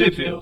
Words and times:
Tweepville. 0.00 0.40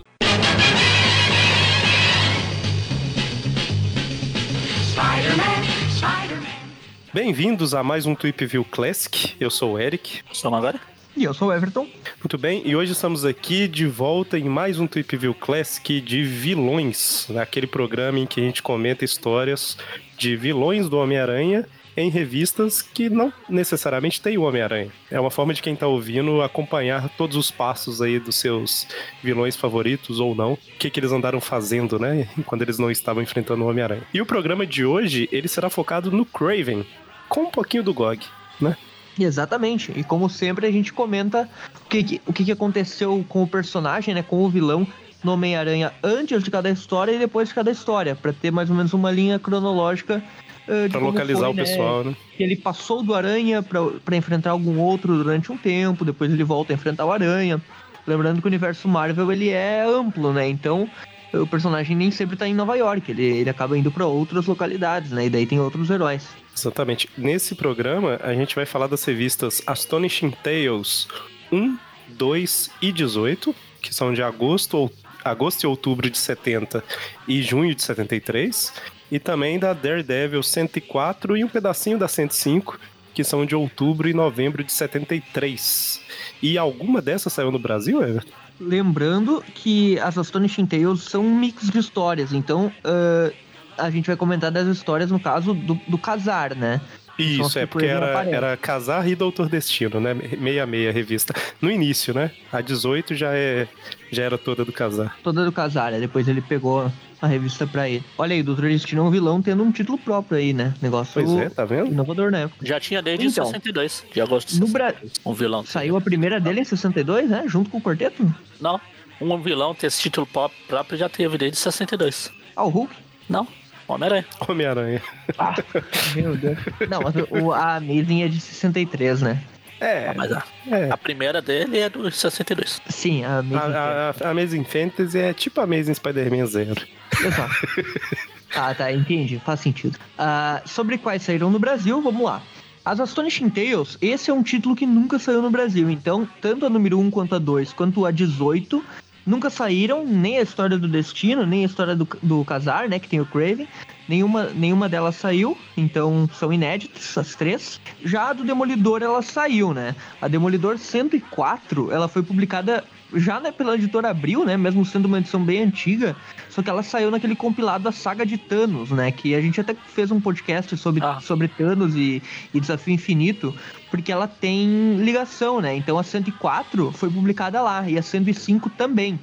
Bem-vindos 7.12 7.74
a 7.74 7.82
mais 7.82 8.06
um 8.06 8.14
Tweepview 8.14 8.64
Classic. 8.64 9.34
Eu 9.40 9.50
sou 9.50 9.72
o 9.72 9.78
Eric. 9.80 10.20
Sou 10.30 10.54
agora? 10.54 10.78
E 11.16 11.24
eu 11.24 11.34
sou 11.34 11.48
o 11.48 11.52
Everton. 11.52 11.88
Muito 12.20 12.38
bem, 12.38 12.62
e 12.64 12.76
hoje 12.76 12.92
estamos 12.92 13.24
aqui 13.24 13.66
de 13.66 13.84
volta 13.84 14.38
em 14.38 14.48
mais 14.48 14.78
um 14.78 14.86
Tweepview 14.86 15.34
Classic 15.34 16.00
de 16.00 16.22
vilões, 16.22 17.26
naquele 17.28 17.66
programa 17.66 18.20
em 18.20 18.26
que 18.26 18.40
a 18.40 18.44
gente 18.44 18.62
comenta 18.62 19.04
histórias 19.04 19.76
de 20.16 20.36
vilões 20.36 20.88
do 20.88 20.98
Homem-Aranha 20.98 21.66
em 21.98 22.10
revistas 22.10 22.80
que 22.80 23.10
não 23.10 23.32
necessariamente 23.48 24.22
tem 24.22 24.38
o 24.38 24.42
Homem-Aranha. 24.42 24.92
É 25.10 25.18
uma 25.18 25.30
forma 25.30 25.52
de 25.52 25.60
quem 25.60 25.74
tá 25.74 25.86
ouvindo 25.86 26.40
acompanhar 26.42 27.08
todos 27.16 27.36
os 27.36 27.50
passos 27.50 28.00
aí 28.00 28.20
dos 28.20 28.36
seus 28.36 28.86
vilões 29.22 29.56
favoritos 29.56 30.20
ou 30.20 30.34
não, 30.34 30.52
o 30.52 30.58
que, 30.78 30.90
que 30.90 31.00
eles 31.00 31.10
andaram 31.10 31.40
fazendo, 31.40 31.98
né, 31.98 32.28
quando 32.46 32.62
eles 32.62 32.78
não 32.78 32.90
estavam 32.90 33.22
enfrentando 33.22 33.64
o 33.64 33.68
Homem-Aranha. 33.68 34.04
E 34.14 34.20
o 34.20 34.26
programa 34.26 34.64
de 34.64 34.84
hoje, 34.84 35.28
ele 35.32 35.48
será 35.48 35.68
focado 35.68 36.10
no 36.10 36.24
Craven, 36.24 36.86
com 37.28 37.42
um 37.42 37.50
pouquinho 37.50 37.82
do 37.82 37.92
GOG, 37.92 38.24
né? 38.60 38.76
Exatamente. 39.18 39.92
E 39.96 40.04
como 40.04 40.30
sempre, 40.30 40.66
a 40.66 40.70
gente 40.70 40.92
comenta 40.92 41.48
o 41.84 41.88
que, 41.88 42.20
o 42.24 42.32
que 42.32 42.52
aconteceu 42.52 43.24
com 43.28 43.42
o 43.42 43.48
personagem, 43.48 44.14
né? 44.14 44.22
Com 44.22 44.44
o 44.44 44.48
vilão 44.48 44.86
no 45.22 45.32
Homem-Aranha 45.32 45.92
antes 46.02 46.42
de 46.42 46.50
cada 46.50 46.70
história 46.70 47.12
e 47.12 47.18
depois 47.18 47.48
de 47.48 47.54
cada 47.54 47.70
história, 47.70 48.14
para 48.14 48.32
ter 48.32 48.52
mais 48.52 48.70
ou 48.70 48.76
menos 48.76 48.92
uma 48.92 49.10
linha 49.10 49.38
cronológica. 49.38 50.22
Uh, 50.68 50.90
Pra 50.90 51.00
como 51.00 51.12
localizar 51.12 51.40
foi, 51.40 51.50
o 51.50 51.54
pessoal, 51.54 52.04
né? 52.04 52.16
Que 52.36 52.42
ele 52.42 52.54
passou 52.54 53.02
do 53.02 53.14
Aranha 53.14 53.62
para 53.62 54.16
enfrentar 54.16 54.50
algum 54.50 54.78
outro 54.78 55.16
durante 55.16 55.50
um 55.50 55.56
tempo, 55.56 56.04
depois 56.04 56.30
ele 56.30 56.44
volta 56.44 56.72
a 56.72 56.74
enfrentar 56.74 57.06
o 57.06 57.12
Aranha. 57.12 57.60
Lembrando 58.06 58.40
que 58.40 58.46
o 58.46 58.48
universo 58.48 58.86
Marvel 58.86 59.32
ele 59.32 59.48
é 59.48 59.82
amplo, 59.82 60.32
né? 60.32 60.46
Então 60.46 60.88
o 61.32 61.46
personagem 61.46 61.96
nem 61.96 62.10
sempre 62.10 62.36
tá 62.36 62.46
em 62.46 62.54
Nova 62.54 62.74
York, 62.76 63.10
ele, 63.10 63.22
ele 63.22 63.50
acaba 63.50 63.76
indo 63.76 63.90
para 63.90 64.06
outras 64.06 64.46
localidades, 64.46 65.10
né? 65.10 65.26
E 65.26 65.30
daí 65.30 65.46
tem 65.46 65.60
outros 65.60 65.90
heróis. 65.90 66.28
Exatamente. 66.56 67.08
Nesse 67.16 67.54
programa, 67.54 68.18
a 68.22 68.34
gente 68.34 68.54
vai 68.54 68.66
falar 68.66 68.86
das 68.86 69.04
revistas 69.04 69.62
Astonishing 69.66 70.30
Tales 70.42 71.06
1, 71.52 71.76
2 72.08 72.70
e 72.82 72.92
18, 72.92 73.54
que 73.80 73.94
são 73.94 74.12
de 74.12 74.22
agosto, 74.22 74.76
ou, 74.76 74.92
agosto 75.24 75.62
e 75.62 75.66
outubro 75.66 76.08
de 76.10 76.18
70 76.18 76.82
e 77.26 77.42
junho 77.42 77.74
de 77.74 77.82
73, 77.82 78.72
e 79.10 79.18
também 79.18 79.58
da 79.58 79.72
Daredevil 79.72 80.42
104 80.42 81.36
e 81.36 81.44
um 81.44 81.48
pedacinho 81.48 81.98
da 81.98 82.08
105, 82.08 82.78
que 83.14 83.24
são 83.24 83.44
de 83.44 83.54
outubro 83.54 84.08
e 84.08 84.14
novembro 84.14 84.62
de 84.62 84.72
73. 84.72 86.00
E 86.42 86.56
alguma 86.56 87.00
dessas 87.00 87.32
saiu 87.32 87.50
no 87.50 87.58
Brasil, 87.58 88.02
Everton? 88.02 88.32
Lembrando 88.60 89.42
que 89.54 89.98
as 90.00 90.18
Astonishing 90.18 90.66
Tales 90.66 91.02
são 91.02 91.24
um 91.24 91.34
mix 91.38 91.70
de 91.70 91.78
histórias, 91.78 92.32
então 92.32 92.66
uh, 92.66 93.32
a 93.76 93.90
gente 93.90 94.06
vai 94.06 94.16
comentar 94.16 94.50
das 94.50 94.66
histórias, 94.66 95.10
no 95.10 95.20
caso, 95.20 95.54
do, 95.54 95.74
do 95.86 95.96
casar, 95.96 96.54
né? 96.54 96.80
Isso, 97.18 97.58
é 97.58 97.66
porque 97.66 97.86
era, 97.86 98.24
era 98.24 98.56
Casar 98.56 99.08
e 99.08 99.16
Doutor 99.16 99.48
Destino, 99.48 99.98
né? 99.98 100.14
Meia 100.14 100.64
meia 100.64 100.92
revista. 100.92 101.34
No 101.60 101.68
início, 101.68 102.14
né? 102.14 102.30
A 102.52 102.60
18 102.60 103.16
já, 103.16 103.34
é, 103.34 103.66
já 104.12 104.22
era 104.22 104.38
toda 104.38 104.64
do 104.64 104.72
Casar. 104.72 105.16
Toda 105.22 105.44
do 105.44 105.50
casar, 105.50 105.90
né? 105.90 105.98
Depois 105.98 106.28
ele 106.28 106.40
pegou 106.40 106.90
a 107.20 107.26
revista 107.26 107.66
pra 107.66 107.88
ele. 107.88 108.04
Olha 108.16 108.34
aí, 108.34 108.42
Doutor 108.42 108.68
Destino 108.68 109.02
é 109.02 109.04
um 109.04 109.10
vilão 109.10 109.42
tendo 109.42 109.62
um 109.62 109.70
título 109.72 109.98
próprio 109.98 110.38
aí, 110.38 110.52
né? 110.52 110.74
Negócio 110.80 111.14
Pois 111.14 111.30
é, 111.38 111.48
tá 111.50 111.64
vendo? 111.64 111.88
inovador 111.92 112.30
na 112.30 112.38
época. 112.40 112.64
Já 112.66 112.78
tinha 112.80 113.02
desde 113.02 113.26
Então. 113.26 113.46
62, 113.46 114.04
de 114.12 114.20
agosto 114.20 114.48
de 114.52 114.60
No 114.60 114.66
62. 114.66 115.12
Um 115.24 115.32
vilão. 115.34 115.64
Saiu 115.64 115.96
a 115.96 116.00
primeira 116.00 116.38
dele 116.40 116.60
em 116.60 116.64
62, 116.64 117.28
né? 117.28 117.44
Junto 117.46 117.70
com 117.70 117.78
o 117.78 117.82
quarteto? 117.82 118.24
Não, 118.60 118.80
um 119.20 119.40
vilão 119.40 119.74
ter 119.74 119.88
esse 119.88 120.00
título 120.00 120.26
próprio 120.26 120.96
já 120.98 121.08
teve 121.08 121.36
desde 121.38 121.58
62. 121.58 122.30
Ah, 122.54 122.64
o 122.64 122.68
Hulk? 122.68 122.94
Não, 123.28 123.46
Homem-Aranha. 123.86 124.26
Homem-Aranha. 124.46 125.02
Ah, 125.38 125.54
meu 126.14 126.36
Deus. 126.36 126.58
Não, 126.88 127.00
mas 127.00 127.14
o, 127.42 127.52
a 127.52 127.76
Amazing 127.76 128.22
é 128.22 128.28
de 128.28 128.40
63, 128.40 129.22
né? 129.22 129.42
É, 129.80 130.12
Mas 130.14 130.32
a, 130.32 130.44
é. 130.66 130.90
a 130.90 130.96
primeira 130.96 131.40
dele 131.40 131.78
é 131.78 131.88
do 131.88 132.10
62. 132.10 132.80
Sim, 132.88 133.24
a 133.24 133.38
Amazing. 133.38 133.56
A, 133.56 134.14
a, 134.22 134.26
a 134.26 134.30
Amazing 134.30 134.64
Fantasy 134.64 135.18
é 135.18 135.32
tipo 135.32 135.60
Amazing 135.60 135.94
Spider-Man 135.94 136.46
Zero. 136.46 136.86
Exato. 137.24 137.54
Ah, 138.54 138.74
tá, 138.74 138.90
entendi, 138.90 139.38
faz 139.44 139.60
sentido. 139.60 139.98
Ah, 140.16 140.62
sobre 140.64 140.96
quais 140.96 141.22
saíram 141.22 141.50
no 141.50 141.58
Brasil, 141.58 142.00
vamos 142.00 142.22
lá. 142.22 142.42
As 142.82 142.98
Astonishing 142.98 143.50
Tales, 143.50 143.98
esse 144.00 144.30
é 144.30 144.34
um 144.34 144.42
título 144.42 144.74
que 144.74 144.86
nunca 144.86 145.18
saiu 145.18 145.42
no 145.42 145.50
Brasil, 145.50 145.90
então 145.90 146.26
tanto 146.40 146.64
a 146.64 146.70
número 146.70 146.98
1 146.98 147.10
quanto 147.10 147.34
a 147.34 147.38
2, 147.38 147.74
quanto 147.74 148.06
a 148.06 148.10
18, 148.10 148.82
nunca 149.28 149.50
saíram, 149.50 150.04
nem 150.06 150.38
a 150.38 150.42
história 150.42 150.78
do 150.78 150.88
Destino, 150.88 151.44
nem 151.44 151.62
a 151.62 151.66
história 151.66 151.94
do, 151.94 152.08
do 152.22 152.44
Casar, 152.44 152.88
né, 152.88 152.98
que 152.98 153.08
tem 153.08 153.20
o 153.20 153.26
Craven, 153.26 153.68
nenhuma, 154.08 154.44
nenhuma 154.46 154.88
delas 154.88 155.16
saiu, 155.16 155.56
então 155.76 156.28
são 156.32 156.52
inéditas 156.52 157.16
as 157.16 157.34
três. 157.34 157.78
Já 158.02 158.30
a 158.30 158.32
do 158.32 158.42
Demolidor, 158.42 159.02
ela 159.02 159.20
saiu, 159.20 159.74
né, 159.74 159.94
a 160.20 160.26
Demolidor 160.26 160.78
104, 160.78 161.92
ela 161.92 162.08
foi 162.08 162.22
publicada 162.22 162.82
já 163.14 163.40
né, 163.40 163.50
pela 163.50 163.74
editora 163.74 164.10
Abril, 164.10 164.44
né, 164.44 164.56
mesmo 164.56 164.84
sendo 164.84 165.06
uma 165.06 165.18
edição 165.18 165.42
bem 165.42 165.62
antiga, 165.62 166.14
só 166.50 166.62
que 166.62 166.68
ela 166.70 166.82
saiu 166.82 167.10
naquele 167.10 167.34
compilado 167.34 167.84
da 167.84 167.92
saga 167.92 168.26
de 168.26 168.36
Thanos, 168.36 168.90
né? 168.90 169.10
Que 169.10 169.34
a 169.34 169.40
gente 169.40 169.60
até 169.60 169.74
fez 169.74 170.10
um 170.10 170.20
podcast 170.20 170.76
sobre, 170.76 171.02
Ah. 171.04 171.20
sobre 171.20 171.48
Thanos 171.48 171.94
e, 171.94 172.22
e 172.52 172.60
Desafio 172.60 172.94
Infinito, 172.94 173.54
porque 173.90 174.12
ela 174.12 174.26
tem 174.26 174.96
ligação, 174.96 175.60
né? 175.60 175.74
Então 175.74 175.98
a 175.98 176.02
104 176.02 176.92
foi 176.92 177.10
publicada 177.10 177.62
lá 177.62 177.88
e 177.88 177.98
a 177.98 178.02
105 178.02 178.68
também. 178.70 179.18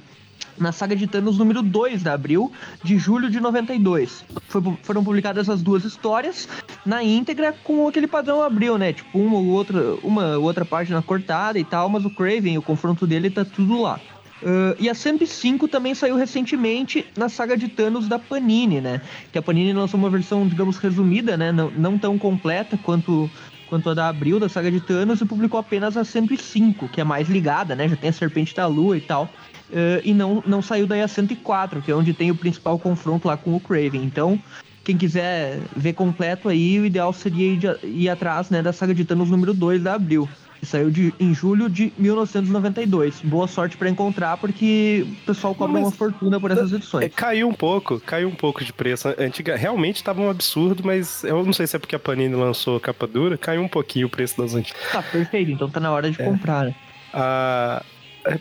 Na 0.58 0.72
saga 0.72 0.96
de 0.96 1.06
Thanos 1.06 1.38
número 1.38 1.62
2 1.62 2.02
da 2.02 2.14
Abril, 2.14 2.50
de 2.82 2.98
julho 2.98 3.30
de 3.30 3.40
92. 3.40 4.24
Foi 4.48 4.62
foram 4.82 5.04
publicadas 5.04 5.48
as 5.48 5.62
duas 5.62 5.84
histórias 5.84 6.48
na 6.84 7.02
íntegra 7.02 7.54
com 7.64 7.86
aquele 7.86 8.06
padrão 8.06 8.42
Abril, 8.42 8.78
né? 8.78 8.92
Tipo, 8.92 9.18
uma 9.18 9.36
ou 9.36 9.46
outra, 9.46 9.94
uma 10.02 10.36
ou 10.36 10.44
outra 10.44 10.64
página 10.64 11.02
cortada 11.02 11.58
e 11.58 11.64
tal, 11.64 11.88
mas 11.88 12.04
o 12.04 12.10
Craven, 12.10 12.58
o 12.58 12.62
confronto 12.62 13.06
dele 13.06 13.30
tá 13.30 13.44
tudo 13.44 13.82
lá. 13.82 14.00
Uh, 14.42 14.76
e 14.78 14.88
a 14.88 14.94
105 14.94 15.66
também 15.66 15.94
saiu 15.94 16.14
recentemente 16.14 17.06
na 17.16 17.28
saga 17.28 17.56
de 17.56 17.68
Thanos 17.68 18.06
da 18.06 18.18
Panini, 18.18 18.80
né? 18.80 19.00
Que 19.32 19.38
a 19.38 19.42
Panini 19.42 19.72
lançou 19.72 19.98
uma 19.98 20.10
versão, 20.10 20.46
digamos, 20.46 20.76
resumida, 20.76 21.36
né? 21.36 21.50
Não, 21.50 21.70
não 21.70 21.98
tão 21.98 22.18
completa 22.18 22.78
quanto, 22.82 23.30
quanto 23.66 23.90
a 23.90 23.94
da 23.94 24.08
Abril, 24.08 24.38
da 24.38 24.48
saga 24.48 24.70
de 24.70 24.80
Thanos, 24.80 25.20
e 25.20 25.26
publicou 25.26 25.58
apenas 25.58 25.96
a 25.96 26.04
105, 26.04 26.88
que 26.88 27.00
é 27.00 27.04
mais 27.04 27.28
ligada, 27.28 27.74
né? 27.74 27.88
Já 27.88 27.96
tem 27.96 28.10
a 28.10 28.12
Serpente 28.12 28.54
da 28.54 28.66
Lua 28.66 28.96
e 28.96 29.00
tal. 29.00 29.24
Uh, 29.68 30.00
e 30.04 30.14
não, 30.14 30.42
não 30.46 30.62
saiu 30.62 30.86
daí 30.86 31.02
a 31.02 31.08
104, 31.08 31.82
que 31.82 31.90
é 31.90 31.94
onde 31.94 32.14
tem 32.14 32.30
o 32.30 32.36
principal 32.36 32.78
confronto 32.78 33.26
lá 33.26 33.36
com 33.36 33.54
o 33.54 33.60
Craven. 33.60 34.02
Então, 34.02 34.38
quem 34.84 34.96
quiser 34.96 35.58
ver 35.76 35.94
completo 35.94 36.48
aí, 36.48 36.78
o 36.78 36.86
ideal 36.86 37.12
seria 37.12 37.52
ir, 37.52 37.56
de- 37.58 37.86
ir 37.86 38.08
atrás 38.08 38.50
né, 38.50 38.62
da 38.62 38.72
saga 38.72 38.94
de 38.94 39.04
Thanos 39.04 39.28
número 39.28 39.52
2 39.52 39.82
da 39.82 39.94
Abril. 39.94 40.28
Que 40.66 40.70
saiu 40.72 40.90
de, 40.90 41.14
em 41.20 41.32
julho 41.32 41.70
de 41.70 41.92
1992. 41.96 43.20
Boa 43.22 43.46
sorte 43.46 43.76
pra 43.76 43.88
encontrar, 43.88 44.36
porque 44.36 45.06
o 45.22 45.26
pessoal 45.26 45.54
cobra 45.54 45.78
uma 45.78 45.92
fortuna 45.92 46.40
por 46.40 46.50
essas 46.50 46.72
É, 46.72 46.76
edições. 46.76 47.12
caiu 47.14 47.48
um 47.48 47.54
pouco, 47.54 48.00
caiu 48.00 48.28
um 48.28 48.34
pouco 48.34 48.64
de 48.64 48.72
preço. 48.72 49.06
Antiga, 49.16 49.54
realmente 49.56 50.02
tava 50.02 50.20
um 50.20 50.28
absurdo, 50.28 50.82
mas 50.84 51.22
eu 51.22 51.44
não 51.44 51.52
sei 51.52 51.68
se 51.68 51.76
é 51.76 51.78
porque 51.78 51.94
a 51.94 51.98
Panini 52.00 52.34
lançou 52.34 52.76
a 52.78 52.80
capa 52.80 53.06
dura, 53.06 53.38
caiu 53.38 53.62
um 53.62 53.68
pouquinho 53.68 54.08
o 54.08 54.10
preço 54.10 54.36
das 54.38 54.54
antigas. 54.56 54.80
Tá, 54.90 55.00
perfeito. 55.02 55.52
Então 55.52 55.70
tá 55.70 55.78
na 55.78 55.92
hora 55.92 56.10
de 56.10 56.20
É. 56.20 56.24
comprar, 56.24 56.64
né? 56.64 56.74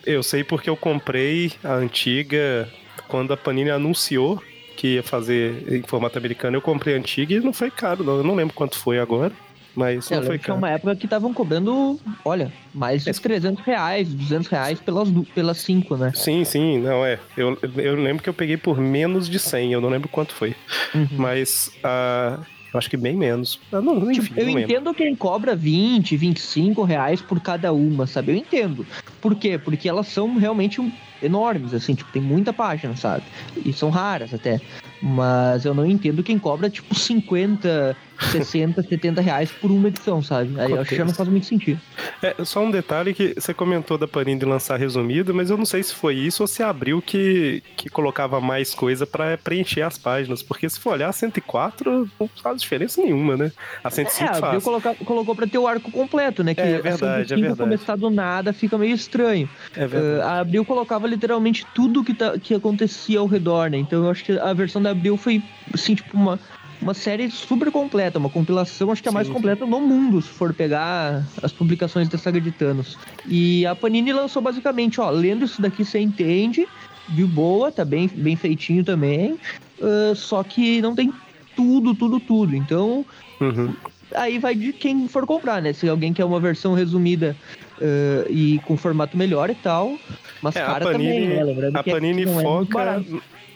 Eu 0.04 0.24
sei 0.24 0.44
porque 0.44 0.68
eu 0.70 0.76
comprei 0.76 1.52
a 1.64 1.74
antiga 1.76 2.68
quando 3.08 3.32
a 3.34 3.38
Panini 3.38 3.70
anunciou 3.70 4.42
que 4.76 4.96
ia 4.96 5.04
fazer 5.04 5.64
em 5.72 5.84
formato 5.84 6.18
americano. 6.18 6.58
Eu 6.58 6.62
comprei 6.62 6.96
a 6.96 6.98
antiga 6.98 7.36
e 7.36 7.40
não 7.40 7.54
foi 7.54 7.70
caro, 7.70 8.04
não. 8.04 8.18
Eu 8.18 8.24
não 8.24 8.34
lembro 8.34 8.56
quanto 8.56 8.78
foi 8.80 8.98
agora, 9.00 9.32
mas 9.76 10.10
É, 10.12 10.16
eu 10.16 10.20
não 10.22 10.28
foi 10.28 10.36
é 10.36 10.40
caro. 10.40 10.58
uma 10.58 10.70
época 10.70 10.96
que 10.96 11.06
estavam 11.06 11.34
cobrando, 11.34 12.00
olha, 12.24 12.52
mais 12.74 13.04
de 13.04 13.10
É. 13.10 13.14
300 13.14 13.64
reais, 13.66 14.08
200 14.14 14.48
reais 14.48 14.80
pelas, 14.80 15.10
pelas 15.34 15.58
cinco, 15.58 15.96
né? 15.98 16.12
Sim, 16.16 16.44
sim, 16.46 16.80
não 16.80 17.06
é. 17.06 17.20
Eu, 17.36 17.58
eu 17.78 17.96
lembro 17.96 18.24
que 18.24 18.30
eu 18.30 18.34
peguei 18.34 18.58
por 18.58 18.78
menos 18.80 19.28
de 19.30 19.38
100, 19.40 19.74
eu 19.74 19.82
não 19.82 19.90
lembro 19.90 20.08
quanto 20.10 20.34
foi. 20.34 20.56
Uhum. 20.94 21.08
Mas 21.12 21.72
ah, 21.84 22.40
eu 22.74 22.78
acho 22.78 22.90
que 22.90 22.98
bem 22.98 23.16
menos. 23.16 23.60
Ah, 23.72 23.82
não, 23.82 24.12
enfim, 24.12 24.22
Tipo, 24.24 24.40
eu 24.40 24.46
não 24.52 24.60
entendo 24.60 24.94
quem 24.94 25.16
cobra 25.16 25.56
20, 25.56 26.16
25 26.18 26.84
reais 26.84 27.22
por 27.22 27.40
cada 27.40 27.72
uma, 27.74 28.06
sabe? 28.08 28.32
Eu 28.32 28.36
entendo. 28.36 28.86
Por 29.22 29.36
quê? 29.36 29.58
Porque 29.58 29.88
elas 29.90 30.08
são 30.08 30.38
realmente 30.38 30.82
enormes, 31.24 31.74
assim, 31.74 31.96
tipo, 31.96 32.12
tem 32.12 32.22
muita 32.22 32.52
página, 32.54 32.96
sabe? 32.96 33.24
E 33.66 33.72
são 33.74 33.90
raras 33.90 34.34
até. 34.34 34.60
Mas 35.08 35.66
eu 35.66 35.76
não 35.76 35.86
entendo 35.86 36.24
quem 36.24 36.40
cobra 36.40 36.68
tipo 36.68 36.96
50, 36.96 37.96
60, 38.32 38.82
70 38.82 39.22
reais 39.22 39.52
por 39.52 39.70
uma 39.70 39.88
edição, 39.88 40.20
sabe? 40.20 40.60
Aí 40.60 40.72
eu 40.72 40.82
acho 40.82 40.90
que 40.90 40.96
já 40.96 41.06
não 41.06 41.14
faz 41.14 41.30
muito 41.30 41.46
sentido. 41.46 41.80
É, 42.24 42.36
só 42.44 42.64
um 42.64 42.72
detalhe 42.72 43.14
que 43.14 43.36
você 43.38 43.54
comentou 43.54 44.00
da 44.00 44.08
Panini 44.08 44.40
de 44.40 44.48
lançar 44.48 44.80
resumido, 44.80 45.32
mas 45.32 45.52
eu 45.52 45.58
não 45.58 45.66
sei 45.66 45.84
se 45.84 45.94
foi 45.94 46.16
isso 46.16 46.42
ou 46.42 46.48
se 46.48 46.64
abriu 46.64 47.04
que, 47.04 47.62
que 47.78 47.88
colocava 47.88 48.42
mais 48.42 48.74
coisa 48.74 49.06
para 49.06 49.38
preencher 49.38 49.84
as 49.84 49.96
páginas, 49.96 50.42
porque 50.42 50.68
se 50.68 50.80
for 50.80 50.94
olhar 50.94 51.10
a 51.10 51.14
104 51.14 52.10
não 52.20 52.28
faz 52.42 52.60
diferença 52.60 53.00
nenhuma, 53.00 53.38
né? 53.38 53.52
A 53.84 53.92
105 53.92 54.32
é, 54.32 54.34
faz. 54.34 54.64
Colocar, 54.64 54.96
colocou 54.96 55.36
para 55.36 55.46
ter 55.46 55.60
o 55.60 55.68
arco 55.68 55.92
completo, 55.92 56.44
né? 56.44 56.56
Que 56.56 56.62
é 56.62 56.82
verdade, 56.82 57.32
a 57.32 57.38
é 57.38 57.40
verdade. 57.40 57.60
começar 57.60 57.96
do 57.96 58.10
nada 58.10 58.52
fica 58.54 58.76
meio 58.76 58.96
estranho. 58.96 59.48
É 59.76 59.86
verdade. 59.86 60.20
Uh, 60.20 60.22
a 60.24 60.40
Abril 60.40 60.66
colocava 60.66 61.06
literalmente 61.06 61.64
tudo 61.76 62.04
que, 62.04 62.16
tá, 62.16 62.40
que 62.40 62.56
acontecia 62.56 63.20
ao 63.20 63.28
redor, 63.28 63.70
né? 63.70 63.78
Então 63.78 64.04
eu 64.04 64.10
acho 64.10 64.24
que 64.24 64.32
a 64.32 64.52
versão 64.52 64.82
da 64.82 64.95
Abril 64.96 65.18
foi, 65.18 65.44
assim, 65.74 65.96
tipo 65.96 66.16
uma 66.18 66.40
uma 66.82 66.94
série 66.94 67.30
super 67.32 67.72
completa, 67.72 68.20
uma 68.20 68.30
compilação, 68.30 68.92
acho 68.92 69.02
que 69.02 69.10
é 69.10 69.12
a 69.12 69.14
mais 69.14 69.30
completa 69.30 69.66
no 69.66 69.80
mundo, 69.82 70.22
se 70.22 70.30
for 70.30 70.54
pegar 70.54 71.26
as 71.42 71.52
publicações 71.52 72.08
da 72.10 72.18
saga 72.18 72.40
de 72.40 72.52
Thanos. 72.52 72.98
E 73.26 73.66
a 73.66 73.76
Panini 73.76 74.12
lançou 74.14 74.42
basicamente, 74.42 75.00
ó, 75.00 75.10
lendo 75.10 75.46
isso 75.46 75.62
daqui 75.62 75.84
você 75.84 76.00
entende, 76.00 76.68
de 77.10 77.24
boa, 77.24 77.72
tá 77.72 77.86
bem, 77.86 78.08
bem 78.08 78.36
feitinho 78.36 78.84
também, 78.84 79.38
uh, 79.80 80.16
só 80.16 80.44
que 80.44 80.82
não 80.82 80.96
tem 80.96 81.14
tudo, 81.56 81.96
tudo, 81.96 82.20
tudo. 82.20 82.56
Então, 82.56 83.06
uhum. 83.40 83.74
aí 84.14 84.38
vai 84.38 84.54
de 84.54 84.74
quem 84.74 85.08
for 85.08 85.26
comprar, 85.26 85.62
né? 85.62 85.74
Se 85.74 85.88
alguém 85.88 86.14
quer 86.14 86.26
uma 86.26 86.40
versão 86.40 86.74
resumida 86.74 87.36
uh, 87.80 88.30
e 88.30 88.60
com 88.66 88.76
formato 88.76 89.18
melhor 89.18 89.50
e 89.50 89.56
tal, 89.56 89.98
mas 90.42 90.56
é, 90.56 90.64
cara 90.64 90.86
Panini, 90.86 91.14
também, 91.14 91.30
né? 91.30 91.44
Lembrando 91.44 91.78
a 91.78 91.84
que 91.84 91.92
Panini 91.92 92.24
é, 92.24 92.28
foca 92.28 93.04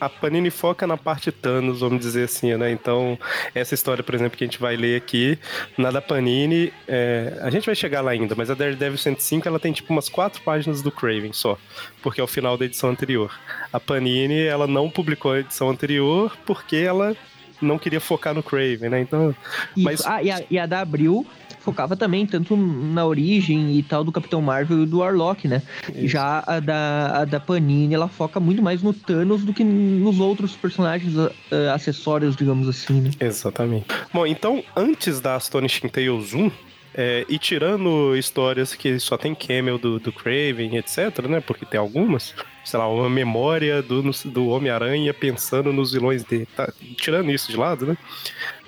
a 0.00 0.08
Panini 0.08 0.50
foca 0.50 0.86
na 0.86 0.96
parte 0.96 1.30
Thanos, 1.30 1.80
vamos 1.80 2.00
dizer 2.00 2.24
assim, 2.24 2.54
né? 2.56 2.70
Então, 2.70 3.18
essa 3.54 3.74
história, 3.74 4.02
por 4.02 4.14
exemplo, 4.14 4.36
que 4.36 4.44
a 4.44 4.46
gente 4.46 4.58
vai 4.58 4.76
ler 4.76 4.96
aqui, 4.96 5.38
na 5.76 5.90
da 5.90 6.00
Panini, 6.00 6.72
é... 6.88 7.38
a 7.42 7.50
gente 7.50 7.66
vai 7.66 7.74
chegar 7.74 8.00
lá 8.00 8.12
ainda, 8.12 8.34
mas 8.34 8.50
a 8.50 8.54
Daredevil 8.54 8.98
105, 8.98 9.46
ela 9.46 9.58
tem 9.58 9.72
tipo 9.72 9.92
umas 9.92 10.08
quatro 10.08 10.40
páginas 10.42 10.82
do 10.82 10.90
Craven 10.90 11.32
só, 11.32 11.58
porque 12.02 12.20
é 12.20 12.24
o 12.24 12.26
final 12.26 12.56
da 12.56 12.64
edição 12.64 12.90
anterior. 12.90 13.30
A 13.72 13.78
Panini, 13.78 14.42
ela 14.42 14.66
não 14.66 14.88
publicou 14.88 15.32
a 15.32 15.40
edição 15.40 15.68
anterior 15.68 16.36
porque 16.46 16.76
ela 16.76 17.14
não 17.60 17.78
queria 17.78 18.00
focar 18.00 18.34
no 18.34 18.42
Craven, 18.42 18.88
né? 18.88 19.00
Então, 19.00 19.34
mas... 19.76 20.04
Ah, 20.06 20.22
e 20.22 20.30
a, 20.30 20.42
e 20.50 20.58
a 20.58 20.66
da 20.66 20.80
Abril 20.80 21.26
focava 21.60 21.96
também 21.96 22.26
tanto 22.26 22.56
na 22.56 23.04
origem 23.06 23.78
e 23.78 23.82
tal 23.82 24.02
do 24.02 24.10
Capitão 24.10 24.40
Marvel 24.42 24.82
e 24.82 24.86
do 24.86 24.98
Warlock, 24.98 25.46
né? 25.46 25.62
Isso. 25.94 26.08
Já 26.08 26.42
a 26.46 26.58
da, 26.58 27.20
a 27.20 27.24
da 27.24 27.38
Panini, 27.38 27.94
ela 27.94 28.08
foca 28.08 28.40
muito 28.40 28.62
mais 28.62 28.82
no 28.82 28.92
Thanos 28.92 29.44
do 29.44 29.52
que 29.52 29.62
nos 29.62 30.18
outros 30.18 30.56
personagens 30.56 31.14
uh, 31.16 31.30
acessórios, 31.72 32.34
digamos 32.34 32.68
assim, 32.68 33.00
né? 33.00 33.10
Exatamente. 33.20 33.86
Bom, 34.12 34.26
então, 34.26 34.62
antes 34.76 35.20
da 35.20 35.36
Astonishing 35.36 35.88
Tales 35.88 36.34
1, 36.34 36.50
é, 36.92 37.24
e 37.28 37.38
tirando 37.38 38.16
histórias 38.16 38.74
que 38.74 38.98
só 38.98 39.16
tem 39.16 39.34
camel 39.34 39.78
do, 39.78 40.00
do 40.00 40.12
Craven, 40.12 40.76
etc, 40.76 41.26
né? 41.28 41.40
Porque 41.40 41.64
tem 41.64 41.78
algumas, 41.78 42.34
sei 42.64 42.78
lá, 42.78 42.88
uma 42.88 43.08
memória 43.08 43.80
do, 43.80 44.02
do 44.02 44.48
Homem-Aranha 44.48 45.14
pensando 45.14 45.72
nos 45.72 45.92
vilões 45.92 46.24
dele. 46.24 46.48
Tá? 46.56 46.72
Tirando 46.96 47.30
isso 47.30 47.50
de 47.50 47.56
lado, 47.56 47.86
né? 47.86 47.96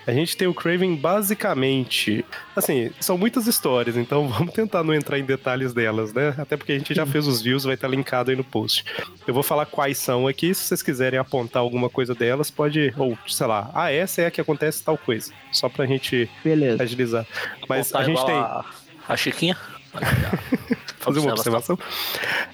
A 0.06 0.12
gente 0.12 0.36
tem 0.36 0.48
o 0.48 0.54
Craven 0.54 0.96
basicamente. 0.96 2.24
Assim, 2.56 2.90
são 3.00 3.16
muitas 3.16 3.46
histórias, 3.46 3.96
então 3.96 4.26
vamos 4.28 4.52
tentar 4.52 4.82
não 4.82 4.92
entrar 4.92 5.18
em 5.18 5.24
detalhes 5.24 5.72
delas, 5.72 6.12
né? 6.12 6.34
Até 6.38 6.56
porque 6.56 6.72
a 6.72 6.78
gente 6.78 6.94
já 6.94 7.06
fez 7.06 7.26
os 7.26 7.40
views, 7.40 7.64
vai 7.64 7.74
estar 7.74 7.88
linkado 7.88 8.30
aí 8.30 8.36
no 8.36 8.44
post. 8.44 8.84
Eu 9.26 9.32
vou 9.32 9.42
falar 9.42 9.66
quais 9.66 9.98
são 9.98 10.26
aqui, 10.26 10.54
se 10.54 10.64
vocês 10.64 10.82
quiserem 10.82 11.18
apontar 11.18 11.62
alguma 11.62 11.88
coisa 11.88 12.14
delas, 12.14 12.50
pode. 12.50 12.92
Ou, 12.96 13.16
sei 13.28 13.46
lá, 13.46 13.70
ah, 13.74 13.92
essa 13.92 14.22
é 14.22 14.26
a 14.26 14.30
que 14.30 14.40
acontece 14.40 14.82
tal 14.82 14.98
coisa. 14.98 15.32
Só 15.52 15.68
pra 15.68 15.86
gente 15.86 16.28
Beleza. 16.42 16.82
agilizar. 16.82 17.26
Mas 17.68 17.94
a 17.94 18.02
gente 18.02 18.24
tem. 18.24 18.34
A, 18.34 18.64
a 19.08 19.16
Chiquinha? 19.16 19.56
Fazer 20.98 21.18
uma 21.18 21.32
observação. 21.32 21.78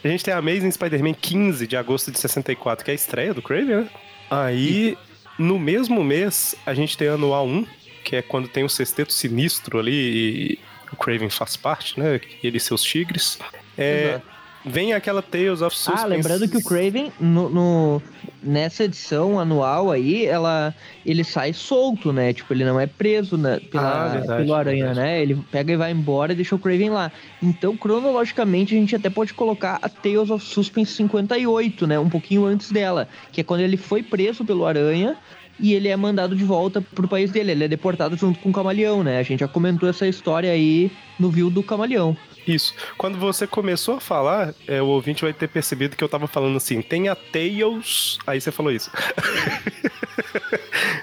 A 0.03 0.09
gente 0.09 0.25
tem 0.25 0.33
a 0.33 0.39
Amazing 0.39 0.71
Spider-Man 0.71 1.15
15 1.15 1.67
de 1.67 1.77
agosto 1.77 2.11
de 2.11 2.19
64, 2.19 2.85
que 2.85 2.91
é 2.91 2.93
a 2.93 2.95
estreia 2.95 3.35
do 3.35 3.43
Craven, 3.43 3.77
né? 3.77 3.89
Aí 4.31 4.97
no 5.39 5.59
mesmo 5.59 6.03
mês, 6.03 6.55
a 6.67 6.75
gente 6.75 6.97
tem 6.97 7.09
anual 7.09 7.47
1, 7.47 7.67
que 8.05 8.17
é 8.17 8.23
quando 8.23 8.49
tem 8.49 8.65
o 8.65 8.69
sexteto 8.69 9.13
sinistro 9.13 9.79
ali, 9.79 9.93
e 9.93 10.59
o 10.93 10.97
Craven 10.97 11.31
faz 11.31 11.57
parte, 11.57 11.99
né? 11.99 12.21
Ele 12.43 12.57
e 12.57 12.61
seus 12.61 12.83
tigres. 12.83 13.39
É, 13.77 14.21
vem 14.65 14.93
aquela 14.93 15.23
Tales 15.23 15.63
of 15.63 15.77
Suspense. 15.77 16.05
Ah, 16.05 16.07
lembrando 16.07 16.49
que 16.49 16.57
o 16.57 16.63
Craven, 16.63 17.13
no, 17.19 17.49
no, 17.49 18.03
nessa 18.43 18.85
edição 18.85 19.39
anual 19.39 19.91
aí, 19.91 20.27
ela, 20.27 20.75
ele 21.05 21.25
sai 21.25 21.53
solto, 21.53 22.13
né? 22.13 22.33
Tipo, 22.33 22.53
ele 22.53 22.65
não 22.65 22.79
é 22.79 22.87
preso 22.87 23.37
né, 23.37 23.61
pela, 23.71 24.05
ah, 24.05 24.09
verdade, 24.09 24.43
pelo 24.43 24.55
Aranha, 24.55 24.87
verdade. 24.87 25.07
né? 25.07 25.23
Ele 25.23 25.43
pega 25.51 25.73
e 25.73 25.77
vai 25.77 25.93
embora 25.93 26.33
e 26.33 26.37
deixa 26.37 26.55
o 26.55 26.59
Craven 26.59 26.91
lá. 26.91 27.13
Então, 27.43 27.77
cronologicamente, 27.77 28.75
a 28.75 28.79
gente 28.79 28.95
até 28.95 29.11
pode 29.11 29.35
colocar 29.35 29.79
a 29.83 29.89
Tales 29.89 30.31
of 30.31 30.45
Suspense 30.45 30.93
58, 30.93 31.87
né? 31.87 31.99
Um 31.99 32.09
pouquinho 32.09 32.45
antes 32.45 32.71
dela, 32.71 33.09
que 33.33 33.41
é 33.41 33.45
quando 33.45 33.61
ele 33.61 33.77
foi 33.77 34.03
preso 34.03 34.45
pelo 34.45 34.67
Aranha 34.67 35.17
e 35.61 35.75
ele 35.75 35.89
é 35.89 35.97
mandado 35.97 36.37
de 36.37 36.45
volta 36.45 36.81
pro 36.81 37.09
país 37.09 37.31
dele. 37.31 37.53
Ele 37.53 37.65
é 37.65 37.69
deportado 37.69 38.17
junto 38.17 38.39
com 38.39 38.51
o 38.51 38.53
Camaleão, 38.53 39.03
né? 39.03 39.19
A 39.19 39.23
gente 39.23 39.41
já 39.41 39.49
comentou 39.49 39.89
essa 39.89 40.07
história 40.07 40.51
aí 40.51 40.91
no 41.19 41.31
View 41.31 41.51
do 41.51 41.63
Camaleão. 41.63 42.17
Isso. 42.47 42.75
Quando 42.97 43.19
você 43.19 43.47
começou 43.47 43.97
a 43.97 44.01
falar, 44.01 44.55
é, 44.67 44.81
o 44.81 44.87
ouvinte 44.87 45.23
vai 45.23 45.33
ter 45.33 45.49
percebido 45.49 45.97
que 45.97 46.03
eu 46.03 46.09
tava 46.09 46.27
falando 46.27 46.57
assim, 46.57 46.81
tem 46.81 47.09
a 47.09 47.15
Tails. 47.15 48.19
Aí 48.27 48.41
você 48.41 48.51
falou 48.51 48.73
isso. 48.73 48.91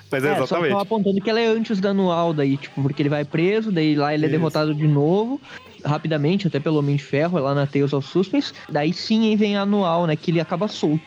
Mas 0.10 0.24
é, 0.24 0.30
é 0.30 0.38
exatamente. 0.38 0.72
Só 0.72 0.80
apontando 0.80 1.22
que 1.22 1.30
ela 1.30 1.40
é 1.40 1.48
antes 1.48 1.80
da 1.80 1.90
anual 1.90 2.34
daí, 2.34 2.58
tipo, 2.58 2.82
porque 2.82 3.02
ele 3.02 3.10
vai 3.10 3.26
preso, 3.26 3.72
daí 3.72 3.96
lá 3.96 4.14
ele 4.14 4.26
é 4.26 4.28
isso. 4.28 4.38
derrotado 4.38 4.74
de 4.74 4.88
novo 4.88 5.40
rapidamente, 5.86 6.48
até 6.48 6.60
pelo 6.60 6.80
Homem 6.80 6.96
de 6.96 7.04
Ferro, 7.04 7.40
lá 7.40 7.54
na 7.54 7.68
Tales 7.68 7.94
of 7.94 8.08
Suspense. 8.08 8.52
Daí 8.68 8.92
sim 8.92 9.36
vem 9.36 9.56
a 9.56 9.62
anual, 9.62 10.08
né? 10.08 10.16
Que 10.16 10.32
ele 10.32 10.42
acaba 10.42 10.68
solto. 10.68 11.04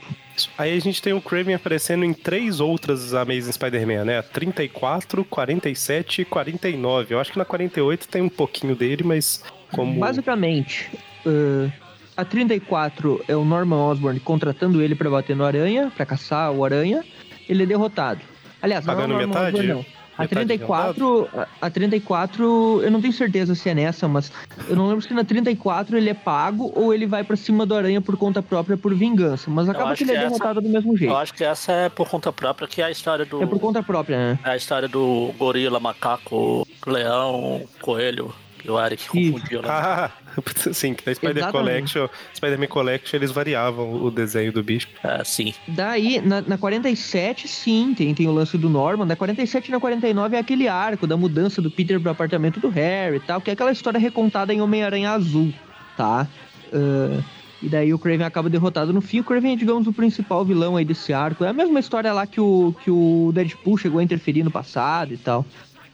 Aí 0.57 0.77
a 0.77 0.81
gente 0.81 1.01
tem 1.01 1.13
o 1.13 1.21
Craven 1.21 1.55
aparecendo 1.55 2.05
em 2.05 2.13
três 2.13 2.61
outras 2.61 3.15
Amazing 3.15 3.53
Spider-Man, 3.53 4.05
né? 4.05 4.23
34, 4.23 5.25
47 5.25 6.23
e 6.23 6.25
49. 6.25 7.15
Eu 7.15 7.21
acho 7.21 7.33
que 7.33 7.39
na 7.39 7.45
48 7.45 8.09
tem 8.09 8.23
um 8.23 8.29
pouquinho 8.29 8.77
dele, 8.77 9.03
mas 9.05 9.43
como... 9.73 9.99
Basicamente, 9.99 10.91
uh, 11.27 11.73
a 12.17 12.25
34 12.25 13.25
é 13.29 13.37
o 13.37 13.45
Norman 13.45 13.77
Osborn 13.77 14.19
contratando 14.21 14.83
ele 14.83 14.95
para 14.95 15.09
bater 15.11 15.35
no 15.35 15.45
Aranha, 15.45 15.93
para 15.97 16.05
caçar 16.05 16.51
o 16.53 16.65
Aranha. 16.65 17.05
Ele 17.49 17.63
é 17.63 17.67
derrotado. 17.67 18.21
Aliás, 18.61 18.85
Pagando 18.85 19.09
não 19.09 19.21
é 19.21 19.25
o 19.25 19.27
Norman 19.29 19.51
metade? 19.51 19.57
Osborn, 19.57 19.73
não. 19.73 19.98
A 20.19 20.27
34, 20.27 21.29
a 21.61 21.71
34, 21.71 22.83
eu 22.83 22.91
não 22.91 23.01
tenho 23.01 23.13
certeza 23.13 23.55
se 23.55 23.69
é 23.69 23.75
nessa, 23.75 24.09
mas 24.09 24.33
eu 24.69 24.75
não 24.75 24.89
lembro 24.89 25.01
se 25.01 25.15
na 25.15 25.23
34 25.23 25.97
ele 25.97 26.11
é 26.11 26.15
pago 26.15 26.73
ou 26.75 26.93
ele 26.93 27.07
vai 27.07 27.23
para 27.23 27.37
cima 27.37 27.65
do 27.65 27.75
Aranha 27.75 28.01
por 28.01 28.17
conta 28.17 28.43
própria 28.43 28.77
por 28.77 28.93
vingança. 28.95 29.49
Mas 29.49 29.69
acaba 29.69 29.95
que 29.95 30.03
ele 30.03 30.13
é 30.13 30.19
derrotado 30.19 30.61
do 30.61 30.69
mesmo 30.69 30.97
jeito. 30.97 31.13
Eu 31.13 31.17
acho 31.17 31.33
que 31.33 31.45
essa 31.45 31.71
é 31.71 31.89
por 31.89 32.09
conta 32.09 32.33
própria, 32.33 32.67
que 32.67 32.83
é 32.83 32.87
a 32.87 32.91
história 32.91 33.25
do. 33.25 33.41
É 33.41 33.47
por 33.47 33.61
conta 33.61 33.81
própria, 33.81 34.17
né? 34.17 34.39
É 34.45 34.51
a 34.51 34.57
história 34.57 34.89
do 34.89 35.33
gorila, 35.39 35.79
macaco, 35.79 36.67
leão, 36.85 37.63
coelho. 37.81 38.35
E 38.65 38.71
o 38.71 38.81
Eric 38.81 39.09
confundiu, 39.09 39.63
né? 39.63 39.69
Ah, 39.69 40.11
sim, 40.73 40.95
que 40.95 41.07
na 41.07 41.15
Spider 41.15 41.51
Collection, 41.51 42.09
Spider-Man 42.35 42.67
Collection 42.67 43.17
eles 43.19 43.31
variavam 43.31 44.03
o 44.03 44.11
desenho 44.11 44.53
do 44.53 44.63
bicho. 44.63 44.89
É, 45.03 45.23
sim. 45.25 45.55
Daí, 45.67 46.21
na, 46.21 46.41
na 46.43 46.59
47, 46.59 47.49
sim, 47.49 47.95
tem, 47.97 48.15
tem 48.15 48.27
o 48.27 48.33
lance 48.33 48.57
do 48.59 48.69
Norman. 48.69 49.05
Na 49.05 49.17
47 49.17 49.69
e 49.69 49.71
na 49.71 49.81
49 49.81 50.37
é 50.37 50.39
aquele 50.39 50.69
arco 50.69 51.07
da 51.07 51.17
mudança 51.17 51.63
do 51.63 51.71
Peter 51.71 52.01
pro 52.01 52.11
apartamento 52.11 52.61
do 52.61 52.69
Harry 52.69 53.17
e 53.17 53.21
tal, 53.21 53.41
que 53.41 53.51
é 53.51 53.53
aquela 53.53 53.73
história 53.73 53.99
recontada 53.99 54.53
em 54.53 54.61
Homem-Aranha 54.61 55.11
Azul, 55.13 55.53
tá? 55.97 56.27
Uh, 56.73 57.23
e 57.61 57.69
daí 57.69 57.93
o 57.93 57.99
Craven 57.99 58.27
acaba 58.27 58.49
derrotado 58.49 58.93
no 58.93 59.01
fim. 59.01 59.21
O 59.21 59.25
Craven 59.25 59.55
é, 59.55 59.57
digamos, 59.57 59.87
o 59.87 59.93
principal 59.93 60.45
vilão 60.45 60.77
aí 60.77 60.85
desse 60.85 61.13
arco. 61.13 61.45
É 61.45 61.49
a 61.49 61.53
mesma 61.53 61.81
história 61.81 62.13
lá 62.13 62.27
que 62.27 62.41
o, 62.41 62.75
que 62.85 62.91
o 62.91 63.33
Deadpool 63.35 63.77
chegou 63.77 63.99
a 63.99 64.03
interferir 64.03 64.45
no 64.45 64.51
passado 64.51 65.13
e 65.13 65.17
tal. 65.17 65.45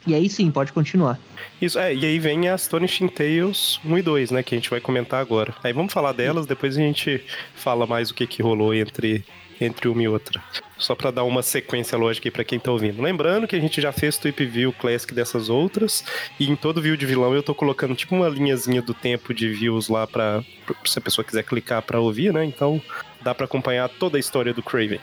E 0.07 0.15
aí 0.15 0.29
sim, 0.29 0.51
pode 0.51 0.73
continuar. 0.73 1.19
Isso, 1.61 1.79
é, 1.79 1.95
e 1.95 2.05
aí 2.05 2.19
vem 2.19 2.49
as 2.49 2.63
Astonishing 2.63 3.09
Tales 3.09 3.81
1 3.85 3.99
e 3.99 4.03
2, 4.03 4.31
né, 4.33 4.43
que 4.43 4.55
a 4.55 4.59
gente 4.59 4.69
vai 4.69 4.81
comentar 4.81 5.21
agora. 5.21 5.55
Aí 5.63 5.73
vamos 5.73 5.93
falar 5.93 6.13
delas, 6.13 6.47
depois 6.47 6.77
a 6.77 6.81
gente 6.81 7.25
fala 7.55 7.87
mais 7.87 8.11
o 8.11 8.15
que, 8.15 8.27
que 8.27 8.43
rolou 8.43 8.75
entre, 8.75 9.25
entre 9.61 9.89
uma 9.89 10.03
e 10.03 10.09
outra. 10.09 10.43
Só 10.77 10.95
para 10.95 11.11
dar 11.11 11.25
uma 11.25 11.43
sequência 11.43 11.97
lógica 11.97 12.29
aí 12.29 12.31
pra 12.33 12.45
quem 12.45 12.59
tá 12.59 12.71
ouvindo. 12.71 13.01
Lembrando 13.01 13.47
que 13.47 13.57
a 13.57 13.61
gente 13.61 13.81
já 13.81 13.93
fez 13.93 14.19
Tweep 14.19 14.45
View 14.45 14.73
Classic 14.73 15.15
dessas 15.15 15.49
outras, 15.49 16.05
e 16.39 16.51
em 16.51 16.57
todo 16.57 16.83
view 16.83 16.97
de 16.97 17.07
vilão 17.07 17.35
eu 17.35 17.43
tô 17.43 17.55
colocando 17.55 17.95
tipo 17.95 18.15
uma 18.15 18.29
linhazinha 18.29 18.83
do 18.83 18.93
tempo 18.93 19.33
de 19.33 19.49
views 19.49 19.89
lá 19.89 20.07
pra, 20.07 20.43
se 20.85 20.99
a 20.99 21.03
pessoa 21.03 21.25
quiser 21.25 21.45
clicar 21.45 21.81
para 21.83 22.01
ouvir, 22.01 22.33
né, 22.33 22.45
então 22.45 22.81
dá 23.23 23.35
para 23.35 23.47
acompanhar 23.47 23.89
toda 23.89 24.19
a 24.19 24.21
história 24.21 24.53
do 24.53 24.63
Craven. 24.63 25.01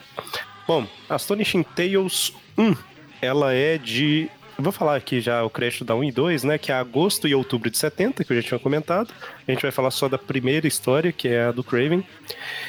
Bom, 0.66 0.86
Astonishing 1.08 1.64
Tales 1.64 2.32
1, 2.56 2.76
ela 3.20 3.52
é 3.52 3.78
de 3.78 4.30
vou 4.62 4.72
falar 4.72 4.96
aqui 4.96 5.20
já 5.20 5.42
o 5.44 5.50
crédito 5.50 5.84
da 5.84 5.94
1 5.94 6.04
e 6.04 6.12
2, 6.12 6.44
né? 6.44 6.58
Que 6.58 6.72
é 6.72 6.74
agosto 6.74 7.28
e 7.28 7.34
outubro 7.34 7.70
de 7.70 7.78
70, 7.78 8.24
que 8.24 8.32
eu 8.32 8.40
já 8.40 8.48
tinha 8.48 8.60
comentado. 8.60 9.12
A 9.46 9.50
gente 9.50 9.62
vai 9.62 9.70
falar 9.70 9.90
só 9.90 10.08
da 10.08 10.18
primeira 10.18 10.66
história, 10.66 11.12
que 11.12 11.28
é 11.28 11.44
a 11.44 11.52
do 11.52 11.64
Craven. 11.64 12.04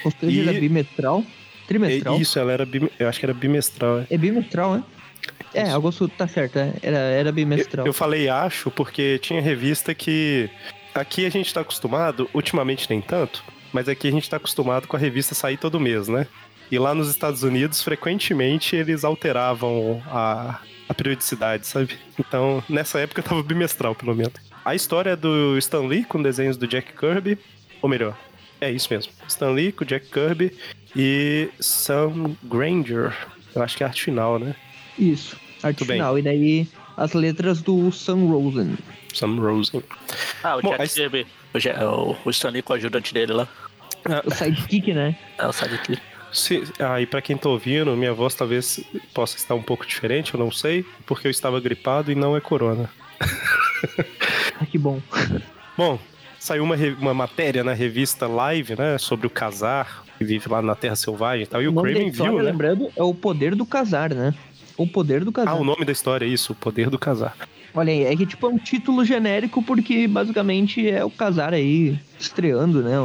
Ou 0.03 0.11
seja, 0.11 0.51
e... 0.51 0.59
bimestral. 0.59 1.23
Trimestral? 1.67 2.15
É, 2.15 2.17
isso, 2.19 2.37
ela 2.37 2.51
era 2.51 2.65
bim- 2.65 2.89
eu 2.99 3.07
acho 3.07 3.19
que 3.19 3.25
era 3.25 3.33
bimestral. 3.33 3.99
é. 3.99 4.07
É 4.09 4.17
bimestral, 4.17 4.75
né? 4.75 4.83
É, 5.53 5.69
agosto 5.69 6.07
tá 6.07 6.27
certo, 6.27 6.57
é. 6.57 6.73
era, 6.81 6.97
era 6.97 7.31
bimestral. 7.31 7.85
Eu, 7.85 7.89
eu 7.91 7.93
falei 7.93 8.27
acho 8.27 8.71
porque 8.71 9.19
tinha 9.19 9.39
revista 9.39 9.93
que 9.93 10.49
aqui 10.93 11.25
a 11.25 11.29
gente 11.29 11.53
tá 11.53 11.61
acostumado, 11.61 12.29
ultimamente 12.33 12.89
nem 12.89 12.99
tanto, 12.99 13.43
mas 13.71 13.87
aqui 13.87 14.07
a 14.07 14.11
gente 14.11 14.29
tá 14.29 14.37
acostumado 14.37 14.87
com 14.87 14.97
a 14.97 14.99
revista 14.99 15.33
sair 15.35 15.57
todo 15.57 15.79
mês, 15.79 16.07
né? 16.07 16.27
E 16.71 16.79
lá 16.79 16.95
nos 16.95 17.09
Estados 17.09 17.43
Unidos, 17.43 17.81
frequentemente 17.83 18.75
eles 18.75 19.03
alteravam 19.03 20.01
a, 20.07 20.59
a 20.87 20.93
periodicidade, 20.93 21.65
sabe? 21.67 21.97
Então, 22.19 22.63
nessa 22.69 22.99
época 22.99 23.21
tava 23.23 23.41
bimestral, 23.43 23.95
pelo 23.95 24.15
menos. 24.15 24.33
A 24.65 24.75
história 24.75 25.11
é 25.11 25.15
do 25.15 25.57
Stan 25.57 25.81
Lee 25.81 26.03
com 26.05 26.21
desenhos 26.21 26.57
do 26.57 26.67
Jack 26.67 26.93
Kirby, 26.93 27.37
ou 27.81 27.89
melhor, 27.89 28.17
é 28.61 28.71
isso 28.71 28.87
mesmo. 28.91 29.11
Stan 29.27 29.49
Lee 29.51 29.71
com 29.71 29.83
Jack 29.85 30.07
Kirby 30.09 30.55
e 30.95 31.49
Sam 31.59 32.35
Granger. 32.43 33.13
Eu 33.55 33.61
acho 33.61 33.75
que 33.77 33.83
é 33.83 33.85
a 33.85 33.89
arte 33.89 34.03
final, 34.03 34.39
né? 34.39 34.55
Isso, 34.97 35.35
arte 35.61 35.79
Muito 35.79 35.85
bem. 35.85 35.97
final. 35.97 36.17
E 36.17 36.21
daí 36.21 36.67
as 36.95 37.13
letras 37.13 37.61
do 37.61 37.91
Sam 37.91 38.27
Rosen. 38.27 38.77
Sam 39.13 39.35
Rosen. 39.39 39.83
Ah, 40.43 40.57
o 40.57 40.61
Bom, 40.61 40.69
Jack 40.69 40.81
aí- 40.83 40.89
Kirby, 40.89 41.27
o, 41.53 42.11
o, 42.11 42.17
o 42.25 42.29
Stanley 42.29 42.61
com 42.61 42.73
o 42.73 42.75
ajudante 42.75 43.13
dele 43.13 43.33
lá. 43.33 43.47
O 44.25 44.31
sidekick, 44.31 44.93
né? 44.93 45.15
É 45.37 45.47
o 45.47 45.51
sidekick. 45.53 46.01
Se, 46.33 46.63
ah, 46.79 46.99
e 46.99 47.05
pra 47.05 47.21
quem 47.21 47.37
tá 47.37 47.47
ouvindo, 47.47 47.95
minha 47.95 48.13
voz 48.13 48.33
talvez 48.33 48.83
possa 49.13 49.37
estar 49.37 49.53
um 49.53 49.61
pouco 49.61 49.85
diferente, 49.85 50.33
eu 50.33 50.39
não 50.39 50.51
sei, 50.51 50.83
porque 51.05 51.27
eu 51.27 51.31
estava 51.31 51.59
gripado 51.59 52.11
e 52.11 52.15
não 52.15 52.35
é 52.35 52.41
corona. 52.41 52.89
Ah, 54.61 54.65
que 54.65 54.77
bom. 54.77 55.01
Bom, 55.75 55.99
saiu 56.39 56.63
uma, 56.63 56.75
uma 56.99 57.13
matéria 57.13 57.63
na 57.63 57.73
revista 57.73 58.27
Live, 58.27 58.77
né, 58.77 58.97
sobre 58.97 59.27
o 59.27 59.29
casar, 59.29 60.05
que 60.17 60.23
vive 60.23 60.47
lá 60.47 60.61
na 60.61 60.73
Terra 60.73 60.95
Selvagem 60.95 61.43
e 61.43 61.47
tal, 61.47 61.61
e 61.61 61.67
o, 61.67 61.71
da 61.71 61.81
Craven 61.81 62.11
viu, 62.11 62.37
né? 62.37 62.43
lembrando, 62.43 62.89
é 62.95 63.03
o 63.03 63.13
poder 63.13 63.55
do 63.55 63.65
casar, 63.65 64.13
né? 64.13 64.33
O 64.77 64.87
poder 64.87 65.25
do 65.25 65.31
casar. 65.31 65.51
Ah, 65.51 65.55
o 65.55 65.65
nome 65.65 65.83
da 65.83 65.91
história 65.91 66.25
é 66.25 66.29
isso, 66.29 66.53
o 66.53 66.55
poder 66.55 66.89
do 66.89 66.97
casar. 66.97 67.35
Olha 67.73 67.91
aí, 67.91 68.03
é 68.03 68.15
que 68.15 68.25
tipo 68.25 68.45
é 68.45 68.49
um 68.49 68.57
título 68.57 69.03
genérico 69.03 69.61
porque 69.63 70.07
basicamente 70.07 70.87
é 70.87 71.03
o 71.03 71.09
casar 71.09 71.53
aí 71.53 71.99
estreando, 72.19 72.81
né? 72.83 72.97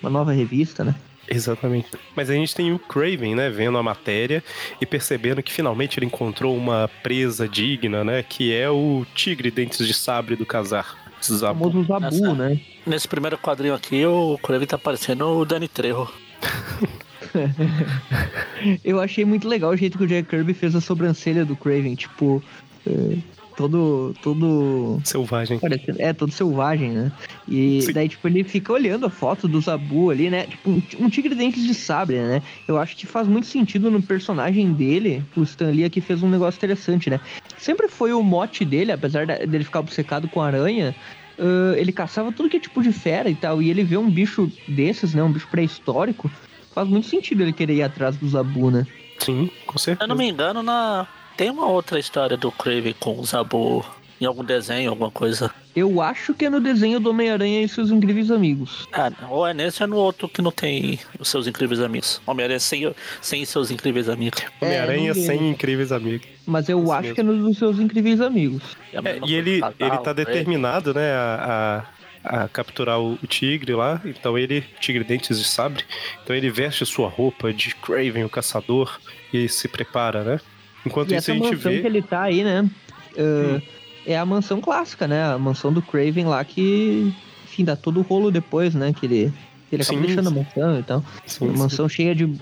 Uma 0.00 0.10
nova 0.10 0.32
revista, 0.32 0.84
né? 0.84 0.94
Exatamente. 1.34 1.88
Mas 2.14 2.30
a 2.30 2.34
gente 2.34 2.54
tem 2.54 2.72
o 2.72 2.78
Craven, 2.78 3.34
né, 3.34 3.50
vendo 3.50 3.78
a 3.78 3.82
matéria 3.82 4.42
e 4.80 4.86
percebendo 4.86 5.42
que 5.42 5.52
finalmente 5.52 5.98
ele 5.98 6.06
encontrou 6.06 6.56
uma 6.56 6.88
presa 7.02 7.48
digna, 7.48 8.04
né, 8.04 8.22
que 8.22 8.54
é 8.54 8.68
o 8.68 9.06
tigre 9.14 9.50
dentes 9.50 9.86
de 9.86 9.94
sabre 9.94 10.36
do 10.36 10.44
casar. 10.46 11.00
O 11.20 11.34
Zabu. 11.34 11.70
famoso 11.70 11.86
Zabu, 11.86 12.06
Essa- 12.06 12.34
né? 12.34 12.60
Nesse 12.84 13.06
primeiro 13.06 13.38
quadrinho 13.38 13.74
aqui, 13.74 14.04
o 14.04 14.36
Kraven 14.42 14.66
tá 14.66 14.76
parecendo 14.76 15.24
o 15.26 15.44
Danny 15.44 15.68
Trejo. 15.68 16.08
Eu 18.84 19.00
achei 19.00 19.24
muito 19.24 19.48
legal 19.48 19.70
o 19.70 19.76
jeito 19.76 19.98
que 19.98 20.04
o 20.04 20.06
Jack 20.06 20.28
Kirby 20.28 20.54
fez 20.54 20.74
a 20.74 20.80
sobrancelha 20.80 21.44
do 21.44 21.56
Craven, 21.56 21.94
tipo, 21.94 22.42
é, 22.86 23.16
todo. 23.56 24.14
todo. 24.22 25.00
Selvagem. 25.04 25.58
É, 25.98 26.12
todo 26.12 26.32
selvagem, 26.32 26.90
né? 26.90 27.12
E 27.48 27.82
Sim. 27.82 27.92
daí, 27.92 28.08
tipo, 28.08 28.26
ele 28.28 28.44
fica 28.44 28.72
olhando 28.72 29.06
a 29.06 29.10
foto 29.10 29.46
do 29.48 29.60
Zabu 29.60 30.10
ali, 30.10 30.30
né? 30.30 30.46
Tipo, 30.46 30.70
um, 30.70 30.82
um 31.00 31.08
tigre 31.08 31.34
dentes 31.34 31.64
de 31.64 31.74
sabre, 31.74 32.18
né? 32.18 32.42
Eu 32.66 32.78
acho 32.78 32.96
que 32.96 33.06
faz 33.06 33.26
muito 33.28 33.46
sentido 33.46 33.90
no 33.90 34.02
personagem 34.02 34.72
dele. 34.72 35.22
O 35.36 35.42
Stan 35.42 35.70
Lee 35.70 35.84
aqui 35.84 36.00
fez 36.00 36.22
um 36.22 36.28
negócio 36.28 36.58
interessante, 36.58 37.08
né? 37.10 37.20
Sempre 37.58 37.88
foi 37.88 38.12
o 38.12 38.22
mote 38.22 38.64
dele, 38.64 38.92
apesar 38.92 39.26
dele 39.26 39.64
ficar 39.64 39.80
obcecado 39.80 40.28
com 40.28 40.40
aranha. 40.40 40.94
ah, 41.38 41.74
ele 41.76 41.92
caçava 41.92 42.32
tudo 42.32 42.48
que 42.48 42.56
é 42.56 42.60
tipo 42.60 42.82
de 42.82 42.92
fera 42.92 43.28
e 43.30 43.34
tal. 43.34 43.62
E 43.62 43.70
ele 43.70 43.84
vê 43.84 43.96
um 43.96 44.10
bicho 44.10 44.50
desses, 44.68 45.14
né? 45.14 45.22
Um 45.22 45.32
bicho 45.32 45.48
pré-histórico. 45.50 46.30
Faz 46.74 46.88
muito 46.88 47.06
sentido 47.06 47.42
ele 47.42 47.52
querer 47.52 47.74
ir 47.74 47.82
atrás 47.82 48.16
do 48.16 48.28
Zabu, 48.28 48.70
né? 48.70 48.86
Sim, 49.18 49.50
com 49.66 49.78
Se 49.78 49.90
eu 49.90 49.94
certeza. 49.94 50.08
não 50.08 50.16
me 50.16 50.28
engano, 50.28 50.62
na... 50.62 51.06
tem 51.36 51.50
uma 51.50 51.66
outra 51.66 51.98
história 51.98 52.36
do 52.36 52.50
Kraven 52.52 52.94
com 52.98 53.18
o 53.18 53.24
Zabu 53.24 53.84
em 54.20 54.24
algum 54.24 54.44
desenho, 54.44 54.90
alguma 54.90 55.10
coisa. 55.10 55.50
Eu 55.74 56.00
acho 56.00 56.32
que 56.34 56.44
é 56.44 56.50
no 56.50 56.60
desenho 56.60 57.00
do 57.00 57.10
Homem-Aranha 57.10 57.62
e 57.62 57.68
seus 57.68 57.90
incríveis 57.90 58.30
amigos. 58.30 58.86
Ah, 58.92 59.10
ou 59.28 59.46
é 59.46 59.52
nesse 59.54 59.82
ou 59.82 59.86
é 59.86 59.90
no 59.90 59.96
outro 59.96 60.28
que 60.28 60.40
não 60.42 60.52
tem 60.52 61.00
os 61.18 61.28
seus 61.28 61.46
incríveis 61.46 61.80
amigos. 61.80 62.20
Homem-Aranha 62.26 62.60
sem, 62.60 62.94
sem 63.20 63.44
seus 63.44 63.70
incríveis 63.70 64.08
amigos. 64.08 64.40
Homem-Aranha 64.60 65.10
É, 65.10 65.14
não 65.14 65.22
sem 65.26 65.50
incríveis 65.50 65.90
amigos. 65.90 66.28
Mas 66.46 66.68
eu 66.68 66.82
Isso 66.82 66.92
acho 66.92 67.02
mesmo. 67.02 67.14
que 67.14 67.20
é 67.20 67.24
no 67.24 67.36
dos 67.48 67.58
seus 67.58 67.78
incríveis 67.80 68.20
amigos. 68.20 68.62
É 68.92 68.98
É, 68.98 69.18
e 69.24 69.34
ele, 69.34 69.60
coisa, 69.60 69.74
ele 69.80 69.90
casal, 69.90 70.02
tá 70.04 70.14
né? 70.14 70.24
determinado, 70.24 70.94
né, 70.94 71.12
a, 71.14 71.86
a, 72.24 72.42
a 72.44 72.48
capturar 72.48 73.00
o, 73.00 73.14
o 73.20 73.26
tigre 73.26 73.74
lá. 73.74 74.00
Então 74.04 74.38
ele, 74.38 74.62
tigre 74.78 75.02
dentes 75.02 75.38
de 75.38 75.44
sabre. 75.44 75.84
Então 76.22 76.36
ele 76.36 76.50
veste 76.50 76.84
sua 76.86 77.08
roupa 77.08 77.52
de 77.52 77.74
Craven, 77.74 78.24
o 78.24 78.28
caçador, 78.28 79.00
e 79.32 79.48
se 79.48 79.66
prepara, 79.66 80.22
né? 80.22 80.40
Enquanto 80.84 81.10
E 81.12 81.16
isso 81.16 81.30
essa 81.30 81.32
a 81.32 81.34
gente 81.34 81.54
mansão 81.56 81.72
vê. 81.72 81.80
que 81.80 81.86
ele 81.86 82.02
tá 82.02 82.22
aí, 82.22 82.42
né? 82.44 82.68
uh, 83.16 83.62
É 84.06 84.18
a 84.18 84.26
mansão 84.26 84.60
clássica, 84.60 85.06
né? 85.06 85.24
A 85.24 85.38
mansão 85.38 85.72
do 85.72 85.80
Craven 85.82 86.24
lá 86.26 86.44
que, 86.44 87.12
enfim, 87.44 87.64
dá 87.64 87.76
todo 87.76 88.00
o 88.00 88.02
rolo 88.02 88.30
depois, 88.32 88.74
né? 88.74 88.92
Que 88.92 89.06
ele, 89.06 89.32
que 89.70 89.76
ele 89.76 89.82
acaba 89.82 89.98
Sim, 90.00 90.06
deixando 90.06 90.26
a 90.26 90.30
sim. 90.30 90.36
mansão 90.38 90.78
e 90.80 90.82
tal. 90.82 91.04
Sim, 91.24 91.44
Uma 91.46 91.58
mansão 91.58 91.88
cheia 91.88 92.14
de. 92.14 92.24
uh, 92.24 92.38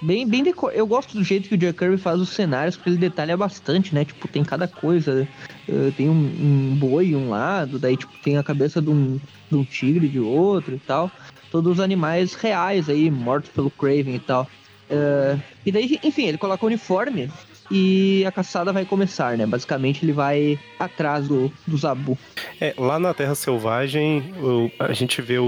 bem, 0.00 0.28
bem 0.28 0.44
deco... 0.44 0.68
Eu 0.70 0.86
gosto 0.86 1.16
do 1.16 1.24
jeito 1.24 1.48
que 1.48 1.56
o 1.56 1.58
Jack 1.58 1.76
Kirby 1.78 1.96
faz 1.96 2.20
os 2.20 2.28
cenários, 2.28 2.76
porque 2.76 2.90
ele 2.90 2.98
detalha 2.98 3.36
bastante, 3.36 3.92
né? 3.94 4.04
Tipo, 4.04 4.28
tem 4.28 4.44
cada 4.44 4.68
coisa. 4.68 5.26
uh, 5.68 5.92
tem 5.96 6.08
um, 6.08 6.12
um 6.12 6.76
boi 6.78 7.16
um 7.16 7.30
lado, 7.30 7.78
daí, 7.78 7.96
tipo, 7.96 8.12
tem 8.22 8.38
a 8.38 8.42
cabeça 8.44 8.80
de 8.80 8.90
um, 8.90 9.18
de 9.50 9.56
um 9.56 9.64
tigre 9.64 10.08
de 10.08 10.20
outro 10.20 10.74
e 10.76 10.78
tal. 10.78 11.10
Todos 11.50 11.72
os 11.72 11.80
animais 11.80 12.34
reais 12.34 12.88
aí, 12.88 13.10
mortos 13.10 13.50
pelo 13.50 13.72
Craven 13.72 14.14
e 14.14 14.20
tal. 14.20 14.48
Uh, 14.90 15.40
e 15.64 15.70
daí, 15.70 15.98
enfim, 16.02 16.26
ele 16.26 16.38
coloca 16.38 16.64
o 16.64 16.66
uniforme 16.66 17.30
e 17.70 18.24
a 18.26 18.32
caçada 18.32 18.72
vai 18.72 18.84
começar, 18.84 19.38
né? 19.38 19.46
Basicamente 19.46 20.04
ele 20.04 20.12
vai 20.12 20.58
atrás 20.78 21.28
do, 21.28 21.52
do 21.64 21.76
Zabu. 21.76 22.18
É, 22.60 22.74
lá 22.76 22.98
na 22.98 23.14
Terra 23.14 23.36
Selvagem, 23.36 24.34
o- 24.42 24.68
a 24.80 24.92
gente 24.92 25.22
vê 25.22 25.38
o, 25.38 25.44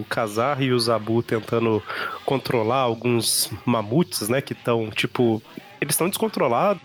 o 0.00 0.04
Kazar 0.08 0.60
e 0.60 0.72
o 0.72 0.80
Zabu 0.80 1.22
tentando 1.22 1.80
controlar 2.24 2.78
alguns 2.80 3.50
mamutes, 3.64 4.28
né? 4.28 4.40
Que 4.40 4.52
estão, 4.52 4.90
tipo. 4.90 5.40
Eles 5.80 5.94
estão 5.94 6.08
descontrolados, 6.08 6.82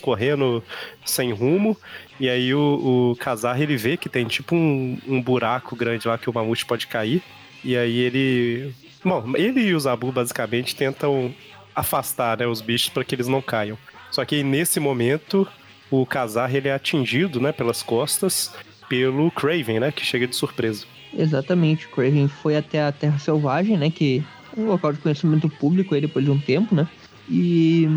correndo 0.00 0.62
sem 1.04 1.32
rumo. 1.32 1.74
E 2.20 2.28
aí 2.28 2.54
o, 2.54 3.12
o 3.12 3.16
Kazar 3.16 3.60
ele 3.60 3.76
vê 3.76 3.96
que 3.96 4.08
tem 4.10 4.26
tipo 4.26 4.54
um, 4.54 4.98
um 5.08 5.22
buraco 5.22 5.74
grande 5.74 6.06
lá 6.06 6.18
que 6.18 6.28
o 6.28 6.34
mamute 6.34 6.66
pode 6.66 6.86
cair. 6.86 7.22
E 7.64 7.74
aí 7.76 7.96
ele. 7.98 8.74
Bom, 9.06 9.36
ele 9.36 9.60
e 9.60 9.72
o 9.72 9.78
Zabu 9.78 10.10
basicamente 10.10 10.74
tentam 10.74 11.32
afastar 11.74 12.38
né, 12.38 12.46
os 12.46 12.60
bichos 12.60 12.88
para 12.88 13.04
que 13.04 13.14
eles 13.14 13.28
não 13.28 13.40
caiam. 13.40 13.78
Só 14.10 14.24
que 14.24 14.42
nesse 14.42 14.80
momento 14.80 15.46
o 15.88 16.04
Kazar 16.04 16.52
ele 16.52 16.66
é 16.66 16.74
atingido, 16.74 17.40
né, 17.40 17.52
pelas 17.52 17.84
costas 17.84 18.52
pelo 18.88 19.30
Craven, 19.30 19.78
né, 19.78 19.92
que 19.92 20.04
chega 20.04 20.26
de 20.26 20.34
surpresa. 20.34 20.84
Exatamente, 21.16 21.86
o 21.86 21.90
Craven 21.90 22.26
foi 22.26 22.56
até 22.56 22.82
a 22.82 22.90
Terra 22.90 23.18
Selvagem, 23.18 23.76
né? 23.76 23.90
Que 23.90 24.24
é 24.56 24.60
um 24.60 24.66
local 24.66 24.92
de 24.92 24.98
conhecimento 24.98 25.48
público 25.48 25.94
aí 25.94 26.00
depois 26.00 26.24
de 26.24 26.30
um 26.30 26.38
tempo, 26.38 26.74
né? 26.74 26.88
E. 27.28 27.88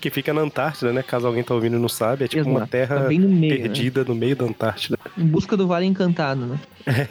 Que 0.00 0.10
fica 0.10 0.34
na 0.34 0.40
Antártida, 0.42 0.92
né, 0.92 1.02
caso 1.02 1.26
alguém 1.26 1.42
tá 1.42 1.54
ouvindo 1.54 1.76
e 1.76 1.80
não 1.80 1.88
sabe, 1.88 2.24
é 2.24 2.28
tipo 2.28 2.48
uma 2.48 2.58
Exato, 2.58 2.70
terra 2.70 2.96
tá 2.96 3.02
no 3.04 3.28
meio, 3.28 3.54
né? 3.54 3.60
perdida 3.60 4.04
no 4.04 4.14
meio 4.14 4.36
da 4.36 4.44
Antártida. 4.44 4.98
Em 5.16 5.26
busca 5.26 5.56
do 5.56 5.66
Vale 5.66 5.86
Encantado, 5.86 6.44
né? 6.44 6.60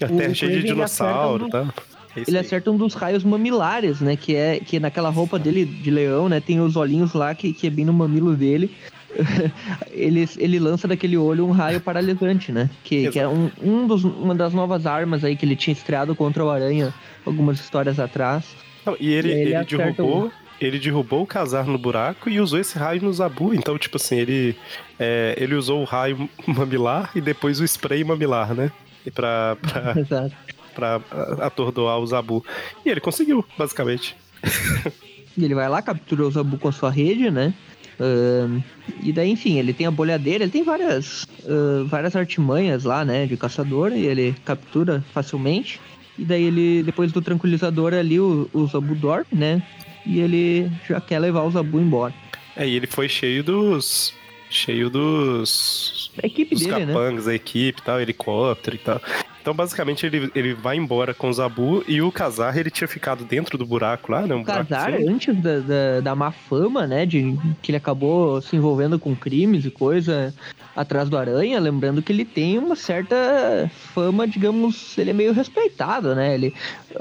É, 0.00 0.04
é 0.04 0.04
a 0.04 0.08
terra 0.08 0.32
o 0.32 0.34
cheia 0.34 0.50
de 0.52 0.58
Craven, 0.58 0.74
dinossauro, 0.74 1.46
acerta 1.46 1.72
tá? 1.72 1.82
É 2.16 2.22
ele 2.26 2.38
acerta 2.38 2.70
um 2.70 2.76
dos 2.76 2.94
raios 2.94 3.24
mamilares, 3.24 4.00
né? 4.00 4.16
Que 4.16 4.36
é 4.36 4.60
que 4.60 4.78
naquela 4.78 5.10
roupa 5.10 5.38
dele 5.38 5.64
de 5.64 5.90
leão, 5.90 6.28
né? 6.28 6.40
Tem 6.40 6.60
os 6.60 6.76
olhinhos 6.76 7.14
lá 7.14 7.34
que, 7.34 7.52
que 7.52 7.66
é 7.66 7.70
bem 7.70 7.84
no 7.84 7.92
mamilo 7.92 8.36
dele. 8.36 8.70
ele, 9.92 10.28
ele 10.38 10.58
lança 10.58 10.88
daquele 10.88 11.16
olho 11.16 11.46
um 11.46 11.50
raio 11.50 11.80
paralisante, 11.80 12.50
né? 12.50 12.70
Que, 12.84 13.10
que 13.10 13.18
é 13.18 13.28
um, 13.28 13.50
um 13.62 13.86
dos, 13.86 14.04
uma 14.04 14.34
das 14.34 14.52
novas 14.52 14.86
armas 14.86 15.24
aí 15.24 15.36
que 15.36 15.44
ele 15.44 15.56
tinha 15.56 15.72
estreado 15.72 16.14
contra 16.14 16.44
o 16.44 16.50
Aranha 16.50 16.92
algumas 17.24 17.60
histórias 17.60 17.98
atrás. 17.98 18.44
Não, 18.84 18.96
e 18.98 19.12
ele, 19.12 19.28
E 19.28 19.32
ele 19.32 19.54
ele, 19.54 19.64
derrubou. 19.64 20.32
Ele 20.60 20.78
derrubou 20.78 21.22
o 21.22 21.26
Kazar 21.26 21.66
no 21.66 21.76
buraco 21.76 22.30
e 22.30 22.40
usou 22.40 22.58
esse 22.58 22.78
raio 22.78 23.02
no 23.02 23.12
Zabu. 23.12 23.52
Então, 23.52 23.76
tipo 23.76 23.96
assim, 23.96 24.16
ele, 24.16 24.56
é, 24.98 25.34
ele 25.36 25.56
usou 25.56 25.80
o 25.80 25.84
raio 25.84 26.28
mamilar 26.46 27.10
e 27.16 27.20
depois 27.20 27.58
o 27.58 27.64
spray 27.64 28.04
mamilar, 28.04 28.54
né? 28.54 28.70
E 29.04 29.10
pra, 29.10 29.56
pra, 29.60 29.94
Exato. 29.98 30.34
Pra 30.74 31.00
atordoar 31.40 31.98
o 31.98 32.06
Zabu. 32.06 32.44
E 32.84 32.88
ele 32.88 33.00
conseguiu, 33.00 33.44
basicamente. 33.56 34.16
Ele 35.40 35.54
vai 35.54 35.66
lá, 35.66 35.80
captura 35.80 36.26
o 36.26 36.30
Zabu 36.30 36.58
com 36.58 36.68
a 36.68 36.72
sua 36.72 36.90
rede, 36.90 37.30
né? 37.30 37.54
Ahn, 37.98 38.60
e 39.02 39.12
daí, 39.12 39.30
enfim, 39.30 39.58
ele 39.58 39.72
tem 39.72 39.86
a 39.86 39.90
bolhadeira, 39.90 40.44
ele 40.44 40.52
tem 40.52 40.62
várias, 40.62 41.26
ah, 41.46 41.84
várias 41.86 42.14
artimanhas 42.16 42.84
lá, 42.84 43.04
né, 43.04 43.26
de 43.26 43.36
caçador, 43.36 43.92
e 43.92 44.06
ele 44.06 44.34
captura 44.44 45.02
facilmente. 45.14 45.80
E 46.18 46.24
daí 46.24 46.44
ele, 46.44 46.82
depois 46.82 47.12
do 47.12 47.22
tranquilizador 47.22 47.94
ali, 47.94 48.20
o, 48.20 48.48
o 48.52 48.66
Zabu 48.66 48.94
dorme, 48.94 49.26
né? 49.32 49.62
E 50.04 50.20
ele 50.20 50.70
já 50.86 51.00
quer 51.00 51.18
levar 51.18 51.42
o 51.44 51.50
Zabu 51.50 51.80
embora. 51.80 52.12
É, 52.56 52.68
e 52.68 52.76
ele 52.76 52.86
foi 52.86 53.08
cheio 53.08 53.42
dos. 53.42 54.12
Cheio 54.50 54.90
dos. 54.90 56.10
A 56.22 56.26
equipe 56.26 56.54
Dos 56.54 56.66
dele, 56.66 56.84
né? 56.84 56.92
capangas, 56.92 57.26
a 57.26 57.34
equipe 57.34 57.80
e 57.80 57.82
tal, 57.82 58.00
helicóptero 58.00 58.76
e 58.76 58.78
tal. 58.78 59.00
Então, 59.42 59.52
basicamente, 59.52 60.06
ele, 60.06 60.30
ele 60.36 60.54
vai 60.54 60.76
embora 60.76 61.12
com 61.12 61.28
o 61.28 61.32
Zabu 61.32 61.84
e 61.88 62.00
o 62.00 62.12
Kazar, 62.12 62.56
ele 62.56 62.70
tinha 62.70 62.86
ficado 62.86 63.24
dentro 63.24 63.58
do 63.58 63.66
buraco 63.66 64.12
lá, 64.12 64.24
né? 64.24 64.36
Um 64.36 64.42
o 64.42 64.44
Kazar, 64.44 64.94
antes 64.94 65.36
da, 65.36 65.58
da, 65.58 66.00
da, 66.00 66.14
má 66.14 66.30
fama, 66.30 66.86
né? 66.86 67.04
De 67.04 67.36
que 67.60 67.72
ele 67.72 67.76
acabou 67.76 68.40
se 68.40 68.54
envolvendo 68.54 69.00
com 69.00 69.16
crimes 69.16 69.64
e 69.64 69.70
coisa 69.70 70.32
atrás 70.76 71.08
do 71.08 71.18
Aranha, 71.18 71.58
lembrando 71.58 72.00
que 72.00 72.12
ele 72.12 72.24
tem 72.24 72.56
uma 72.56 72.76
certa 72.76 73.68
fama, 73.92 74.28
digamos, 74.28 74.96
ele 74.96 75.10
é 75.10 75.12
meio 75.12 75.32
respeitado, 75.32 76.14
né? 76.14 76.34
Ele, 76.34 76.54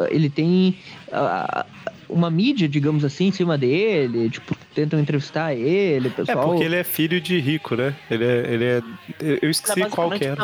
ele 0.09 0.29
tem. 0.29 0.79
Uh, 1.09 1.63
uma 2.09 2.29
mídia, 2.29 2.67
digamos 2.67 3.05
assim, 3.05 3.27
em 3.27 3.31
cima 3.31 3.57
dele, 3.57 4.29
tipo, 4.29 4.53
tentam 4.75 4.99
entrevistar 4.99 5.53
ele, 5.53 6.09
é, 6.09 6.11
pessoal. 6.11 6.43
É 6.43 6.47
porque 6.47 6.63
ele 6.63 6.75
é 6.75 6.83
filho 6.83 7.21
de 7.21 7.39
rico, 7.39 7.75
né? 7.75 7.95
Ele 8.09 8.25
é. 8.25 8.53
Ele 8.53 8.65
é 8.65 8.81
eu 9.41 9.49
esqueci 9.49 9.81
é 9.81 9.89
qual 9.89 10.09
que 10.11 10.25
era. 10.25 10.35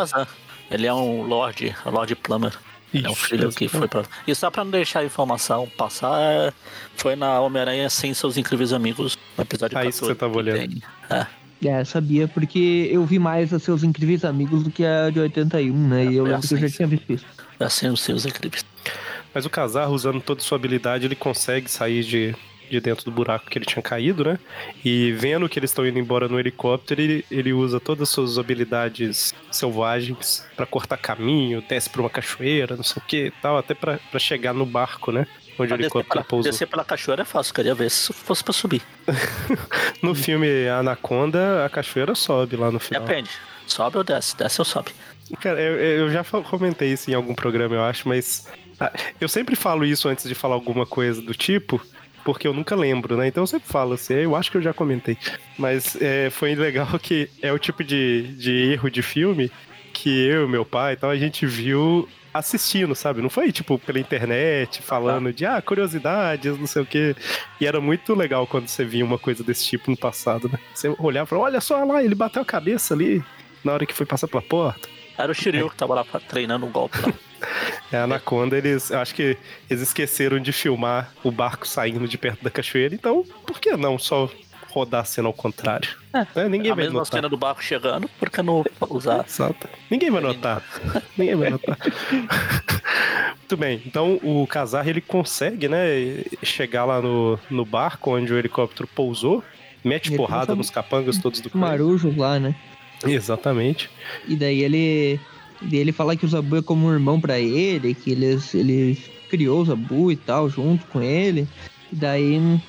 Ele 0.70 0.86
é 0.86 0.94
um 0.94 1.24
Lorde, 1.24 1.76
Lord 1.86 2.16
Plummer. 2.16 2.54
Isso, 2.94 3.06
é 3.06 3.10
um 3.10 3.16
filho 3.16 3.50
que 3.52 3.68
foi 3.68 3.88
pra. 3.88 4.04
E 4.26 4.34
só 4.34 4.50
pra 4.50 4.64
não 4.64 4.72
deixar 4.72 5.02
a 5.02 5.06
informação 5.06 5.68
passar, 5.78 6.20
é, 6.22 6.54
foi 6.96 7.16
na 7.16 7.40
Homem-Aranha 7.42 7.90
sem 7.90 8.14
seus 8.14 8.38
incríveis 8.38 8.72
amigos, 8.72 9.18
no 9.38 9.44
episódio 9.44 9.78
ah, 9.78 9.84
14. 9.84 9.90
isso 9.90 10.00
que 10.02 10.06
você 10.08 10.16
tava 10.16 10.38
olhando. 10.38 10.82
É. 11.10 11.28
É, 11.66 11.84
sabia, 11.84 12.28
porque 12.28 12.88
eu 12.92 13.04
vi 13.04 13.18
mais 13.18 13.52
a 13.52 13.58
seus 13.58 13.84
incríveis 13.84 14.24
amigos 14.24 14.64
do 14.64 14.70
que 14.70 14.86
a 14.86 15.10
de 15.10 15.20
81, 15.20 15.88
né? 15.88 16.06
É, 16.06 16.12
e 16.12 16.16
eu 16.16 16.24
lembro 16.24 16.40
assim, 16.40 16.50
que 16.50 16.54
eu 16.54 16.60
já 16.60 16.66
assim, 16.68 16.76
tinha 16.76 16.88
visto 16.88 17.14
isso. 17.14 17.26
Assim, 17.60 17.90
os 17.90 18.02
seus 18.02 18.26
incríveis. 18.26 18.64
Mas 19.34 19.46
o 19.46 19.50
Kazar, 19.50 19.90
usando 19.92 20.22
toda 20.22 20.42
sua 20.42 20.56
habilidade, 20.56 21.06
ele 21.06 21.16
consegue 21.16 21.70
sair 21.70 22.04
de, 22.04 22.36
de 22.70 22.80
dentro 22.80 23.06
do 23.06 23.12
buraco 23.12 23.50
que 23.50 23.58
ele 23.58 23.66
tinha 23.66 23.82
caído, 23.82 24.24
né? 24.24 24.40
E 24.84 25.12
vendo 25.14 25.48
que 25.48 25.60
eles 25.60 25.72
estão 25.72 25.86
indo 25.86 26.00
embora 26.00 26.28
no 26.28 26.40
helicóptero, 26.40 27.02
ele, 27.02 27.26
ele 27.30 27.54
usa 27.54 27.80
todas 27.80 28.04
as 28.04 28.10
suas 28.10 28.38
habilidades 28.38 29.34
selvagens 29.52 30.46
para 30.56 30.66
cortar 30.66 30.98
caminho, 30.98 31.64
desce 31.68 31.90
pra 31.90 32.02
uma 32.02 32.10
cachoeira, 32.10 32.76
não 32.76 32.84
sei 32.84 33.02
o 33.02 33.06
que 33.06 33.26
e 33.28 33.32
tal, 33.42 33.58
até 33.58 33.74
para 33.74 34.00
chegar 34.20 34.54
no 34.54 34.66
barco, 34.66 35.12
né? 35.12 35.28
Onde 35.60 35.74
o 35.74 35.76
helicóptero 35.76 36.24
pousou. 36.24 36.52
Descer 36.52 36.68
pela 36.68 36.86
cachoeira 36.86 37.24
é 37.24 37.26
fácil, 37.26 37.54
queria 37.54 37.74
ver 37.74 37.90
se 37.90 38.14
fosse 38.14 38.44
pra 38.44 38.54
subir. 38.54 38.82
no 40.02 40.14
filme 40.14 40.68
Anaconda, 40.68 41.66
a 41.66 41.70
cachoeira 41.70 42.14
sobe 42.14 42.56
lá 42.56 42.72
no 42.72 42.80
final. 42.80 43.04
Depende. 43.04 43.30
Sobe 43.66 43.98
ou 43.98 44.04
desce? 44.04 44.38
Desce 44.38 44.62
ou 44.62 44.66
sobe? 44.66 44.92
Cara, 45.42 45.60
eu, 45.60 46.06
eu 46.06 46.12
já 46.12 46.24
comentei 46.24 46.94
isso 46.94 47.12
em 47.12 47.14
algum 47.14 47.34
programa, 47.34 47.76
eu 47.76 47.84
acho, 47.84 48.08
mas 48.08 48.48
ah, 48.80 48.92
eu 49.20 49.28
sempre 49.28 49.56
falo 49.56 49.84
isso 49.84 50.08
antes 50.08 50.28
de 50.28 50.36
falar 50.36 50.56
alguma 50.56 50.86
coisa 50.86 51.22
do 51.22 51.34
tipo, 51.34 51.82
porque 52.28 52.46
eu 52.46 52.54
nunca 52.54 52.76
lembro, 52.76 53.16
né? 53.16 53.26
Então 53.26 53.44
eu 53.44 53.48
sempre 53.48 53.70
falo 53.70 53.94
assim, 53.94 54.16
eu 54.16 54.36
acho 54.36 54.52
que 54.52 54.58
eu 54.58 54.62
já 54.62 54.74
comentei. 54.74 55.18
Mas 55.58 55.96
é, 56.02 56.30
foi 56.30 56.56
legal 56.56 56.86
que 57.00 57.30
é 57.42 57.54
o 57.54 57.58
tipo 57.58 57.86
de, 57.86 58.36
de 58.36 58.74
erro 58.74 58.92
de 58.92 59.02
filme 59.02 59.50
que 59.94 60.28
eu, 60.28 60.46
meu 60.46 60.66
pai 60.66 60.92
e 60.92 60.96
tal, 60.98 61.10
a 61.10 61.16
gente 61.16 61.46
viu 61.46 62.06
assistindo, 62.34 62.94
sabe? 62.94 63.22
Não 63.22 63.30
foi 63.30 63.50
tipo 63.54 63.80
pela 63.80 63.98
internet 63.98 64.82
falando 64.82 65.32
de 65.32 65.46
ah, 65.46 65.62
curiosidades, 65.62 66.60
não 66.60 66.68
sei 66.68 66.82
o 66.82 66.86
quê. 66.86 67.16
E 67.62 67.66
era 67.66 67.80
muito 67.80 68.14
legal 68.14 68.46
quando 68.46 68.68
você 68.68 68.84
via 68.84 69.06
uma 69.06 69.18
coisa 69.18 69.42
desse 69.42 69.66
tipo 69.66 69.90
no 69.90 69.96
passado, 69.96 70.50
né? 70.50 70.60
Você 70.74 70.94
olhava 71.00 71.26
e 71.26 71.30
falava, 71.30 71.48
olha 71.48 71.62
só 71.62 71.82
lá, 71.86 72.04
ele 72.04 72.14
bateu 72.14 72.42
a 72.42 72.46
cabeça 72.46 72.94
ali 72.94 73.24
na 73.64 73.72
hora 73.72 73.86
que 73.86 73.94
foi 73.94 74.06
passar 74.06 74.28
pela 74.28 74.42
porta. 74.42 74.97
Era 75.18 75.32
o 75.32 75.36
Shiryu 75.36 75.70
que 75.70 75.76
tava 75.76 75.96
lá 75.96 76.06
treinando 76.28 76.66
um 76.66 76.72
golpe 76.72 77.00
lá. 77.02 77.14
É, 77.92 77.98
a 77.98 78.04
Anaconda, 78.04 78.58
eles. 78.58 78.90
Eu 78.90 79.00
acho 79.00 79.16
que 79.16 79.38
eles 79.70 79.82
esqueceram 79.82 80.40
de 80.40 80.52
filmar 80.52 81.14
o 81.24 81.32
barco 81.32 81.66
saindo 81.68 82.06
de 82.08 82.18
perto 82.18 82.44
da 82.44 82.50
cachoeira, 82.50 82.94
então 82.94 83.24
por 83.46 83.60
que 83.60 83.78
não 83.78 83.98
só 83.98 84.30
rodar 84.70 85.02
a 85.02 85.06
cena 85.06 85.28
ao 85.28 85.34
contrário? 85.34 85.90
É, 86.14 86.42
é 86.42 86.50
ninguém 86.50 86.72
a 86.72 86.76
vai 86.76 86.84
mesma 86.84 87.00
notar. 87.00 87.18
cena 87.18 87.30
do 87.30 87.38
barco 87.38 87.64
chegando, 87.64 88.10
por 88.20 88.30
que 88.30 88.42
não 88.42 88.66
usar? 88.90 89.26
Exato. 89.26 89.70
Ninguém 89.90 90.12
vai 90.12 90.22
notar. 90.22 90.62
ninguém 91.18 91.36
vai 91.36 91.50
notar. 91.50 91.78
Muito 93.38 93.58
bem, 93.58 93.82
então 93.86 94.20
o 94.22 94.46
Kazar 94.46 94.88
ele 94.88 95.00
consegue, 95.00 95.70
né, 95.70 95.88
chegar 96.44 96.84
lá 96.84 97.02
no, 97.02 97.40
no 97.50 97.64
barco 97.64 98.14
onde 98.16 98.34
o 98.34 98.38
helicóptero 98.38 98.88
pousou, 98.88 99.42
mete 99.84 100.14
porrada 100.16 100.54
nos 100.54 100.70
capangas 100.70 101.18
todos 101.18 101.40
do 101.40 101.58
Marujos 101.58 102.16
lá, 102.18 102.38
né? 102.40 102.54
Exatamente. 103.06 103.90
E 104.28 104.36
daí 104.36 104.62
ele 104.64 105.20
ele 105.72 105.92
fala 105.92 106.16
que 106.16 106.26
o 106.26 106.30
Zabu 106.30 106.58
é 106.58 106.62
como 106.62 106.88
um 106.88 106.94
irmão 106.94 107.20
para 107.20 107.40
ele, 107.40 107.94
que 107.96 108.12
ele, 108.12 108.40
ele 108.54 108.98
criou 109.30 109.62
o 109.62 109.66
Zabu 109.66 110.12
e 110.12 110.16
tal, 110.16 110.50
junto 110.50 110.86
com 110.88 111.02
ele. 111.02 111.48
E 111.92 111.96
daí 111.96 112.60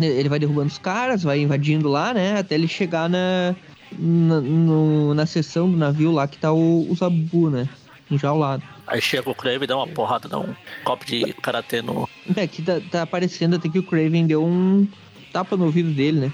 ele 0.00 0.28
vai 0.28 0.38
derrubando 0.38 0.68
os 0.68 0.78
caras, 0.78 1.22
vai 1.22 1.40
invadindo 1.40 1.88
lá, 1.88 2.14
né? 2.14 2.38
Até 2.38 2.54
ele 2.54 2.68
chegar 2.68 3.08
na, 3.08 3.54
na, 3.98 4.40
no, 4.40 5.14
na 5.14 5.26
seção 5.26 5.70
do 5.70 5.76
navio 5.76 6.12
lá 6.12 6.26
que 6.26 6.38
tá 6.38 6.52
o, 6.52 6.90
o 6.90 6.94
Zabu, 6.94 7.50
né? 7.50 7.68
Enjaulado. 8.10 8.62
Aí 8.86 9.02
chega 9.02 9.28
o 9.28 9.34
Craven 9.34 9.64
e 9.64 9.66
dá 9.66 9.76
uma 9.76 9.86
porrada, 9.86 10.28
dá 10.28 10.38
um 10.38 10.54
copo 10.82 11.04
de 11.04 11.32
karatê 11.34 11.82
no. 11.82 12.08
É, 12.34 12.42
aqui 12.42 12.62
tá, 12.62 12.80
tá 12.90 13.02
aparecendo 13.02 13.56
até 13.56 13.68
que 13.68 13.78
o 13.78 13.82
Craven 13.82 14.26
deu 14.26 14.42
um 14.42 14.88
tapa 15.30 15.56
no 15.56 15.66
ouvido 15.66 15.90
dele, 15.90 16.20
né? 16.20 16.32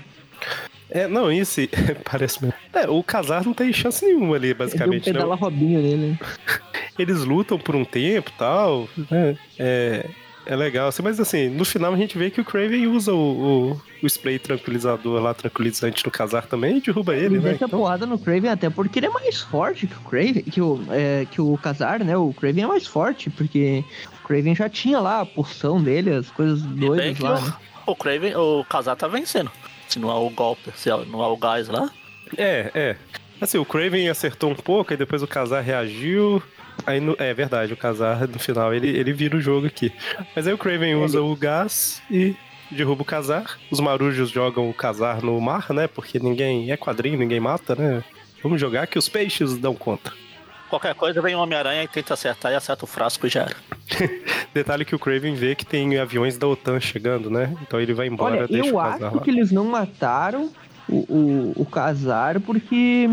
É, 0.91 1.09
não, 1.09 1.31
isso 1.31 1.61
parece 2.05 2.43
mesmo. 2.43 2.57
É, 2.73 2.89
o 2.89 3.03
Casar 3.03 3.45
não 3.45 3.55
tem 3.55 3.73
chance 3.73 4.05
nenhuma 4.05 4.37
ali, 4.37 4.55
basicamente. 4.55 5.09
Ele 5.09 5.19
deu 5.19 5.29
um 5.29 5.31
pedala 5.31 5.35
Robinho 5.35 5.81
nele. 5.81 6.19
Eles 6.99 7.25
lutam 7.25 7.59
por 7.59 7.75
um 7.75 7.85
tempo 7.85 8.31
e 8.31 8.39
tal. 8.39 8.89
É, 9.11 9.37
é, 9.59 10.11
é, 10.47 10.57
legal. 10.57 10.89
Assim, 10.89 11.03
mas 11.03 11.19
assim, 11.19 11.49
no 11.49 11.65
final 11.65 11.93
a 11.93 11.97
gente 11.97 12.17
vê 12.17 12.31
que 12.31 12.41
o 12.41 12.45
Craven 12.45 12.87
usa 12.87 13.13
o, 13.13 13.17
o, 13.73 13.83
o 14.01 14.07
spray 14.07 14.39
tranquilizador 14.39 15.21
lá, 15.21 15.35
tranquilizante 15.35 16.05
no 16.05 16.13
Casar 16.13 16.47
também 16.47 16.77
e 16.77 16.81
derruba 16.81 17.17
ele, 17.17 17.37
ele 17.37 17.39
né? 17.41 17.53
Então... 17.55 17.69
porrada 17.69 18.07
no 18.07 18.17
Craven 18.17 18.51
até 18.51 18.71
porque 18.71 19.01
ele 19.01 19.07
é 19.07 19.11
mais 19.11 19.41
forte 19.41 19.89
que 19.89 19.97
o 19.97 20.01
Craven, 20.03 20.43
que 20.43 20.61
o, 20.61 20.81
é, 20.91 21.27
que 21.29 21.41
o 21.41 21.59
Casar, 21.59 22.05
né? 22.05 22.17
O 22.17 22.33
Craven 22.33 22.63
é 22.63 22.69
mais 22.69 22.87
forte, 22.87 23.29
porque 23.29 23.85
o 24.23 24.27
Craven 24.29 24.55
já 24.55 24.69
tinha 24.69 25.01
lá 25.01 25.23
a 25.23 25.27
porção 25.27 25.83
dele, 25.83 26.11
as 26.11 26.31
coisas 26.31 26.63
doidas 26.63 27.19
lá, 27.19 27.39
o, 27.39 27.41
né? 27.41 27.55
O 27.87 27.97
Craven, 27.97 28.37
o 28.37 28.65
Casar 28.65 28.95
tá 28.95 29.09
vencendo. 29.09 29.51
Se 29.89 29.99
não 29.99 30.11
é 30.11 30.15
o 30.15 30.31
golpe, 30.31 30.71
se 30.77 30.89
não 30.89 31.23
é 31.23 31.27
o 31.27 31.37
gás 31.37 31.69
lá. 31.69 31.91
É, 32.37 32.71
é. 32.75 32.97
Assim, 33.41 33.59
o 33.59 33.65
Craven 33.65 34.09
acertou 34.09 34.51
um 34.51 34.55
pouco, 34.55 34.93
aí 34.93 34.97
depois 34.97 35.23
o 35.23 35.27
Kazar 35.27 35.63
reagiu. 35.63 36.43
Aí 36.87 37.01
no, 37.01 37.17
é 37.19 37.33
verdade, 37.33 37.73
o 37.73 37.77
Kazar 37.77 38.29
no 38.29 38.39
final 38.39 38.75
ele, 38.75 38.89
ele 38.89 39.13
vira 39.13 39.37
o 39.37 39.41
jogo 39.41 39.67
aqui. 39.67 39.93
Mas 40.35 40.47
aí 40.47 40.53
o 40.53 40.59
Craven 40.59 40.97
usa 40.97 41.21
o 41.21 41.37
gás 41.37 42.03
e 42.11 42.37
derruba 42.71 43.03
o 43.03 43.05
Kazar. 43.05 43.59
Os 43.71 43.81
marujos 43.81 44.31
jogam 44.31 44.69
o 44.69 44.75
Kazar 44.75 45.25
no 45.25 45.41
mar, 45.41 45.73
né? 45.73 45.87
Porque 45.87 46.19
ninguém 46.19 46.71
é 46.71 46.77
quadrinho, 46.77 47.19
ninguém 47.19 47.41
mata, 47.41 47.75
né? 47.75 48.03
Vamos 48.43 48.61
jogar 48.61 48.87
que 48.87 48.99
os 48.99 49.09
peixes 49.09 49.57
dão 49.57 49.75
conta. 49.75 50.13
Qualquer 50.75 50.97
coisa 50.97 51.23
vem 51.23 51.37
o 51.37 51.39
Homem-Aranha 51.39 51.85
e 51.85 51.87
tenta 51.87 52.15
acertar 52.15 52.51
e 52.51 52.57
acerta 52.57 52.85
o 52.85 52.89
frasco 52.89 53.29
e 53.29 53.31
já 53.31 53.43
era. 53.43 53.55
Detalhe 54.53 54.85
que 54.85 54.93
o 54.93 54.99
Craven 54.99 55.33
vê 55.33 55.55
que 55.55 55.65
tem 55.65 55.97
aviões 55.99 56.37
da 56.37 56.49
OTAN 56.49 56.81
chegando, 56.81 57.31
né? 57.31 57.57
Então 57.63 57.81
ele 57.81 57.95
vai 57.95 58.09
embora, 58.09 58.39
Olha, 58.39 58.49
deixa 58.49 58.71
eu 58.71 58.75
o 58.75 58.81
acho 58.81 59.05
lá. 59.05 59.21
que 59.21 59.31
eles 59.31 59.53
não 59.53 59.67
mataram 59.67 60.51
o, 60.89 60.97
o, 60.97 61.53
o 61.63 61.65
Kazar 61.65 62.41
porque 62.41 63.09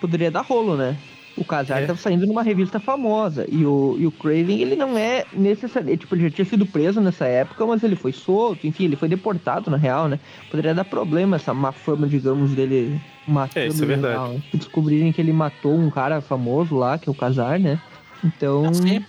poderia 0.00 0.32
dar 0.32 0.40
rolo, 0.40 0.76
né? 0.76 0.96
O 1.36 1.44
Kazar 1.44 1.82
é. 1.82 1.86
tava 1.86 1.98
saindo 1.98 2.26
numa 2.26 2.42
revista 2.42 2.80
famosa. 2.80 3.46
E 3.48 3.64
o, 3.66 3.96
e 3.98 4.06
o 4.06 4.10
Craven, 4.10 4.60
ele 4.60 4.74
não 4.74 4.96
é 4.96 5.24
necessariamente. 5.32 5.98
Tipo, 5.98 6.14
ele 6.14 6.24
já 6.24 6.30
tinha 6.30 6.44
sido 6.44 6.64
preso 6.64 7.00
nessa 7.00 7.26
época, 7.26 7.66
mas 7.66 7.82
ele 7.82 7.94
foi 7.94 8.12
solto, 8.12 8.66
enfim, 8.66 8.84
ele 8.84 8.96
foi 8.96 9.08
deportado, 9.08 9.70
na 9.70 9.76
real, 9.76 10.08
né? 10.08 10.18
Poderia 10.50 10.74
dar 10.74 10.84
problema 10.84 11.36
essa 11.36 11.52
má 11.52 11.72
fama, 11.72 12.06
digamos, 12.06 12.52
dele 12.52 13.00
matando. 13.28 13.66
É, 13.66 13.68
isso 13.68 13.82
é 13.82 13.86
verdade. 13.86 14.14
Real, 14.14 14.28
né? 14.32 14.42
Descobrirem 14.54 15.12
que 15.12 15.20
ele 15.20 15.32
matou 15.32 15.74
um 15.74 15.90
cara 15.90 16.20
famoso 16.20 16.76
lá, 16.76 16.98
que 16.98 17.08
é 17.08 17.12
o 17.12 17.14
Kazar, 17.14 17.58
né? 17.58 17.78
Então. 18.24 18.72
Sim, 18.72 19.04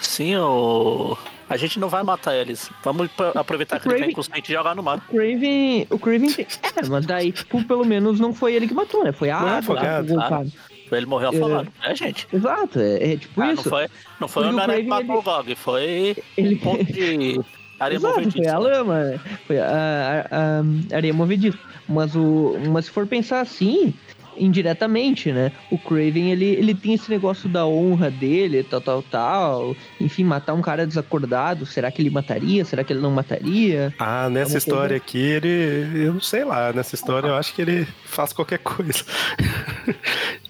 sim 0.00 0.36
o. 0.36 1.16
A 1.48 1.56
gente 1.56 1.78
não 1.78 1.88
vai 1.88 2.02
matar 2.02 2.34
eles. 2.34 2.70
Vamos 2.82 3.10
aproveitar 3.34 3.76
que 3.76 3.82
Craven, 3.82 3.98
ele 3.98 4.06
tá 4.06 4.12
inconsciente 4.12 4.50
e 4.50 4.54
jogar 4.54 4.74
no 4.74 4.82
mar. 4.82 4.96
O 4.96 5.00
Craven. 5.02 5.86
O 5.90 5.98
Craven 5.98 6.32
tem... 6.32 6.46
É, 6.74 6.88
mas 6.88 7.04
daí, 7.04 7.30
tipo, 7.32 7.62
pelo 7.64 7.84
menos 7.84 8.18
não 8.18 8.32
foi 8.32 8.54
ele 8.54 8.66
que 8.66 8.74
matou, 8.74 9.04
né? 9.04 9.12
Foi 9.12 9.28
a 9.28 9.36
água. 9.36 9.78
Ah, 9.78 10.42
ele 10.92 11.06
morreu 11.06 11.30
afogado, 11.30 11.72
é, 11.82 11.88
né, 11.88 11.96
gente? 11.96 12.26
Exato, 12.32 12.78
é, 12.78 13.12
é 13.12 13.16
tipo 13.16 13.40
ah, 13.40 13.52
isso. 13.52 13.64
Não 13.64 13.70
foi, 13.70 13.88
não 14.20 14.28
foi 14.28 14.44
o 14.44 14.48
Homem-Aranha 14.48 14.82
que 14.82 14.88
matou 14.88 15.18
o 15.18 15.22
Gog, 15.22 15.54
foi 15.54 16.16
ele... 16.36 16.54
um 16.54 16.58
ponto 16.58 16.84
de 16.84 17.40
areia 17.80 17.98
Exato, 17.98 18.14
movediça. 18.18 18.42
Foi 18.42 18.46
a 18.48 18.58
lama, 18.58 19.20
foi 19.46 19.58
a, 19.58 20.28
a, 20.30 20.60
a 20.92 20.96
areia 20.96 21.14
movediça. 21.14 21.58
Mas, 21.88 22.14
o, 22.14 22.56
mas 22.70 22.86
se 22.86 22.90
for 22.90 23.06
pensar 23.06 23.40
assim, 23.40 23.92
indiretamente, 24.36 25.32
né? 25.32 25.52
O 25.70 25.78
Craven, 25.78 26.32
ele, 26.32 26.46
ele 26.46 26.74
tem 26.74 26.94
esse 26.94 27.10
negócio 27.10 27.48
da 27.48 27.66
honra 27.66 28.10
dele, 28.10 28.62
tal, 28.62 28.80
tal, 28.80 29.02
tal. 29.02 29.76
Enfim, 30.00 30.24
matar 30.24 30.54
um 30.54 30.62
cara 30.62 30.86
desacordado, 30.86 31.66
será 31.66 31.90
que 31.90 32.02
ele 32.02 32.10
mataria? 32.10 32.64
Será 32.64 32.84
que 32.84 32.92
ele 32.92 33.00
não 33.00 33.10
mataria? 33.10 33.94
Ah, 33.98 34.28
nessa 34.28 34.58
história 34.58 35.00
coisa... 35.00 35.04
aqui, 35.04 35.18
ele... 35.18 36.06
Eu 36.06 36.14
não 36.14 36.20
sei 36.20 36.44
lá, 36.44 36.72
nessa 36.72 36.94
história 36.94 37.28
eu 37.28 37.34
acho 37.34 37.54
que 37.54 37.62
ele 37.62 37.86
faz 38.04 38.32
qualquer 38.32 38.58
coisa. 38.58 39.04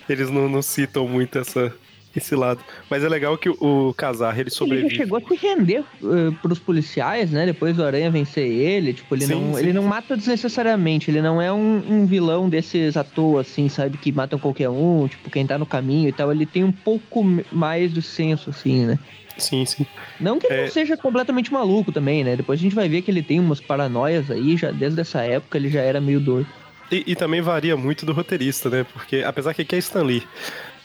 Eles 0.09 0.31
não, 0.31 0.49
não 0.49 0.63
citam 0.63 1.09
muito 1.09 1.39
essa, 1.39 1.73
esse 2.15 2.35
lado. 2.35 2.61
Mas 2.89 3.03
é 3.03 3.09
legal 3.09 3.37
que 3.37 3.49
o, 3.49 3.89
o 3.89 3.95
Kazar, 3.95 4.39
ele 4.39 4.51
sobrevive. 4.51 4.89
Ele 4.89 4.97
chegou 4.97 5.19
a 5.19 5.21
se 5.21 5.35
render 5.35 5.81
uh, 6.03 6.33
pros 6.41 6.59
policiais, 6.59 7.31
né? 7.31 7.47
Depois 7.47 7.77
do 7.77 7.85
Aranha 7.85 8.11
vencer 8.11 8.47
ele. 8.47 8.93
Tipo, 8.93 9.15
ele, 9.15 9.27
sim, 9.27 9.35
não, 9.35 9.55
sim. 9.55 9.61
ele 9.61 9.73
não 9.73 9.83
mata 9.83 10.17
desnecessariamente. 10.17 11.11
Ele 11.11 11.21
não 11.21 11.41
é 11.41 11.53
um, 11.53 11.83
um, 11.89 12.07
vilão 12.07 12.49
desses 12.49 12.97
à 12.97 13.05
toa, 13.05 13.41
assim, 13.41 13.69
sabe? 13.69 13.99
Que 13.99 14.13
matam 14.13 14.39
qualquer 14.39 14.69
um, 14.69 15.09
tipo, 15.09 15.31
quem 15.31 15.47
tá 15.47 15.59
no 15.59 15.67
caminho 15.67 16.09
e 16.09 16.13
tal. 16.13 16.31
Ele 16.31 16.47
tem 16.47 16.65
um 16.65 16.73
pouco 16.73 17.25
mais 17.51 17.93
do 17.93 18.03
senso, 18.03 18.51
assim, 18.51 18.87
né? 18.87 18.99
Sim, 19.37 19.65
sim. 19.67 19.85
Não 20.21 20.39
que 20.39 20.47
ele 20.47 20.55
é... 20.55 20.63
não 20.63 20.71
seja 20.71 20.97
completamente 20.97 21.53
maluco 21.53 21.91
também, 21.91 22.23
né? 22.23 22.37
Depois 22.37 22.61
a 22.61 22.63
gente 22.63 22.75
vai 22.75 22.89
ver 22.89 23.03
que 23.03 23.11
ele 23.11 23.23
tem 23.23 23.41
umas 23.41 23.61
paranoias 23.61 24.31
aí, 24.31 24.57
já 24.57 24.71
desde 24.71 25.01
essa 25.01 25.23
época 25.23 25.59
ele 25.59 25.69
já 25.69 25.81
era 25.81 26.01
meio 26.01 26.21
doido. 26.21 26.47
E, 26.91 27.05
e 27.07 27.17
também 27.17 27.41
varia 27.41 27.77
muito 27.77 28.05
do 28.05 28.13
roteirista, 28.13 28.69
né? 28.69 28.85
Porque 28.93 29.23
apesar 29.25 29.55
que 29.55 29.63
aqui 29.63 29.75
é 29.75 29.79
Stan 29.79 30.03
Lee, 30.03 30.27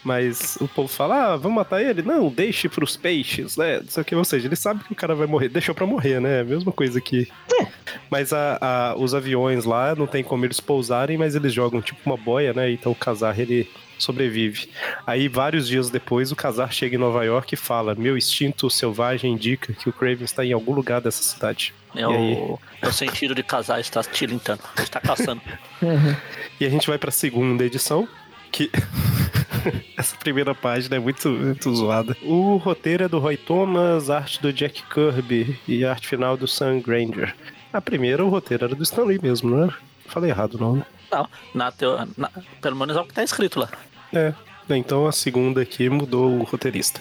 mas 0.04 0.58
o 0.62 0.68
povo 0.68 0.88
fala, 0.88 1.34
ah, 1.34 1.38
vamos 1.38 1.58
matar 1.58 1.82
ele? 1.82 2.02
Não, 2.02 2.30
deixe 2.30 2.70
pros 2.70 2.96
peixes, 2.96 3.58
né? 3.58 3.80
Não 3.80 3.88
sei 3.88 4.02
o 4.02 4.06
que, 4.06 4.16
ou 4.16 4.24
seja, 4.24 4.48
ele 4.48 4.56
sabe 4.56 4.84
que 4.84 4.94
o 4.94 4.96
cara 4.96 5.14
vai 5.14 5.28
morrer, 5.28 5.50
deixou 5.50 5.76
pra 5.76 5.86
morrer, 5.86 6.22
né? 6.22 6.44
Mesma 6.44 6.72
coisa 6.72 7.02
que. 7.02 7.28
É. 7.60 7.68
Mas 8.10 8.32
a, 8.32 8.58
a, 8.62 8.96
os 8.96 9.14
aviões 9.14 9.66
lá 9.66 9.96
não 9.96 10.08
tem 10.08 10.24
como 10.24 10.46
eles 10.46 10.60
pousarem, 10.60 11.18
mas 11.18 11.36
eles 11.36 11.54
jogam 11.54 11.82
tipo 11.82 12.00
uma 12.06 12.18
boia, 12.18 12.54
né? 12.54 12.72
Então 12.72 12.92
o 12.92 12.96
Kazar 12.96 13.40
ele 13.40 13.70
sobrevive. 13.98 14.70
Aí, 15.06 15.28
vários 15.28 15.68
dias 15.68 15.90
depois, 15.90 16.32
o 16.32 16.36
Kazar 16.36 16.72
chega 16.72 16.96
em 16.96 17.00
Nova 17.00 17.24
York 17.24 17.54
e 17.54 17.58
fala: 17.58 17.94
Meu 17.94 18.18
instinto 18.18 18.70
selvagem 18.70 19.34
indica 19.34 19.74
que 19.74 19.90
o 19.90 19.94
Craven 19.94 20.24
está 20.24 20.46
em 20.46 20.54
algum 20.54 20.74
lugar 20.74 21.02
dessa 21.02 21.22
cidade. 21.22 21.74
É 21.96 22.08
o, 22.08 22.60
é 22.82 22.88
o 22.88 22.94
sentido 22.94 23.34
de 23.34 23.42
casar 23.42 23.80
está 23.80 24.04
tilintando, 24.04 24.62
está 24.78 25.00
caçando. 25.00 25.42
e 26.60 26.66
a 26.66 26.70
gente 26.70 26.88
vai 26.88 27.00
para 27.00 27.10
a 27.10 27.12
segunda 27.12 27.66
edição, 27.66 28.08
que 28.52 28.70
essa 29.98 30.16
primeira 30.18 30.54
página 30.56 30.96
é 30.96 31.00
muito, 31.00 31.30
muito 31.30 31.76
zoada. 31.76 32.16
O 32.24 32.58
roteiro 32.58 33.04
é 33.04 33.08
do 33.08 33.20
Roy 33.20 33.38
Thomas, 33.38 34.10
arte 34.10 34.42
do 34.42 34.52
Jack 34.54 34.84
Kirby 34.84 35.60
e 35.68 35.86
arte 35.86 36.08
final 36.08 36.38
do 36.38 36.48
Sam 36.48 36.80
Granger. 36.80 37.36
A 37.72 37.80
primeira, 37.80 38.26
o 38.26 38.30
roteiro 38.30 38.66
era 38.66 38.76
do 38.76 38.84
Stanley 38.84 39.20
mesmo, 39.22 39.50
não 39.50 39.66
é? 39.66 39.74
Falei 40.08 40.32
errado, 40.32 40.58
não, 40.58 40.78
né? 40.78 40.86
Não, 41.12 41.28
na 41.54 41.72
teo... 41.72 41.98
na... 42.18 42.30
pelo 42.62 42.76
menos 42.76 42.96
é 42.96 43.00
o 43.00 43.06
que 43.06 43.14
tá 43.14 43.24
escrito 43.24 43.60
lá. 43.60 43.70
É, 44.12 44.34
então 44.70 45.08
a 45.08 45.12
segunda 45.12 45.62
aqui 45.62 45.90
mudou 45.90 46.40
o 46.40 46.44
roteirista. 46.44 47.00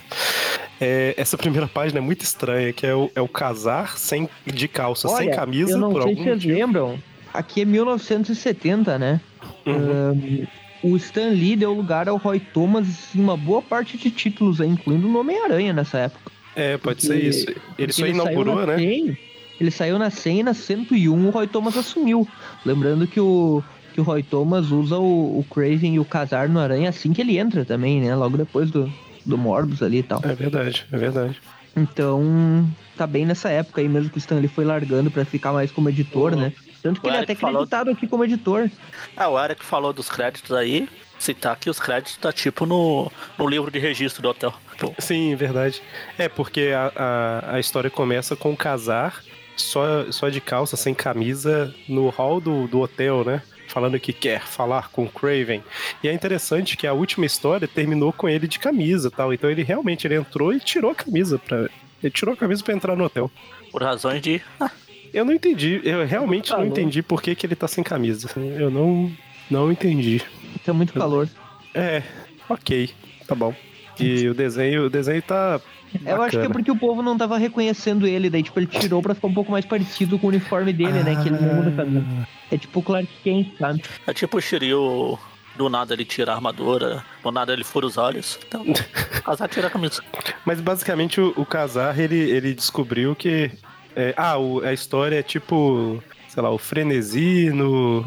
É, 0.80 1.14
essa 1.16 1.36
primeira 1.36 1.66
página 1.66 1.98
é 1.98 2.02
muito 2.02 2.22
estranha, 2.22 2.72
que 2.72 2.86
é 2.86 2.94
o, 2.94 3.10
é 3.14 3.20
o 3.20 3.28
casar 3.28 3.98
sem, 3.98 4.28
de 4.46 4.68
calça, 4.68 5.08
Olha, 5.08 5.16
sem 5.16 5.30
camisa. 5.30 5.72
Eu 5.72 5.78
não 5.78 6.02
sei 6.02 6.16
se 6.16 6.22
vocês 6.22 6.44
lembram. 6.44 7.02
Aqui 7.32 7.62
é 7.62 7.64
1970, 7.64 8.98
né? 8.98 9.20
Uhum. 9.66 10.12
Um, 10.12 10.46
o 10.82 10.96
Stan 10.96 11.28
Lee 11.30 11.56
deu 11.56 11.72
lugar 11.72 12.08
ao 12.08 12.16
Roy 12.16 12.40
Thomas 12.40 13.14
em 13.14 13.20
uma 13.20 13.36
boa 13.36 13.62
parte 13.62 13.96
de 13.96 14.10
títulos, 14.10 14.60
incluindo 14.60 15.08
o 15.08 15.18
Homem-Aranha 15.18 15.72
nessa 15.72 15.98
época. 15.98 16.30
É, 16.54 16.76
pode 16.76 17.00
porque, 17.00 17.06
ser 17.06 17.24
isso. 17.24 17.46
Ele 17.78 17.92
só 17.92 18.04
ele 18.04 18.14
inaugurou, 18.14 18.66
né? 18.66 18.76
100, 18.76 19.18
ele 19.60 19.70
saiu 19.70 19.98
na 19.98 20.10
100 20.10 20.40
e 20.40 20.42
na 20.42 20.54
101 20.54 21.26
o 21.26 21.30
Roy 21.30 21.46
Thomas 21.46 21.76
assumiu. 21.76 22.26
Lembrando 22.64 23.06
que 23.06 23.20
o, 23.20 23.62
que 23.92 24.00
o 24.00 24.04
Roy 24.04 24.22
Thomas 24.22 24.70
usa 24.70 24.98
o, 24.98 25.38
o 25.38 25.44
Craven 25.50 25.94
e 25.94 25.98
o 25.98 26.04
Casar 26.04 26.48
no 26.48 26.60
Aranha 26.60 26.88
assim 26.88 27.12
que 27.12 27.20
ele 27.20 27.38
entra 27.38 27.64
também, 27.64 28.00
né? 28.00 28.14
Logo 28.14 28.36
depois 28.36 28.70
do, 28.70 28.92
do 29.26 29.36
Morbus 29.36 29.82
ali 29.82 29.98
e 29.98 30.02
tal. 30.02 30.20
É 30.24 30.34
verdade, 30.34 30.86
é 30.92 30.96
verdade. 30.96 31.40
Então, 31.76 32.68
tá 32.96 33.06
bem 33.06 33.24
nessa 33.24 33.48
época 33.50 33.80
aí 33.80 33.88
mesmo 33.88 34.10
que 34.10 34.16
o 34.16 34.18
Stanley 34.18 34.48
foi 34.48 34.64
largando 34.64 35.10
para 35.10 35.24
ficar 35.24 35.52
mais 35.52 35.70
como 35.70 35.88
editor, 35.88 36.34
né? 36.34 36.52
Tanto 36.82 37.00
que 37.00 37.06
o 37.06 37.10
ele 37.10 37.18
é 37.18 37.20
até 37.20 37.32
acreditado 37.32 37.68
falou... 37.68 37.94
aqui 37.94 38.06
como 38.06 38.24
editor. 38.24 38.70
Ah, 39.16 39.28
o 39.28 39.42
Eric 39.42 39.64
falou 39.64 39.92
dos 39.92 40.08
créditos 40.08 40.52
aí. 40.52 40.88
Citar 41.18 41.56
que 41.56 41.68
os 41.68 41.80
créditos 41.80 42.16
tá 42.16 42.32
tipo 42.32 42.64
no, 42.64 43.10
no 43.36 43.48
livro 43.48 43.70
de 43.70 43.78
registro 43.78 44.22
do 44.22 44.28
hotel. 44.28 44.54
Pô. 44.78 44.94
Sim, 44.98 45.34
verdade. 45.34 45.82
É, 46.16 46.28
porque 46.28 46.72
a, 46.72 46.92
a, 46.94 47.54
a, 47.56 47.60
história 47.60 47.90
começa 47.90 48.36
com 48.36 48.52
o 48.52 48.56
casar 48.56 49.20
só, 49.56 50.10
só 50.12 50.28
de 50.28 50.40
calça, 50.40 50.76
sem 50.76 50.94
camisa, 50.94 51.74
no 51.88 52.08
hall 52.10 52.40
do, 52.40 52.68
do 52.68 52.80
hotel, 52.80 53.24
né? 53.24 53.42
Falando 53.66 53.98
que 53.98 54.12
quer 54.12 54.42
falar 54.42 54.90
com 54.90 55.04
o 55.04 55.10
Craven. 55.10 55.62
E 56.02 56.08
é 56.08 56.12
interessante 56.12 56.76
que 56.76 56.86
a 56.86 56.92
última 56.92 57.26
história 57.26 57.66
terminou 57.66 58.12
com 58.12 58.28
ele 58.28 58.46
de 58.46 58.58
camisa 58.60 59.10
tal. 59.10 59.34
Então 59.34 59.50
ele 59.50 59.64
realmente 59.64 60.06
ele 60.06 60.14
entrou 60.14 60.52
e 60.52 60.60
tirou 60.60 60.92
a 60.92 60.94
camisa 60.94 61.38
para 61.38 61.68
Ele 62.02 62.12
tirou 62.12 62.34
a 62.34 62.36
camisa 62.36 62.62
para 62.62 62.74
entrar 62.74 62.96
no 62.96 63.04
hotel. 63.04 63.28
Por 63.72 63.82
razões 63.82 64.22
de. 64.22 64.40
Ah, 64.60 64.70
eu 65.18 65.24
não 65.24 65.32
entendi, 65.32 65.80
eu 65.84 66.06
realmente 66.06 66.50
não 66.52 66.64
entendi 66.64 67.02
por 67.02 67.20
que, 67.20 67.34
que 67.34 67.46
ele 67.46 67.56
tá 67.56 67.66
sem 67.66 67.82
camisa. 67.82 68.30
Eu 68.36 68.70
não, 68.70 69.10
não 69.50 69.72
entendi. 69.72 70.22
Tem 70.64 70.72
muito 70.72 70.92
calor. 70.92 71.28
É, 71.74 72.02
ok, 72.48 72.90
tá 73.26 73.34
bom. 73.34 73.54
E 73.98 74.28
o 74.28 74.34
desenho, 74.34 74.86
o 74.86 74.90
desenho 74.90 75.20
tá. 75.22 75.60
Bacana. 75.92 76.10
Eu 76.10 76.22
acho 76.22 76.38
que 76.38 76.46
é 76.46 76.48
porque 76.50 76.70
o 76.70 76.76
povo 76.76 77.02
não 77.02 77.16
tava 77.16 77.38
reconhecendo 77.38 78.06
ele, 78.06 78.28
daí 78.28 78.42
tipo, 78.42 78.58
ele 78.60 78.66
tirou 78.66 79.00
pra 79.00 79.14
ficar 79.14 79.26
um 79.26 79.34
pouco 79.34 79.50
mais 79.50 79.64
parecido 79.64 80.18
com 80.18 80.26
o 80.26 80.28
uniforme 80.28 80.72
dele, 80.72 80.98
ah. 80.98 81.02
né? 81.02 81.22
Que 81.22 81.30
ele 81.30 81.40
não 81.40 81.54
muda 81.54 81.70
camisa. 81.72 82.28
É 82.50 82.58
tipo 82.58 82.80
o 82.80 82.82
Clark 82.82 83.08
Kent, 83.24 83.56
sabe? 83.58 83.82
É 84.06 84.12
tipo 84.12 84.36
o 84.36 84.40
Shiryu, 84.40 85.18
do 85.56 85.68
nada 85.68 85.94
ele 85.94 86.04
tira 86.04 86.32
a 86.32 86.34
armadura, 86.36 87.02
do 87.22 87.32
nada 87.32 87.52
ele 87.54 87.64
fura 87.64 87.86
os 87.86 87.96
olhos. 87.96 88.38
Então, 88.46 88.62
o 88.68 89.22
Kazar 89.22 89.48
tira 89.48 89.66
a 89.66 89.70
camisa. 89.70 90.02
Mas 90.44 90.60
basicamente 90.60 91.20
o, 91.20 91.32
o 91.36 91.46
Kazar, 91.46 91.98
ele, 91.98 92.16
ele 92.16 92.54
descobriu 92.54 93.16
que 93.16 93.50
é, 93.98 94.14
ah, 94.16 94.38
o, 94.38 94.60
a 94.64 94.72
história 94.72 95.18
é 95.18 95.22
tipo, 95.24 96.00
sei 96.28 96.40
lá, 96.40 96.50
o 96.50 96.56
frenesi 96.56 97.50
no 97.50 98.04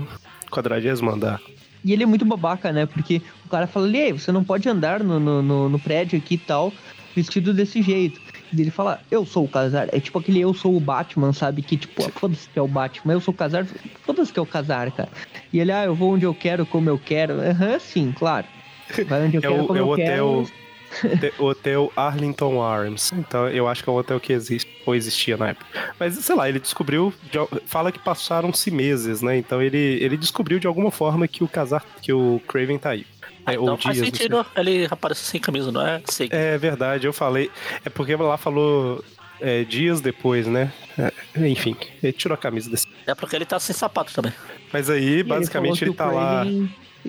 quadragésimo 0.49 1.11
andar. 1.11 1.41
E 1.83 1.91
ele 1.91 2.03
é 2.03 2.05
muito 2.05 2.23
babaca, 2.23 2.71
né? 2.71 2.85
Porque 2.85 3.21
o 3.45 3.49
cara 3.49 3.67
fala, 3.67 3.87
Lê, 3.87 4.13
você 4.13 4.31
não 4.31 4.41
pode 4.41 4.69
andar 4.69 5.03
no, 5.03 5.19
no, 5.19 5.41
no, 5.41 5.67
no 5.67 5.79
prédio 5.79 6.17
aqui 6.17 6.35
e 6.35 6.37
tal, 6.37 6.71
vestido 7.13 7.53
desse 7.53 7.81
jeito. 7.81 8.21
E 8.53 8.61
ele 8.61 8.71
fala, 8.71 9.01
eu 9.11 9.25
sou 9.25 9.43
o 9.43 9.49
Casar. 9.49 9.89
É 9.91 9.99
tipo 9.99 10.17
aquele 10.17 10.39
eu 10.39 10.53
sou 10.53 10.77
o 10.77 10.79
Batman, 10.79 11.33
sabe? 11.33 11.61
Que 11.61 11.75
tipo, 11.75 12.09
foda-se 12.11 12.47
que 12.47 12.57
é 12.57 12.61
o 12.61 12.67
Batman, 12.67 13.13
eu 13.13 13.21
sou 13.21 13.33
o 13.33 13.37
Casar, 13.37 13.65
foda-se 14.05 14.31
que 14.31 14.39
é 14.39 14.41
o 14.41 14.45
Casar, 14.45 14.91
cara. 14.91 15.09
E 15.51 15.59
ele, 15.59 15.73
ah, 15.73 15.83
eu 15.83 15.93
vou 15.93 16.13
onde 16.13 16.25
eu 16.25 16.33
quero, 16.33 16.65
como 16.65 16.89
eu 16.89 16.97
quero. 16.97 17.33
Aham, 17.33 17.73
uhum, 17.73 17.79
sim, 17.81 18.13
claro. 18.17 18.47
Vai 19.07 19.25
onde 19.25 19.35
eu 19.35 19.39
é 19.43 19.47
quero, 19.47 19.63
o, 19.63 19.67
como 19.67 19.77
é 19.77 19.81
eu 19.81 19.91
o 19.91 19.95
quero. 19.95 20.47
Hotel 21.03 21.31
hotel 21.39 21.93
Arlington 21.95 22.61
Arms. 22.61 23.11
Então 23.13 23.47
eu 23.47 23.67
acho 23.67 23.81
que 23.81 23.89
é 23.89 23.93
um 23.93 23.95
hotel 23.95 24.19
que 24.19 24.33
existe 24.33 24.70
ou 24.85 24.95
existia 24.95 25.37
na 25.37 25.49
época. 25.49 25.65
Mas 25.99 26.15
sei 26.15 26.35
lá, 26.35 26.49
ele 26.49 26.59
descobriu, 26.59 27.13
fala 27.65 27.91
que 27.91 27.99
passaram-se 27.99 28.71
meses, 28.71 29.21
né? 29.21 29.37
Então 29.37 29.61
ele, 29.61 29.77
ele 29.77 30.17
descobriu 30.17 30.59
de 30.59 30.67
alguma 30.67 30.91
forma 30.91 31.27
que 31.27 31.43
o 31.43 31.47
casar, 31.47 31.85
que 32.01 32.11
o 32.11 32.41
Craven 32.47 32.77
tá 32.77 32.91
aí. 32.91 33.05
É, 33.45 33.53
então 33.53 33.77
faz 33.77 33.95
dias, 33.95 34.07
sentido, 34.07 34.45
ele 34.55 34.87
aparece 34.89 35.21
sem 35.21 35.41
camisa, 35.41 35.71
não 35.71 35.85
é? 35.85 36.01
Sei. 36.05 36.29
É 36.31 36.57
verdade, 36.57 37.07
eu 37.07 37.13
falei. 37.13 37.49
É 37.83 37.89
porque 37.89 38.15
lá 38.15 38.37
falou 38.37 39.03
é, 39.39 39.63
dias 39.63 39.99
depois, 39.99 40.45
né? 40.45 40.71
É, 40.97 41.11
enfim, 41.47 41.75
ele 42.03 42.13
tirou 42.13 42.35
a 42.35 42.37
camisa 42.37 42.69
desse. 42.69 42.87
É 43.07 43.15
porque 43.15 43.35
ele 43.35 43.45
tá 43.45 43.59
sem 43.59 43.75
sapato 43.75 44.13
também. 44.13 44.33
Mas 44.71 44.89
aí, 44.89 45.23
basicamente, 45.23 45.83
ele, 45.83 45.91
ele 45.91 45.97
tá 45.97 46.11
lá 46.11 46.45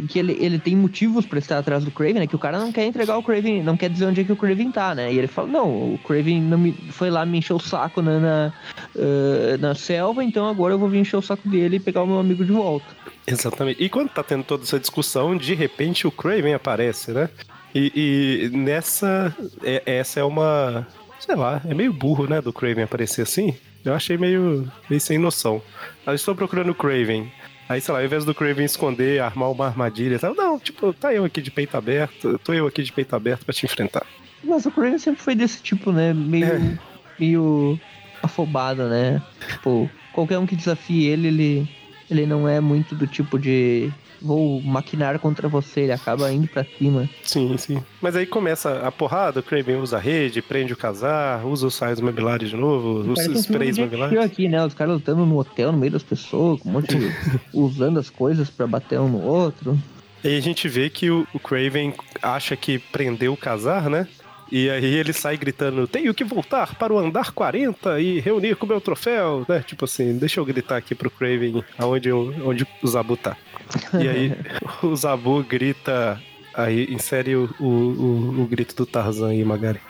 que 0.09 0.19
ele, 0.19 0.37
ele 0.41 0.59
tem 0.59 0.75
motivos 0.75 1.27
para 1.27 1.39
estar 1.39 1.59
atrás 1.59 1.85
do 1.85 1.91
Craven, 1.91 2.21
né? 2.21 2.27
Que 2.27 2.37
o 2.37 2.39
cara 2.39 2.59
não 2.59 2.73
quer 2.73 2.87
entregar 2.87 3.17
o 3.17 3.23
Craven, 3.23 3.63
não 3.63 3.77
quer 3.77 3.91
dizer 3.91 4.07
onde 4.07 4.21
é 4.21 4.25
que 4.25 4.33
o 4.33 4.37
Craven 4.37 4.71
tá, 4.71 4.95
né? 4.95 5.13
E 5.13 5.19
ele 5.19 5.27
fala, 5.27 5.49
não, 5.49 5.95
o 5.95 5.99
Craven 5.99 6.41
não 6.41 6.59
me, 6.59 6.73
foi 6.91 7.11
lá 7.11 7.25
me 7.27 7.39
encher 7.39 7.55
o 7.55 7.61
saco 7.61 8.01
na, 8.01 8.19
na, 8.19 8.53
uh, 8.97 9.59
na 9.59 9.75
selva, 9.75 10.25
então 10.25 10.49
agora 10.49 10.75
eu 10.75 10.79
vou 10.79 10.89
vir 10.89 10.99
encher 10.99 11.17
o 11.17 11.23
saco 11.23 11.49
dele 11.49 11.77
e 11.77 11.81
pegar 11.81 12.03
o 12.03 12.07
meu 12.07 12.19
amigo 12.19 12.45
de 12.45 12.53
volta. 12.53 12.87
Exatamente. 13.27 13.83
E 13.83 13.89
quando 13.89 14.09
tá 14.11 14.23
tendo 14.23 14.45
toda 14.45 14.65
essa 14.65 14.81
discussão, 14.81 15.37
de 15.37 15.55
repente 15.55 16.07
o 16.07 16.11
Craven 16.11 16.55
aparece, 16.55 17.13
né? 17.13 17.29
E, 17.75 18.51
e 18.53 18.57
nessa, 18.57 19.35
é, 19.63 19.83
essa 19.87 20.21
é 20.21 20.25
uma, 20.25 20.87
sei 21.19 21.37
lá, 21.37 21.61
é 21.67 21.75
meio 21.75 21.93
burro, 21.93 22.27
né, 22.27 22.41
do 22.41 22.53
Craven 22.53 22.85
aparecer 22.85 23.23
assim. 23.23 23.55
Eu 23.85 23.95
achei 23.95 24.17
meio, 24.17 24.71
meio 24.89 25.01
sem 25.01 25.19
noção. 25.19 25.61
Eu 26.07 26.15
estou 26.15 26.35
procurando 26.35 26.71
o 26.71 26.75
Craven. 26.75 27.31
Aí, 27.73 27.81
sei 27.81 27.95
lá, 27.95 28.01
ao 28.01 28.05
invés 28.05 28.25
do 28.25 28.35
Craven 28.35 28.67
esconder, 28.67 29.21
armar 29.21 29.51
uma 29.51 29.67
armadilha 29.67 30.17
e 30.17 30.19
tal, 30.19 30.35
não, 30.35 30.59
tipo, 30.59 30.93
tá 30.93 31.13
eu 31.15 31.25
aqui 31.25 31.41
de 31.41 31.51
peito 31.51 31.75
aberto, 31.75 32.39
tô 32.45 32.53
eu 32.53 32.67
aqui 32.67 32.83
de 32.83 32.93
peito 32.93 33.17
aberto 33.17 33.47
pra 33.47 33.55
te 33.55 33.65
enfrentar. 33.65 34.05
Mas 34.45 34.67
o 34.67 34.71
Craven 34.71 34.99
sempre 34.99 35.23
foi 35.23 35.35
desse 35.35 35.63
tipo, 35.63 35.91
né? 35.91 36.13
Meio. 36.13 36.45
É. 36.45 36.79
meio 37.19 37.81
afobado, 38.23 38.89
né? 38.89 39.23
Tipo, 39.49 39.91
qualquer 40.13 40.39
um 40.39 40.47
que 40.47 40.55
desafie 40.55 41.07
ele, 41.07 41.29
ele, 41.29 41.69
ele 42.11 42.27
não 42.27 42.47
é 42.49 42.61
muito 42.61 42.95
do 42.95 43.07
tipo 43.07 43.39
de 43.39 43.91
vou 44.23 44.61
maquinar 44.63 45.19
contra 45.19 45.49
você, 45.49 45.81
ele 45.81 45.93
acaba 45.93 46.33
indo 46.33 46.49
pra 46.49 46.65
cima. 46.65 47.09
Sim, 47.23 47.57
sim. 47.57 47.83
Mas 48.01 48.17
aí 48.17 48.27
começa 48.27 48.87
a 48.87 48.93
porrada, 48.93 49.41
o 49.41 49.43
Kraven 49.43 49.77
usa 49.77 49.97
a 49.97 50.01
rede, 50.01 50.41
prende 50.41 50.73
o 50.73 50.77
casar, 50.77 51.45
usa 51.45 51.67
os 51.67 51.75
saios 51.75 52.01
mobilares 52.01 52.51
de 52.51 52.57
novo, 52.57 53.13
usa 53.13 53.31
os 53.31 53.41
sprays 53.41 53.79
mobilares. 53.79 54.19
aqui, 54.19 54.49
né? 54.49 54.65
Os 54.65 54.75
caras 54.75 54.95
lutando 54.95 55.27
no 55.27 55.39
hotel, 55.39 55.73
no 55.73 55.79
meio 55.79 55.93
das 55.93 56.03
pessoas, 56.03 56.61
com 56.61 56.69
um 56.69 56.73
monte 56.73 56.97
de... 56.97 57.13
usando 57.53 57.99
as 57.99 58.11
coisas 58.11 58.49
para 58.51 58.67
bater 58.67 58.99
um 59.01 59.09
no 59.09 59.23
outro. 59.23 59.79
E 60.25 60.37
a 60.37 60.41
gente 60.41 60.69
vê 60.69 60.89
que 60.89 61.11
o, 61.11 61.27
o 61.35 61.39
Craven 61.39 61.95
acha 62.23 62.57
que 62.57 62.79
prendeu 62.79 63.33
o 63.33 63.37
casar, 63.37 63.91
né? 63.91 64.07
E 64.53 64.69
aí 64.69 64.85
ele 64.85 65.15
sai 65.15 65.37
gritando: 65.39 65.89
Tenho 65.89 66.13
que 66.13 66.23
voltar 66.23 66.75
para 66.75 66.93
o 66.93 66.99
andar 66.99 67.33
40 67.33 67.99
e 68.01 68.21
reunir 68.21 68.55
com 68.55 68.67
o 68.67 68.69
meu 68.69 68.83
troféu, 68.83 69.47
né? 69.49 69.65
Tipo 69.67 69.87
assim, 69.87 70.19
deixa 70.19 70.39
eu 70.39 70.45
gritar 70.45 70.77
aqui 70.77 70.95
pro 70.95 71.11
Craven 71.11 71.65
aonde, 71.79 72.11
eu, 72.11 72.35
onde 72.45 72.67
o 72.83 72.87
Zabu 72.87 73.17
tá. 73.17 73.35
E 74.01 74.09
aí 74.09 74.37
o 74.83 74.95
Zabu 74.95 75.43
grita 75.43 76.21
Aí 76.55 76.85
insere 76.93 77.35
o, 77.35 77.49
o, 77.59 77.65
o, 77.65 78.43
o 78.43 78.47
grito 78.47 78.77
do 78.77 78.85
Tarzan 78.85 79.31
aí, 79.31 79.43
Magari. 79.43 79.81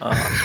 Ah, 0.00 0.12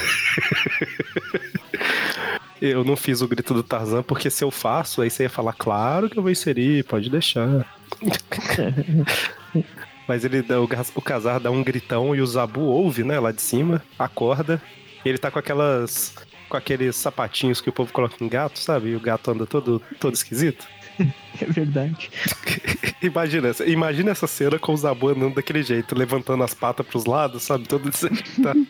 Eu 2.61 2.83
não 2.83 2.97
fiz 2.97 3.21
o 3.21 3.27
grito 3.27 3.53
do 3.53 3.63
Tarzan, 3.63 4.03
porque 4.03 4.29
se 4.29 4.43
eu 4.43 4.51
faço, 4.51 5.01
aí 5.01 5.09
você 5.09 5.23
ia 5.23 5.29
falar, 5.29 5.53
claro 5.53 6.09
que 6.09 6.17
eu 6.17 6.23
vou 6.23 6.31
inserir, 6.31 6.83
pode 6.83 7.09
deixar. 7.09 7.65
Mas 10.07 10.25
ele 10.25 10.41
dá, 10.41 10.59
o, 10.59 10.67
Kazar 11.01 11.39
dá 11.39 11.51
um 11.51 11.63
gritão 11.63 12.15
e 12.15 12.21
o 12.21 12.25
Zabu 12.25 12.61
ouve, 12.61 13.03
né, 13.03 13.19
lá 13.19 13.31
de 13.31 13.41
cima, 13.41 13.83
acorda. 13.97 14.61
E 15.05 15.09
ele 15.09 15.17
tá 15.17 15.29
com 15.29 15.39
aquelas. 15.39 16.15
Com 16.47 16.57
aqueles 16.57 16.95
sapatinhos 16.95 17.59
que 17.61 17.69
o 17.69 17.73
povo 17.73 17.91
coloca 17.93 18.15
em 18.23 18.27
gato, 18.27 18.59
sabe? 18.59 18.89
E 18.89 18.95
o 18.95 18.99
gato 18.99 19.31
anda 19.31 19.45
todo, 19.45 19.81
todo 19.99 20.13
esquisito. 20.13 20.65
É 21.39 21.45
verdade. 21.45 22.09
Imagina, 23.03 23.49
essa- 23.49 23.63
imagina 23.63 24.09
essa 24.09 24.25
cena 24.25 24.57
com 24.57 24.73
o 24.73 24.77
Zabu 24.77 25.09
andando 25.09 25.35
daquele 25.35 25.61
jeito, 25.61 25.93
levantando 25.95 26.43
as 26.43 26.55
patas 26.55 26.83
pros 26.87 27.05
lados, 27.05 27.43
sabe? 27.43 27.67
Todo 27.67 27.87
desajeitado. 27.91 28.65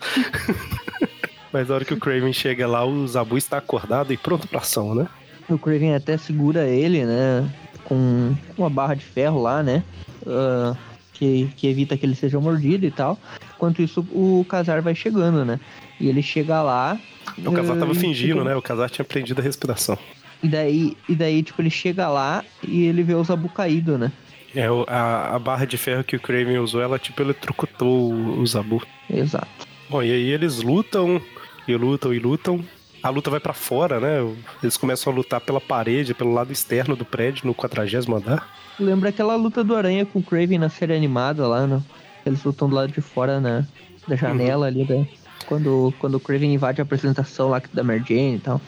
Mas 1.54 1.70
na 1.70 1.76
hora 1.76 1.86
que 1.86 1.94
o 1.94 1.98
Craven 1.98 2.34
chega 2.34 2.68
lá, 2.68 2.84
o 2.86 3.08
Zabu 3.08 3.38
está 3.38 3.58
acordado 3.60 4.12
e 4.12 4.18
pronto 4.18 4.48
pra 4.50 4.60
ação, 4.60 4.94
né? 4.94 5.08
O 5.50 5.58
Craven 5.58 5.96
até 5.96 6.18
segura 6.18 6.68
ele, 6.68 7.06
né? 7.06 7.50
Com 7.86 8.36
uma 8.58 8.70
barra 8.70 8.96
de 8.96 9.06
ferro 9.06 9.42
lá, 9.42 9.64
né? 9.64 9.82
ah, 10.26 10.76
que, 11.18 11.50
que 11.56 11.68
evita 11.68 11.98
que 11.98 12.06
ele 12.06 12.16
seja 12.16 12.40
mordido 12.40 12.86
e 12.86 12.92
tal. 12.92 13.18
Enquanto 13.56 13.82
isso, 13.82 14.02
o 14.12 14.46
Casar 14.48 14.82
vai 14.82 14.94
chegando, 14.94 15.44
né? 15.44 15.60
E 16.00 16.08
ele 16.08 16.22
chega 16.22 16.62
lá. 16.62 17.00
O 17.38 17.50
ah, 17.50 17.80
tava 17.80 17.92
e 17.92 17.96
fingindo, 17.96 18.44
né? 18.44 18.56
O 18.56 18.62
Kazar 18.62 18.90
tinha 18.90 19.04
prendido 19.04 19.40
a 19.40 19.44
respiração. 19.44 19.98
E 20.44 20.48
daí, 20.48 20.96
e 21.10 21.16
daí, 21.16 21.42
tipo, 21.42 21.62
ele 21.62 21.70
chega 21.70 22.08
lá 22.08 22.46
e 22.64 22.86
ele 22.86 23.02
vê 23.02 23.16
o 23.16 23.24
Zabu 23.24 23.50
caído, 23.50 23.98
né? 23.98 24.12
É, 24.56 24.68
a, 24.88 25.36
a 25.36 25.40
barra 25.40 25.66
de 25.66 25.78
ferro 25.78 26.04
que 26.04 26.16
o 26.16 26.20
Craven 26.20 26.60
usou, 26.60 26.82
ela 26.82 26.98
tipo 26.98 27.22
eletrocutou 27.22 28.12
o, 28.14 28.40
o 28.40 28.46
Zabu. 28.46 28.82
Exato. 29.10 29.68
Bom, 29.90 30.04
e 30.04 30.12
aí 30.12 30.30
eles 30.30 30.62
lutam, 30.62 31.22
e 31.68 31.76
lutam, 31.76 32.14
e 32.14 32.20
lutam. 32.20 32.64
A 33.08 33.10
luta 33.10 33.30
vai 33.30 33.40
pra 33.40 33.54
fora, 33.54 34.02
né? 34.02 34.36
Eles 34.62 34.76
começam 34.76 35.14
a 35.14 35.16
lutar 35.16 35.40
pela 35.40 35.62
parede, 35.62 36.14
pelo 36.14 36.34
lado 36.34 36.52
externo 36.52 36.94
do 36.94 37.06
prédio, 37.06 37.48
no 37.48 37.54
40 37.54 38.12
andar. 38.14 38.50
Lembra 38.78 39.10
aquela 39.10 39.34
luta 39.38 39.64
do 39.64 39.74
Aranha 39.78 40.06
com 40.06 40.20
o 40.20 40.22
Craven 40.22 40.60
na 40.60 40.68
série 40.68 40.94
animada 40.94 41.48
lá, 41.48 41.66
né? 41.66 41.82
Eles 42.26 42.44
lutam 42.44 42.68
do 42.68 42.76
lado 42.76 42.92
de 42.92 43.00
fora, 43.00 43.40
né? 43.40 43.66
Da 44.06 44.18
janela 44.18 44.68
ali, 44.68 44.84
né? 44.84 45.08
Quando, 45.46 45.94
quando 46.00 46.16
o 46.16 46.20
Craven 46.20 46.54
invade 46.54 46.82
a 46.82 46.84
apresentação 46.84 47.48
lá 47.48 47.62
da 47.74 47.82
Mary 47.82 48.04
Jane 48.06 48.36
e 48.36 48.40
tal. 48.40 48.60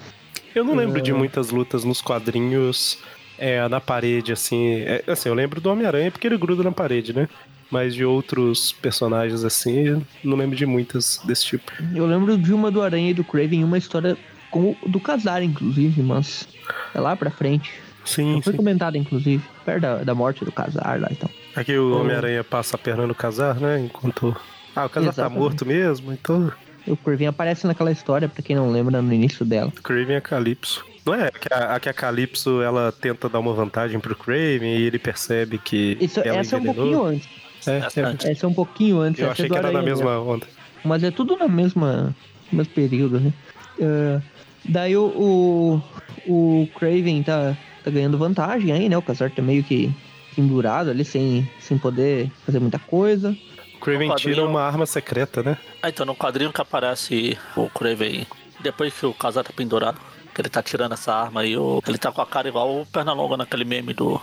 Eu 0.55 0.63
não 0.63 0.73
lembro 0.73 1.01
de 1.01 1.11
muitas 1.11 1.49
lutas 1.49 1.83
nos 1.83 2.01
quadrinhos 2.01 2.97
é, 3.39 3.67
na 3.67 3.79
parede, 3.79 4.31
assim. 4.31 4.81
É, 4.81 5.03
assim, 5.07 5.29
eu 5.29 5.35
lembro 5.35 5.59
do 5.59 5.69
Homem-Aranha 5.69 6.11
porque 6.11 6.27
ele 6.27 6.37
gruda 6.37 6.61
na 6.63 6.71
parede, 6.71 7.13
né? 7.13 7.27
Mas 7.71 7.93
de 7.93 8.03
outros 8.03 8.71
personagens, 8.73 9.43
assim, 9.43 10.03
não 10.23 10.35
lembro 10.35 10.55
de 10.55 10.65
muitas 10.65 11.21
desse 11.23 11.45
tipo. 11.45 11.71
Eu 11.95 12.05
lembro 12.05 12.37
de 12.37 12.53
uma 12.53 12.71
do 12.71 12.81
Aranha 12.81 13.11
e 13.11 13.13
do 13.13 13.23
Craven, 13.23 13.63
uma 13.63 13.77
história 13.77 14.17
com 14.49 14.75
o 14.81 14.89
do 14.89 14.99
Casar, 14.99 15.43
inclusive, 15.43 16.01
mas 16.01 16.47
é 16.93 16.99
lá 16.99 17.15
pra 17.15 17.29
frente. 17.29 17.71
Sim, 18.03 18.41
Foi 18.41 18.53
sim. 18.53 18.57
comentada, 18.57 18.97
inclusive, 18.97 19.43
perto 19.63 19.81
da, 19.81 19.97
da 19.97 20.15
morte 20.15 20.43
do 20.43 20.51
Casar 20.51 20.99
lá 20.99 21.07
então. 21.11 21.29
Aqui 21.55 21.77
o 21.77 21.99
Homem-Aranha 21.99 22.43
passa 22.43 22.75
a 22.75 22.79
perna 22.79 23.05
no 23.05 23.13
casar, 23.13 23.59
né? 23.59 23.79
Enquanto. 23.79 24.35
Ah, 24.75 24.85
o 24.85 24.89
casar 24.89 25.13
tá 25.13 25.29
morto 25.29 25.65
mesmo, 25.65 26.11
então. 26.11 26.51
O 26.87 26.97
Craven 26.97 27.27
aparece 27.27 27.67
naquela 27.67 27.91
história, 27.91 28.27
pra 28.27 28.41
quem 28.41 28.55
não 28.55 28.71
lembra, 28.71 29.01
no 29.01 29.13
início 29.13 29.45
dela. 29.45 29.71
Craven 29.83 30.15
é 30.15 30.21
Calypso. 30.21 30.85
Não 31.05 31.13
é 31.13 31.31
que 31.31 31.53
a, 31.53 31.75
a 31.75 31.79
que 31.79 31.89
a 31.89 31.93
Calypso 31.93 32.61
ela 32.61 32.91
tenta 32.91 33.27
dar 33.29 33.39
uma 33.39 33.53
vantagem 33.53 33.99
pro 33.99 34.15
Craven 34.15 34.77
e 34.77 34.83
ele 34.83 34.99
percebe 34.99 35.57
que. 35.57 35.97
Isso, 35.99 36.19
ela 36.19 36.39
essa 36.39 36.55
é 36.55 36.59
um 36.59 36.63
pouquinho 36.63 37.03
antes. 37.03 37.29
É, 37.67 37.77
Essa 37.77 37.99
é. 37.99 38.03
antes. 38.03 38.25
Essa 38.25 38.45
é 38.45 38.49
um 38.49 38.53
pouquinho 38.53 38.99
antes. 38.99 39.21
Eu 39.21 39.31
achei 39.31 39.45
é 39.45 39.47
do 39.47 39.53
que 39.53 39.59
era 39.59 39.71
na 39.71 39.81
mesma 39.81 40.19
onda. 40.19 40.47
Mas 40.83 41.03
é 41.03 41.11
tudo 41.11 41.35
na 41.35 41.47
mesma 41.47 42.15
mesmo 42.51 42.73
período, 42.73 43.19
né? 43.19 43.33
Ah, 43.81 44.21
daí 44.65 44.95
o, 44.95 45.81
o, 46.25 46.61
o 46.61 46.67
Craven 46.77 47.23
tá, 47.23 47.57
tá 47.83 47.91
ganhando 47.91 48.17
vantagem 48.17 48.71
aí, 48.71 48.89
né? 48.89 48.97
O 48.97 49.01
Casar 49.01 49.31
tá 49.31 49.41
meio 49.41 49.63
que 49.63 49.93
pendurado 50.35 50.89
ali, 50.89 51.03
sem, 51.03 51.49
sem 51.59 51.77
poder 51.77 52.31
fazer 52.45 52.59
muita 52.59 52.79
coisa. 52.79 53.35
O 53.75 53.79
Craven 53.79 54.09
No 54.09 54.15
tira 54.15 54.45
uma 54.45 54.61
arma 54.61 54.85
secreta, 54.85 55.41
né? 55.41 55.57
Ah, 55.81 55.89
então 55.89 56.05
no 56.05 56.15
quadrinho 56.15 56.51
que 56.51 56.61
aparece 56.61 57.37
o 57.55 57.69
Craven, 57.69 58.25
depois 58.61 58.93
que 58.93 59.05
o 59.05 59.13
casal 59.13 59.43
tá 59.43 59.51
pendurado, 59.55 59.99
que 60.39 60.41
ele 60.41 60.49
tá 60.49 60.63
tirando 60.63 60.93
essa 60.93 61.13
arma 61.13 61.41
aí, 61.41 61.57
o- 61.57 61.81
ele 61.85 61.97
tá 61.97 62.11
com 62.13 62.21
a 62.21 62.25
cara 62.25 62.47
igual 62.47 62.81
o 62.81 62.85
Pernalonga 62.85 63.35
naquele 63.35 63.65
meme 63.65 63.93
do. 63.93 64.19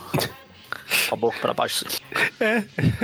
Com 1.09 1.15
a 1.15 1.17
boca 1.17 1.37
pra 1.41 1.53
baixo. 1.53 1.85
É, 2.41 2.63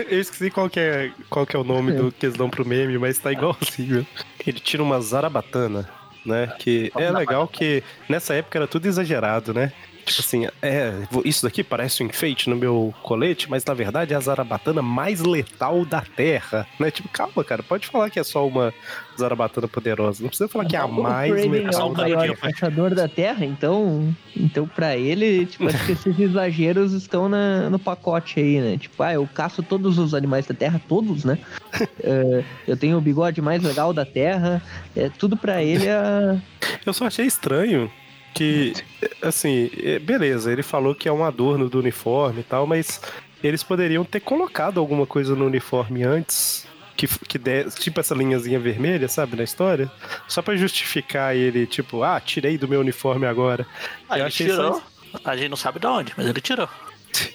eu 0.08 0.20
esqueci 0.20 0.50
qual 0.50 0.70
que 0.70 0.80
é, 0.80 1.10
qual 1.28 1.44
que 1.46 1.54
é 1.54 1.58
o 1.58 1.64
nome 1.64 1.92
do 1.92 2.10
que 2.12 2.24
eles 2.26 2.36
dão 2.36 2.48
pro 2.48 2.64
meme, 2.64 2.96
mas 2.96 3.18
tá 3.18 3.30
igualzinho. 3.32 4.06
Ele 4.46 4.58
tira 4.60 4.82
uma 4.82 5.00
zarabatana, 5.00 5.88
né? 6.24 6.46
Que 6.58 6.90
é 6.96 7.10
legal 7.10 7.46
que 7.48 7.82
nessa 8.08 8.34
época 8.34 8.58
era 8.58 8.66
tudo 8.68 8.86
exagerado, 8.86 9.52
né? 9.52 9.72
Tipo 10.04 10.20
assim, 10.20 10.46
é, 10.60 10.92
isso 11.24 11.44
daqui 11.44 11.62
parece 11.62 12.02
um 12.02 12.06
enfeite 12.06 12.50
no 12.50 12.56
meu 12.56 12.92
colete, 13.02 13.48
mas 13.48 13.64
na 13.64 13.72
verdade 13.72 14.12
é 14.12 14.16
a 14.16 14.20
zarabatana 14.20 14.82
mais 14.82 15.20
letal 15.20 15.84
da 15.84 16.00
Terra, 16.00 16.66
né? 16.78 16.90
Tipo, 16.90 17.08
calma, 17.08 17.44
cara, 17.44 17.62
pode 17.62 17.86
falar 17.86 18.10
que 18.10 18.18
é 18.18 18.24
só 18.24 18.46
uma 18.46 18.74
zarabatana 19.16 19.68
poderosa, 19.68 20.22
não 20.22 20.28
precisa 20.28 20.48
falar 20.48 20.64
que 20.64 20.74
é 20.74 20.80
a 20.80 20.88
mais 20.88 21.32
é 21.32 21.46
letal 21.46 21.90
o 21.90 21.94
da 21.94 22.02
maior 22.02 22.22
Terra. 22.22 22.36
caçador 22.36 22.94
da 22.94 23.08
Terra, 23.08 23.44
então, 23.44 24.14
então 24.36 24.66
pra 24.66 24.96
ele, 24.96 25.46
tipo, 25.46 25.68
acho 25.68 25.86
que 25.86 25.92
esses 25.92 26.18
exageros 26.18 26.92
estão 26.92 27.28
na, 27.28 27.70
no 27.70 27.78
pacote 27.78 28.40
aí, 28.40 28.60
né? 28.60 28.78
Tipo, 28.78 29.02
ah, 29.02 29.12
eu 29.12 29.28
caço 29.32 29.62
todos 29.62 29.98
os 29.98 30.14
animais 30.14 30.46
da 30.46 30.54
Terra, 30.54 30.80
todos, 30.88 31.24
né? 31.24 31.38
É, 32.04 32.44
eu 32.66 32.76
tenho 32.76 32.98
o 32.98 33.00
bigode 33.00 33.40
mais 33.40 33.62
legal 33.62 33.92
da 33.92 34.04
Terra, 34.04 34.60
é, 34.94 35.08
tudo 35.08 35.36
pra 35.36 35.62
ele 35.62 35.86
é... 35.86 36.38
Eu 36.84 36.92
só 36.92 37.06
achei 37.06 37.26
estranho 37.26 37.90
que, 38.34 38.72
assim, 39.20 39.70
é, 39.82 39.98
beleza, 39.98 40.52
ele 40.52 40.62
falou 40.62 40.94
que 40.94 41.08
é 41.08 41.12
um 41.12 41.24
adorno 41.24 41.68
do 41.68 41.78
uniforme 41.78 42.40
e 42.40 42.44
tal, 42.44 42.66
mas 42.66 43.00
eles 43.42 43.62
poderiam 43.62 44.04
ter 44.04 44.20
colocado 44.20 44.78
alguma 44.78 45.06
coisa 45.06 45.34
no 45.34 45.46
uniforme 45.46 46.02
antes. 46.02 46.66
Que, 46.96 47.08
que 47.08 47.38
desse, 47.38 47.78
tipo 47.78 47.98
essa 47.98 48.14
linhazinha 48.14 48.60
vermelha, 48.60 49.08
sabe, 49.08 49.34
na 49.34 49.42
história? 49.42 49.90
Só 50.28 50.42
pra 50.42 50.54
justificar 50.56 51.34
ele, 51.34 51.66
tipo, 51.66 52.02
ah, 52.02 52.20
tirei 52.20 52.56
do 52.58 52.68
meu 52.68 52.80
uniforme 52.80 53.26
agora. 53.26 53.66
Ah, 54.08 54.18
Eu 54.18 54.26
ele 54.26 54.32
tirou. 54.32 54.74
só 54.74 55.20
A 55.24 55.36
gente 55.36 55.48
não 55.48 55.56
sabe 55.56 55.80
de 55.80 55.86
onde, 55.86 56.12
mas 56.16 56.26
ele 56.26 56.40
tirou. 56.40 56.68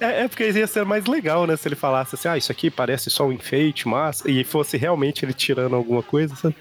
É, 0.00 0.22
é 0.22 0.28
porque 0.28 0.48
ia 0.48 0.66
ser 0.66 0.84
mais 0.84 1.04
legal, 1.06 1.46
né? 1.46 1.56
Se 1.56 1.66
ele 1.66 1.74
falasse 1.74 2.14
assim, 2.14 2.28
ah, 2.28 2.38
isso 2.38 2.50
aqui 2.52 2.70
parece 2.70 3.10
só 3.10 3.26
um 3.26 3.32
enfeite, 3.32 3.88
mas. 3.88 4.22
E 4.24 4.44
fosse 4.44 4.76
realmente 4.76 5.24
ele 5.24 5.34
tirando 5.34 5.74
alguma 5.74 6.02
coisa, 6.02 6.34
sabe? 6.36 6.54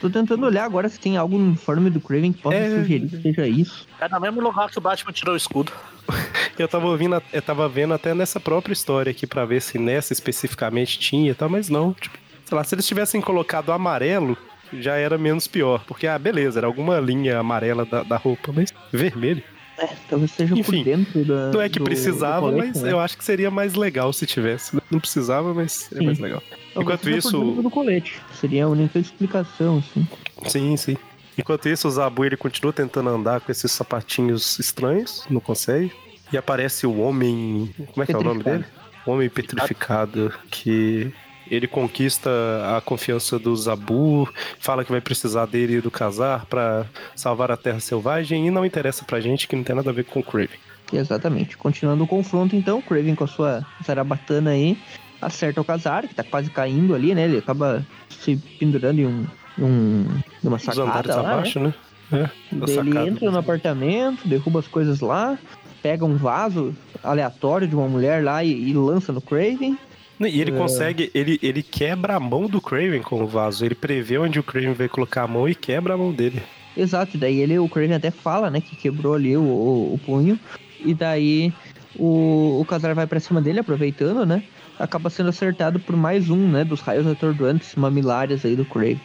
Tô 0.00 0.10
tentando 0.10 0.44
olhar 0.46 0.64
agora 0.64 0.88
se 0.88 0.98
tem 0.98 1.16
algo 1.16 1.38
no 1.38 1.44
uniforme 1.46 1.88
do 1.90 2.00
Craven 2.00 2.32
que 2.32 2.42
possa 2.42 2.56
É. 2.56 2.70
sugerir 2.82 3.08
que 3.08 3.22
seja 3.22 3.46
isso. 3.46 3.86
É 4.00 4.08
no 4.08 4.20
mesmo 4.20 4.40
lugar 4.40 4.68
que 4.70 4.78
o 4.78 4.80
Batman 4.80 5.12
tirou 5.12 5.34
o 5.34 5.36
escudo. 5.36 5.72
Eu 6.58 6.68
tava 6.68 6.86
ouvindo, 6.86 7.20
eu 7.32 7.42
tava 7.42 7.68
vendo 7.68 7.94
até 7.94 8.14
nessa 8.14 8.38
própria 8.38 8.72
história 8.72 9.10
aqui 9.10 9.26
pra 9.26 9.44
ver 9.44 9.60
se 9.60 9.76
nessa 9.76 10.12
especificamente 10.12 10.98
tinha 11.00 11.30
e 11.32 11.34
tal, 11.34 11.48
mas 11.48 11.68
não. 11.68 11.92
Tipo, 11.94 12.16
sei 12.44 12.56
lá, 12.56 12.62
se 12.62 12.74
eles 12.76 12.86
tivessem 12.86 13.20
colocado 13.20 13.72
amarelo, 13.72 14.36
já 14.72 14.94
era 14.94 15.18
menos 15.18 15.48
pior. 15.48 15.82
Porque, 15.84 16.06
ah, 16.06 16.16
beleza, 16.16 16.60
era 16.60 16.66
alguma 16.68 17.00
linha 17.00 17.38
amarela 17.40 17.84
da, 17.84 18.04
da 18.04 18.16
roupa, 18.16 18.52
mas 18.54 18.72
vermelho. 18.92 19.42
É, 19.78 19.88
talvez 20.08 20.30
seja 20.30 20.54
Enfim, 20.54 20.78
por 20.78 20.84
dentro 20.84 21.24
da. 21.24 21.50
Não 21.52 21.60
é 21.60 21.68
que 21.68 21.78
do- 21.78 21.84
precisava, 21.84 22.50
do 22.50 22.56
mas 22.58 22.80
né? 22.82 22.92
eu 22.92 23.00
acho 23.00 23.18
que 23.18 23.24
seria 23.24 23.50
mais 23.50 23.74
legal 23.74 24.12
se 24.12 24.24
tivesse. 24.26 24.78
Não 24.90 25.00
precisava, 25.00 25.52
mas 25.52 25.90
é 25.92 25.98
Sim. 25.98 26.06
mais 26.06 26.18
legal. 26.18 26.42
Enquanto 26.76 27.10
isso, 27.10 27.30
Por 27.54 27.62
do 27.62 27.70
colete. 27.70 28.20
Seria 28.40 28.64
a 28.64 28.68
única 28.68 28.98
explicação, 28.98 29.78
assim. 29.78 30.06
Sim, 30.46 30.76
sim. 30.76 30.96
Enquanto 31.36 31.68
isso, 31.68 31.88
o 31.88 31.90
Zabu 31.90 32.24
ele 32.24 32.36
continua 32.36 32.72
tentando 32.72 33.08
andar 33.10 33.40
com 33.40 33.50
esses 33.50 33.70
sapatinhos 33.72 34.58
estranhos, 34.60 35.24
não 35.28 35.40
consegue. 35.40 35.92
E 36.32 36.36
aparece 36.36 36.86
o 36.86 36.98
homem. 37.00 37.74
Como 37.92 38.02
é 38.02 38.06
que 38.06 38.12
é 38.12 38.16
o 38.18 38.22
nome 38.22 38.42
dele? 38.44 38.64
O 39.04 39.10
homem 39.10 39.28
petrificado, 39.28 40.32
que 40.50 41.12
ele 41.50 41.66
conquista 41.66 42.30
a 42.76 42.80
confiança 42.80 43.38
do 43.38 43.54
Zabu, 43.56 44.28
fala 44.58 44.84
que 44.84 44.90
vai 44.90 45.00
precisar 45.00 45.46
dele 45.46 45.76
e 45.76 45.80
do 45.80 45.90
Casar 45.90 46.46
pra 46.46 46.86
salvar 47.14 47.50
a 47.50 47.56
Terra 47.56 47.80
Selvagem 47.80 48.46
e 48.46 48.50
não 48.50 48.64
interessa 48.64 49.04
pra 49.04 49.20
gente 49.20 49.46
que 49.46 49.56
não 49.56 49.62
tem 49.62 49.76
nada 49.76 49.90
a 49.90 49.92
ver 49.92 50.04
com 50.04 50.20
o 50.20 50.22
Craven. 50.22 50.58
Exatamente. 50.92 51.56
Continuando 51.56 52.04
o 52.04 52.06
confronto, 52.06 52.54
então, 52.54 52.80
Craven 52.80 53.14
com 53.14 53.24
a 53.24 53.28
sua 53.28 53.66
zarabatana 53.84 54.50
aí, 54.50 54.78
acerta 55.20 55.60
o 55.60 55.64
Kazar, 55.64 56.06
que 56.06 56.14
tá 56.14 56.22
quase 56.22 56.50
caindo 56.50 56.94
ali, 56.94 57.14
né? 57.14 57.24
Ele 57.24 57.38
acaba 57.38 57.84
se 58.08 58.36
pendurando 58.58 59.00
em 59.00 59.06
um. 59.06 59.26
um 59.58 60.06
numa 60.42 60.56
Os 60.56 60.68
andares 60.78 61.06
sacada 61.06 61.16
lá, 61.16 61.22
né? 61.22 61.32
abaixo, 61.34 61.60
né? 61.60 61.74
É, 62.12 62.16
da 62.52 62.66
Daí 62.66 62.78
Ele 62.78 62.90
sacada. 62.92 63.08
entra 63.08 63.30
no 63.30 63.38
apartamento, 63.38 64.28
derruba 64.28 64.60
as 64.60 64.68
coisas 64.68 65.00
lá, 65.00 65.38
pega 65.82 66.04
um 66.04 66.16
vaso 66.16 66.74
aleatório 67.02 67.66
de 67.66 67.74
uma 67.74 67.88
mulher 67.88 68.22
lá 68.22 68.44
e, 68.44 68.52
e 68.70 68.72
lança 68.74 69.12
no 69.12 69.20
Craven. 69.20 69.76
E 70.20 70.40
ele 70.40 70.52
É. 70.52 70.56
consegue, 70.56 71.10
ele, 71.14 71.38
ele 71.42 71.62
quebra 71.62 72.16
a 72.16 72.20
mão 72.20 72.46
do 72.46 72.60
Craven 72.60 73.02
com 73.02 73.22
o 73.22 73.26
vaso. 73.26 73.64
Ele 73.64 73.74
prevê 73.74 74.18
onde 74.18 74.38
o 74.38 74.42
Craven 74.42 74.72
vai 74.72 74.88
colocar 74.88 75.22
a 75.22 75.28
mão 75.28 75.48
e 75.48 75.54
quebra 75.54 75.94
a 75.94 75.96
mão 75.96 76.12
dele. 76.12 76.42
Exato, 76.76 77.16
daí 77.18 77.40
ele, 77.40 77.58
o 77.58 77.68
Craven 77.68 77.94
até 77.94 78.10
fala, 78.10 78.50
né, 78.50 78.60
que 78.60 78.74
quebrou 78.76 79.14
ali 79.14 79.36
o, 79.36 79.42
o, 79.42 79.94
o 79.94 80.00
punho. 80.04 80.38
E 80.84 80.92
daí 80.94 81.52
o, 81.96 82.58
o 82.60 82.64
Casar 82.64 82.94
vai 82.94 83.06
pra 83.06 83.20
cima 83.20 83.40
dele, 83.40 83.60
aproveitando, 83.60 84.24
né? 84.26 84.42
Acaba 84.78 85.08
sendo 85.08 85.28
acertado 85.28 85.78
por 85.78 85.96
mais 85.96 86.30
um, 86.30 86.48
né, 86.48 86.64
dos 86.64 86.80
raios 86.80 87.06
atordoantes 87.06 87.74
mamilares 87.76 88.44
aí 88.44 88.56
do 88.56 88.64
Craven. 88.64 89.00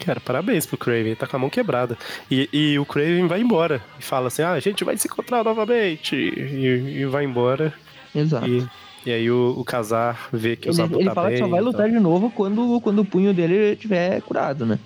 Cara, 0.00 0.20
parabéns 0.20 0.64
pro 0.64 0.78
Craven, 0.78 1.14
tá 1.14 1.26
com 1.26 1.36
a 1.36 1.40
mão 1.40 1.50
quebrada. 1.50 1.98
E, 2.30 2.48
e 2.52 2.78
o 2.78 2.86
Craven 2.86 3.26
vai 3.26 3.40
embora. 3.40 3.82
E 3.98 4.02
fala 4.02 4.28
assim: 4.28 4.42
ah, 4.42 4.52
a 4.52 4.60
gente 4.60 4.84
vai 4.84 4.96
se 4.96 5.08
encontrar 5.08 5.44
novamente. 5.44 6.14
E, 6.16 7.00
e 7.00 7.04
vai 7.04 7.24
embora. 7.24 7.74
Exato. 8.14 8.46
E, 8.48 8.66
e 9.06 9.10
aí 9.12 9.30
o, 9.30 9.54
o 9.56 9.64
Casar 9.64 10.28
vê 10.32 10.56
que 10.56 10.68
o 10.68 10.70
Ele, 10.70 10.76
Zabu 10.76 10.96
ele 10.96 11.04
tá 11.06 11.14
fala 11.14 11.28
bem. 11.28 11.36
que 11.38 11.42
só 11.44 11.48
vai 11.48 11.60
lutar 11.60 11.88
de 11.88 11.98
novo 12.00 12.30
quando, 12.30 12.80
quando 12.80 13.00
o 13.00 13.04
punho 13.04 13.32
dele 13.32 13.72
estiver 13.72 14.20
curado, 14.22 14.66
né? 14.66 14.78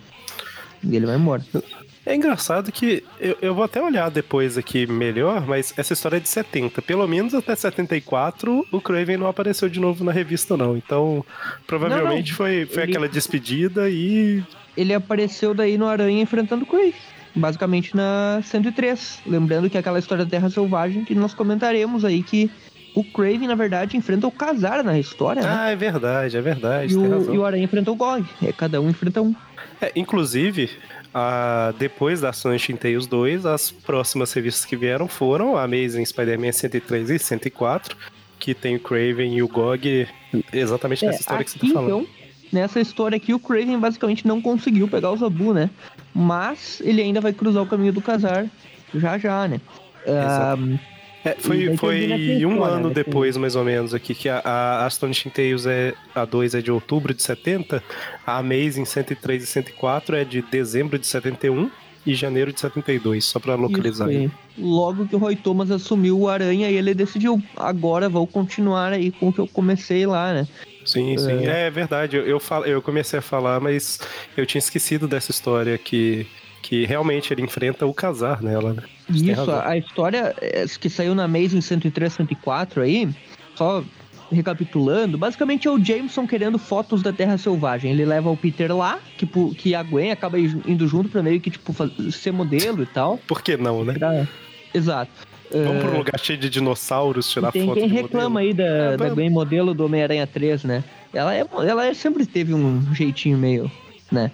E 0.84 0.94
ele 0.96 1.06
vai 1.06 1.16
embora. 1.16 1.42
É 2.04 2.16
engraçado 2.16 2.72
que 2.72 3.04
eu, 3.20 3.36
eu 3.40 3.54
vou 3.54 3.62
até 3.62 3.80
olhar 3.80 4.10
depois 4.10 4.58
aqui 4.58 4.86
melhor, 4.88 5.46
mas 5.46 5.72
essa 5.76 5.92
história 5.92 6.16
é 6.16 6.20
de 6.20 6.28
70. 6.28 6.82
Pelo 6.82 7.06
menos 7.06 7.32
até 7.32 7.54
74, 7.54 8.66
o 8.72 8.80
Craven 8.80 9.16
não 9.16 9.28
apareceu 9.28 9.68
de 9.68 9.78
novo 9.78 10.02
na 10.02 10.10
revista, 10.10 10.56
não. 10.56 10.76
Então, 10.76 11.24
provavelmente 11.66 12.30
Não, 12.30 12.30
não. 12.30 12.36
foi, 12.36 12.66
foi 12.66 12.82
Ele- 12.82 12.92
aquela 12.92 13.08
despedida 13.08 13.88
e. 13.88 14.42
Ele 14.76 14.92
apareceu 14.94 15.54
daí 15.54 15.78
no 15.78 15.86
Aranha 15.86 16.20
enfrentando 16.22 16.64
o 16.64 16.66
Craven. 16.66 16.92
Basicamente 17.36 17.94
na 17.96 18.40
103. 18.44 19.20
Lembrando 19.26 19.70
que 19.70 19.76
é 19.76 19.80
aquela 19.80 19.98
história 20.00 20.24
da 20.24 20.30
Terra 20.30 20.50
Selvagem 20.50 21.04
que 21.04 21.14
nós 21.14 21.32
comentaremos 21.32 22.04
aí 22.04 22.22
que 22.22 22.50
o 22.94 23.02
Craven, 23.04 23.48
na 23.48 23.54
verdade, 23.54 23.96
enfrenta 23.96 24.26
o 24.26 24.30
Casar 24.30 24.82
na 24.84 24.98
história, 24.98 25.42
né? 25.42 25.48
Ah, 25.50 25.70
é 25.70 25.76
verdade, 25.76 26.36
é 26.36 26.40
verdade, 26.40 26.92
E 26.92 26.96
o, 26.96 27.34
e 27.34 27.38
o 27.38 27.44
Aranha 27.44 27.64
enfrenta 27.64 27.90
o 27.90 27.94
Gog. 27.96 28.24
É, 28.42 28.52
cada 28.52 28.80
um 28.80 28.90
enfrenta 28.90 29.22
um. 29.22 29.34
É, 29.80 29.90
inclusive, 29.96 30.70
a- 31.14 31.72
depois 31.78 32.20
da 32.20 32.28
Astonishing 32.30 32.76
Tales 32.76 33.06
2, 33.06 33.46
as 33.46 33.70
próximas 33.70 34.32
revistas 34.32 34.64
que 34.64 34.76
vieram 34.76 35.08
foram 35.08 35.56
a 35.56 35.62
Amazing 35.64 36.04
Spider-Man 36.04 36.52
103 36.52 37.10
e 37.10 37.18
104, 37.18 37.96
que 38.38 38.54
tem 38.54 38.76
o 38.76 38.80
Craven 38.80 39.34
e 39.36 39.42
o 39.42 39.48
Gog 39.48 40.06
exatamente 40.52 41.04
nessa 41.04 41.18
É, 41.18 41.20
história 41.20 41.44
que 41.44 41.50
você 41.50 41.58
aqui, 41.58 41.68
tá 41.68 41.74
falando. 41.74 41.88
então, 42.02 42.06
nessa 42.52 42.80
história 42.80 43.16
aqui, 43.16 43.32
o 43.32 43.38
Craven 43.38 43.78
basicamente 43.78 44.26
não 44.26 44.40
conseguiu 44.42 44.86
pegar 44.88 45.10
o 45.12 45.16
Zabu, 45.16 45.54
né? 45.54 45.70
Mas 46.14 46.82
ele 46.84 47.00
ainda 47.00 47.20
vai 47.20 47.32
cruzar 47.32 47.62
o 47.62 47.66
caminho 47.66 47.92
do 47.92 48.02
Casar 48.02 48.46
já 48.94 49.16
já, 49.16 49.48
né? 49.48 49.60
Ah, 50.06 50.56
É, 51.24 51.36
E 51.38 51.42
foi 51.42 51.76
foi 51.76 52.44
um 52.46 52.64
ano 52.64 52.88
né, 52.88 52.94
depois, 52.94 53.36
mais 53.36 53.54
ou 53.54 53.64
menos, 53.64 53.94
aqui, 53.94 54.14
que 54.14 54.28
a, 54.28 54.38
a 54.38 54.86
Astonishing 54.86 55.30
Tales 55.30 55.66
é, 55.66 55.94
a 56.14 56.24
2 56.24 56.54
é 56.56 56.60
de 56.60 56.70
outubro 56.70 57.14
de 57.14 57.22
70, 57.22 57.82
a 58.26 58.38
Amazing 58.38 58.84
103 58.84 59.44
e 59.44 59.46
104 59.46 60.16
é 60.16 60.24
de 60.24 60.42
dezembro 60.42 60.98
de 60.98 61.06
71 61.06 61.70
e 62.04 62.14
janeiro 62.14 62.52
de 62.52 62.60
72, 62.60 63.24
só 63.24 63.38
pra 63.38 63.54
localizar. 63.54 64.10
Isso 64.10 64.18
aí. 64.22 64.30
Logo 64.58 65.06
que 65.06 65.14
o 65.14 65.18
Roy 65.18 65.36
Thomas 65.36 65.70
assumiu 65.70 66.18
o 66.18 66.28
Aranha, 66.28 66.68
ele 66.68 66.94
decidiu, 66.94 67.40
agora 67.56 68.08
vou 68.08 68.26
continuar 68.26 68.92
aí 68.92 69.12
com 69.12 69.28
o 69.28 69.32
que 69.32 69.38
eu 69.38 69.46
comecei 69.46 70.04
lá, 70.04 70.32
né? 70.32 70.48
Sim, 70.84 71.16
sim. 71.16 71.46
É, 71.46 71.70
verdade. 71.70 72.16
Eu, 72.16 72.26
eu, 72.26 72.40
eu 72.66 72.82
comecei 72.82 73.20
a 73.20 73.22
falar, 73.22 73.60
mas 73.60 74.00
eu 74.36 74.44
tinha 74.44 74.58
esquecido 74.58 75.06
dessa 75.06 75.30
história 75.30 75.78
que, 75.78 76.26
que 76.62 76.86
realmente 76.86 77.32
ele 77.34 77.42
enfrenta 77.42 77.84
o 77.84 77.92
casar 77.92 78.40
nela, 78.40 78.72
né? 78.72 78.82
Você 79.10 79.24
tem 79.24 79.32
Isso, 79.32 79.50
a, 79.50 79.76
história 79.76 80.34
é, 80.40 80.64
que 80.80 80.88
saiu 80.88 81.14
na 81.14 81.24
Amazing 81.24 81.60
103, 81.60 82.12
104 82.12 82.82
aí, 82.82 83.08
só 83.56 83.82
recapitulando, 84.30 85.18
basicamente 85.18 85.68
é 85.68 85.70
o 85.70 85.78
Jameson 85.84 86.26
querendo 86.26 86.58
fotos 86.58 87.02
da 87.02 87.12
Terra 87.12 87.36
Selvagem. 87.36 87.90
Ele 87.92 88.04
leva 88.04 88.30
o 88.30 88.36
Peter 88.36 88.74
lá, 88.74 88.98
que, 89.18 89.26
que 89.54 89.74
a 89.74 89.82
Gwen 89.82 90.10
acaba 90.10 90.38
indo 90.38 90.86
junto 90.88 91.10
pra 91.10 91.22
meio 91.22 91.38
que, 91.40 91.50
tipo, 91.50 91.74
ser 92.10 92.32
modelo 92.32 92.82
e 92.82 92.86
tal. 92.86 93.18
Por 93.28 93.42
que 93.42 93.56
não, 93.58 93.84
né? 93.84 93.92
Pra- 93.94 94.26
Exato. 94.72 95.10
Vamos 95.50 95.76
É, 95.76 95.80
pra 95.80 95.90
um 95.90 95.98
lugar 95.98 96.18
cheio 96.18 96.38
de 96.38 96.48
dinossauros, 96.48 97.30
tirar 97.30 97.52
tem 97.52 97.66
foto 97.66 97.78
quem 97.78 97.88
de 97.88 97.94
reclama 97.94 98.40
modelo. 98.40 98.48
aí 98.48 98.54
da, 98.54 98.64
É, 98.64 98.96
da. 98.96 99.08
Gwen 99.10 99.28
modelo 99.28 99.74
do 99.74 99.84
Homem-Aranha 99.84 100.26
3, 100.26 100.64
né? 100.64 100.82
Ela, 101.12 101.34
é, 101.34 101.44
ela 101.68 101.84
é- 101.86 101.92
sempre 101.92 102.24
teve 102.24 102.54
um 102.54 102.94
jeitinho 102.94 103.36
meio, 103.36 103.70
né? 104.10 104.30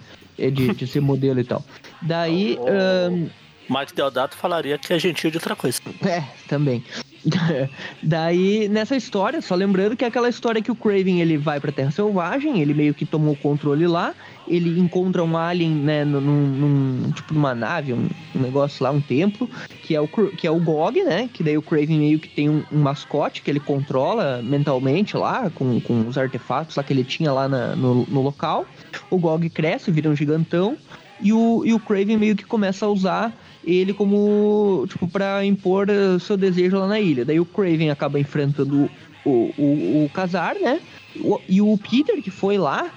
De, 0.51 0.73
de 0.73 0.87
ser 0.87 1.01
modelo 1.01 1.39
e 1.39 1.43
tal. 1.43 1.63
Daí. 2.01 2.57
O 2.59 2.67
ahn, 2.67 3.29
Mike 3.69 3.93
Deodato 3.93 4.35
falaria 4.35 4.77
que 4.77 4.91
é 4.93 4.99
gentil 4.99 5.29
de 5.29 5.37
outra 5.37 5.55
coisa. 5.55 5.79
É, 6.01 6.23
também. 6.47 6.83
Daí, 8.01 8.67
nessa 8.67 8.95
história, 8.95 9.41
só 9.41 9.53
lembrando 9.53 9.95
que 9.95 10.03
é 10.03 10.07
aquela 10.07 10.29
história 10.29 10.61
que 10.61 10.71
o 10.71 10.75
Craven 10.75 11.21
ele 11.21 11.37
vai 11.37 11.59
pra 11.59 11.71
Terra 11.71 11.91
Selvagem, 11.91 12.61
ele 12.61 12.73
meio 12.73 12.93
que 12.93 13.05
tomou 13.05 13.33
o 13.33 13.37
controle 13.37 13.85
lá, 13.85 14.15
ele 14.49 14.79
encontra 14.79 15.23
um 15.23 15.37
alien, 15.37 15.69
né, 15.71 16.03
num, 16.03 16.19
num- 16.19 17.11
tipo 17.11 17.33
numa 17.33 17.53
nave, 17.53 17.93
um, 17.93 18.09
um 18.35 18.39
negócio 18.41 18.83
lá, 18.83 18.89
um 18.91 18.99
templo, 18.99 19.49
que 19.83 19.95
é, 19.95 20.01
o, 20.01 20.07
que 20.07 20.47
é 20.47 20.51
o 20.51 20.59
Gog, 20.59 21.01
né, 21.03 21.29
que 21.31 21.43
daí 21.43 21.57
o 21.57 21.61
Craven 21.61 21.99
meio 21.99 22.19
que 22.19 22.27
tem 22.27 22.49
um, 22.49 22.63
um 22.71 22.79
mascote 22.79 23.41
que 23.41 23.49
ele 23.51 23.59
controla 23.59 24.41
mentalmente 24.43 25.15
lá, 25.15 25.49
com, 25.51 25.79
com 25.79 26.07
os 26.07 26.17
artefatos 26.17 26.75
lá 26.75 26.83
que 26.83 26.91
ele 26.91 27.03
tinha 27.03 27.31
lá 27.31 27.47
na- 27.47 27.75
no, 27.75 28.05
no 28.07 28.21
local. 28.21 28.65
O 29.09 29.17
Gog 29.19 29.47
cresce, 29.49 29.91
vira 29.91 30.09
um 30.09 30.15
gigantão, 30.15 30.75
e 31.21 31.31
o, 31.33 31.63
e 31.65 31.73
o 31.73 31.79
Craven 31.79 32.17
meio 32.17 32.35
que 32.35 32.45
começa 32.45 32.85
a 32.85 32.89
usar 32.89 33.33
ele 33.63 33.93
como, 33.93 34.85
tipo, 34.87 35.05
pra 35.07 35.43
impor 35.45 35.89
eh, 35.89 36.17
seu 36.17 36.37
desejo 36.37 36.77
lá 36.79 36.87
na 36.87 36.99
ilha. 36.99 37.25
Daí 37.25 37.39
o 37.39 37.45
Craven 37.45 37.91
acaba 37.91 38.17
enfrentando 38.19 38.89
o, 39.25 39.51
o, 39.57 40.05
o 40.05 40.09
Casar, 40.13 40.55
né? 40.55 40.79
O- 41.17 41.41
e 41.47 41.61
o 41.61 41.77
Peter, 41.77 42.21
que 42.21 42.31
foi 42.31 42.57
lá, 42.57 42.89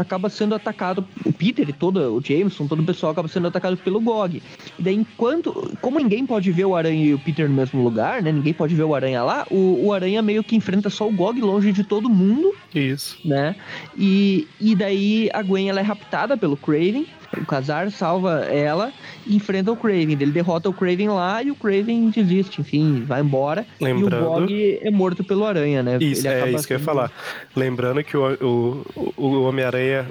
acaba 0.00 0.28
sendo 0.28 0.54
atacado. 0.54 1.06
O 1.24 1.32
Peter 1.32 1.68
e 1.68 1.72
todo 1.72 2.16
o 2.16 2.20
Jameson, 2.22 2.66
todo 2.66 2.80
o 2.80 2.84
pessoal 2.84 3.12
acaba 3.12 3.28
sendo 3.28 3.48
atacado 3.48 3.76
pelo 3.76 4.00
Gog. 4.00 4.42
E 4.78 4.82
daí, 4.82 4.94
enquanto. 4.94 5.76
Como 5.80 5.98
ninguém 5.98 6.26
pode 6.26 6.50
ver 6.50 6.64
o 6.64 6.74
Aranha 6.74 7.04
e 7.04 7.14
o 7.14 7.18
Peter 7.18 7.48
no 7.48 7.54
mesmo 7.54 7.82
lugar, 7.82 8.22
né? 8.22 8.32
Ninguém 8.32 8.52
pode 8.52 8.74
ver 8.74 8.84
o 8.84 8.94
Aranha 8.94 9.22
lá, 9.22 9.46
o, 9.50 9.86
o 9.86 9.92
Aranha 9.92 10.22
meio 10.22 10.42
que 10.42 10.56
enfrenta 10.56 10.90
só 10.90 11.08
o 11.08 11.12
Gog 11.12 11.40
longe 11.40 11.72
de 11.72 11.84
todo 11.84 12.08
mundo 12.08 12.54
Isso. 12.74 13.18
né? 13.24 13.56
E, 13.96 14.46
e 14.60 14.74
daí 14.74 15.30
a 15.32 15.42
Gwen 15.42 15.68
ela 15.68 15.80
é 15.80 15.82
raptada 15.82 16.36
pelo 16.36 16.56
Craven. 16.56 17.06
O 17.36 17.44
Casar 17.46 17.90
salva 17.90 18.40
ela 18.46 18.92
e 19.26 19.36
enfrenta 19.36 19.70
o 19.70 19.76
Craven. 19.76 20.12
Ele 20.20 20.26
derrota 20.32 20.68
o 20.68 20.72
Craven 20.72 21.08
lá 21.08 21.42
e 21.42 21.50
o 21.50 21.54
Craven 21.54 22.10
desiste, 22.10 22.60
enfim, 22.60 23.04
vai 23.06 23.20
embora. 23.20 23.64
Lembrando- 23.80 24.16
E 24.16 24.26
o 24.26 24.40
Gog 24.40 24.78
é 24.82 24.90
morto 24.90 25.22
pelo 25.22 25.44
Aranha, 25.44 25.82
né? 25.82 25.98
Isso, 26.00 26.26
é 26.26 26.50
isso 26.50 26.66
que 26.66 26.72
eu 26.72 26.78
ia 26.78 26.84
falar. 26.84 27.12
Lembrando 27.54 28.02
que 28.02 28.16
o, 28.16 28.82
o, 28.96 29.12
o 29.16 29.42
Homem-Aranha 29.44 30.06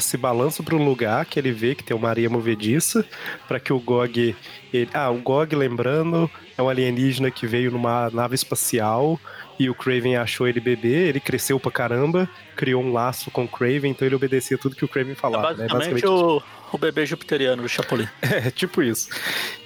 se 0.00 0.16
balança 0.16 0.62
para 0.62 0.74
um 0.74 0.84
lugar 0.84 1.24
que 1.26 1.38
ele 1.38 1.52
vê 1.52 1.74
que 1.74 1.84
tem 1.84 1.96
uma 1.96 2.08
areia 2.08 2.30
movediça, 2.30 3.04
para 3.46 3.60
que 3.60 3.72
o 3.72 3.78
Gog. 3.78 4.34
Ele, 4.72 4.88
ah, 4.94 5.10
o 5.10 5.18
Gog, 5.18 5.54
lembrando, 5.54 6.30
é 6.56 6.62
um 6.62 6.68
alienígena 6.68 7.30
que 7.30 7.46
veio 7.46 7.70
numa 7.70 8.08
nave 8.10 8.34
espacial 8.34 9.20
e 9.58 9.68
o 9.68 9.74
Craven 9.74 10.16
achou 10.16 10.48
ele 10.48 10.60
bebê, 10.60 11.08
ele 11.08 11.20
cresceu 11.20 11.60
pra 11.60 11.70
caramba, 11.70 12.28
criou 12.56 12.82
um 12.82 12.92
laço 12.92 13.30
com 13.30 13.44
o 13.44 13.48
Craven, 13.48 13.90
então 13.90 14.06
ele 14.06 14.14
obedecia 14.14 14.56
tudo 14.56 14.74
que 14.74 14.84
o 14.84 14.88
Craven 14.88 15.12
É 15.12 15.16
falava. 15.16 15.54
né? 15.54 15.68
basicamente 15.68 16.06
o, 16.06 16.42
o 16.72 16.78
bebê 16.78 17.04
jupiteriano 17.06 17.62
do 17.62 17.68
Chapolin. 17.68 18.08
É, 18.22 18.50
tipo 18.50 18.82
isso. 18.82 19.08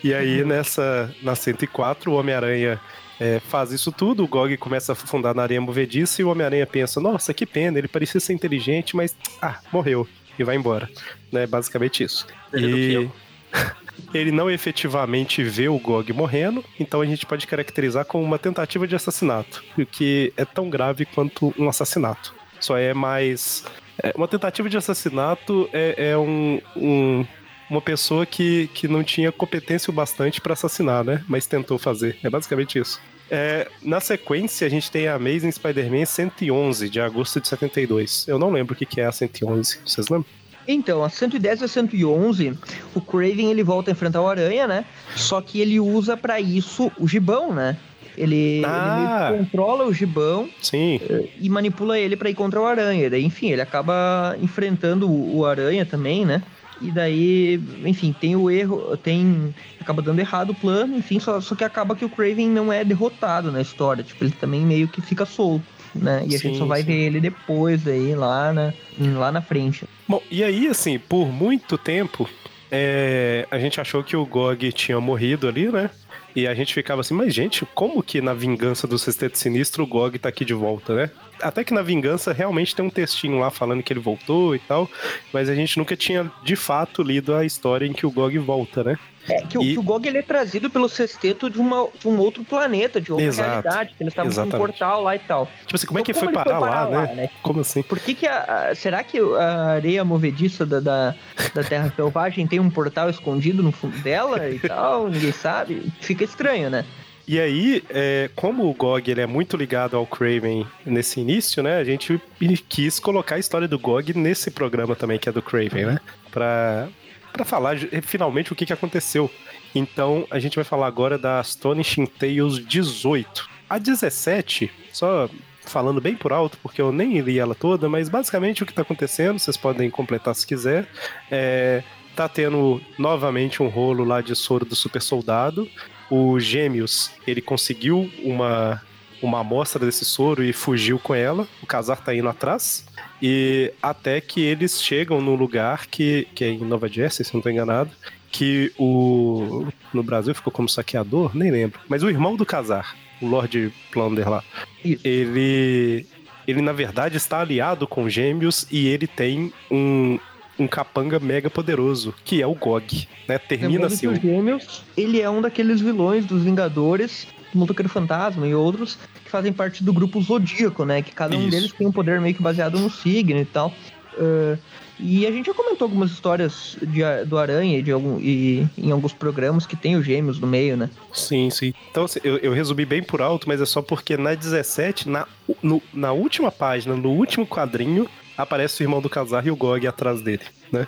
E 0.02 0.12
aí, 0.12 0.44
nessa, 0.44 1.14
na 1.22 1.34
104, 1.34 2.10
o 2.10 2.16
Homem-Aranha 2.16 2.80
é, 3.20 3.40
faz 3.40 3.70
isso 3.72 3.92
tudo, 3.92 4.24
o 4.24 4.28
Gog 4.28 4.56
começa 4.56 4.92
a 4.92 4.94
afundar 4.94 5.34
na 5.34 5.42
areia 5.42 5.60
movediça 5.60 6.20
e 6.20 6.24
o 6.24 6.30
Homem-Aranha 6.30 6.66
pensa, 6.66 7.00
nossa, 7.00 7.32
que 7.32 7.46
pena, 7.46 7.78
ele 7.78 7.88
parecia 7.88 8.20
ser 8.20 8.32
inteligente, 8.32 8.96
mas, 8.96 9.16
ah, 9.40 9.60
morreu. 9.72 10.06
E 10.38 10.44
vai 10.44 10.56
embora. 10.56 10.90
Né, 11.32 11.46
basicamente 11.46 12.02
isso. 12.04 12.26
Ele 12.52 13.04
E. 13.04 13.10
ele 14.14 14.30
não 14.30 14.50
efetivamente 14.50 15.42
vê 15.42 15.68
o 15.68 15.78
Gog 15.78 16.12
morrendo, 16.12 16.64
então 16.78 17.00
a 17.00 17.06
gente 17.06 17.26
pode 17.26 17.46
caracterizar 17.46 18.04
como 18.04 18.24
uma 18.24 18.38
tentativa 18.38 18.86
de 18.86 18.94
assassinato, 18.96 19.62
o 19.78 19.84
que 19.86 20.32
é 20.36 20.44
tão 20.44 20.68
grave 20.70 21.04
quanto 21.06 21.54
um 21.58 21.68
assassinato. 21.68 22.34
Só 22.60 22.76
é 22.76 22.94
mais. 22.94 23.64
é, 24.02 24.12
uma 24.16 24.28
tentativa 24.28 24.68
de 24.68 24.76
assassinato 24.76 25.68
é, 25.72 26.10
é 26.12 26.18
um, 26.18 26.60
um- 26.76 27.26
uma 27.68 27.80
pessoa 27.80 28.24
que, 28.24 28.68
que 28.72 28.86
não 28.86 29.02
tinha 29.02 29.32
competência 29.32 29.90
o 29.90 29.94
bastante 29.94 30.40
para 30.40 30.52
assassinar, 30.52 31.02
né? 31.04 31.24
Mas 31.28 31.46
tentou 31.46 31.78
fazer. 31.78 32.16
É 32.22 32.30
basicamente 32.30 32.78
isso. 32.78 33.00
É, 33.28 33.68
na 33.82 33.98
sequência, 34.00 34.64
a 34.66 34.70
gente 34.70 34.88
tem 34.88 35.08
a 35.08 35.16
Amazing 35.16 35.50
Spider-Man 35.50 36.04
111, 36.04 36.88
de 36.88 37.00
agosto 37.00 37.40
de 37.40 37.48
72. 37.48 38.24
Eu 38.28 38.38
não 38.38 38.52
lembro 38.52 38.74
o 38.74 38.76
que 38.76 38.86
que 38.86 39.00
é 39.00 39.06
a 39.06 39.10
111. 39.10 39.80
Vocês 39.84 40.08
lembram? 40.08 40.26
Então, 40.68 41.04
a 41.04 41.08
110 41.08 41.60
e 41.60 41.64
a 41.64 41.68
111, 41.68 42.58
o 42.94 43.00
Craven 43.00 43.50
ele 43.50 43.62
volta 43.62 43.90
a 43.90 43.92
enfrentar 43.92 44.20
o 44.20 44.28
Aranha, 44.28 44.66
né? 44.66 44.84
Só 45.14 45.40
que 45.40 45.60
ele 45.60 45.78
usa 45.78 46.16
pra 46.16 46.40
isso 46.40 46.90
o 46.98 47.06
gibão, 47.06 47.52
né? 47.52 47.76
Ele, 48.16 48.62
Ah. 48.64 49.28
ele 49.30 49.38
controla 49.44 49.84
o 49.84 49.92
gibão 49.92 50.48
Sim. 50.62 50.98
e 51.38 51.48
manipula 51.50 51.98
ele 51.98 52.16
pra 52.16 52.30
ir 52.30 52.34
contra 52.34 52.60
o 52.60 52.64
Aranha. 52.66 53.10
Daí, 53.10 53.22
enfim, 53.24 53.50
ele 53.50 53.60
acaba 53.60 54.36
enfrentando 54.40 55.08
o 55.08 55.36
o 55.38 55.44
Aranha 55.44 55.84
também, 55.84 56.24
né? 56.24 56.42
E 56.80 56.90
daí, 56.90 57.60
enfim, 57.84 58.14
tem 58.18 58.34
o 58.36 58.50
erro, 58.50 58.96
tem. 58.98 59.54
Acaba 59.80 60.02
dando 60.02 60.18
errado 60.18 60.50
o 60.50 60.54
plano, 60.54 60.96
enfim, 60.96 61.18
só, 61.20 61.40
só 61.40 61.54
que 61.54 61.62
acaba 61.64 61.94
que 61.94 62.04
o 62.04 62.08
Craven 62.08 62.48
não 62.50 62.72
é 62.72 62.84
derrotado 62.84 63.52
na 63.52 63.60
história. 63.62 64.02
Tipo, 64.02 64.24
ele 64.24 64.32
também 64.32 64.60
meio 64.62 64.88
que 64.88 65.00
fica 65.00 65.24
solto, 65.24 65.64
né? 65.96 66.24
E 66.26 66.34
a 66.34 66.38
Sim, 66.38 66.48
gente 66.48 66.58
só 66.58 66.66
vai 66.66 66.80
sim. 66.80 66.86
ver 66.86 66.94
ele 66.94 67.20
depois 67.20 67.86
aí, 67.86 68.14
lá 68.14 68.52
na, 68.52 68.72
lá 68.98 69.32
na 69.32 69.42
frente. 69.42 69.84
Bom, 70.08 70.22
e 70.30 70.42
aí, 70.44 70.68
assim, 70.68 70.98
por 70.98 71.26
muito 71.26 71.76
tempo, 71.76 72.28
é, 72.70 73.46
a 73.50 73.58
gente 73.58 73.80
achou 73.80 74.02
que 74.02 74.16
o 74.16 74.24
Gog 74.26 74.72
tinha 74.72 75.00
morrido 75.00 75.48
ali, 75.48 75.70
né? 75.70 75.90
E 76.34 76.46
a 76.46 76.54
gente 76.54 76.74
ficava 76.74 77.00
assim, 77.00 77.14
mas 77.14 77.32
gente, 77.32 77.64
como 77.74 78.02
que 78.02 78.20
na 78.20 78.34
vingança 78.34 78.86
do 78.86 78.98
Sexteto 78.98 79.38
Sinistro 79.38 79.84
o 79.84 79.86
Gog 79.86 80.18
tá 80.18 80.28
aqui 80.28 80.44
de 80.44 80.52
volta, 80.52 80.94
né? 80.94 81.10
Até 81.42 81.62
que 81.64 81.74
na 81.74 81.82
vingança 81.82 82.32
realmente 82.32 82.74
tem 82.74 82.84
um 82.84 82.90
textinho 82.90 83.38
lá 83.38 83.50
falando 83.50 83.82
que 83.82 83.92
ele 83.92 84.00
voltou 84.00 84.54
e 84.54 84.58
tal, 84.58 84.88
mas 85.32 85.48
a 85.48 85.54
gente 85.54 85.78
nunca 85.78 85.96
tinha 85.96 86.30
de 86.42 86.56
fato 86.56 87.02
lido 87.02 87.34
a 87.34 87.44
história 87.44 87.86
em 87.86 87.92
que 87.92 88.06
o 88.06 88.10
Gog 88.10 88.36
volta, 88.38 88.82
né? 88.82 88.98
É, 89.28 89.42
que, 89.42 89.58
o, 89.58 89.62
E- 89.62 89.72
que 89.72 89.78
o 89.78 89.82
Gog 89.82 90.06
ele 90.06 90.18
é 90.18 90.22
trazido 90.22 90.70
pelo 90.70 90.88
sexteto 90.88 91.50
de, 91.50 91.58
uma, 91.58 91.88
de 91.98 92.06
um 92.06 92.16
outro 92.18 92.44
planeta, 92.44 93.00
de 93.00 93.10
outra 93.10 93.26
Exato. 93.26 93.48
realidade, 93.50 93.94
que 93.96 94.02
eles 94.04 94.12
estavam 94.12 94.44
num 94.44 94.50
portal 94.52 95.02
lá 95.02 95.16
e 95.16 95.18
tal. 95.18 95.46
Tipo 95.62 95.74
assim, 95.74 95.86
como 95.88 95.98
é 95.98 96.02
que 96.02 96.12
Então, 96.12 96.22
foi 96.22 96.32
como 96.32 96.38
ele 96.38 96.44
parar, 96.44 96.60
foi 96.60 96.68
lá, 96.70 96.76
parar 96.86 96.88
lá, 96.90 97.06
né? 97.08 97.22
né? 97.22 97.30
Como 97.42 97.60
assim? 97.60 97.82
Por 97.82 97.98
que 97.98 98.14
que 98.14 98.26
a, 98.26 98.68
a- 98.70 98.74
será 98.76 99.02
que 99.02 99.18
a 99.18 99.64
areia 99.72 100.04
movediça 100.04 100.64
da, 100.64 100.78
da, 100.78 101.14
da 101.52 101.64
Terra 101.64 101.92
Selvagem 101.96 102.46
tem 102.46 102.60
um 102.60 102.70
portal 102.70 103.10
escondido 103.10 103.64
no 103.64 103.72
fundo 103.72 103.98
dela 103.98 104.48
e 104.48 104.60
tal? 104.60 105.08
Ninguém 105.08 105.32
sabe. 105.32 105.92
Fica 106.00 106.22
estranho, 106.22 106.70
né? 106.70 106.84
E 107.28 107.40
aí, 107.40 107.82
é, 107.90 108.30
como 108.36 108.70
o 108.70 108.74
GOG 108.74 109.10
ele 109.10 109.20
é 109.20 109.26
muito 109.26 109.56
ligado 109.56 109.96
ao 109.96 110.06
Craven 110.06 110.64
nesse 110.84 111.20
início, 111.20 111.60
né? 111.60 111.78
A 111.78 111.84
gente 111.84 112.20
quis 112.68 113.00
colocar 113.00 113.34
a 113.34 113.38
história 113.38 113.66
do 113.66 113.78
GOG 113.78 114.14
nesse 114.14 114.50
programa 114.50 114.94
também, 114.94 115.18
que 115.18 115.28
é 115.28 115.32
do 115.32 115.42
Craven, 115.42 115.86
né? 115.86 115.98
Pra, 116.30 116.88
pra 117.32 117.44
falar 117.44 117.76
finalmente 118.02 118.52
o 118.52 118.56
que, 118.56 118.64
que 118.64 118.72
aconteceu. 118.72 119.28
Então, 119.74 120.24
a 120.30 120.38
gente 120.38 120.54
vai 120.54 120.64
falar 120.64 120.86
agora 120.86 121.18
da 121.18 121.40
Astonishing 121.40 122.06
Tales 122.06 122.64
18. 122.64 123.48
A 123.68 123.78
17, 123.78 124.70
só 124.92 125.28
falando 125.64 126.00
bem 126.00 126.14
por 126.14 126.32
alto, 126.32 126.56
porque 126.62 126.80
eu 126.80 126.92
nem 126.92 127.18
li 127.18 127.38
ela 127.38 127.54
toda, 127.54 127.88
mas 127.88 128.08
basicamente 128.08 128.62
o 128.62 128.66
que 128.66 128.72
tá 128.72 128.82
acontecendo, 128.82 129.38
vocês 129.38 129.56
podem 129.56 129.90
completar 129.90 130.34
se 130.34 130.46
quiser, 130.46 130.88
é, 131.28 131.82
tá 132.14 132.28
tendo 132.28 132.80
novamente 132.96 133.62
um 133.62 133.68
rolo 133.68 134.04
lá 134.04 134.20
de 134.20 134.34
soro 134.34 134.64
do 134.64 134.76
super 134.76 135.02
soldado. 135.02 135.68
O 136.10 136.38
Gêmeos, 136.38 137.10
ele 137.26 137.40
conseguiu 137.40 138.10
uma, 138.22 138.82
uma 139.22 139.40
amostra 139.40 139.84
desse 139.84 140.04
soro 140.04 140.44
e 140.44 140.52
fugiu 140.52 140.98
com 140.98 141.14
ela. 141.14 141.46
O 141.62 141.66
Casar 141.66 142.02
tá 142.02 142.14
indo 142.14 142.28
atrás. 142.28 142.86
E 143.20 143.72
até 143.82 144.20
que 144.20 144.40
eles 144.40 144.82
chegam 144.82 145.20
num 145.20 145.34
lugar 145.34 145.86
que, 145.86 146.28
que 146.34 146.44
é 146.44 146.48
em 146.48 146.58
Nova 146.58 146.88
Jersey, 146.88 147.24
se 147.24 147.34
não 147.34 147.40
tô 147.40 147.48
enganado, 147.48 147.90
que 148.30 148.72
o. 148.78 149.66
No 149.92 150.02
Brasil 150.02 150.34
ficou 150.34 150.52
como 150.52 150.68
saqueador, 150.68 151.34
nem 151.34 151.50
lembro. 151.50 151.80
Mas 151.88 152.02
o 152.02 152.10
irmão 152.10 152.36
do 152.36 152.44
Casar, 152.44 152.94
o 153.20 153.26
Lord 153.26 153.72
Plunder 153.90 154.28
lá, 154.28 154.44
Isso. 154.84 155.00
ele. 155.06 156.06
Ele, 156.46 156.62
na 156.62 156.72
verdade, 156.72 157.16
está 157.16 157.40
aliado 157.40 157.88
com 157.88 158.08
gêmeos 158.08 158.68
e 158.70 158.86
ele 158.86 159.08
tem 159.08 159.52
um, 159.68 160.16
um 160.58 160.66
capanga 160.66 161.18
mega 161.18 161.50
poderoso, 161.50 162.14
que 162.24 162.40
é 162.40 162.46
o 162.46 162.54
Gog. 162.54 163.06
Né? 163.28 163.38
Termina 163.38 163.70
Lembrando 163.72 163.92
assim. 163.92 164.06
o 164.06 164.14
Gêmeos, 164.14 164.82
ele 164.96 165.20
é 165.20 165.28
um 165.28 165.40
daqueles 165.42 165.80
vilões 165.80 166.24
dos 166.24 166.42
Vingadores, 166.42 167.26
do 167.52 167.58
Motoqueiro 167.58 167.88
Fantasma 167.88 168.46
e 168.46 168.54
outros, 168.54 168.98
que 169.24 169.30
fazem 169.30 169.52
parte 169.52 169.82
do 169.84 169.92
grupo 169.92 170.20
Zodíaco, 170.22 170.84
né? 170.84 171.02
Que 171.02 171.12
cada 171.12 171.36
um 171.36 171.40
Isso. 171.42 171.50
deles 171.50 171.72
tem 171.72 171.86
um 171.86 171.92
poder 171.92 172.20
meio 172.20 172.34
que 172.34 172.42
baseado 172.42 172.78
no 172.78 172.90
signo 172.90 173.40
e 173.40 173.44
tal. 173.44 173.72
Ah, 174.18 174.56
e 174.98 175.26
a 175.26 175.30
gente 175.30 175.44
já 175.44 175.52
comentou 175.52 175.84
algumas 175.84 176.10
histórias 176.10 176.78
de 176.80 177.02
do 177.26 177.36
Aranha 177.36 177.78
e, 177.78 177.82
de 177.82 177.92
algum, 177.92 178.18
e 178.18 178.66
em 178.78 178.90
alguns 178.90 179.12
programas 179.12 179.66
que 179.66 179.76
tem 179.76 179.94
os 179.94 180.06
gêmeos 180.06 180.38
no 180.40 180.46
meio, 180.46 180.74
né? 180.74 180.88
Sim, 181.12 181.50
sim. 181.50 181.74
Então, 181.90 182.04
assim, 182.04 182.18
eu, 182.24 182.38
eu 182.38 182.52
resumi 182.54 182.86
bem 182.86 183.02
por 183.02 183.20
alto, 183.20 183.46
mas 183.46 183.60
é 183.60 183.66
só 183.66 183.82
porque 183.82 184.16
na 184.16 184.32
17, 184.34 185.06
na, 185.06 185.26
no- 185.62 185.82
na 185.92 186.12
última 186.12 186.50
página, 186.50 186.96
no 186.96 187.10
último 187.10 187.46
quadrinho, 187.46 188.08
aparece 188.36 188.82
o 188.82 188.84
irmão 188.84 189.00
do 189.00 189.08
Kazar 189.08 189.46
e 189.46 189.50
o 189.50 189.56
Gog 189.56 189.86
atrás 189.86 190.20
dele, 190.20 190.42
né? 190.72 190.86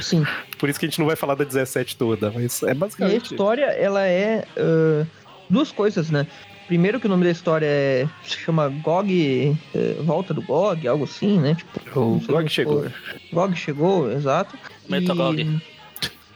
Sim. 0.00 0.24
Por 0.58 0.68
isso 0.68 0.78
que 0.78 0.86
a 0.86 0.88
gente 0.88 0.98
não 0.98 1.06
vai 1.06 1.16
falar 1.16 1.34
da 1.34 1.44
17 1.44 1.96
toda, 1.96 2.30
mas 2.30 2.62
é 2.62 2.68
E 2.68 2.70
a 2.70 2.74
basicamente. 2.74 3.32
história, 3.32 3.64
ela 3.66 4.06
é 4.06 4.44
ah, 4.56 5.06
duas 5.48 5.70
coisas, 5.72 6.10
né? 6.10 6.26
Primeiro 6.66 6.98
que 7.00 7.06
o 7.06 7.08
nome 7.10 7.24
da 7.24 7.30
história 7.30 7.66
é, 7.66 8.08
se 8.24 8.38
chama 8.38 8.68
Gog, 8.68 9.56
eh, 9.74 9.96
Volta 10.04 10.32
do 10.32 10.40
Gog, 10.40 10.86
algo 10.88 11.04
assim, 11.04 11.38
né? 11.38 11.54
Tipo, 11.56 12.00
O 12.00 12.20
Gog 12.20 12.48
chegou. 12.48 12.86
Gog 13.32 13.54
chegou, 13.56 14.10
exato. 14.10 14.56
Metagog. 14.88 15.60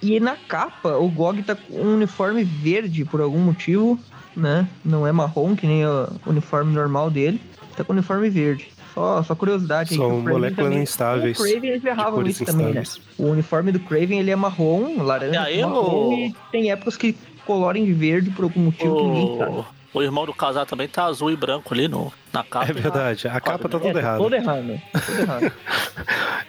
E, 0.02 0.16
e 0.16 0.20
na 0.20 0.36
capa, 0.36 0.96
o 0.96 1.08
Gog 1.08 1.42
tá 1.42 1.54
com 1.54 1.80
um 1.80 1.94
uniforme 1.94 2.44
verde 2.44 3.04
por 3.04 3.20
algum 3.20 3.38
motivo, 3.38 3.98
né? 4.36 4.68
Não 4.84 5.06
é 5.06 5.12
marrom, 5.12 5.56
que 5.56 5.66
nem 5.66 5.86
o 5.86 6.08
uniforme 6.26 6.74
normal 6.74 7.10
dele. 7.10 7.40
Tá 7.74 7.84
com 7.84 7.92
uniforme 7.92 8.28
verde. 8.28 8.68
Só, 8.96 9.22
só 9.22 9.34
curiosidade. 9.34 9.94
São 9.94 10.08
o 10.18 10.22
moléculas 10.22 10.56
também- 10.70 10.82
instáveis, 10.82 11.38
O 11.38 11.42
Craven 11.42 11.70
eles 11.70 11.84
erravam 11.84 12.26
isso 12.26 12.44
também, 12.46 12.72
né? 12.72 12.80
instáveis. 12.80 13.06
O 13.18 13.26
uniforme 13.26 13.70
do 13.70 13.78
Craven 13.80 14.18
ele 14.18 14.30
é 14.30 14.36
marrom, 14.36 15.02
laranja, 15.02 15.34
E 15.34 15.36
aí, 15.36 15.60
marrom, 15.60 16.08
o- 16.08 16.12
e 16.14 16.34
tem 16.50 16.70
épocas 16.70 16.96
que 16.96 17.14
colorem 17.44 17.84
de 17.84 17.92
verde 17.92 18.30
por 18.30 18.44
algum 18.44 18.60
motivo 18.60 18.96
que 18.96 19.02
ninguém 19.04 19.38
sabe. 19.38 19.50
O, 19.52 19.64
o 19.98 20.02
irmão 20.02 20.24
do 20.24 20.32
casal 20.32 20.64
também 20.64 20.88
tá 20.88 21.04
azul 21.04 21.30
e 21.30 21.36
branco 21.36 21.74
ali 21.74 21.88
no, 21.88 22.10
na 22.32 22.42
capa. 22.42 22.70
É 22.70 22.72
verdade, 22.72 23.28
a 23.28 23.38
capa 23.38 23.68
tá 23.68 23.76
É, 23.76 23.80
toda 23.80 23.92
tá 23.92 23.98
errada. 24.00 24.18
Todo 24.18 24.34
errado. 24.34 24.80
Todo 25.06 25.20
errado. 25.20 25.52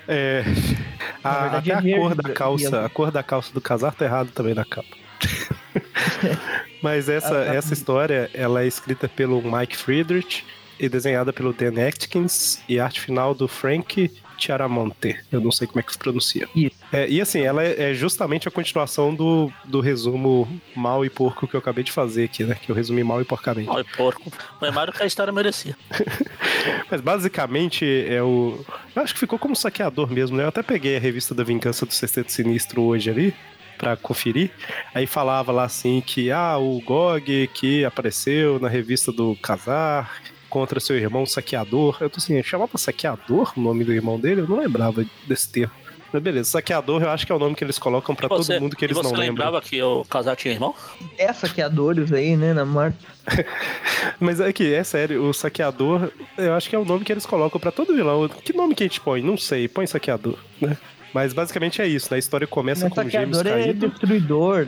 É, 0.10 0.44
Na 1.22 1.30
a, 1.30 1.42
verdade, 1.42 1.72
até 1.74 1.90
é 1.90 1.96
a 1.96 2.00
cor 2.00 2.16
da 2.16 2.30
calça, 2.30 2.86
a 2.86 2.90
cor 2.90 3.12
da 3.12 3.22
calça 3.24 3.54
do 3.54 3.60
Kazar 3.60 3.94
tá 3.94 4.06
errado 4.06 4.30
também 4.34 4.54
na 4.54 4.64
capa. 4.64 4.88
Mas 6.82 7.10
essa, 7.10 7.36
essa 7.40 7.74
história, 7.74 8.30
ela 8.34 8.64
é 8.64 8.68
escrita 8.68 9.10
pelo 9.10 9.42
Mike 9.42 9.76
Friedrich 9.76 10.46
e 10.80 10.90
desenhada 10.90 11.32
pelo 11.34 11.54
Dan 11.54 11.88
Atkins 11.88 12.62
e 12.68 12.80
arte 12.80 13.02
final 13.02 13.34
do 13.34 13.48
Frank 13.48 14.12
Chiaramonte. 14.38 15.20
Eu 15.32 15.42
não 15.42 15.52
sei 15.52 15.68
como 15.68 15.80
é 15.80 15.84
que 15.84 15.92
se 15.92 15.98
pronuncia. 15.98 16.48
Isso. 16.56 16.76
É, 16.92 17.10
e 17.10 17.20
assim, 17.20 17.42
ela 17.42 17.64
é 17.64 17.90
é 17.90 17.94
justamente 17.94 18.48
a 18.48 18.52
continuação 18.52 19.14
do, 19.14 19.52
do 19.66 19.82
resumo 19.82 20.48
mal 20.76 21.04
e 21.04 21.10
porco 21.10 21.48
que 21.48 21.56
eu 21.56 21.60
acabei 21.60 21.84
de 21.84 21.92
fazer 21.92 22.26
aqui, 22.26 22.44
né? 22.44 22.56
Que 22.56 22.72
eu 22.72 22.76
resumi 22.76 23.04
mal 23.04 23.22
e 23.22 23.26
porcamente. 23.26 23.70
Olha, 23.70 23.86
porco. 23.96 24.32
Foi 24.60 24.72
mais 24.72 24.88
do 24.88 24.94
que 24.94 25.04
a 25.04 25.06
história 25.06 25.34
merecia. 25.34 25.76
Mas 26.90 27.02
basicamente 27.02 27.86
é 28.08 28.22
o. 28.22 28.64
Eu 28.96 29.02
acho 29.02 29.14
que 29.14 29.20
ficou 29.20 29.38
como 29.40 29.56
saqueador 29.56 30.12
mesmo, 30.12 30.38
né? 30.38 30.44
Eu 30.44 30.50
até 30.50 30.64
peguei 30.64 30.98
a 30.98 31.00
revista 31.00 31.34
da 31.34 31.44
Vingança 31.44 31.86
do 31.86 31.94
Sexteto 31.94 32.32
Sinistro 32.32 32.82
hoje 32.84 33.10
ali 33.10 33.34
pra 33.78 33.96
conferir. 33.96 34.52
Aí 34.94 35.06
falava 35.06 35.52
lá 35.52 35.64
assim 35.64 36.02
que 36.02 36.32
ah, 36.32 36.58
o 36.58 36.82
Gog 36.82 37.48
que 37.54 37.86
apareceu 37.86 38.60
na 38.60 38.68
revista 38.68 39.12
do 39.12 39.36
Casar 39.36 40.22
contra 40.50 40.80
seu 40.80 40.96
irmão 40.98 41.26
saqueador. 41.26 41.98
Eu 42.02 42.10
tô 42.10 42.18
assim, 42.18 42.42
chamava 42.44 42.78
saqueador 42.78 43.54
o 43.58 43.62
nome 43.62 43.84
do 43.84 43.94
irmão 43.94 44.20
dele? 44.20 44.42
Eu 44.42 44.48
não 44.48 44.60
lembrava 44.60 45.06
desse 45.28 45.50
termo. 45.52 45.74
Mas 46.14 46.24
beleza, 46.24 46.50
saqueador 46.52 47.04
eu 47.04 47.10
acho 47.10 47.26
que 47.26 47.32
é 47.34 47.36
o 47.36 47.40
nome 47.40 47.54
que 47.54 47.62
eles 47.64 47.78
colocam 47.78 48.16
pra 48.16 48.30
todo 48.30 48.42
Você- 48.42 48.58
mundo 48.60 48.78
que 48.78 48.86
eles 48.86 48.96
você 48.96 49.04
não 49.04 49.12
lembram. 49.12 49.28
lembrava 49.46 49.62
que 49.62 49.82
o 49.84 50.06
casal 50.06 50.38
tinha 50.38 50.54
irmão? 50.54 50.74
É 51.18 51.34
saqueadores 51.34 52.14
aí, 52.14 52.38
né, 52.38 52.54
na 52.54 52.64
morte. 52.66 52.98
Mas 54.20 54.40
é 54.40 54.52
que, 54.54 54.74
é 54.74 54.84
sério, 54.86 55.24
o 55.28 55.34
saqueador, 55.34 56.10
eu 56.38 56.54
acho 56.54 56.70
que 56.70 56.76
é 56.76 56.80
o 56.80 56.86
nome 56.86 57.04
que 57.04 57.12
eles 57.12 57.26
colocam 57.26 57.60
pra 57.60 57.72
todo 57.72 57.94
vilão. 57.94 58.28
Que 58.30 58.54
nome 58.54 58.74
que 58.74 58.84
a 58.84 58.88
gente 58.88 59.02
põe? 59.02 59.22
Não 59.22 59.38
sei, 59.38 59.68
põe 59.68 59.86
saqueador, 59.86 60.38
né? 60.62 60.78
Mas 61.14 61.34
basicamente 61.34 61.82
é 61.82 61.88
isso, 61.88 62.08
né? 62.12 62.16
A 62.16 62.20
história 62.20 62.48
começa 62.48 62.86
Mas 62.86 62.94
com 62.94 63.10
gêmeos 63.10 63.38
saqueador 63.38 63.60
é 63.60 63.64
caídos. 63.66 63.90
destruidor, 63.92 64.66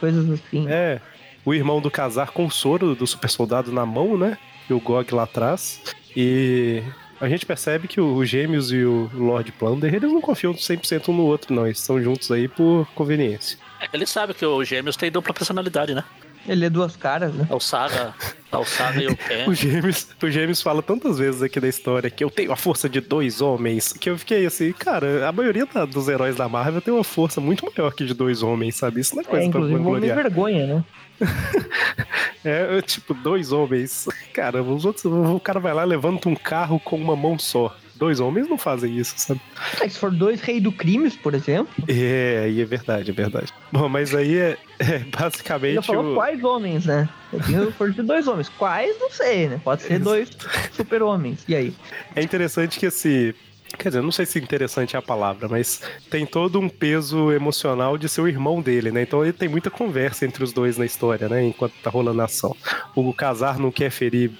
coisas 0.00 0.30
assim. 0.30 0.66
É, 0.68 1.00
o 1.44 1.52
irmão 1.54 1.80
do 1.82 1.90
casar 1.90 2.30
com 2.30 2.46
o 2.46 2.50
soro 2.50 2.94
do 2.94 3.06
super 3.06 3.28
soldado 3.28 3.70
na 3.72 3.84
mão, 3.84 4.16
né? 4.16 4.38
E 4.68 4.72
o 4.72 4.80
Gog 4.80 5.12
lá 5.14 5.22
atrás. 5.24 5.80
E 6.16 6.82
a 7.20 7.28
gente 7.28 7.46
percebe 7.46 7.88
que 7.88 8.00
os 8.00 8.28
gêmeos 8.28 8.70
e 8.72 8.84
o 8.84 9.10
Lord 9.14 9.50
Plunder, 9.52 9.92
eles 9.94 10.12
não 10.12 10.20
confiam 10.20 10.52
100% 10.54 11.08
um 11.08 11.16
no 11.16 11.24
outro, 11.24 11.54
não. 11.54 11.66
Eles 11.66 11.78
estão 11.80 12.00
juntos 12.02 12.30
aí 12.30 12.48
por 12.48 12.86
conveniência. 12.94 13.58
É, 13.80 13.86
Ele 13.92 14.06
sabe 14.06 14.34
que 14.34 14.44
o 14.44 14.64
Gêmeos 14.64 14.96
tem 14.96 15.10
dupla 15.10 15.32
personalidade, 15.32 15.94
né? 15.94 16.04
Ele 16.46 16.64
é 16.64 16.70
duas 16.70 16.96
caras, 16.96 17.34
né? 17.34 17.46
É 17.50 17.54
o 17.54 17.60
Saga, 17.60 18.14
é 18.50 18.56
o 18.56 18.64
Saga 18.64 19.02
e 19.02 19.06
o 19.06 19.14
Ken. 19.18 19.46
O 19.48 19.54
Gêmeos, 19.54 20.08
o 20.22 20.30
Gêmeos 20.30 20.62
fala 20.62 20.82
tantas 20.82 21.18
vezes 21.18 21.42
aqui 21.42 21.60
da 21.60 21.68
história 21.68 22.08
que 22.10 22.24
eu 22.24 22.30
tenho 22.30 22.50
a 22.52 22.56
força 22.56 22.88
de 22.88 23.00
dois 23.00 23.40
homens, 23.42 23.92
que 23.92 24.08
eu 24.08 24.16
fiquei 24.16 24.46
assim, 24.46 24.72
cara, 24.72 25.28
a 25.28 25.32
maioria 25.32 25.66
da- 25.66 25.84
dos 25.84 26.08
heróis 26.08 26.36
da 26.36 26.48
Marvel 26.48 26.80
tem 26.80 26.94
uma 26.94 27.04
força 27.04 27.40
muito 27.40 27.66
maior 27.66 27.92
que 27.92 28.04
de 28.04 28.14
dois 28.14 28.42
homens, 28.42 28.76
sabe? 28.76 29.00
Isso 29.00 29.14
não 29.14 29.22
é 29.22 29.26
É, 29.26 29.28
coisa 29.28 29.50
pra 29.50 29.60
vou 29.60 29.68
me 29.68 29.74
vangloriar. 29.76 30.16
vergonha, 30.16 30.66
né? 30.66 30.84
É, 32.44 32.80
tipo, 32.80 33.12
dois 33.14 33.52
homens. 33.52 34.08
Caramba, 34.32 34.72
os 34.72 34.84
outros, 34.84 35.04
o 35.04 35.40
cara 35.40 35.58
vai 35.58 35.74
lá 35.74 35.82
e 35.82 35.86
levanta 35.86 36.28
um 36.28 36.36
carro 36.36 36.78
com 36.78 36.96
uma 36.96 37.16
mão 37.16 37.38
só. 37.38 37.76
Dois 37.96 38.20
homens 38.20 38.48
não 38.48 38.56
fazem 38.56 38.96
isso, 38.96 39.14
sabe? 39.16 39.40
Ah, 39.82 39.88
se 39.88 39.98
for 39.98 40.12
dois 40.12 40.40
reis 40.40 40.62
do 40.62 40.70
crimes, 40.70 41.16
por 41.16 41.34
exemplo, 41.34 41.74
É, 41.88 42.42
aí 42.44 42.60
é 42.60 42.64
verdade, 42.64 43.10
é 43.10 43.14
verdade. 43.14 43.52
Bom, 43.72 43.88
mas 43.88 44.14
aí 44.14 44.38
é, 44.38 44.56
é 44.78 44.94
ele 44.94 45.10
basicamente 45.10 45.84
falou 45.84 46.12
o... 46.12 46.14
quais 46.14 46.42
homens, 46.44 46.86
né? 46.86 47.08
Eu 47.50 47.72
força 47.72 47.94
de 47.94 48.02
dois 48.02 48.28
homens. 48.28 48.48
Quais, 48.50 48.96
não 49.00 49.10
sei, 49.10 49.48
né? 49.48 49.60
Pode 49.64 49.82
ser 49.82 49.98
dois 49.98 50.30
super-homens. 50.72 51.44
E 51.48 51.56
aí? 51.56 51.74
É 52.14 52.22
interessante 52.22 52.78
que 52.78 52.86
esse. 52.86 53.34
Quer 53.76 53.90
dizer, 53.90 54.02
não 54.02 54.10
sei 54.10 54.24
se 54.24 54.38
interessante 54.38 54.96
é 54.96 54.98
a 54.98 55.02
palavra, 55.02 55.48
mas 55.48 55.82
tem 56.10 56.24
todo 56.24 56.58
um 56.58 56.68
peso 56.68 57.30
emocional 57.32 57.98
de 57.98 58.08
ser 58.08 58.22
o 58.22 58.28
irmão 58.28 58.62
dele, 58.62 58.90
né? 58.90 59.02
Então 59.02 59.22
ele 59.22 59.32
tem 59.32 59.48
muita 59.48 59.70
conversa 59.70 60.24
entre 60.24 60.42
os 60.42 60.52
dois 60.52 60.78
na 60.78 60.86
história, 60.86 61.28
né? 61.28 61.44
Enquanto 61.44 61.74
tá 61.82 61.90
rolando 61.90 62.20
a 62.22 62.24
ação. 62.24 62.56
O 62.94 63.12
Casar 63.12 63.58
não 63.58 63.70
quer 63.70 63.90
ferir, 63.90 64.30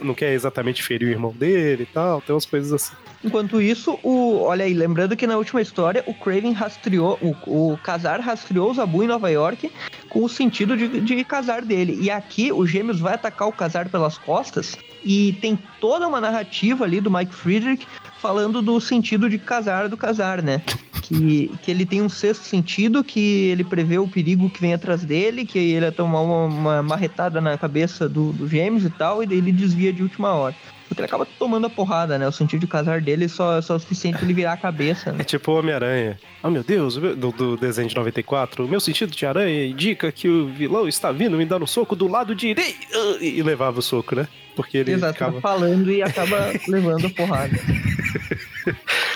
não 0.00 0.14
quer 0.14 0.32
exatamente 0.32 0.82
ferir 0.82 1.08
o 1.08 1.10
irmão 1.10 1.32
dele 1.32 1.82
e 1.82 1.86
tal, 1.86 2.20
tem 2.20 2.34
umas 2.34 2.46
coisas 2.46 2.72
assim. 2.72 2.94
Enquanto 3.24 3.60
isso, 3.60 3.98
o. 4.02 4.42
Olha 4.42 4.64
aí, 4.64 4.72
lembrando 4.72 5.16
que 5.16 5.26
na 5.26 5.36
última 5.36 5.60
história, 5.60 6.04
o 6.06 6.14
Craven 6.14 6.52
rastreou. 6.52 7.18
O, 7.20 7.72
o 7.72 7.78
Casar 7.78 8.20
rastreou 8.20 8.70
o 8.70 8.74
Zabu 8.74 9.02
em 9.02 9.08
Nova 9.08 9.30
York 9.30 9.70
com 10.08 10.22
o 10.22 10.28
sentido 10.28 10.76
de, 10.76 11.00
de 11.00 11.24
casar 11.24 11.62
dele. 11.62 11.98
E 12.00 12.10
aqui 12.10 12.52
o 12.52 12.66
Gêmeos 12.66 13.00
vai 13.00 13.14
atacar 13.14 13.48
o 13.48 13.52
Casar 13.52 13.88
pelas 13.88 14.16
costas. 14.16 14.76
E 15.04 15.32
tem 15.40 15.58
toda 15.80 16.06
uma 16.06 16.20
narrativa 16.20 16.84
ali 16.84 17.00
do 17.00 17.10
Mike 17.10 17.34
Friedrich 17.34 17.86
falando 18.20 18.62
do 18.62 18.80
sentido 18.80 19.28
de 19.28 19.38
casar 19.38 19.88
do 19.88 19.96
casar, 19.96 20.42
né? 20.42 20.62
Que, 21.06 21.52
que 21.62 21.70
ele 21.70 21.86
tem 21.86 22.02
um 22.02 22.08
sexto 22.08 22.42
sentido, 22.42 23.04
que 23.04 23.48
ele 23.48 23.62
prevê 23.62 23.96
o 23.96 24.08
perigo 24.08 24.50
que 24.50 24.60
vem 24.60 24.74
atrás 24.74 25.04
dele, 25.04 25.46
que 25.46 25.56
ele 25.56 25.84
ia 25.84 25.92
tomar 25.92 26.20
uma, 26.20 26.44
uma 26.46 26.82
marretada 26.82 27.40
na 27.40 27.56
cabeça 27.56 28.08
do, 28.08 28.32
do 28.32 28.48
Gêmeos 28.48 28.84
e 28.84 28.90
tal, 28.90 29.22
e 29.22 29.26
daí 29.26 29.38
ele 29.38 29.52
desvia 29.52 29.92
de 29.92 30.02
última 30.02 30.32
hora. 30.34 30.54
Porque 30.88 31.00
ele 31.00 31.06
acaba 31.06 31.26
tomando 31.38 31.66
a 31.66 31.70
porrada, 31.70 32.18
né? 32.18 32.26
O 32.26 32.32
sentido 32.32 32.60
de 32.60 32.66
casar 32.66 33.00
dele 33.00 33.28
só, 33.28 33.60
só 33.60 33.74
é 33.74 33.76
o 33.76 33.80
suficiente 33.80 34.18
pra 34.18 34.24
ele 34.24 34.34
virar 34.34 34.52
a 34.52 34.56
cabeça. 34.56 35.12
Né? 35.12 35.18
É 35.20 35.24
tipo 35.24 35.52
o 35.52 35.58
Homem-Aranha. 35.58 36.18
Oh 36.42 36.50
meu 36.50 36.62
Deus, 36.62 36.96
do, 36.96 37.32
do 37.32 37.56
desenho 37.56 37.88
de 37.88 37.94
94. 37.94 38.64
O 38.64 38.68
meu 38.68 38.80
sentido 38.80 39.10
de 39.10 39.26
aranha 39.26 39.66
indica 39.66 40.10
que 40.12 40.28
o 40.28 40.48
vilão 40.48 40.88
está 40.88 41.10
vindo 41.10 41.36
me 41.36 41.44
dar 41.44 41.62
um 41.62 41.66
soco 41.66 41.96
do 41.96 42.06
lado 42.06 42.34
direito. 42.34 42.86
E 43.20 43.42
levava 43.42 43.80
o 43.80 43.82
soco, 43.82 44.14
né? 44.14 44.28
Porque 44.54 44.78
ele 44.78 44.92
Exato, 44.92 45.12
ficava... 45.12 45.40
falando 45.40 45.90
e 45.90 46.02
acaba 46.02 46.52
levando 46.68 47.06
a 47.06 47.10
porrada. 47.10 47.56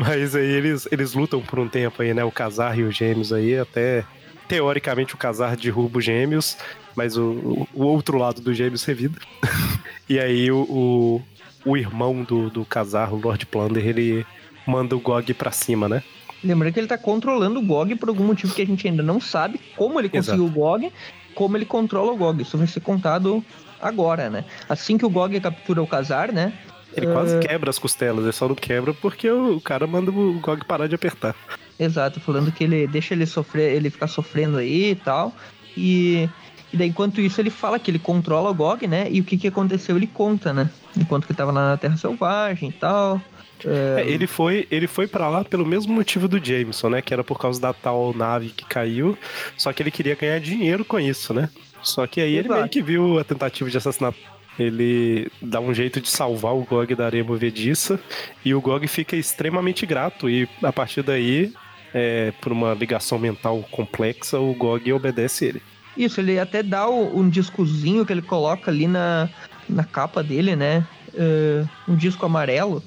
Mas 0.00 0.34
aí 0.34 0.46
eles, 0.46 0.88
eles 0.90 1.12
lutam 1.12 1.42
por 1.42 1.58
um 1.58 1.68
tempo 1.68 2.00
aí, 2.00 2.14
né? 2.14 2.24
O 2.24 2.32
Casar 2.32 2.78
e 2.78 2.82
os 2.82 2.96
Gêmeos 2.96 3.34
aí, 3.34 3.58
até 3.58 4.02
teoricamente 4.48 5.14
o 5.14 5.18
Casar 5.18 5.54
derruba 5.58 5.98
os 5.98 6.04
Gêmeos, 6.04 6.56
mas 6.96 7.18
o, 7.18 7.68
o 7.74 7.84
outro 7.84 8.16
lado 8.16 8.40
dos 8.40 8.56
Gêmeos 8.56 8.82
revida. 8.82 9.20
e 10.08 10.18
aí 10.18 10.50
o, 10.50 10.62
o, 10.62 11.22
o, 11.66 11.76
irmão 11.76 12.22
do, 12.22 12.48
do 12.48 12.64
Casar, 12.64 13.12
o 13.12 13.20
Lord 13.20 13.44
Plunder, 13.44 13.86
ele 13.86 14.24
manda 14.66 14.96
o 14.96 15.00
Gog 15.00 15.34
pra 15.34 15.52
cima, 15.52 15.86
né? 15.86 16.02
Lembrando 16.42 16.72
que 16.72 16.80
ele 16.80 16.86
tá 16.86 16.96
controlando 16.96 17.60
o 17.60 17.62
GOG 17.62 17.96
por 17.96 18.08
algum 18.08 18.24
motivo 18.24 18.54
que 18.54 18.62
a 18.62 18.66
gente 18.66 18.88
ainda 18.88 19.02
não 19.02 19.20
sabe 19.20 19.60
como 19.76 20.00
ele 20.00 20.08
conseguiu 20.08 20.44
Exato. 20.44 20.58
o 20.58 20.62
GOG, 20.62 20.92
como 21.34 21.58
ele 21.58 21.66
controla 21.66 22.10
o 22.10 22.16
GOG. 22.16 22.40
Isso 22.40 22.56
vai 22.56 22.66
ser 22.66 22.80
contado 22.80 23.44
agora, 23.78 24.30
né? 24.30 24.46
Assim 24.66 24.96
que 24.96 25.04
o 25.04 25.10
GOG 25.10 25.38
captura 25.40 25.82
o 25.82 25.86
Casar, 25.86 26.32
né? 26.32 26.54
Ele 26.96 27.06
quase 27.06 27.38
quebra 27.38 27.70
as 27.70 27.78
costelas, 27.78 28.24
ele 28.24 28.32
só 28.32 28.48
não 28.48 28.54
quebra 28.54 28.92
porque 28.92 29.30
o 29.30 29.60
cara 29.60 29.86
manda 29.86 30.10
o 30.10 30.40
GOG 30.40 30.64
parar 30.64 30.86
de 30.86 30.94
apertar. 30.94 31.34
Exato, 31.78 32.20
falando 32.20 32.52
que 32.52 32.64
ele 32.64 32.86
deixa 32.86 33.14
ele 33.14 33.26
sofrer, 33.26 33.74
ele 33.74 33.90
ficar 33.90 34.06
sofrendo 34.06 34.58
aí 34.58 34.90
e 34.90 34.94
tal. 34.94 35.34
E, 35.76 36.28
e 36.72 36.76
daí, 36.76 36.88
enquanto 36.88 37.20
isso, 37.20 37.40
ele 37.40 37.50
fala 37.50 37.78
que 37.78 37.90
ele 37.90 37.98
controla 37.98 38.50
o 38.50 38.54
GOG, 38.54 38.86
né? 38.86 39.08
E 39.10 39.20
o 39.20 39.24
que, 39.24 39.38
que 39.38 39.48
aconteceu, 39.48 39.96
ele 39.96 40.06
conta, 40.06 40.52
né? 40.52 40.68
Enquanto 40.96 41.26
que 41.26 41.34
tava 41.34 41.52
lá 41.52 41.70
na 41.70 41.76
Terra 41.76 41.96
Selvagem 41.96 42.68
e 42.68 42.72
tal. 42.72 43.20
É... 43.64 44.02
É, 44.02 44.10
ele 44.10 44.26
foi, 44.26 44.66
ele 44.70 44.86
foi 44.86 45.06
para 45.06 45.28
lá 45.28 45.44
pelo 45.44 45.66
mesmo 45.66 45.92
motivo 45.92 46.26
do 46.26 46.42
Jameson, 46.42 46.90
né? 46.90 47.02
Que 47.02 47.14
era 47.14 47.22
por 47.24 47.38
causa 47.38 47.60
da 47.60 47.72
tal 47.72 48.12
nave 48.14 48.50
que 48.50 48.64
caiu. 48.64 49.16
Só 49.56 49.72
que 49.72 49.82
ele 49.82 49.90
queria 49.90 50.14
ganhar 50.14 50.40
dinheiro 50.40 50.84
com 50.84 50.98
isso, 50.98 51.32
né? 51.32 51.48
Só 51.82 52.06
que 52.06 52.20
aí 52.20 52.34
Exato. 52.34 52.52
ele 52.52 52.54
meio 52.60 52.68
que 52.68 52.82
viu 52.82 53.18
a 53.18 53.24
tentativa 53.24 53.70
de 53.70 53.78
assassinato. 53.78 54.18
Ele 54.60 55.30
dá 55.40 55.58
um 55.58 55.72
jeito 55.72 56.00
de 56.02 56.08
salvar 56.08 56.54
o 56.54 56.64
Gog 56.64 56.94
da 56.94 57.06
areia 57.06 57.24
movediça 57.24 57.98
e 58.44 58.54
o 58.54 58.60
Gog 58.60 58.86
fica 58.86 59.16
extremamente 59.16 59.86
grato. 59.86 60.28
E 60.28 60.46
a 60.62 60.70
partir 60.70 61.02
daí, 61.02 61.52
é, 61.94 62.32
por 62.42 62.52
uma 62.52 62.74
ligação 62.74 63.18
mental 63.18 63.64
complexa, 63.70 64.38
o 64.38 64.54
Gog 64.54 64.92
obedece 64.92 65.46
ele. 65.46 65.62
Isso, 65.96 66.20
ele 66.20 66.38
até 66.38 66.62
dá 66.62 66.88
um 66.88 67.28
discozinho 67.28 68.04
que 68.04 68.12
ele 68.12 68.22
coloca 68.22 68.70
ali 68.70 68.86
na, 68.86 69.30
na 69.68 69.82
capa 69.82 70.22
dele, 70.22 70.54
né? 70.54 70.86
Uh, 71.14 71.68
um 71.88 71.96
disco 71.96 72.24
amarelo 72.24 72.82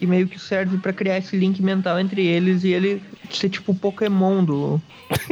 e 0.00 0.06
meio 0.06 0.28
que 0.28 0.38
serve 0.38 0.78
para 0.78 0.92
criar 0.92 1.18
esse 1.18 1.36
link 1.36 1.60
mental 1.62 1.98
entre 1.98 2.24
eles 2.24 2.62
e 2.64 2.68
ele 2.68 3.02
ser 3.30 3.48
tipo 3.48 3.72
o 3.72 3.74
Pokémon 3.74 4.44
do, 4.44 4.80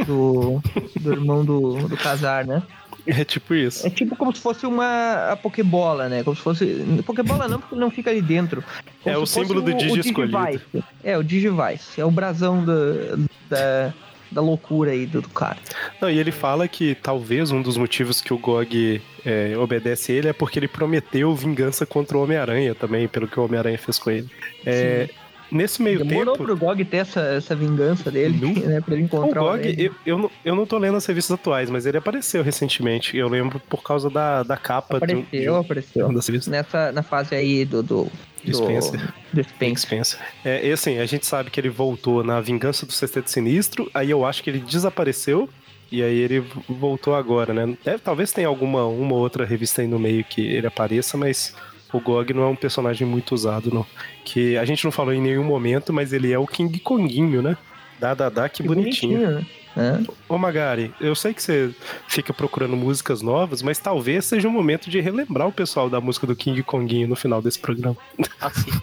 do, 0.05 0.61
do 0.99 1.11
irmão 1.11 1.45
do, 1.45 1.87
do 1.87 1.95
Casar, 1.95 2.45
né? 2.45 2.63
É 3.05 3.23
tipo 3.25 3.53
isso. 3.53 3.85
É 3.85 3.89
tipo 3.89 4.15
como 4.15 4.33
se 4.33 4.41
fosse 4.41 4.65
uma 4.65 5.31
a 5.31 5.35
Pokébola, 5.35 6.07
né? 6.07 6.23
Como 6.23 6.35
se 6.35 6.41
fosse. 6.41 6.65
Pokébola 7.05 7.47
não, 7.47 7.59
porque 7.59 7.75
não 7.75 7.91
fica 7.91 8.09
ali 8.09 8.21
dentro. 8.21 8.63
Como 9.03 9.15
é 9.15 9.17
o 9.17 9.25
símbolo 9.25 9.61
do 9.61 9.73
Digi 9.73 9.99
escolhido. 9.99 10.61
É, 11.03 11.17
o 11.17 11.23
Digivice. 11.23 11.99
É 11.99 12.05
o 12.05 12.11
brasão 12.11 12.63
do, 12.63 13.17
da, 13.49 13.93
da 14.31 14.41
loucura 14.41 14.91
aí 14.91 15.05
do, 15.05 15.21
do, 15.21 15.29
cara. 15.29 15.57
Não, 16.01 16.09
e 16.09 16.17
ele 16.17 16.31
fala 16.31 16.67
que 16.67 16.95
talvez 16.95 17.51
um 17.51 17.61
dos 17.61 17.75
motivos 17.75 18.21
que 18.21 18.33
o 18.33 18.37
Gog 18.37 19.01
é, 19.25 19.57
obedece 19.57 20.13
ele 20.13 20.29
é 20.29 20.33
porque 20.33 20.57
ele 20.57 20.67
prometeu 20.67 21.35
vingança 21.35 21.85
contra 21.85 22.17
o 22.17 22.23
Homem-Aranha 22.23 22.73
também, 22.73 23.07
pelo 23.07 23.27
que 23.27 23.39
o 23.39 23.43
Homem-Aranha 23.43 23.77
fez 23.77 23.99
com 23.99 24.11
ele. 24.11 24.29
É, 24.65 25.09
Nesse 25.53 25.81
meio 25.81 26.03
Demorou 26.03 26.33
tempo. 26.33 26.45
pro 26.45 26.57
GOG 26.57 26.83
ter 26.83 26.97
essa, 26.97 27.19
essa 27.19 27.55
vingança 27.55 28.09
dele, 28.09 28.39
não, 28.41 28.53
né? 28.53 28.81
Pra 28.81 28.95
ele 28.95 29.03
encontrar 29.03 29.43
o 29.43 29.51
GOG. 29.51 29.75
Eu, 29.77 29.95
eu, 30.05 30.17
não, 30.17 30.31
eu 30.43 30.55
não 30.55 30.65
tô 30.65 30.77
lendo 30.79 30.97
as 30.97 31.05
revistas 31.05 31.35
atuais, 31.35 31.69
mas 31.69 31.85
ele 31.85 31.97
apareceu 31.97 32.41
recentemente. 32.41 33.15
Eu 33.15 33.29
lembro 33.29 33.59
por 33.69 33.83
causa 33.83 34.09
da, 34.09 34.41
da 34.41 34.57
capa. 34.57 34.97
Apareceu, 34.97 35.25
de, 35.29 35.47
apareceu. 35.47 36.11
Nessa, 36.47 36.91
na 36.91 37.03
fase 37.03 37.35
aí 37.35 37.63
do. 37.63 37.83
do... 37.83 38.07
Do 38.43 38.53
Spencer. 38.53 39.13
Do 39.31 39.41
Spencer. 39.41 39.87
Spencer. 39.87 40.19
É, 40.43 40.67
e 40.67 40.71
assim, 40.73 40.97
a 40.97 41.05
gente 41.05 41.25
sabe 41.25 41.49
que 41.49 41.57
ele 41.57 41.69
voltou 41.69 42.25
na 42.25 42.41
Vingança 42.41 42.85
do 42.85 42.91
Sexteto 42.91 43.29
Sinistro, 43.29 43.89
aí 43.93 44.09
eu 44.09 44.25
acho 44.25 44.43
que 44.43 44.49
ele 44.49 44.59
desapareceu 44.59 45.47
e 45.89 46.01
aí 46.01 46.17
ele 46.17 46.43
voltou 46.67 47.15
agora, 47.15 47.53
né? 47.53 47.77
Deve, 47.85 47.99
talvez 47.99 48.33
tenha 48.33 48.47
alguma 48.47 48.85
uma 48.85 49.15
outra 49.15 49.45
revista 49.45 49.81
aí 49.81 49.87
no 49.87 49.99
meio 49.99 50.25
que 50.25 50.41
ele 50.41 50.67
apareça, 50.67 51.15
mas 51.15 51.55
o 51.93 51.99
Gog 51.99 52.33
não 52.33 52.43
é 52.43 52.47
um 52.47 52.55
personagem 52.55 53.07
muito 53.07 53.33
usado, 53.33 53.73
não. 53.73 53.85
Que 54.25 54.57
a 54.57 54.65
gente 54.65 54.83
não 54.83 54.91
falou 54.91 55.13
em 55.13 55.21
nenhum 55.21 55.43
momento, 55.43 55.93
mas 55.93 56.11
ele 56.11 56.31
é 56.31 56.39
o 56.39 56.47
King 56.47 56.79
Konguinho, 56.79 57.41
né? 57.41 57.55
Dá, 57.99 58.13
dá, 58.13 58.29
dá, 58.29 58.49
que, 58.49 58.63
que 58.63 58.67
bonitinho. 58.67 59.19
bonitinho 59.19 59.47
né? 59.75 60.03
Ô 60.29 60.37
Magari, 60.37 60.93
eu 61.01 61.15
sei 61.15 61.33
que 61.33 61.41
você 61.41 61.73
fica 62.07 62.33
procurando 62.33 62.75
músicas 62.75 63.21
novas, 63.21 63.61
mas 63.61 63.79
talvez 63.79 64.25
seja 64.25 64.47
um 64.47 64.51
momento 64.51 64.89
de 64.89 64.99
relembrar 64.99 65.47
o 65.47 65.51
pessoal 65.51 65.89
da 65.89 65.99
música 65.99 66.27
do 66.27 66.35
King 66.35 66.61
Konguinho 66.63 67.07
no 67.07 67.15
final 67.15 67.41
desse 67.41 67.59
programa. 67.59 67.97
Assim. 68.39 68.69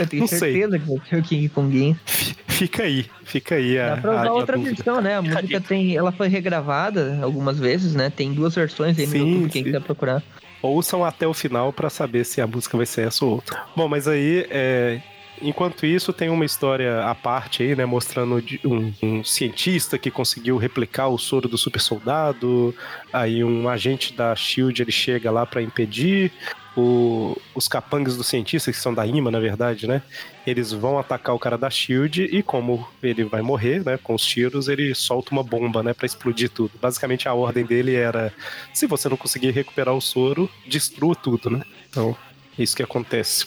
Eu 0.00 0.06
tenho 0.06 0.20
não 0.20 0.26
certeza 0.26 0.70
sei. 0.70 0.78
que 0.78 0.86
vai 0.86 1.00
ser 1.08 1.16
o 1.16 1.22
King 1.22 1.48
Konguinho. 1.48 1.98
Fica 2.62 2.84
aí, 2.84 3.06
fica 3.24 3.54
aí 3.56 3.76
a. 3.76 3.96
Dá 3.96 4.00
pra 4.00 4.10
usar 4.12 4.28
a, 4.28 4.32
outra 4.32 4.56
dúvida. 4.56 4.76
versão, 4.76 5.00
né? 5.00 5.16
A 5.16 5.22
música 5.22 5.60
tem. 5.60 5.96
Ela 5.96 6.12
foi 6.12 6.28
regravada 6.28 7.18
algumas 7.20 7.58
vezes, 7.58 7.92
né? 7.92 8.08
Tem 8.08 8.32
duas 8.32 8.54
versões 8.54 8.96
aí 8.98 9.06
no 9.06 9.12
sim, 9.12 9.18
YouTube, 9.18 9.50
quem 9.50 9.64
quiser 9.64 9.80
procurar 9.80 10.22
ouçam 10.62 11.04
até 11.04 11.26
o 11.26 11.34
final 11.34 11.72
para 11.72 11.90
saber 11.90 12.24
se 12.24 12.40
a 12.40 12.46
música 12.46 12.76
vai 12.76 12.86
ser 12.86 13.08
essa 13.08 13.24
ou 13.24 13.32
outra. 13.32 13.64
Bom, 13.74 13.88
mas 13.88 14.06
aí, 14.06 14.46
é, 14.48 15.00
enquanto 15.42 15.84
isso, 15.84 16.12
tem 16.12 16.30
uma 16.30 16.44
história 16.44 17.04
à 17.04 17.14
parte 17.16 17.64
aí, 17.64 17.74
né? 17.74 17.84
Mostrando 17.84 18.42
um, 18.64 18.92
um, 19.02 19.24
cientista 19.24 19.98
que 19.98 20.08
conseguiu 20.08 20.56
replicar 20.56 21.08
o 21.08 21.18
soro 21.18 21.48
do 21.48 21.58
super 21.58 21.80
soldado. 21.80 22.72
Aí 23.12 23.42
um 23.42 23.68
agente 23.68 24.12
da 24.12 24.34
Shield 24.36 24.80
ele 24.80 24.92
chega 24.92 25.30
lá 25.32 25.44
para 25.44 25.60
impedir 25.60 26.32
o, 26.76 27.36
os 27.54 27.68
capangas 27.68 28.16
do 28.16 28.24
cientista, 28.24 28.70
que 28.72 28.78
são 28.78 28.94
da 28.94 29.06
IMA, 29.06 29.30
na 29.30 29.38
verdade, 29.38 29.86
né? 29.86 30.02
Eles 30.46 30.72
vão 30.72 30.98
atacar 30.98 31.34
o 31.34 31.38
cara 31.38 31.58
da 31.58 31.68
Shield 31.68 32.24
e 32.24 32.42
como 32.42 32.86
ele 33.02 33.24
vai 33.24 33.42
morrer, 33.42 33.84
né, 33.84 33.98
com 34.02 34.14
os 34.14 34.24
tiros, 34.24 34.68
ele 34.68 34.94
solta 34.94 35.32
uma 35.32 35.42
bomba, 35.42 35.82
né, 35.82 35.92
para 35.92 36.06
explodir 36.06 36.50
tudo. 36.50 36.72
Basicamente 36.80 37.28
a 37.28 37.34
ordem 37.34 37.64
dele 37.64 37.94
era: 37.94 38.32
se 38.72 38.86
você 38.86 39.08
não 39.08 39.16
conseguir 39.16 39.50
recuperar 39.50 39.94
o 39.94 40.00
soro, 40.00 40.48
destrua 40.66 41.14
tudo, 41.14 41.50
né? 41.50 41.62
Então, 41.88 42.16
é 42.58 42.62
isso 42.62 42.74
que 42.74 42.82
acontece. 42.82 43.46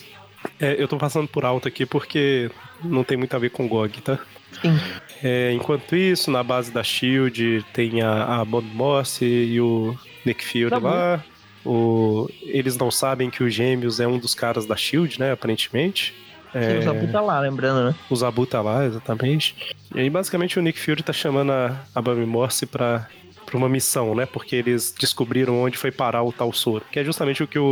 É, 0.60 0.80
eu 0.80 0.86
tô 0.86 0.96
passando 0.96 1.26
por 1.26 1.44
alto 1.44 1.66
aqui 1.66 1.84
porque 1.84 2.50
não 2.84 3.02
tem 3.02 3.16
muito 3.16 3.34
a 3.34 3.38
ver 3.38 3.50
com 3.50 3.66
GOG, 3.66 4.00
tá? 4.02 4.18
Sim. 4.62 4.78
É, 5.22 5.52
enquanto 5.52 5.96
isso, 5.96 6.30
na 6.30 6.42
base 6.42 6.70
da 6.70 6.82
Shield 6.82 7.64
tem 7.72 8.00
a, 8.02 8.40
a 8.40 8.44
Bond 8.44 8.68
Moss 8.68 9.20
e 9.20 9.60
o 9.60 9.96
Nick 10.24 10.44
Fury 10.44 10.70
tá 10.70 10.78
lá. 10.78 11.24
O, 11.66 12.30
eles 12.42 12.76
não 12.76 12.90
sabem 12.90 13.28
que 13.28 13.42
o 13.42 13.50
Gêmeos 13.50 13.98
é 13.98 14.06
um 14.06 14.18
dos 14.18 14.34
caras 14.34 14.64
da 14.66 14.76
Shield, 14.76 15.18
né? 15.18 15.32
Aparentemente. 15.32 16.14
É... 16.54 16.78
o 16.78 16.82
Zabu 16.82 17.08
tá 17.08 17.20
lá, 17.20 17.40
lembrando, 17.40 17.88
né? 17.88 17.94
O 18.08 18.16
Zabu 18.16 18.46
tá 18.46 18.62
lá, 18.62 18.86
exatamente. 18.86 19.74
E 19.94 20.00
aí, 20.00 20.08
basicamente, 20.08 20.58
o 20.58 20.62
Nick 20.62 20.78
Fury 20.78 21.02
tá 21.02 21.12
chamando 21.12 21.52
a, 21.52 21.76
a 21.94 22.00
Bami 22.00 22.24
Morse 22.24 22.64
pra, 22.64 23.08
pra 23.44 23.56
uma 23.56 23.68
missão, 23.68 24.14
né? 24.14 24.24
Porque 24.26 24.56
eles 24.56 24.94
descobriram 24.98 25.60
onde 25.60 25.76
foi 25.76 25.90
parar 25.90 26.22
o 26.22 26.32
tal 26.32 26.52
soro. 26.52 26.84
Que 26.90 27.00
é 27.00 27.04
justamente 27.04 27.42
o 27.42 27.48
que 27.48 27.58
o, 27.58 27.64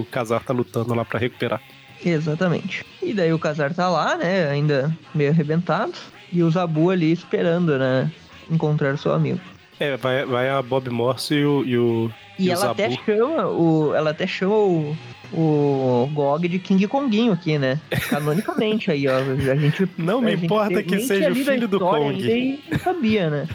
o 0.00 0.06
Kazar 0.10 0.42
tá 0.42 0.52
lutando 0.52 0.94
lá 0.94 1.04
para 1.04 1.20
recuperar. 1.20 1.60
Exatamente. 2.04 2.84
E 3.00 3.12
daí 3.12 3.32
o 3.32 3.38
Kazar 3.38 3.74
tá 3.74 3.88
lá, 3.88 4.16
né? 4.16 4.48
Ainda 4.48 4.96
meio 5.14 5.30
arrebentado. 5.30 5.92
E 6.32 6.42
o 6.42 6.50
Zabu 6.50 6.90
ali 6.90 7.12
esperando, 7.12 7.78
né? 7.78 8.10
Encontrar 8.50 8.96
seu 8.98 9.12
amigo. 9.12 9.40
É, 9.82 9.96
vai, 9.96 10.24
vai 10.24 10.48
a 10.48 10.62
Bob 10.62 10.88
Morse 10.90 11.34
e 11.34 11.44
o. 11.44 11.64
E, 11.66 11.76
o, 11.76 12.12
e, 12.38 12.44
e 12.44 12.48
o 12.50 12.52
ela 12.52 12.70
até 12.70 12.88
chama 12.92 13.48
o. 13.48 13.92
Ela 13.92 14.10
até 14.10 14.28
chama 14.28 14.54
o. 14.54 14.96
O 15.34 16.10
Gog 16.12 16.46
de 16.46 16.58
King 16.58 16.86
Konguinho 16.86 17.32
aqui, 17.32 17.58
né? 17.58 17.80
Canonicamente 18.10 18.90
aí, 18.90 19.08
ó. 19.08 19.16
A 19.16 19.56
gente. 19.56 19.88
Não 19.96 20.18
a 20.18 20.22
me 20.22 20.30
gente 20.32 20.44
importa 20.44 20.82
que 20.82 21.00
seja 21.00 21.32
o 21.32 21.34
filho 21.34 21.66
do 21.66 21.80
Kong. 21.80 22.60
não 22.70 22.78
sabia, 22.78 23.30
né? 23.30 23.48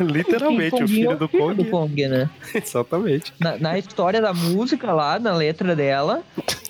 Literalmente, 0.00 0.76
o 0.76 0.78
King 0.78 0.94
filho 0.94 1.10
é 1.10 1.16
do 1.16 1.28
filho 1.28 1.42
Kong. 1.42 1.54
do 1.56 1.64
Kong, 1.70 2.08
né? 2.08 2.30
Exatamente. 2.54 3.34
Na, 3.38 3.58
na 3.58 3.78
história 3.78 4.22
da 4.22 4.32
música 4.32 4.92
lá, 4.92 5.18
na 5.18 5.34
letra 5.34 5.74
dela, 5.74 6.22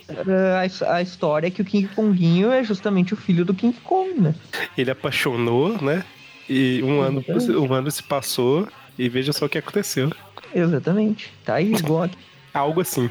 eh, 0.09 0.69
a, 0.83 0.95
a 0.95 1.03
história 1.03 1.47
é 1.47 1.51
que 1.51 1.61
o 1.61 1.65
King 1.65 1.87
Konguinho 1.95 2.51
é 2.51 2.65
justamente 2.65 3.13
o 3.13 3.17
filho 3.17 3.45
do 3.45 3.53
King 3.53 3.77
Kong, 3.85 4.19
né? 4.19 4.35
Ele 4.77 4.91
apaixonou, 4.91 5.81
né? 5.81 6.03
E 6.49 6.83
um 6.83 7.01
ano, 7.03 7.23
um 7.61 7.73
ano 7.75 7.91
se 7.91 8.03
passou 8.03 8.67
e 8.99 9.09
veja 9.09 9.33
só 9.33 9.47
o 9.47 9.49
que 9.49 9.59
aconteceu. 9.59 10.11
Exatamente. 10.55 11.33
Tá 11.45 11.55
aí, 11.55 11.73
Gog. 11.83 12.13
Algo 12.53 12.81
assim. 12.81 13.09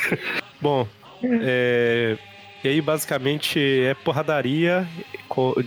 Bom, 0.60 0.88
é, 1.22 2.16
e 2.64 2.68
aí 2.68 2.80
basicamente 2.80 3.58
é 3.58 3.94
porradaria 3.94 4.88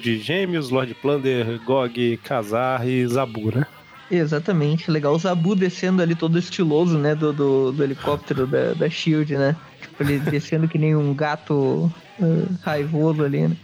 de 0.02 0.18
gêmeos, 0.20 0.70
Lord 0.70 0.94
Plunder, 0.96 1.62
Gog, 1.64 2.18
Kazar 2.24 2.86
e 2.88 3.06
Zabu, 3.08 3.56
né? 3.56 3.66
Exatamente. 4.10 4.92
Legal 4.92 5.14
o 5.14 5.20
Zabu 5.20 5.56
descendo 5.56 6.02
ali 6.02 6.16
todo 6.16 6.38
estiloso, 6.38 6.98
né? 6.98 7.16
Do, 7.16 7.32
do, 7.32 7.72
do 7.72 7.84
helicóptero 7.84 8.46
da, 8.46 8.74
da 8.74 8.90
Shield, 8.90 9.38
né? 9.38 9.56
Tipo, 9.80 10.04
ele 10.04 10.20
descendo 10.20 10.68
que 10.68 10.78
nem 10.78 10.96
um 10.96 11.14
gato 11.14 11.90
raivoso 12.62 13.24
ali, 13.24 13.48
né? 13.48 13.58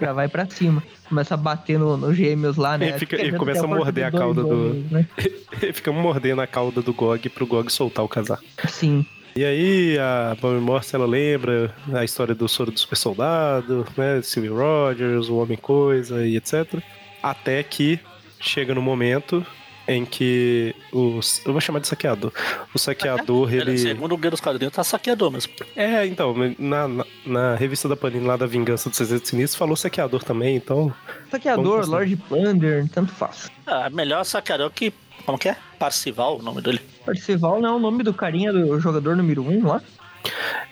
Já 0.00 0.12
vai 0.12 0.28
pra 0.28 0.46
cima. 0.48 0.82
Começa 1.08 1.34
a 1.34 1.36
bater 1.36 1.78
no, 1.78 1.96
nos 1.96 2.16
gêmeos 2.16 2.56
lá, 2.56 2.76
né? 2.78 2.88
Ele 2.90 2.98
fica- 2.98 3.16
ele 3.20 3.34
é 3.34 3.38
começa 3.38 3.60
a 3.60 3.62
da 3.62 3.68
morder 3.68 4.06
a 4.06 4.10
cauda 4.10 4.42
do- 4.42 4.48
homens, 4.70 4.90
Né? 4.90 5.06
Ele 5.62 5.72
fica 5.72 5.90
mordendo 5.92 6.40
a 6.40 6.46
cauda 6.46 6.80
do 6.80 6.92
Gog 6.94 7.28
pro 7.30 7.46
Gog 7.46 7.70
soltar 7.70 8.04
o 8.04 8.08
Kazar. 8.08 8.38
Sim. 8.68 9.04
E 9.36 9.44
aí 9.44 9.98
a 9.98 10.36
Bonnie 10.40 10.60
Morse 10.60 10.94
ela 10.94 11.06
lembra 11.06 11.74
a 11.92 12.04
história 12.04 12.34
do 12.34 12.48
soro 12.48 12.70
do 12.70 12.78
super 12.80 12.96
soldado, 12.96 13.86
né? 13.96 14.20
Sylvie 14.22 14.50
Rogers, 14.50 15.28
o 15.28 15.36
Homem 15.36 15.56
Coisa 15.58 16.24
e 16.26 16.36
etc. 16.36 16.80
Até 17.22 17.62
que 17.62 18.00
chega 18.40 18.74
no 18.74 18.80
momento 18.82 19.44
em 19.90 20.04
que 20.04 20.74
os. 20.92 21.44
Eu 21.44 21.52
vou 21.52 21.60
chamar 21.60 21.80
de 21.80 21.88
saqueador. 21.88 22.32
O 22.72 22.78
saqueador, 22.78 23.52
Ele... 23.52 23.72
ele. 23.72 23.78
Segundo 23.78 24.14
o 24.14 24.16
Guia 24.16 24.30
dos 24.30 24.40
Quadrinhos, 24.40 24.72
tá 24.72 24.84
saqueador 24.84 25.32
mesmo. 25.32 25.52
É, 25.74 26.06
então, 26.06 26.32
na, 26.58 26.86
na, 26.86 27.04
na 27.26 27.54
revista 27.56 27.88
da 27.88 27.96
Panini 27.96 28.24
lá 28.24 28.36
da 28.36 28.46
Vingança 28.46 28.88
do 28.88 28.94
Sexteto 28.94 29.26
Sinistro 29.26 29.58
falou 29.58 29.74
saqueador 29.74 30.22
também, 30.22 30.54
então. 30.54 30.94
Saqueador, 31.28 31.88
Lord 31.88 32.16
Plunder, 32.28 32.88
tanto 32.90 33.12
faz. 33.12 33.50
Ah, 33.66 33.90
melhor 33.90 34.24
saqueador 34.24 34.70
que. 34.70 34.92
Como 35.26 35.36
que 35.36 35.48
é? 35.48 35.56
Parcival, 35.78 36.38
o 36.38 36.42
nome 36.42 36.62
dele. 36.62 36.80
Parcival 37.04 37.60
não 37.60 37.68
é 37.68 37.72
o 37.72 37.78
nome 37.80 38.04
do 38.04 38.14
carinha 38.14 38.52
do 38.52 38.78
jogador 38.78 39.16
número 39.16 39.42
1 39.42 39.50
um, 39.50 39.66
lá? 39.66 39.82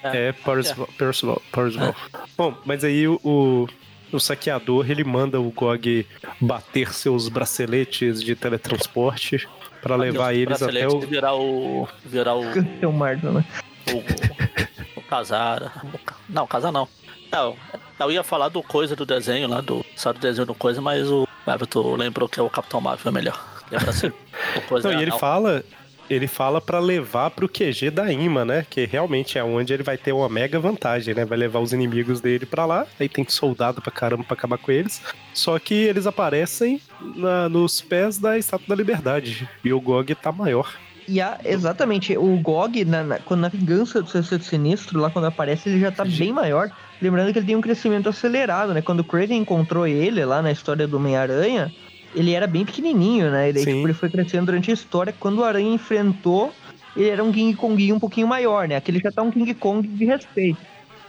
É, 0.05 0.33
Parzival. 0.33 0.89
Parzival. 0.97 1.43
Parzival. 1.51 1.97
Bom, 2.37 2.55
mas 2.65 2.85
aí 2.85 3.09
o, 3.09 3.21
o, 3.25 3.67
o 4.13 4.19
saqueador 4.19 4.91
ele 4.91 5.05
manda 5.05 5.41
o 5.41 5.51
Gog 5.51 6.07
bater 6.41 6.93
seus 6.93 7.29
braceletes 7.29 8.23
de 8.23 8.35
teletransporte 8.35 9.49
pra 9.83 9.97
levar 9.97 10.35
eles 10.35 10.63
até 10.63 10.87
o. 10.89 11.03
e 11.03 11.07
Virar 11.07 11.35
o. 11.35 11.89
Virar 12.05 12.35
o. 12.35 12.43
Seu 12.81 12.93
Marvel, 12.93 13.33
né? 13.33 13.45
o, 13.93 14.99
o 14.99 15.03
Casar. 15.03 15.83
Não, 16.29 16.47
Casar 16.47 16.73
não. 16.73 16.89
Não, 17.31 17.57
eu 18.01 18.11
ia 18.11 18.23
falar 18.23 18.49
do 18.49 18.63
coisa 18.63 18.97
do 18.97 19.05
desenho 19.05 19.49
lá, 19.49 19.61
do. 19.61 19.85
Só 19.97 20.13
do 20.13 20.19
desenho 20.19 20.47
do 20.47 20.55
coisa, 20.55 20.81
mas 20.81 21.11
o 21.11 21.27
Everton 21.47 21.97
lembrou 21.97 22.29
que 22.29 22.41
é 22.41 22.43
o 22.43 22.51
Capitão 22.51 22.81
Marvel 22.81 23.11
é 23.11 23.15
melhor. 23.15 23.63
Lembra 23.71 23.91
assim? 23.91 24.11
O 24.57 24.61
coisa 24.63 24.89
Não, 24.89 24.97
e 24.97 24.99
é 25.01 25.03
ele 25.03 25.11
anal. 25.11 25.19
fala. 25.19 25.65
Ele 26.11 26.27
fala 26.27 26.61
pra 26.61 26.79
levar 26.79 27.31
pro 27.31 27.49
QG 27.49 27.91
da 27.91 28.11
Ima, 28.11 28.45
né? 28.45 28.65
Que 28.69 28.87
realmente 28.87 29.37
é 29.39 29.45
onde 29.45 29.73
ele 29.75 29.83
vai 29.83 29.99
ter 29.99 30.13
uma 30.13 30.29
mega 30.29 30.59
vantagem, 30.59 31.15
né? 31.15 31.25
Vai 31.25 31.37
levar 31.37 31.59
os 31.61 31.73
inimigos 31.73 32.21
dele 32.21 32.47
pra 32.47 32.65
lá. 32.65 32.87
Aí 32.99 33.09
tem 33.09 33.27
soldado 33.29 33.83
pra 33.83 33.93
caramba 33.93 34.25
pra 34.25 34.33
acabar 34.35 34.57
com 34.57 34.73
eles. 34.73 35.03
Só 35.35 35.59
que 35.59 35.75
eles 35.75 36.07
aparecem 36.07 36.81
na- 37.15 37.49
nos 37.49 37.81
pés 37.83 38.19
da 38.19 38.39
Estátua 38.39 38.67
da 38.69 38.75
Liberdade. 38.75 39.47
E 39.63 39.71
o 39.73 39.81
Gog 39.81 40.15
tá 40.15 40.33
maior. 40.33 40.73
E 41.07 41.21
a, 41.21 41.39
exatamente, 41.45 42.17
o 42.17 42.37
Gog, 42.39 42.85
na, 42.85 43.03
na- 43.03 43.19
quando 43.19 43.41
na 43.41 43.49
vingança 43.49 44.03
do 44.03 44.09
Sexteto 44.11 44.45
Sinistro, 44.45 45.01
lá 45.01 45.11
quando 45.11 45.27
aparece, 45.27 45.69
ele 45.69 45.81
já 45.81 45.91
tá 45.91 46.05
bem 46.05 46.33
maior. 46.33 46.71
Lembrando 47.01 47.33
que 47.33 47.39
ele 47.39 47.47
tem 47.47 47.57
um 47.57 47.61
crescimento 47.61 48.09
acelerado, 48.09 48.73
né? 48.75 48.83
Quando 48.83 49.01
o 49.01 49.05
Craven 49.05 49.39
encontrou 49.41 49.87
ele 49.87 50.25
lá 50.25 50.41
na 50.43 50.51
história 50.53 50.87
do 50.87 50.97
Homem-Aranha, 50.97 51.73
ele 52.15 52.33
era 52.33 52.47
bem 52.47 52.65
pequenininho, 52.65 53.31
né? 53.31 53.49
Ele, 53.49 53.61
tipo, 53.61 53.87
ele 53.87 53.95
foi 53.95 54.09
crescendo 54.09 54.47
durante 54.47 54.71
a 54.71 54.75
história. 54.75 55.15
Quando 55.19 55.39
o 55.39 55.45
Aranha 55.45 55.75
enfrentou, 55.75 56.53
ele 56.97 57.09
era 57.09 57.23
um 57.23 57.33
King 57.33 57.55
Konguinho 57.55 57.95
um 57.97 58.01
pouquinho 58.01 58.27
maior, 58.27 58.67
né? 58.67 58.77
Aquele 58.77 58.99
já 58.99 59.11
tá 59.11 59.23
um 59.23 59.31
King 59.31 59.55
Kong 59.55 59.87
de 59.87 60.05
respeito. 60.05 60.59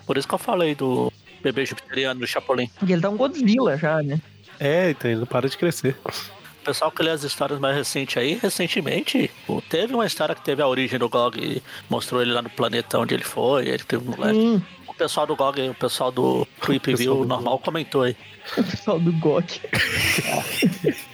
Por 0.06 0.18
isso 0.18 0.28
que 0.28 0.34
eu 0.34 0.39
falei 0.39 0.76
do 0.76 1.12
bebê 1.41 1.66
jupiteriano 1.66 2.20
do 2.20 2.28
Chapolin. 2.28 2.70
Porque 2.78 2.93
ele 2.93 3.02
tá 3.02 3.10
um 3.10 3.18
Godzilla 3.18 3.78
já, 3.78 4.02
né? 4.02 4.20
É, 4.60 4.91
então 4.91 5.10
ele 5.10 5.22
não 5.22 5.26
para 5.26 5.47
de 5.47 5.58
crescer. 5.58 5.95
O 6.06 6.66
pessoal 6.66 6.91
que 6.91 7.02
lê 7.02 7.10
as 7.10 7.24
histórias 7.24 7.60
mais 7.60 7.76
recentes 7.76 8.18
aí, 8.18 8.38
recentemente, 8.39 9.32
teve 9.70 9.93
uma 9.93 10.06
história 10.06 10.36
que 10.36 10.43
teve 10.43 10.62
a 10.62 10.68
origem 10.68 11.00
do 11.00 11.08
Gog 11.08 11.39
e 11.39 11.64
mostrou 11.89 12.22
ele 12.22 12.34
lá 12.34 12.41
no 12.41 12.50
planeta 12.50 13.00
onde 13.00 13.14
ele 13.14 13.24
foi, 13.24 13.68
ele 13.68 13.84
teve 13.84 14.08
um 14.08 14.12
moleque. 14.12 14.38
Sim, 14.38 14.62
pessoal 15.00 15.26
do 15.26 15.36
Gog, 15.36 15.70
o 15.70 15.74
pessoal 15.74 16.12
do 16.12 16.45
Creep 16.60 16.88
View 16.95 17.26
normal 17.26 17.58
comentou 17.60 18.04
aí. 18.04 18.16
o 18.58 18.64
pessoal 18.64 19.00
do 19.00 19.14
Gog. 19.14 19.45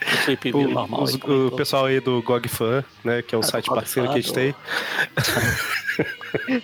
O 0.53 0.57
O, 0.57 0.67
normal 0.69 1.03
os- 1.03 1.15
aí 1.15 1.21
o 1.31 1.51
pessoal 1.51 1.85
aí 1.85 1.99
do 1.99 2.21
GOG 2.21 2.47
Fan, 2.47 2.83
né? 3.03 3.21
Que 3.21 3.33
é 3.35 3.37
o 3.37 3.41
Ah, 3.41 3.43
site 3.43 3.65
parceiro 3.67 4.09
que 4.09 4.17
a 4.17 4.21
gente 4.21 4.33
tem. 4.33 4.55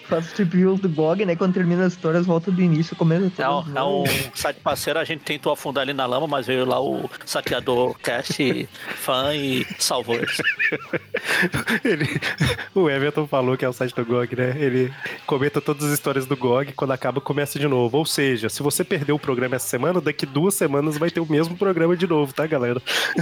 Faz 0.09 0.25
os 0.27 0.33
trip 0.33 0.57
do 0.81 0.89
Gog, 0.89 1.25
né? 1.25 1.35
Quando 1.37 1.53
termina 1.53 1.85
as 1.85 1.93
histórias, 1.93 2.25
volta 2.25 2.51
do 2.51 2.61
início, 2.61 2.93
começa 2.95 3.29
tudo. 3.29 3.41
É 3.41 3.49
um, 3.49 3.63
de 3.63 3.69
é 3.69 3.73
novo. 3.73 4.11
um 4.11 4.35
site 4.35 4.57
parceiro, 4.57 4.99
a 4.99 5.05
gente 5.05 5.21
tentou 5.21 5.53
afundar 5.53 5.83
ele 5.83 5.93
na 5.93 6.05
lama, 6.05 6.27
mas 6.27 6.45
veio 6.47 6.65
lá 6.65 6.81
o 6.81 7.09
saqueador 7.25 7.95
cast 7.99 8.67
fã 8.95 9.33
e 9.33 9.65
salvou 9.79 10.15
eles. 10.15 10.37
Ele, 11.85 12.19
o 12.75 12.89
Everton 12.89 13.27
falou 13.27 13.55
que 13.57 13.63
é 13.63 13.69
o 13.69 13.73
site 13.73 13.95
do 13.95 14.05
GOG, 14.05 14.35
né? 14.35 14.55
Ele 14.57 14.91
comenta 15.25 15.61
todas 15.61 15.85
as 15.87 15.93
histórias 15.93 16.25
do 16.25 16.35
GOG, 16.35 16.73
quando 16.73 16.91
acaba, 16.91 17.21
começa 17.21 17.57
de 17.57 17.67
novo. 17.67 17.97
Ou 17.97 18.05
seja, 18.05 18.49
se 18.49 18.61
você 18.61 18.83
perdeu 18.83 19.15
o 19.15 19.19
programa 19.19 19.55
essa 19.55 19.67
semana, 19.67 20.01
daqui 20.01 20.25
duas 20.25 20.53
semanas 20.55 20.97
vai 20.97 21.09
ter 21.09 21.19
o 21.19 21.25
mesmo 21.31 21.55
programa 21.57 21.95
de 21.95 22.07
novo, 22.07 22.33
tá, 22.33 22.45
galera? 22.45 22.81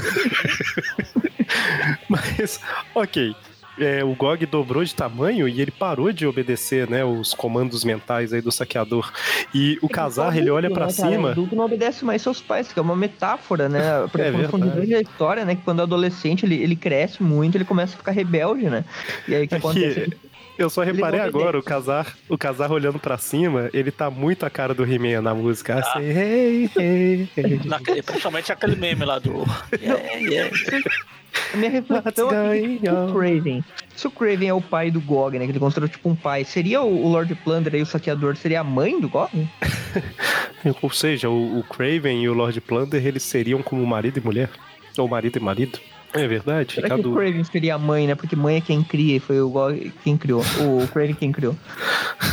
Mas, 2.09 2.59
ok. 2.93 3.35
É, 3.79 4.03
o 4.03 4.13
GOG 4.13 4.45
dobrou 4.45 4.83
de 4.83 4.93
tamanho 4.93 5.47
e 5.47 5.61
ele 5.61 5.71
parou 5.71 6.11
de 6.11 6.27
obedecer, 6.27 6.89
né, 6.89 7.05
os 7.05 7.33
comandos 7.33 7.85
mentais 7.85 8.33
aí 8.33 8.41
do 8.41 8.51
saqueador. 8.51 9.09
E 9.55 9.79
o 9.81 9.87
Kazar, 9.87 10.37
ele 10.37 10.49
olha 10.49 10.69
pra 10.69 10.87
né, 10.87 10.93
cara? 10.93 11.07
O 11.07 11.11
cima. 11.13 11.31
adulto 11.31 11.55
não 11.55 11.63
obedece 11.63 12.03
mais 12.03 12.21
seus 12.21 12.41
pais, 12.41 12.73
que 12.73 12.77
é 12.77 12.81
uma 12.81 12.95
metáfora, 12.95 13.69
né? 13.69 13.81
Pra 14.11 14.25
É 14.25 14.31
profundidade 14.33 14.91
da 14.91 14.99
história, 14.99 15.45
né? 15.45 15.55
Que 15.55 15.61
quando 15.61 15.79
é 15.79 15.83
adolescente 15.83 16.45
ele, 16.45 16.55
ele 16.55 16.75
cresce 16.75 17.23
muito, 17.23 17.55
ele 17.55 17.63
começa 17.63 17.95
a 17.95 17.97
ficar 17.97 18.11
rebelde, 18.11 18.69
né? 18.69 18.83
E 19.27 19.35
aí 19.35 19.45
o 19.45 19.47
que 19.47 19.55
acontece? 19.55 20.01
Aqui, 20.01 20.17
eu 20.59 20.69
só 20.69 20.83
reparei 20.83 21.21
agora, 21.21 21.57
o 21.57 21.63
Kazar, 21.63 22.17
o 22.27 22.37
Kazar 22.37 22.71
olhando 22.71 22.99
pra 22.99 23.17
cima, 23.17 23.69
ele 23.73 23.91
tá 23.91 24.11
muito 24.11 24.45
a 24.45 24.49
cara 24.49 24.73
do 24.73 24.83
He-Man 24.83 25.21
na 25.21 25.33
música. 25.33 25.79
Assim, 25.79 25.99
hey, 26.01 26.69
hey, 26.77 27.29
hey. 27.35 27.61
Naquele, 27.65 28.03
principalmente 28.03 28.51
aquele 28.51 28.75
meme 28.75 29.05
lá 29.05 29.17
do. 29.17 29.45
Yeah, 29.81 30.13
yeah. 30.15 30.51
Minha 31.55 31.69
reflexão 31.69 32.29
é 32.31 32.91
o 32.91 33.13
Craven. 33.13 33.63
Se 33.95 34.07
o 34.07 34.11
Craven 34.11 34.49
é 34.49 34.53
o 34.53 34.61
pai 34.61 34.91
do 34.91 34.99
Gog, 34.99 35.37
né? 35.37 35.45
Que 35.45 35.51
ele 35.51 35.59
considerou 35.59 35.87
tipo 35.87 36.09
um 36.09 36.15
pai, 36.15 36.43
seria 36.43 36.81
o, 36.81 37.05
o 37.05 37.09
Lord 37.09 37.33
Plunder 37.35 37.73
aí, 37.73 37.81
o 37.81 37.85
saqueador, 37.85 38.35
seria 38.35 38.61
a 38.61 38.63
mãe 38.63 38.99
do 38.99 39.07
Gog? 39.07 39.31
Ou 40.81 40.89
seja, 40.89 41.29
o, 41.29 41.59
o 41.59 41.63
Craven 41.63 42.23
e 42.23 42.29
o 42.29 42.33
Lord 42.33 42.59
Plunder, 42.61 43.05
eles 43.05 43.23
seriam 43.23 43.63
como 43.63 43.85
marido 43.85 44.17
e 44.17 44.21
mulher? 44.21 44.49
Ou 44.97 45.07
marido 45.07 45.37
e 45.37 45.41
marido? 45.41 45.79
É 46.13 46.27
verdade? 46.27 46.73
Será 46.73 46.89
que 46.95 47.07
o. 47.07 47.13
Craven 47.13 47.43
seria 47.43 47.75
a 47.75 47.77
mãe, 47.79 48.07
né? 48.07 48.15
Porque 48.15 48.35
mãe 48.35 48.57
é 48.57 48.61
quem 48.61 48.83
cria 48.83 49.17
e 49.17 49.19
foi 49.19 49.39
o 49.41 49.49
Gog 49.49 49.91
quem 50.03 50.17
criou. 50.17 50.41
O 50.59 50.87
Craven 50.87 51.15
quem 51.15 51.31
criou. 51.31 51.55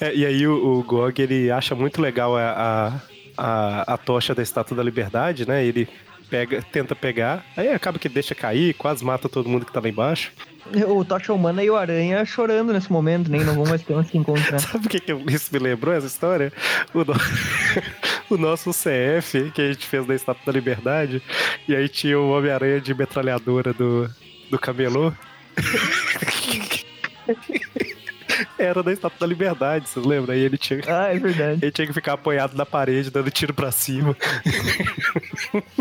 É, 0.00 0.12
e 0.12 0.26
aí 0.26 0.44
o, 0.48 0.78
o 0.80 0.82
Gog, 0.82 1.22
ele 1.22 1.48
acha 1.48 1.76
muito 1.76 2.02
legal 2.02 2.36
a, 2.36 2.42
a, 2.50 2.92
a, 3.38 3.94
a 3.94 3.96
tocha 3.96 4.34
da 4.34 4.42
Estátua 4.42 4.76
da 4.76 4.82
Liberdade, 4.82 5.46
né? 5.46 5.64
Ele 5.64 5.88
pega, 6.28 6.60
tenta 6.72 6.96
pegar, 6.96 7.44
aí 7.56 7.68
acaba 7.68 8.00
que 8.00 8.08
deixa 8.08 8.34
cair, 8.34 8.74
quase 8.74 9.04
mata 9.04 9.28
todo 9.28 9.48
mundo 9.48 9.64
que 9.64 9.72
tá 9.72 9.78
lá 9.80 9.88
embaixo. 9.88 10.32
O 10.88 11.04
Tocha 11.04 11.32
Humana 11.32 11.62
e 11.62 11.70
o 11.70 11.76
Aranha 11.76 12.24
chorando 12.24 12.72
nesse 12.72 12.90
momento, 12.90 13.30
nem 13.30 13.44
não 13.44 13.54
vão 13.54 13.64
mais 13.66 13.82
ter 13.82 13.94
onde 13.94 14.08
se 14.10 14.18
encontrar. 14.18 14.58
Sabe 14.60 14.86
o 14.86 14.88
que, 14.88 14.98
que 14.98 15.12
isso 15.32 15.50
me 15.52 15.60
lembrou, 15.60 15.94
essa 15.94 16.06
história? 16.08 16.52
O, 16.92 16.98
no- 17.04 17.14
o 18.34 18.38
nosso 18.38 18.70
CF, 18.70 19.50
que 19.52 19.62
a 19.62 19.72
gente 19.72 19.86
fez 19.86 20.06
da 20.06 20.14
Estátua 20.14 20.42
da 20.46 20.52
Liberdade, 20.52 21.22
e 21.68 21.74
aí 21.74 21.88
tinha 21.88 22.18
o 22.18 22.30
Homem-Aranha 22.30 22.80
de 22.80 22.94
metralhadora 22.94 23.72
do, 23.72 24.08
do 24.50 24.58
camelô. 24.58 25.12
Era 28.64 28.82
da 28.82 28.92
Estátua 28.92 29.18
da 29.20 29.26
Liberdade, 29.26 29.88
vocês 29.88 30.04
lembram? 30.04 30.34
Aí 30.34 30.40
ele 30.40 30.56
tinha, 30.58 30.80
Ah, 30.86 31.14
é 31.14 31.18
verdade. 31.18 31.58
ele 31.62 31.72
tinha 31.72 31.86
que 31.86 31.92
ficar 31.92 32.14
apoiado 32.14 32.54
na 32.56 32.64
parede, 32.66 33.10
dando 33.10 33.30
tiro 33.30 33.52
pra 33.54 33.70
cima. 33.70 34.16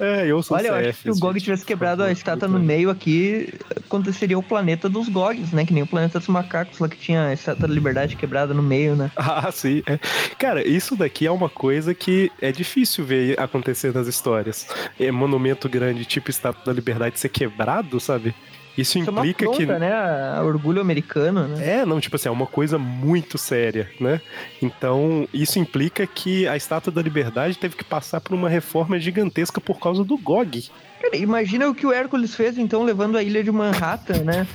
É, 0.00 0.26
eu 0.26 0.42
sou 0.42 0.56
Olha, 0.56 0.68
eu 0.68 0.74
acho 0.74 0.88
que 0.88 1.02
se 1.02 1.10
o 1.10 1.18
Gog 1.18 1.38
tivesse 1.40 1.64
quebrado 1.64 2.02
a 2.02 2.10
estátua 2.10 2.48
no 2.48 2.58
meio 2.58 2.88
aqui, 2.90 3.52
aconteceria 3.76 4.38
o 4.38 4.42
planeta 4.42 4.88
dos 4.88 5.08
Gogs, 5.08 5.52
né? 5.52 5.64
Que 5.66 5.72
nem 5.74 5.82
o 5.82 5.86
planeta 5.86 6.18
dos 6.18 6.28
macacos 6.28 6.78
lá 6.78 6.88
que 6.88 6.96
tinha 6.96 7.26
a 7.26 7.32
estátua 7.34 7.68
da 7.68 7.72
liberdade 7.74 8.16
quebrada 8.16 8.54
no 8.54 8.62
meio, 8.62 8.96
né? 8.96 9.10
Ah, 9.16 9.50
sim. 9.52 9.82
É. 9.86 9.98
Cara, 10.38 10.66
isso 10.66 10.96
daqui 10.96 11.26
é 11.26 11.30
uma 11.30 11.48
coisa 11.50 11.92
que 11.94 12.30
é 12.40 12.50
difícil 12.50 13.04
ver 13.04 13.38
acontecer 13.38 13.92
nas 13.94 14.06
histórias. 14.06 14.66
É 14.98 15.10
monumento 15.12 15.68
grande, 15.68 16.04
tipo 16.04 16.30
estátua 16.30 16.64
da 16.64 16.72
liberdade 16.72 17.20
ser 17.20 17.28
quebrado, 17.28 18.00
sabe? 18.00 18.34
Isso 18.76 18.98
implica 18.98 19.44
Isso 19.44 19.54
é 19.54 19.56
que. 19.56 19.66
né? 19.66 20.40
Orgulho 20.40 20.80
americano, 20.80 21.46
né? 21.46 21.80
É, 21.80 21.86
não, 21.86 22.00
tipo 22.00 22.16
assim, 22.16 22.28
é 22.28 22.32
uma 22.32 22.46
coisa 22.46 22.78
muito 22.78 23.38
séria, 23.38 23.88
né? 24.00 24.20
Então, 24.60 25.28
isso 25.32 25.58
implica 25.58 26.06
que 26.06 26.46
a 26.48 26.56
Estátua 26.56 26.92
da 26.92 27.00
Liberdade 27.00 27.56
teve 27.56 27.76
que 27.76 27.84
passar 27.84 28.20
por 28.20 28.34
uma 28.34 28.48
reforma 28.48 28.98
gigantesca 28.98 29.60
por 29.60 29.78
causa 29.78 30.02
do 30.02 30.16
GOG. 30.18 30.70
Cara, 31.00 31.16
imagina 31.16 31.68
o 31.68 31.74
que 31.74 31.86
o 31.86 31.92
Hércules 31.92 32.34
fez, 32.34 32.58
então, 32.58 32.82
levando 32.82 33.16
a 33.16 33.22
ilha 33.22 33.44
de 33.44 33.52
Manhattan, 33.52 34.24
né? 34.24 34.46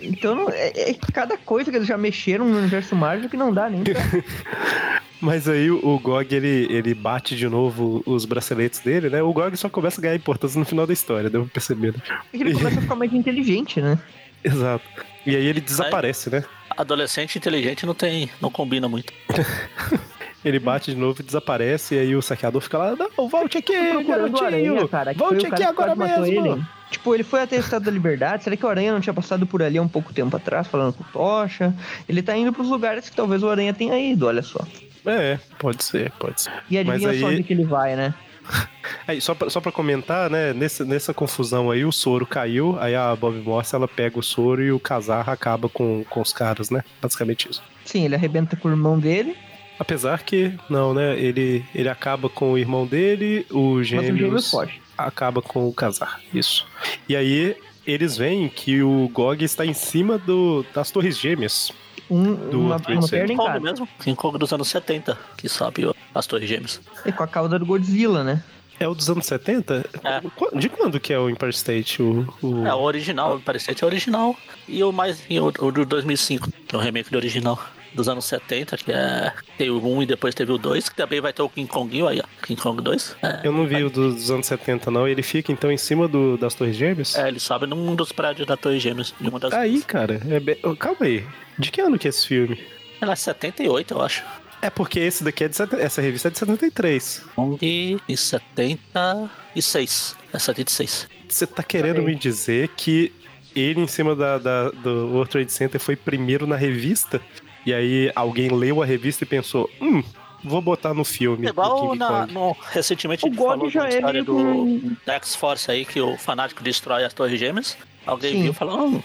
Então, 0.00 0.48
é, 0.50 0.90
é 0.90 0.94
cada 1.12 1.36
coisa 1.36 1.70
que 1.70 1.76
eles 1.76 1.88
já 1.88 1.98
mexeram 1.98 2.48
no 2.48 2.58
universo 2.58 2.94
Marvel 2.96 3.28
que 3.28 3.36
não 3.36 3.52
dá 3.52 3.68
nem 3.68 3.82
pra... 3.82 4.00
Mas 5.20 5.48
aí 5.48 5.70
o 5.70 5.98
GOG, 5.98 6.34
ele, 6.34 6.66
ele 6.70 6.94
bate 6.94 7.36
de 7.36 7.48
novo 7.48 8.02
os 8.04 8.24
braceletes 8.24 8.80
dele, 8.80 9.08
né? 9.08 9.22
O 9.22 9.32
GOG 9.32 9.56
só 9.56 9.68
começa 9.68 10.00
a 10.00 10.02
ganhar 10.02 10.14
importância 10.14 10.58
no 10.58 10.64
final 10.64 10.86
da 10.86 10.92
história, 10.92 11.30
deu 11.30 11.42
pra 11.42 11.54
perceber. 11.54 11.94
Né? 11.94 12.18
Ele 12.32 12.54
começa 12.54 12.78
a 12.78 12.82
ficar 12.82 12.94
mais 12.96 13.12
inteligente, 13.12 13.80
né? 13.80 13.98
Exato. 14.44 14.84
E 15.24 15.34
aí 15.34 15.46
ele 15.46 15.60
desaparece, 15.60 16.30
né? 16.30 16.44
Adolescente 16.76 17.38
inteligente 17.38 17.86
não 17.86 17.94
tem. 17.94 18.30
não 18.40 18.50
combina 18.50 18.88
muito. 18.88 19.12
ele 20.44 20.58
bate 20.58 20.92
de 20.92 20.96
novo 20.96 21.20
e 21.20 21.24
desaparece, 21.24 21.94
e 21.94 21.98
aí 21.98 22.14
o 22.14 22.22
saqueador 22.22 22.60
fica 22.60 22.78
lá, 22.78 22.94
não, 22.94 23.28
volte 23.28 23.58
aqui, 23.58 23.72
garotinho! 24.04 24.46
Aranha, 24.46 24.88
cara, 24.88 25.12
volte 25.14 25.46
aqui 25.46 25.62
agora 25.64 25.96
mesmo! 25.96 26.26
Ele. 26.26 26.62
Tipo, 26.90 27.14
ele 27.14 27.24
foi 27.24 27.42
até 27.42 27.56
o 27.56 27.60
Estado 27.60 27.84
da 27.84 27.90
Liberdade. 27.90 28.44
Será 28.44 28.56
que 28.56 28.64
o 28.64 28.68
Aranha 28.68 28.92
não 28.92 29.00
tinha 29.00 29.12
passado 29.12 29.44
por 29.44 29.60
ali 29.60 29.76
há 29.76 29.82
um 29.82 29.88
pouco 29.88 30.12
tempo 30.12 30.36
atrás, 30.36 30.68
falando 30.68 30.92
com 30.92 31.02
o 31.02 31.06
Tocha? 31.06 31.74
Ele 32.08 32.22
tá 32.22 32.36
indo 32.36 32.52
pros 32.52 32.68
lugares 32.68 33.10
que 33.10 33.16
talvez 33.16 33.42
o 33.42 33.48
Aranha 33.48 33.74
tenha 33.74 33.98
ido, 33.98 34.26
olha 34.26 34.42
só. 34.42 34.64
É, 35.06 35.38
pode 35.58 35.84
ser, 35.84 36.10
pode 36.18 36.42
ser. 36.42 36.52
E 36.70 36.78
adivinha 36.78 37.10
aí... 37.10 37.20
só 37.20 37.26
onde 37.26 37.42
que 37.42 37.52
ele 37.52 37.64
vai, 37.64 37.96
né? 37.96 38.14
Aí, 39.06 39.20
só 39.20 39.34
pra, 39.34 39.50
só 39.50 39.60
pra 39.60 39.72
comentar, 39.72 40.30
né, 40.30 40.52
nessa, 40.52 40.84
nessa 40.84 41.12
confusão 41.12 41.70
aí, 41.70 41.84
o 41.84 41.90
soro 41.90 42.24
caiu, 42.24 42.76
aí 42.78 42.94
a 42.94 43.14
Bob 43.16 43.36
Morse, 43.40 43.74
ela 43.74 43.88
pega 43.88 44.18
o 44.18 44.22
soro 44.22 44.62
e 44.62 44.70
o 44.70 44.78
Kazar 44.78 45.28
acaba 45.28 45.68
com, 45.68 46.04
com 46.08 46.20
os 46.20 46.32
caras, 46.32 46.70
né? 46.70 46.84
Basicamente 47.02 47.50
isso. 47.50 47.62
Sim, 47.84 48.04
ele 48.04 48.14
arrebenta 48.14 48.56
com 48.56 48.68
o 48.68 48.70
irmão 48.70 48.98
dele. 48.98 49.36
Apesar 49.78 50.22
que, 50.22 50.52
não, 50.70 50.94
né, 50.94 51.18
ele, 51.18 51.64
ele 51.74 51.88
acaba 51.88 52.28
com 52.28 52.52
o 52.52 52.58
irmão 52.58 52.86
dele, 52.86 53.46
o 53.50 53.82
gêmeos 53.82 54.54
acaba 54.96 55.42
com 55.42 55.68
o 55.68 55.72
Kazar, 55.72 56.20
isso. 56.32 56.66
E 57.08 57.16
aí, 57.16 57.56
eles 57.86 58.16
veem 58.16 58.48
que 58.48 58.82
o 58.82 59.08
Gog 59.12 59.44
está 59.44 59.64
em 59.64 59.74
cima 59.74 60.18
do, 60.18 60.64
das 60.74 60.90
torres 60.90 61.18
gêmeas. 61.18 61.72
Um, 62.10 62.34
do 62.34 62.60
uma, 62.60 62.76
uma 62.76 63.08
perna 63.08 63.32
em 63.32 63.36
cada. 63.36 63.60
mesmo, 63.60 63.88
King 64.00 64.16
Kong 64.16 64.38
dos 64.38 64.52
anos 64.52 64.68
70, 64.68 65.18
que 65.36 65.48
sabe 65.48 65.90
as 66.14 66.26
torres 66.26 66.48
gêmeas. 66.48 66.80
E 67.04 67.12
com 67.12 67.22
a 67.22 67.26
cauda 67.26 67.58
do 67.58 67.66
Godzilla, 67.66 68.22
né? 68.22 68.42
É 68.78 68.86
o 68.86 68.94
dos 68.94 69.08
anos 69.08 69.26
70? 69.26 69.88
É. 70.04 70.20
De 70.58 70.68
quando 70.68 71.00
que 71.00 71.12
é 71.12 71.18
o 71.18 71.30
Empire 71.30 71.50
State? 71.50 72.02
O, 72.02 72.28
o... 72.42 72.66
É 72.66 72.74
o 72.74 72.80
original, 72.80 73.34
o 73.34 73.38
Empire 73.38 73.56
State 73.56 73.82
é 73.82 73.86
o 73.86 73.88
original. 73.88 74.36
E 74.68 74.84
o 74.84 74.92
mais. 74.92 75.22
E 75.30 75.40
o, 75.40 75.46
o 75.46 75.72
do 75.72 75.86
2005, 75.86 76.50
que 76.68 76.74
é 76.74 76.78
o 76.78 76.80
remake 76.80 77.10
do 77.10 77.16
original 77.16 77.58
dos 77.96 78.08
anos 78.08 78.24
70, 78.26 78.76
que 78.76 78.92
é. 78.92 79.32
Tem 79.58 79.70
o 79.70 79.84
1 79.84 80.02
e 80.02 80.06
depois 80.06 80.34
teve 80.34 80.52
o 80.52 80.58
2, 80.58 80.88
que 80.88 80.94
também 80.94 81.20
vai 81.20 81.32
ter 81.32 81.42
o 81.42 81.48
King 81.48 81.68
Konginho 81.68 82.06
aí, 82.06 82.20
ó. 82.20 82.46
King 82.46 82.60
Kong 82.60 82.80
2. 82.82 83.16
É, 83.22 83.40
eu 83.42 83.52
não 83.52 83.66
vi 83.66 83.74
vai... 83.74 83.84
o 83.84 83.90
dos 83.90 84.30
anos 84.30 84.46
70, 84.46 84.90
não. 84.90 85.08
Ele 85.08 85.22
fica 85.22 85.50
então 85.50 85.72
em 85.72 85.76
cima 85.76 86.06
do, 86.06 86.36
das 86.36 86.54
Torres 86.54 86.76
Gêmeas? 86.76 87.16
É, 87.16 87.26
ele 87.26 87.40
sobe 87.40 87.66
num 87.66 87.96
dos 87.96 88.12
prédios 88.12 88.46
da 88.46 88.56
Torre 88.56 88.78
Gêmeas. 88.78 89.12
De 89.18 89.28
uma 89.28 89.40
das 89.40 89.52
aí, 89.52 89.72
duas. 89.72 89.84
cara. 89.84 90.20
É 90.28 90.38
be... 90.38 90.54
Calma 90.78 90.98
aí. 91.00 91.24
De 91.58 91.70
que 91.70 91.80
ano 91.80 91.98
que 91.98 92.06
é 92.06 92.10
esse 92.10 92.26
filme? 92.26 92.62
Ela 93.00 93.14
é 93.14 93.16
78, 93.16 93.94
eu 93.94 94.02
acho. 94.02 94.22
É 94.62 94.70
porque 94.70 95.00
esse 95.00 95.22
daqui 95.22 95.44
é 95.44 95.48
de 95.48 95.56
essa 95.78 96.00
revista 96.00 96.28
é 96.28 96.30
de 96.30 96.38
73. 96.38 97.24
Kong 97.34 97.58
e 97.62 97.98
76. 98.16 100.16
É 100.32 100.38
76. 100.38 101.08
Você 101.28 101.46
tá 101.46 101.62
querendo 101.62 102.02
me 102.02 102.14
dizer 102.14 102.68
que 102.76 103.12
ele 103.54 103.80
em 103.80 103.86
cima 103.86 104.14
da, 104.14 104.38
da, 104.38 104.70
do 104.70 105.08
World 105.08 105.30
Trade 105.30 105.52
Center 105.52 105.80
foi 105.80 105.96
primeiro 105.96 106.46
na 106.46 106.56
revista? 106.56 107.20
E 107.66 107.74
aí 107.74 108.12
alguém 108.14 108.48
leu 108.48 108.80
a 108.80 108.86
revista 108.86 109.24
e 109.24 109.26
pensou, 109.26 109.68
hum, 109.80 110.02
vou 110.42 110.62
botar 110.62 110.94
no 110.94 111.04
filme. 111.04 111.46
É 111.46 111.50
igual 111.50 111.96
na, 111.96 112.24
no, 112.26 112.56
recentemente 112.70 113.24
o 113.24 113.26
a 113.26 113.30
gente 113.30 113.38
falou 113.38 113.68
já 113.68 113.82
da 113.82 113.88
história 113.88 114.24
do, 114.24 114.64
do 114.78 115.12
X-Force 115.12 115.70
aí, 115.70 115.84
que 115.84 116.00
o 116.00 116.16
fanático 116.16 116.62
destrói 116.62 117.04
as 117.04 117.12
torres 117.12 117.40
gêmeas. 117.40 117.76
Alguém 118.06 118.34
Sim. 118.34 118.42
viu 118.42 118.52
e 118.52 118.54
falou, 118.54 118.86
hum. 118.86 119.02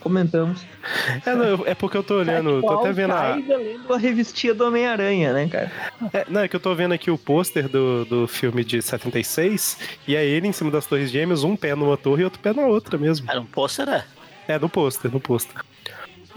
Comentamos. 0.00 0.64
É, 1.26 1.34
não, 1.34 1.66
é, 1.66 1.74
porque 1.74 1.96
eu 1.96 2.02
tô 2.02 2.14
olhando, 2.14 2.58
é 2.58 2.62
tô 2.62 2.78
até 2.78 2.92
vendo 2.92 3.12
a... 3.12 3.34
lendo 3.34 3.92
a 3.92 3.98
revistinha 3.98 4.54
do 4.54 4.66
Homem-Aranha, 4.66 5.34
né, 5.34 5.48
cara? 5.48 5.70
É, 6.14 6.24
não, 6.28 6.40
é 6.40 6.48
que 6.48 6.56
eu 6.56 6.60
tô 6.60 6.74
vendo 6.74 6.92
aqui 6.92 7.10
o 7.10 7.18
pôster 7.18 7.68
do, 7.68 8.06
do 8.06 8.26
filme 8.26 8.64
de 8.64 8.80
76, 8.80 9.78
e 10.06 10.16
é 10.16 10.24
ele 10.24 10.48
em 10.48 10.52
cima 10.52 10.70
das 10.70 10.86
torres 10.86 11.10
gêmeas, 11.10 11.44
um 11.44 11.54
pé 11.54 11.74
numa 11.74 11.98
torre 11.98 12.22
e 12.22 12.24
outro 12.24 12.40
pé 12.40 12.54
na 12.54 12.66
outra 12.66 12.96
mesmo. 12.96 13.30
Era 13.30 13.40
um 13.40 13.44
pôster, 13.44 13.86
é? 13.88 14.04
É, 14.48 14.58
no 14.58 14.70
pôster, 14.70 15.12
no 15.12 15.20
pôster. 15.20 15.54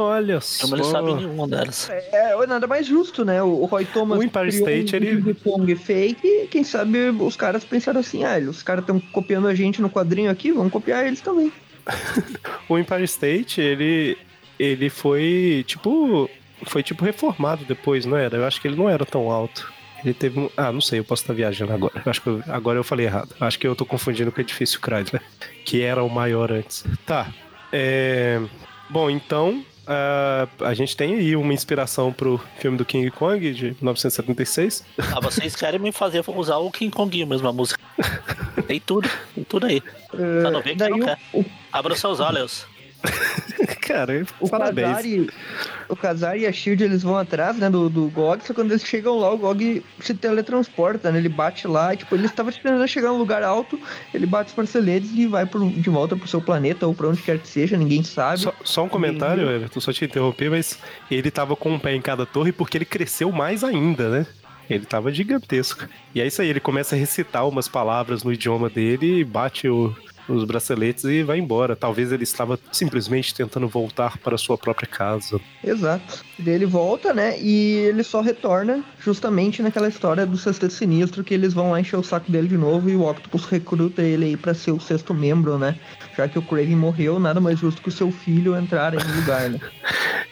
Olha 0.02 0.42
só. 0.42 0.68
Eu 0.68 0.78
não 0.78 0.84
sabe 0.84 1.14
nenhuma 1.14 1.48
delas. 1.48 1.90
É, 1.90 2.34
é, 2.34 2.48
nada 2.48 2.68
mais 2.68 2.86
justo, 2.86 3.24
né? 3.24 3.42
O 3.42 3.66
Roy 3.66 3.86
Thomas. 3.86 4.20
O 4.20 4.24
Empire 4.24 4.50
State, 4.50 4.96
um 4.96 4.98
ele. 4.98 5.34
Kong 5.36 5.76
fake, 5.76 6.48
quem 6.50 6.64
sabe 6.64 7.10
os 7.10 7.36
caras 7.36 7.64
pensaram 7.64 8.00
assim: 8.00 8.24
ah, 8.24 8.38
os 8.38 8.64
caras 8.64 8.84
estão 8.84 9.00
copiando 9.00 9.48
a 9.48 9.56
gente 9.56 9.82
no 9.82 9.90
quadrinho 9.90 10.30
aqui, 10.30 10.52
vamos 10.52 10.72
copiar 10.72 11.06
eles 11.06 11.22
também. 11.22 11.52
o 12.68 12.78
Empire 12.78 13.04
State, 13.04 13.62
ele. 13.62 14.18
Ele 14.60 14.90
foi 14.90 15.64
tipo. 15.68 16.30
Foi 16.64 16.84
tipo 16.84 17.04
reformado 17.04 17.66
depois, 17.66 18.06
não 18.06 18.16
era? 18.16 18.38
Eu 18.38 18.46
acho 18.46 18.62
que 18.62 18.68
ele 18.68 18.76
não 18.76 18.88
era 18.88 19.04
tão 19.04 19.32
alto. 19.32 19.72
Ele 20.04 20.14
teve 20.14 20.40
um. 20.40 20.50
Ah, 20.58 20.72
não 20.72 20.82
sei, 20.82 21.00
eu 21.00 21.04
posso 21.04 21.24
estar 21.24 21.34
viajando 21.34 21.74
agora. 21.74 22.02
Acho 22.06 22.22
que 22.22 22.28
eu... 22.28 22.44
agora 22.48 22.78
eu 22.80 22.84
falei 22.84 23.06
errado. 23.06 23.36
Acho 23.40 23.58
que 23.58 23.68
eu 23.68 23.76
tô 23.76 23.86
confundindo 23.86 24.32
com 24.32 24.40
o 24.40 24.42
edifício 24.42 24.80
Chrysler, 24.80 25.22
que 25.66 25.82
era 25.82 26.04
o 26.04 26.10
maior 26.10 26.52
antes. 26.52 26.84
Tá. 27.06 27.32
É... 27.72 28.42
Bom, 28.90 29.10
então, 29.10 29.64
Uh, 29.82 30.64
a 30.64 30.74
gente 30.74 30.96
tem 30.96 31.16
aí 31.16 31.36
uma 31.36 31.54
inspiração 31.54 32.14
pro 32.14 32.40
filme 32.60 32.78
do 32.78 32.86
King 32.86 33.10
Kong 33.10 33.52
de 33.54 33.66
1976. 33.82 34.84
Ah, 34.98 35.20
vocês 35.20 35.56
querem 35.56 35.80
me 35.80 35.92
fazer 35.92 36.24
usar 36.28 36.58
o 36.58 36.72
King 36.72 36.94
Kong 36.94 37.26
mesmo, 37.26 37.48
a 37.48 37.54
música. 37.54 37.82
tem 38.68 38.80
tudo, 38.80 39.10
tem 39.34 39.44
tudo 39.44 39.66
aí. 39.66 39.82
Uh, 40.14 40.44
Só 40.44 40.52
não 40.52 40.62
vê 40.62 40.76
que 40.76 40.88
não 40.88 41.00
quer. 41.00 41.18
O... 41.34 41.44
Abra 41.72 41.96
seus 41.96 42.20
olhos. 42.20 42.68
Cara, 43.82 44.26
o 44.40 44.50
parabéns. 44.50 44.88
Kazar 44.88 45.06
e, 45.06 45.30
o 45.90 45.96
Kazar 45.96 46.38
e 46.38 46.46
a 46.46 46.52
Shield 46.52 46.84
eles 46.84 47.04
vão 47.04 47.18
atrás, 47.18 47.58
né, 47.58 47.70
do, 47.70 47.90
do 47.90 48.08
Gog, 48.10 48.46
só 48.46 48.54
quando 48.54 48.72
eles 48.72 48.84
chegam 48.86 49.18
lá, 49.18 49.32
o 49.34 49.38
Gog 49.38 49.84
se 50.00 50.14
teletransporta, 50.14 51.12
né? 51.12 51.20
Ele 51.20 51.30
bate 51.30 51.68
lá, 51.68 51.94
e, 51.94 51.98
tipo, 51.98 52.16
ele 52.16 52.26
estava 52.26 52.50
esperando 52.50 52.88
chegar 52.88 53.10
em 53.10 53.12
um 53.12 53.18
lugar 53.18 53.44
alto, 53.44 53.80
ele 54.14 54.26
bate 54.26 54.50
os 54.50 54.56
parceletes 54.56 55.12
e 55.14 55.28
vai 55.28 55.46
pro, 55.46 55.70
de 55.70 55.90
volta 55.90 56.16
pro 56.16 56.28
seu 56.28 56.42
planeta 56.42 56.88
ou 56.88 56.94
pra 56.94 57.08
onde 57.08 57.22
quer 57.22 57.40
que 57.40 57.48
seja, 57.48 57.78
ninguém 57.78 58.04
sabe. 58.04 58.40
Só, 58.40 58.54
só 58.64 58.84
um 58.84 58.90
comentário, 58.90 59.44
ninguém... 59.44 59.56
Everton, 59.56 59.80
só 59.80 59.92
te 59.92 60.06
interromper, 60.06 60.50
mas 60.50 60.80
ele 61.10 61.32
tava 61.32 61.56
com 61.56 61.72
um 61.72 61.80
pé 61.80 61.96
em 61.96 62.02
cada 62.02 62.26
torre 62.26 62.52
porque 62.52 62.78
ele 62.78 62.86
cresceu 62.86 63.32
mais 63.32 63.64
ainda, 63.64 64.10
né? 64.10 64.26
Ele 64.70 64.86
tava 64.86 65.12
gigantesco. 65.12 65.86
E 66.16 66.22
é 66.22 66.28
isso 66.28 66.42
aí, 66.42 66.48
ele 66.48 66.62
começa 66.62 66.96
a 66.96 66.98
recitar 66.98 67.46
umas 67.48 67.68
palavras 67.68 68.24
no 68.24 68.32
idioma 68.32 68.70
dele 68.70 69.20
e 69.20 69.24
bate 69.24 69.68
o, 69.68 69.94
os 70.36 70.44
braceletes 70.44 71.04
e 71.04 71.24
vai 71.24 71.40
embora. 71.40 71.76
Talvez 71.76 72.12
ele 72.12 72.24
estava 72.24 72.60
simplesmente 72.72 73.34
tentando 73.34 73.68
voltar 73.68 74.18
para 74.18 74.38
sua 74.38 74.58
própria 74.58 74.88
casa. 74.88 75.40
Exato. 75.64 76.24
Ele 76.46 76.66
volta, 76.66 77.14
né? 77.14 77.40
E 77.40 77.76
ele 77.88 78.04
só 78.04 78.22
retorna 78.22 78.84
justamente 79.00 79.62
naquela 79.62 79.88
história 79.88 80.26
do 80.26 80.38
Sexteto 80.38 80.74
Sinistro 80.74 81.24
que 81.24 81.34
eles 81.34 81.54
vão 81.54 81.72
lá 81.72 81.80
encher 81.80 81.98
o 81.98 82.04
saco 82.04 82.32
dele 82.32 82.48
de 82.48 82.58
novo 82.58 82.90
e 82.90 82.96
o 82.96 83.08
Octopus 83.08 83.46
recruta 83.46 84.02
ele 84.02 84.26
aí 84.26 84.38
para 84.38 84.54
ser 84.54 84.72
o 84.72 84.80
sexto 84.80 85.14
membro, 85.14 85.58
né? 85.58 85.78
Já 86.16 86.28
que 86.28 86.38
o 86.38 86.42
Craven 86.42 86.76
morreu, 86.76 87.20
nada 87.20 87.40
mais 87.40 87.60
justo 87.60 87.82
que 87.82 87.90
o 87.90 87.92
seu 87.92 88.12
filho 88.12 88.56
entrar 88.56 88.94
no 88.94 89.16
lugar, 89.16 89.50
né? 89.50 89.60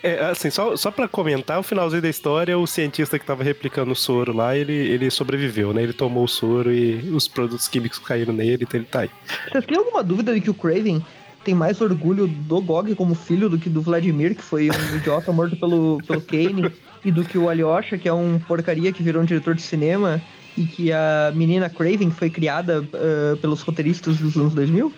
É, 0.01 0.23
assim, 0.27 0.49
só, 0.49 0.77
só 0.77 0.91
pra 0.91 1.09
comentar, 1.09 1.59
o 1.59 1.63
finalzinho 1.63 2.01
da 2.01 2.07
história, 2.07 2.57
o 2.57 2.65
cientista 2.65 3.19
que 3.19 3.25
tava 3.25 3.43
replicando 3.43 3.91
o 3.91 3.95
soro 3.95 4.31
lá, 4.31 4.55
ele, 4.55 4.71
ele 4.71 5.11
sobreviveu, 5.11 5.73
né? 5.73 5.83
Ele 5.83 5.91
tomou 5.91 6.23
o 6.23 6.27
soro 6.27 6.71
e 6.71 7.09
os 7.09 7.27
produtos 7.27 7.67
químicos 7.67 7.99
caíram 7.99 8.33
nele, 8.33 8.63
então 8.63 8.79
ele 8.79 8.87
tá 8.89 9.01
aí. 9.01 9.09
Vocês 9.51 9.65
têm 9.65 9.77
alguma 9.77 10.01
dúvida 10.01 10.33
de 10.33 10.39
que 10.39 10.49
o 10.49 10.53
Craven 10.53 11.03
tem 11.43 11.53
mais 11.53 11.81
orgulho 11.81 12.27
do 12.27 12.61
Gog 12.61 12.93
como 12.95 13.13
filho 13.15 13.49
do 13.49 13.57
que 13.57 13.69
do 13.69 13.81
Vladimir, 13.81 14.35
que 14.35 14.41
foi 14.41 14.69
um 14.69 14.95
idiota 14.95 15.31
morto 15.33 15.57
pelo, 15.57 16.01
pelo 16.07 16.21
Kane, 16.21 16.71
e 17.03 17.11
do 17.11 17.25
que 17.25 17.37
o 17.37 17.49
Alyosha, 17.49 17.97
que 17.97 18.07
é 18.07 18.13
um 18.13 18.39
porcaria 18.39 18.93
que 18.93 19.03
virou 19.03 19.21
um 19.21 19.25
diretor 19.25 19.53
de 19.53 19.61
cinema, 19.61 20.21
e 20.57 20.65
que 20.65 20.91
a 20.91 21.31
menina 21.35 21.69
Craven 21.69 22.11
foi 22.11 22.29
criada 22.29 22.81
uh, 22.81 23.37
pelos 23.37 23.61
roteiristas 23.61 24.17
dos 24.17 24.35
anos 24.35 24.53
2000? 24.53 24.93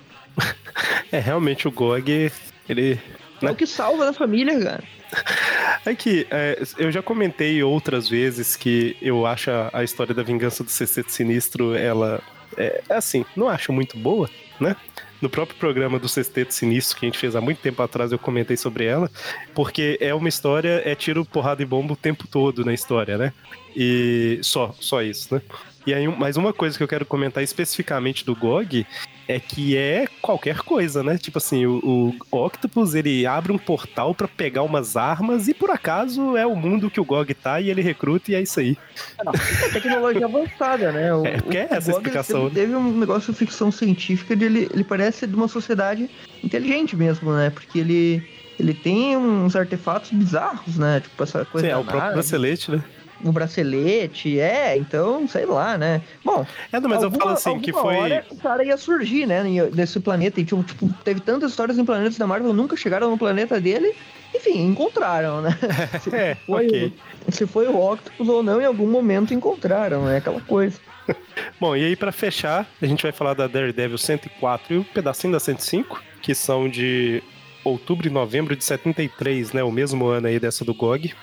É, 1.11 1.19
realmente 1.19 1.67
o 1.67 1.71
Gog, 1.71 2.31
ele 2.69 2.99
é 3.41 3.51
o 3.51 3.55
que 3.55 3.65
salva 3.65 4.05
da 4.05 4.13
família, 4.13 4.59
cara. 4.59 4.83
É 5.83 5.95
que 5.95 6.27
é, 6.29 6.61
eu 6.77 6.91
já 6.91 7.01
comentei 7.01 7.63
outras 7.63 8.07
vezes 8.07 8.55
que 8.55 8.95
eu 9.01 9.25
acho 9.25 9.49
a, 9.49 9.69
a 9.73 9.83
história 9.83 10.13
da 10.13 10.21
vingança 10.21 10.63
do 10.63 10.69
Sexteto 10.69 11.11
Sinistro, 11.11 11.73
ela 11.75 12.21
é, 12.55 12.83
assim, 12.87 13.25
não 13.35 13.49
acho 13.49 13.73
muito 13.73 13.97
boa, 13.97 14.29
né? 14.59 14.75
No 15.19 15.27
próprio 15.29 15.57
programa 15.57 15.97
do 15.97 16.07
Sexteto 16.07 16.53
Sinistro, 16.53 16.97
que 16.97 17.05
a 17.05 17.09
gente 17.09 17.17
fez 17.17 17.35
há 17.35 17.41
muito 17.41 17.59
tempo 17.61 17.81
atrás, 17.81 18.11
eu 18.11 18.19
comentei 18.19 18.55
sobre 18.55 18.85
ela, 18.85 19.09
porque 19.55 19.97
é 19.99 20.13
uma 20.13 20.29
história, 20.29 20.83
é 20.85 20.93
tiro, 20.93 21.25
porrada 21.25 21.63
e 21.63 21.65
bomba 21.65 21.93
o 21.93 21.97
tempo 21.97 22.27
todo 22.27 22.63
na 22.63 22.73
história, 22.73 23.17
né? 23.17 23.33
E 23.75 24.39
só, 24.43 24.75
só 24.79 25.01
isso, 25.01 25.33
né? 25.33 25.41
E 25.85 25.93
aí, 25.93 26.07
mais 26.07 26.37
uma 26.37 26.53
coisa 26.53 26.77
que 26.77 26.83
eu 26.83 26.87
quero 26.87 27.05
comentar 27.05 27.43
especificamente 27.43 28.23
do 28.23 28.35
GOG 28.35 28.85
é 29.27 29.39
que 29.39 29.75
é 29.75 30.05
qualquer 30.21 30.59
coisa, 30.59 31.01
né? 31.01 31.17
Tipo 31.17 31.39
assim, 31.39 31.65
o, 31.65 32.15
o 32.31 32.37
Octopus 32.37 32.93
ele 32.93 33.25
abre 33.25 33.51
um 33.51 33.57
portal 33.57 34.13
para 34.13 34.27
pegar 34.27 34.61
umas 34.61 34.95
armas 34.95 35.47
e 35.47 35.53
por 35.53 35.71
acaso 35.71 36.37
é 36.37 36.45
o 36.45 36.55
mundo 36.55 36.91
que 36.91 36.99
o 36.99 37.05
GOG 37.05 37.33
tá 37.33 37.59
e 37.59 37.69
ele 37.69 37.81
recruta 37.81 38.31
e 38.31 38.35
é 38.35 38.41
isso 38.41 38.59
aí. 38.59 38.77
Não, 39.23 39.33
é 39.33 39.69
tecnologia 39.69 40.25
avançada, 40.25 40.91
né? 40.91 41.13
O, 41.15 41.25
é, 41.25 41.41
que 41.41 41.57
é 41.57 41.67
essa 41.71 41.91
GOG 41.91 41.97
explicação. 41.97 42.49
Teve, 42.49 42.59
teve, 42.59 42.75
um 42.75 42.97
negócio 42.99 43.33
de 43.33 43.39
ficção 43.39 43.71
científica 43.71 44.35
de 44.35 44.45
ele, 44.45 44.69
ele 44.71 44.83
parece 44.83 45.25
de 45.25 45.35
uma 45.35 45.47
sociedade 45.47 46.09
inteligente 46.43 46.95
mesmo, 46.95 47.33
né? 47.33 47.49
Porque 47.49 47.79
ele 47.79 48.23
ele 48.59 48.75
tem 48.75 49.17
uns 49.17 49.55
artefatos 49.55 50.11
bizarros, 50.11 50.77
né? 50.77 50.99
Tipo 50.99 51.23
essa 51.23 51.43
coisa. 51.45 51.65
Sim, 51.65 51.73
é 51.73 51.77
o 51.77 51.83
próprio 51.83 52.13
bracelete, 52.13 52.69
né? 52.69 52.83
Um 53.23 53.31
bracelete, 53.31 54.39
é, 54.39 54.77
então, 54.77 55.27
sei 55.27 55.45
lá, 55.45 55.77
né? 55.77 56.01
Bom. 56.23 56.45
É, 56.71 56.79
não, 56.79 56.89
mas 56.89 57.03
alguma, 57.03 57.17
eu 57.17 57.21
falo 57.21 57.33
assim, 57.33 57.59
que 57.59 57.71
foi. 57.71 57.95
Hora, 57.95 58.25
o 58.29 58.35
cara 58.37 58.63
ia 58.63 58.77
surgir, 58.77 59.25
né, 59.25 59.43
nesse 59.73 59.99
planeta. 59.99 60.39
E, 60.39 60.45
tipo, 60.45 60.63
tipo, 60.63 60.89
teve 61.03 61.19
tantas 61.19 61.51
histórias 61.51 61.77
em 61.77 61.85
planetas 61.85 62.17
da 62.17 62.27
Marvel, 62.27 62.53
nunca 62.53 62.75
chegaram 62.75 63.09
no 63.09 63.17
planeta 63.17 63.59
dele. 63.59 63.93
Enfim, 64.33 64.65
encontraram, 64.65 65.41
né? 65.41 65.57
Se 66.01 66.15
é, 66.15 66.35
foi, 66.45 66.67
okay. 66.67 66.93
se 67.29 67.45
foi 67.45 67.67
o 67.67 67.77
Octopus 67.77 68.29
ou 68.29 68.41
não, 68.41 68.61
em 68.61 68.65
algum 68.65 68.87
momento 68.87 69.33
encontraram, 69.33 70.05
né? 70.05 70.17
Aquela 70.17 70.39
coisa. 70.41 70.79
Bom, 71.59 71.75
e 71.75 71.85
aí 71.85 71.95
para 71.95 72.11
fechar, 72.11 72.65
a 72.81 72.85
gente 72.85 73.03
vai 73.03 73.11
falar 73.11 73.33
da 73.33 73.47
Daredevil 73.47 73.97
104 73.97 74.73
e 74.73 74.77
o 74.77 74.81
um 74.81 74.83
pedacinho 74.83 75.33
da 75.33 75.39
105, 75.39 76.01
que 76.21 76.33
são 76.33 76.69
de 76.69 77.21
outubro 77.63 78.07
e 78.07 78.09
novembro 78.09 78.55
de 78.55 78.63
73, 78.63 79.53
né? 79.53 79.63
O 79.63 79.71
mesmo 79.71 80.05
ano 80.07 80.27
aí 80.27 80.39
dessa 80.39 80.63
do 80.63 80.73
GOG. 80.73 81.13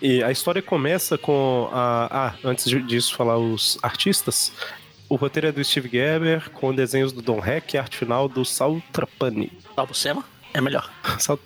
E 0.00 0.22
a 0.22 0.30
história 0.30 0.62
começa 0.62 1.18
com 1.18 1.68
a. 1.72 2.08
Ah, 2.10 2.34
antes 2.44 2.64
disso, 2.86 3.14
falar 3.14 3.38
os 3.38 3.78
artistas. 3.82 4.52
O 5.08 5.16
roteiro 5.16 5.48
é 5.48 5.52
do 5.52 5.64
Steve 5.64 5.88
Gerber, 5.88 6.50
com 6.50 6.74
desenhos 6.74 7.12
do 7.12 7.22
Don 7.22 7.42
Heck 7.44 7.74
e 7.74 7.78
arte 7.78 7.96
final 7.96 8.28
do 8.28 8.44
Sal 8.44 8.80
Trapani. 8.92 9.50
Salvo 9.74 9.94
É 10.52 10.60
melhor. 10.60 10.90
Sal 11.18 11.38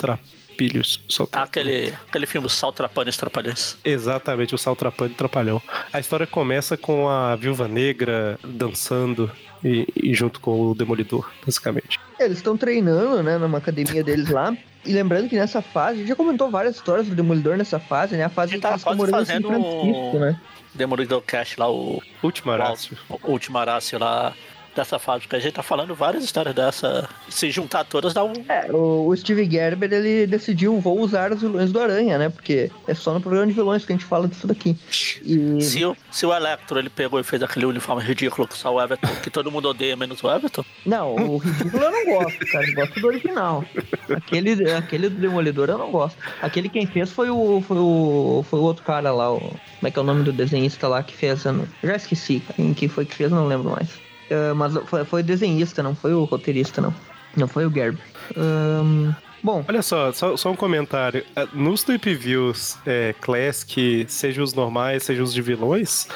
Trapilhos. 0.53 1.01
Ah, 1.33 1.43
aquele, 1.43 1.93
aquele 2.09 2.27
filme 2.27 2.49
Sal 2.49 2.73
Trapalhões 2.73 3.17
Trapalhões. 3.17 3.77
Exatamente, 3.85 4.55
o 4.55 4.59
Sal 4.59 4.77
Trapani 4.77 5.15
Trapalhão. 5.15 5.61
A 5.93 5.99
história 5.99 6.27
começa 6.27 6.77
com 6.77 7.09
a 7.09 7.35
Viúva 7.37 7.67
Negra 7.67 8.39
dançando 8.45 9.31
e, 9.65 9.87
e 9.97 10.15
junto 10.15 10.41
com 10.41 10.71
o 10.71 10.75
Demolidor, 10.75 11.31
basicamente. 11.45 11.99
Eles 12.19 12.39
estão 12.39 12.57
treinando, 12.57 13.23
né, 13.23 13.39
numa 13.39 13.59
academia 13.59 14.05
deles 14.05 14.29
lá. 14.29 14.57
E 14.85 14.93
lembrando 14.93 15.29
que 15.29 15.37
nessa 15.37 15.63
fase, 15.63 15.95
a 15.95 15.99
gente 15.99 16.09
já 16.09 16.17
comentou 16.17 16.51
várias 16.51 16.77
histórias 16.77 17.07
do 17.07 17.15
Demolidor 17.15 17.57
nessa 17.57 17.79
fase, 17.79 18.17
né? 18.17 18.25
A 18.25 18.29
fase 18.29 18.55
a 18.55 18.59
gente 18.59 18.85
que 18.85 18.95
morando 18.95 19.13
fazendo 19.13 19.49
em 19.49 19.63
Francisco, 19.63 20.19
né? 20.19 20.41
Demolidor 20.75 21.21
Cash 21.23 21.57
lá, 21.57 21.71
o... 21.71 22.03
Último 22.23 22.51
Arácio. 22.51 22.97
O 23.09 23.31
Último 23.31 23.59
Arácio 23.59 23.99
lá 23.99 24.33
dessa 24.75 24.99
fase, 24.99 25.23
porque 25.23 25.37
a 25.37 25.41
gente 25.41 25.55
tá 25.55 25.63
falando 25.63 25.95
várias 25.95 26.25
histórias 26.25 26.55
dessa. 26.55 27.09
Se 27.29 27.51
juntar 27.51 27.85
todas 27.85 28.15
dá 28.15 28.25
um. 28.25 28.33
É, 28.49 28.71
o, 28.73 29.15
Steve 29.17 29.49
Gerber 29.51 29.93
ele 29.93 30.27
decidiu 30.27 30.79
vou 30.81 31.01
usar 31.01 31.33
os 31.33 31.41
vilões 31.41 31.71
do 31.73 31.81
Aranha, 31.81 32.19
né? 32.19 32.29
Porque 32.29 32.71
é 32.87 32.95
só 32.95 33.13
no 33.13 33.21
programa 33.21 33.47
de 33.47 33.53
vilões 33.53 33.85
que 33.85 33.93
a 33.93 33.97
gente 33.97 34.07
fala 34.07 34.29
disso 34.29 34.47
daqui. 34.47 34.77
E... 35.23 35.61
Se, 35.63 35.85
o, 35.85 35.97
se 36.11 36.27
o 36.27 36.35
Electro 36.35 36.79
ele 36.79 36.91
pegou 36.91 37.21
e 37.21 37.25
fez 37.25 37.43
aquele 37.43 37.67
uniforme 37.67 38.03
ridículo 38.03 38.49
que 38.49 38.57
só 38.57 38.75
o 38.75 38.81
Everton, 38.81 39.09
que 39.23 39.31
todo 39.31 39.51
mundo 39.51 39.69
odeia 39.69 39.97
menos 39.97 40.23
o 40.23 40.31
Everton? 40.31 40.65
Não, 40.85 41.15
o 41.15 41.39
ridículo 41.39 41.83
eu 41.83 41.91
não 41.91 42.05
gosto, 42.05 42.47
cara. 42.47 42.67
Eu 42.67 42.75
gosto 42.75 43.01
do 43.01 43.07
original. 43.07 43.65
Aquele, 44.11 44.71
aquele 44.73 45.09
do 45.09 45.21
Demolidor 45.21 45.69
eu 45.69 45.79
não 45.79 45.91
gosto. 45.91 46.17
Aquele 46.41 46.69
quem 46.69 46.87
fez 46.87 47.11
foi 47.11 47.31
o. 47.31 47.63
Foi 47.67 47.79
o. 47.79 48.45
Foi 48.49 48.59
o 48.59 48.63
outro 48.63 48.85
cara 48.85 49.13
lá, 49.13 49.33
o. 49.33 49.39
Como 49.39 49.89
é 49.89 49.91
que 49.91 49.99
é 49.99 50.03
o 50.03 50.05
nome 50.05 50.23
do 50.23 50.33
desenhista 50.33 50.87
lá 50.89 51.03
que 51.03 51.15
fez? 51.15 51.45
Eu 51.45 51.67
já 51.83 51.97
esqueci. 51.97 52.43
Quem 52.55 52.73
que 52.73 52.89
foi 52.89 53.05
que 53.05 53.15
fez, 53.15 53.31
não 53.31 53.47
lembro 53.47 53.71
mais. 53.71 54.02
Uh, 54.33 54.55
mas 54.55 54.73
foi, 54.87 55.05
foi 55.05 55.23
desenhista, 55.23 55.83
não 55.83 55.95
foi 55.95 56.15
o 56.15 56.25
roteirista, 56.25 56.81
não. 56.81 56.95
Não 57.37 57.49
foi 57.49 57.67
o 57.67 57.71
Gerb. 57.71 57.99
Um, 58.37 59.13
bom. 59.43 59.65
Olha 59.67 59.83
só, 59.83 60.13
só, 60.13 60.37
só, 60.37 60.51
um 60.51 60.57
comentário. 60.57 61.25
Ah, 61.35 61.47
nos 61.53 61.83
Tweep 61.83 62.15
Views 62.15 62.79
é, 62.87 63.15
Classic, 63.21 64.05
seja 64.09 64.43
os 64.43 64.53
normais, 64.53 65.03
seja 65.03 65.23
os 65.23 65.33
de 65.33 65.41
vilões, 65.41 66.09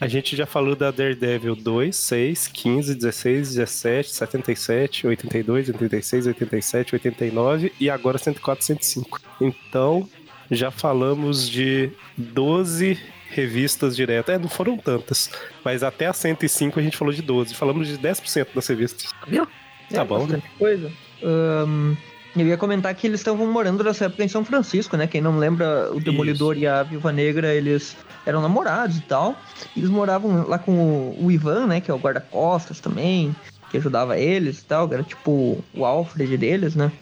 a 0.00 0.08
gente 0.08 0.36
já 0.36 0.46
falou 0.46 0.74
da 0.74 0.90
Daredevil 0.90 1.54
2, 1.54 1.94
6, 1.94 2.48
15, 2.48 2.94
16, 2.94 3.54
17, 3.54 4.10
77, 4.10 5.06
82, 5.06 5.68
86, 5.68 6.26
87, 6.26 6.94
89 6.96 7.72
e 7.78 7.88
agora 7.88 8.18
104, 8.18 8.64
105. 8.64 9.20
Então, 9.40 10.08
já 10.50 10.70
falamos 10.70 11.48
de 11.48 11.90
12 12.16 12.98
revistas 13.30 13.96
direto. 13.96 14.30
É, 14.30 14.38
não 14.38 14.48
foram 14.48 14.76
tantas. 14.76 15.30
Mas 15.64 15.82
até 15.82 16.06
a 16.06 16.12
105 16.12 16.78
a 16.78 16.82
gente 16.82 16.96
falou 16.96 17.12
de 17.12 17.22
12. 17.22 17.54
Falamos 17.54 17.88
de 17.88 17.98
10% 17.98 18.48
das 18.54 18.66
revistas. 18.66 19.12
Viu? 19.26 19.46
Tá 19.90 20.02
é, 20.02 20.04
bom, 20.04 20.26
né? 20.26 20.42
coisa. 20.58 20.90
Um, 21.22 21.96
eu 22.36 22.46
ia 22.46 22.56
comentar 22.56 22.94
que 22.94 23.06
eles 23.06 23.20
estavam 23.20 23.50
morando 23.50 23.82
nessa 23.82 24.04
época 24.04 24.24
em 24.24 24.28
São 24.28 24.44
Francisco, 24.44 24.96
né? 24.96 25.06
Quem 25.06 25.20
não 25.20 25.38
lembra, 25.38 25.90
o 25.92 26.00
Demolidor 26.00 26.54
Isso. 26.54 26.64
e 26.64 26.66
a 26.66 26.82
Viúva 26.82 27.10
Negra, 27.10 27.54
eles 27.54 27.96
eram 28.24 28.40
namorados 28.40 28.98
e 28.98 29.02
tal. 29.02 29.36
Eles 29.76 29.88
moravam 29.88 30.46
lá 30.46 30.58
com 30.58 31.16
o 31.18 31.30
Ivan, 31.30 31.66
né? 31.66 31.80
Que 31.80 31.90
é 31.90 31.94
o 31.94 31.98
guarda-costas 31.98 32.80
também, 32.80 33.34
que 33.70 33.78
ajudava 33.78 34.18
eles 34.18 34.60
e 34.60 34.64
tal. 34.64 34.92
Era 34.92 35.02
tipo 35.02 35.62
o 35.74 35.84
Alfred 35.84 36.36
deles, 36.36 36.74
né? 36.74 36.92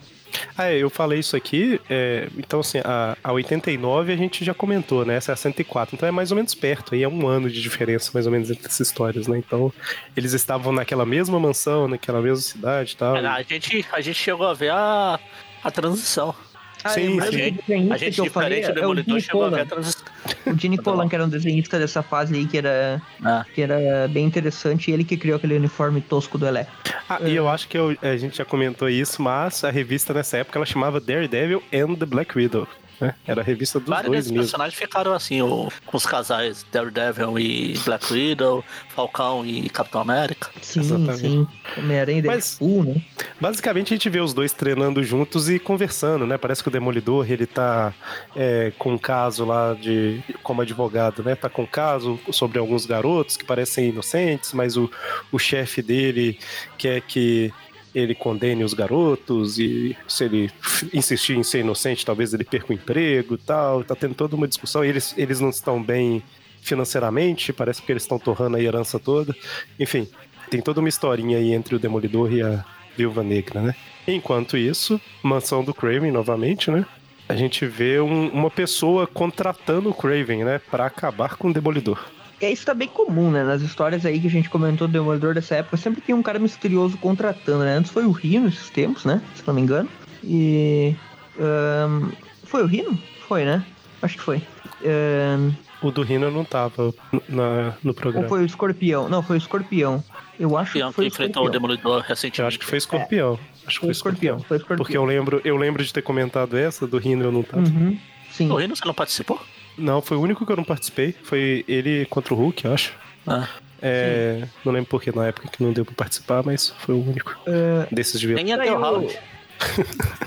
Ah, 0.57 0.71
é, 0.71 0.77
eu 0.77 0.89
falei 0.89 1.19
isso 1.19 1.35
aqui, 1.35 1.79
é, 1.89 2.27
então 2.37 2.59
assim, 2.59 2.79
a, 2.83 3.17
a 3.23 3.31
89 3.31 4.11
a 4.11 4.15
gente 4.15 4.43
já 4.43 4.53
comentou, 4.53 5.05
né? 5.05 5.15
Essa 5.15 5.31
é 5.31 5.33
a 5.33 5.35
104, 5.35 5.95
então 5.95 6.07
é 6.07 6.11
mais 6.11 6.31
ou 6.31 6.35
menos 6.37 6.53
perto, 6.53 6.95
aí 6.95 7.03
é 7.03 7.07
um 7.07 7.27
ano 7.27 7.49
de 7.49 7.61
diferença 7.61 8.11
mais 8.13 8.25
ou 8.25 8.31
menos 8.31 8.49
entre 8.49 8.65
essas 8.65 8.87
histórias, 8.87 9.27
né? 9.27 9.37
Então 9.37 9.71
eles 10.15 10.33
estavam 10.33 10.71
naquela 10.71 11.05
mesma 11.05 11.39
mansão, 11.39 11.87
naquela 11.87 12.21
mesma 12.21 12.41
cidade 12.41 12.93
e 12.93 12.97
tal. 12.97 13.15
É, 13.15 13.25
a, 13.25 13.41
gente, 13.41 13.85
a 13.91 14.01
gente 14.01 14.17
chegou 14.17 14.47
a 14.47 14.53
ver 14.53 14.71
a, 14.71 15.19
a 15.63 15.71
transição. 15.71 16.35
Ah, 16.83 16.89
sim, 16.89 17.19
sim. 17.19 17.21
A 17.21 17.31
gente, 17.31 17.73
a 17.91 17.97
gente 17.97 18.21
diferente 18.21 18.31
falei, 18.31 18.61
do 18.67 18.73
Demolidor, 18.73 19.17
é 19.17 19.19
chegou 19.19 19.43
a 19.43 19.49
ver 19.49 19.61
a 19.61 19.65
transição. 19.65 20.05
O 20.51 20.57
Gene 20.57 20.77
Colan, 20.77 21.07
que 21.07 21.15
era 21.15 21.25
um 21.25 21.29
desenhista 21.29 21.77
dessa 21.79 22.01
fase 22.01 22.35
aí, 22.35 22.45
que 22.45 22.57
era, 22.57 23.01
ah. 23.23 23.45
que 23.53 23.61
era 23.61 24.07
bem 24.07 24.25
interessante, 24.25 24.89
e 24.89 24.93
ele 24.93 25.03
que 25.03 25.17
criou 25.17 25.37
aquele 25.37 25.55
uniforme 25.55 26.01
tosco 26.01 26.37
do 26.37 26.45
Electro. 26.45 26.95
Ah, 27.09 27.19
é. 27.21 27.29
e 27.29 27.35
eu 27.35 27.47
acho 27.47 27.67
que 27.67 27.77
eu, 27.77 27.95
a 28.01 28.17
gente 28.17 28.37
já 28.37 28.45
comentou 28.45 28.89
isso, 28.89 29.21
mas 29.21 29.63
a 29.63 29.69
revista 29.69 30.13
nessa 30.13 30.37
época 30.37 30.57
ela 30.57 30.65
chamava 30.65 30.99
Daredevil 30.99 31.61
and 31.73 31.95
the 31.95 32.05
Black 32.05 32.37
Widow. 32.37 32.67
Né? 32.99 33.13
Era 33.27 33.41
a 33.41 33.43
revista 33.43 33.79
dos 33.79 33.89
Vários 33.89 34.11
dois 34.11 34.25
mesmo. 34.25 34.37
personagens 34.39 34.77
ficaram 34.77 35.13
assim, 35.13 35.41
o, 35.41 35.69
com 35.85 35.97
os 35.97 36.05
casais 36.05 36.65
Daredevil 36.71 37.37
e 37.37 37.77
Black 37.85 38.11
Widow, 38.11 38.63
Falcão 38.89 39.45
e 39.45 39.69
Capitão 39.69 40.01
América. 40.01 40.49
Sim, 40.61 40.79
Exatamente. 40.79 41.19
sim. 41.19 41.47
Homem-Aranha 41.77 42.19
e 42.19 42.21
Deadpool, 42.21 42.83
né? 42.83 43.01
Basicamente 43.39 43.93
a 43.93 43.97
gente 43.97 44.09
vê 44.09 44.19
os 44.19 44.33
dois 44.33 44.51
treinando 44.51 45.03
juntos 45.03 45.49
e 45.49 45.59
conversando, 45.59 46.25
né? 46.25 46.37
Parece 46.37 46.63
que 46.63 46.69
o 46.69 46.71
Demolidor, 46.71 47.31
ele 47.31 47.45
tá 47.45 47.93
é, 48.35 48.71
com 48.77 48.93
um 48.93 48.97
caso 48.97 49.45
lá 49.45 49.73
de 49.73 50.23
como 50.41 50.61
advogado, 50.61 51.23
né? 51.23 51.35
Tá 51.35 51.49
com 51.49 51.63
um 51.63 51.67
caso 51.67 52.19
sobre 52.31 52.57
alguns 52.57 52.85
garotos 52.85 53.37
que 53.37 53.45
parecem 53.45 53.89
inocentes, 53.89 54.53
mas 54.53 54.75
o, 54.75 54.89
o 55.31 55.37
chefe 55.37 55.81
dele 55.81 56.39
quer 56.77 57.01
que 57.01 57.53
ele 57.97 58.13
condene 58.13 58.63
os 58.63 58.75
garotos 58.75 59.57
e 59.57 59.97
se 60.07 60.25
ele 60.25 60.51
insistir 60.93 61.35
em 61.35 61.41
ser 61.41 61.61
inocente, 61.61 62.05
talvez 62.05 62.31
ele 62.31 62.43
perca 62.43 62.71
o 62.71 62.75
emprego 62.75 63.33
e 63.33 63.37
tal. 63.39 63.83
Tá 63.83 63.95
tendo 63.95 64.13
toda 64.13 64.35
uma 64.35 64.47
discussão. 64.47 64.83
Eles, 64.83 65.15
eles 65.17 65.39
não 65.39 65.49
estão 65.49 65.81
bem 65.81 66.21
financeiramente, 66.61 67.51
parece 67.51 67.81
que 67.81 67.91
eles 67.91 68.03
estão 68.03 68.19
torrando 68.19 68.55
a 68.55 68.61
herança 68.61 68.99
toda. 68.99 69.35
Enfim, 69.79 70.07
tem 70.49 70.61
toda 70.61 70.79
uma 70.79 70.89
historinha 70.89 71.39
aí 71.39 71.53
entre 71.53 71.75
o 71.75 71.79
Demolidor 71.79 72.31
e 72.31 72.43
a 72.43 72.63
Viúva 72.95 73.23
Negra, 73.23 73.61
né? 73.61 73.75
Enquanto 74.07 74.55
isso, 74.57 75.01
mansão 75.23 75.63
do 75.63 75.73
Craven 75.73 76.11
novamente, 76.11 76.69
né? 76.69 76.85
A 77.27 77.35
gente 77.35 77.65
vê 77.65 77.99
um, 77.99 78.29
uma 78.29 78.51
pessoa 78.51 79.07
contratando 79.07 79.89
o 79.89 79.93
Craven, 79.93 80.45
né, 80.45 80.61
para 80.71 80.85
acabar 80.85 81.35
com 81.35 81.49
o 81.49 81.53
Demolidor. 81.53 81.99
É, 82.39 82.51
isso 82.51 82.65
tá 82.65 82.73
bem 82.73 82.87
comum, 82.87 83.31
né? 83.31 83.43
Nas 83.43 83.61
histórias 83.61 84.05
aí 84.05 84.19
que 84.19 84.27
a 84.27 84.29
gente 84.29 84.49
comentou 84.49 84.87
do 84.87 84.91
Demolidor 84.91 85.33
dessa 85.33 85.55
época, 85.55 85.75
sempre 85.77 86.01
tem 86.01 86.13
um 86.13 86.21
cara 86.21 86.37
misterioso 86.37 86.97
contratando, 86.97 87.63
né? 87.63 87.75
Antes 87.75 87.91
foi 87.91 88.05
o 88.05 88.11
Rino 88.11 88.45
nesses 88.45 88.69
tempos, 88.69 89.05
né? 89.05 89.21
Se 89.35 89.43
não 89.45 89.53
me 89.53 89.61
engano. 89.61 89.89
E. 90.23 90.95
Um, 91.39 92.11
foi 92.43 92.63
o 92.63 92.67
Rino? 92.67 92.97
Foi, 93.27 93.43
né? 93.43 93.65
Acho 94.01 94.17
que 94.17 94.23
foi. 94.23 94.41
Um, 94.83 95.51
o 95.81 95.91
do 95.91 96.01
Rino 96.03 96.29
não 96.31 96.43
tava 96.43 96.93
na, 97.27 97.75
no 97.83 97.93
programa. 97.93 98.25
Ou 98.25 98.29
foi 98.29 98.41
o 98.41 98.45
Escorpião? 98.45 99.09
Não, 99.09 99.21
foi 99.21 99.37
o 99.37 99.39
Escorpião. 99.39 100.03
Eu 100.39 100.55
acho 100.57 100.73
que 100.73 100.91
foi 100.91 101.05
que 101.05 101.13
enfrentou 101.13 101.45
o 101.45 101.49
Demolidor 101.49 102.01
recentemente. 102.01 102.41
Eu 102.41 102.47
acho 102.47 102.59
que 102.59 102.65
foi 102.65 102.77
Escorpião. 102.77 103.33
É. 103.33 103.67
Acho 103.67 103.79
que 103.79 103.85
foi 103.85 103.91
Escorpião. 103.91 104.39
Foi 104.39 104.57
Escorpião. 104.57 104.77
Porque 104.77 104.97
eu 104.97 105.05
lembro, 105.05 105.41
eu 105.43 105.57
lembro 105.57 105.83
de 105.83 105.91
ter 105.91 106.01
comentado 106.01 106.57
essa, 106.57 106.85
do 106.87 106.97
Rino 106.97 107.25
eu 107.25 107.31
não 107.31 107.43
tava. 107.43 107.63
Uhum, 107.63 107.97
sim. 108.31 108.49
O 108.49 108.55
Rino 108.55 108.75
você 108.75 108.85
não 108.85 108.93
participou? 108.93 109.39
Não, 109.77 110.01
foi 110.01 110.17
o 110.17 110.21
único 110.21 110.45
que 110.45 110.51
eu 110.51 110.57
não 110.57 110.63
participei. 110.63 111.13
Foi 111.23 111.63
ele 111.67 112.05
contra 112.07 112.33
o 112.33 112.37
Hulk, 112.37 112.65
eu 112.65 112.73
acho. 112.73 112.93
Ah. 113.25 113.47
É, 113.81 114.43
não 114.65 114.73
lembro 114.73 114.89
por 114.89 115.01
que 115.01 115.15
na 115.15 115.27
época 115.27 115.47
que 115.49 115.63
não 115.63 115.71
deu 115.71 115.85
pra 115.85 115.93
participar, 115.93 116.43
mas 116.43 116.73
foi 116.79 116.95
o 116.95 117.07
único 117.07 117.35
É, 117.45 117.87
desses 117.93 118.19
de. 118.19 118.33
Nem 118.33 118.45
ter 118.45 118.71
o 118.71 118.83
Howard. 118.83 119.17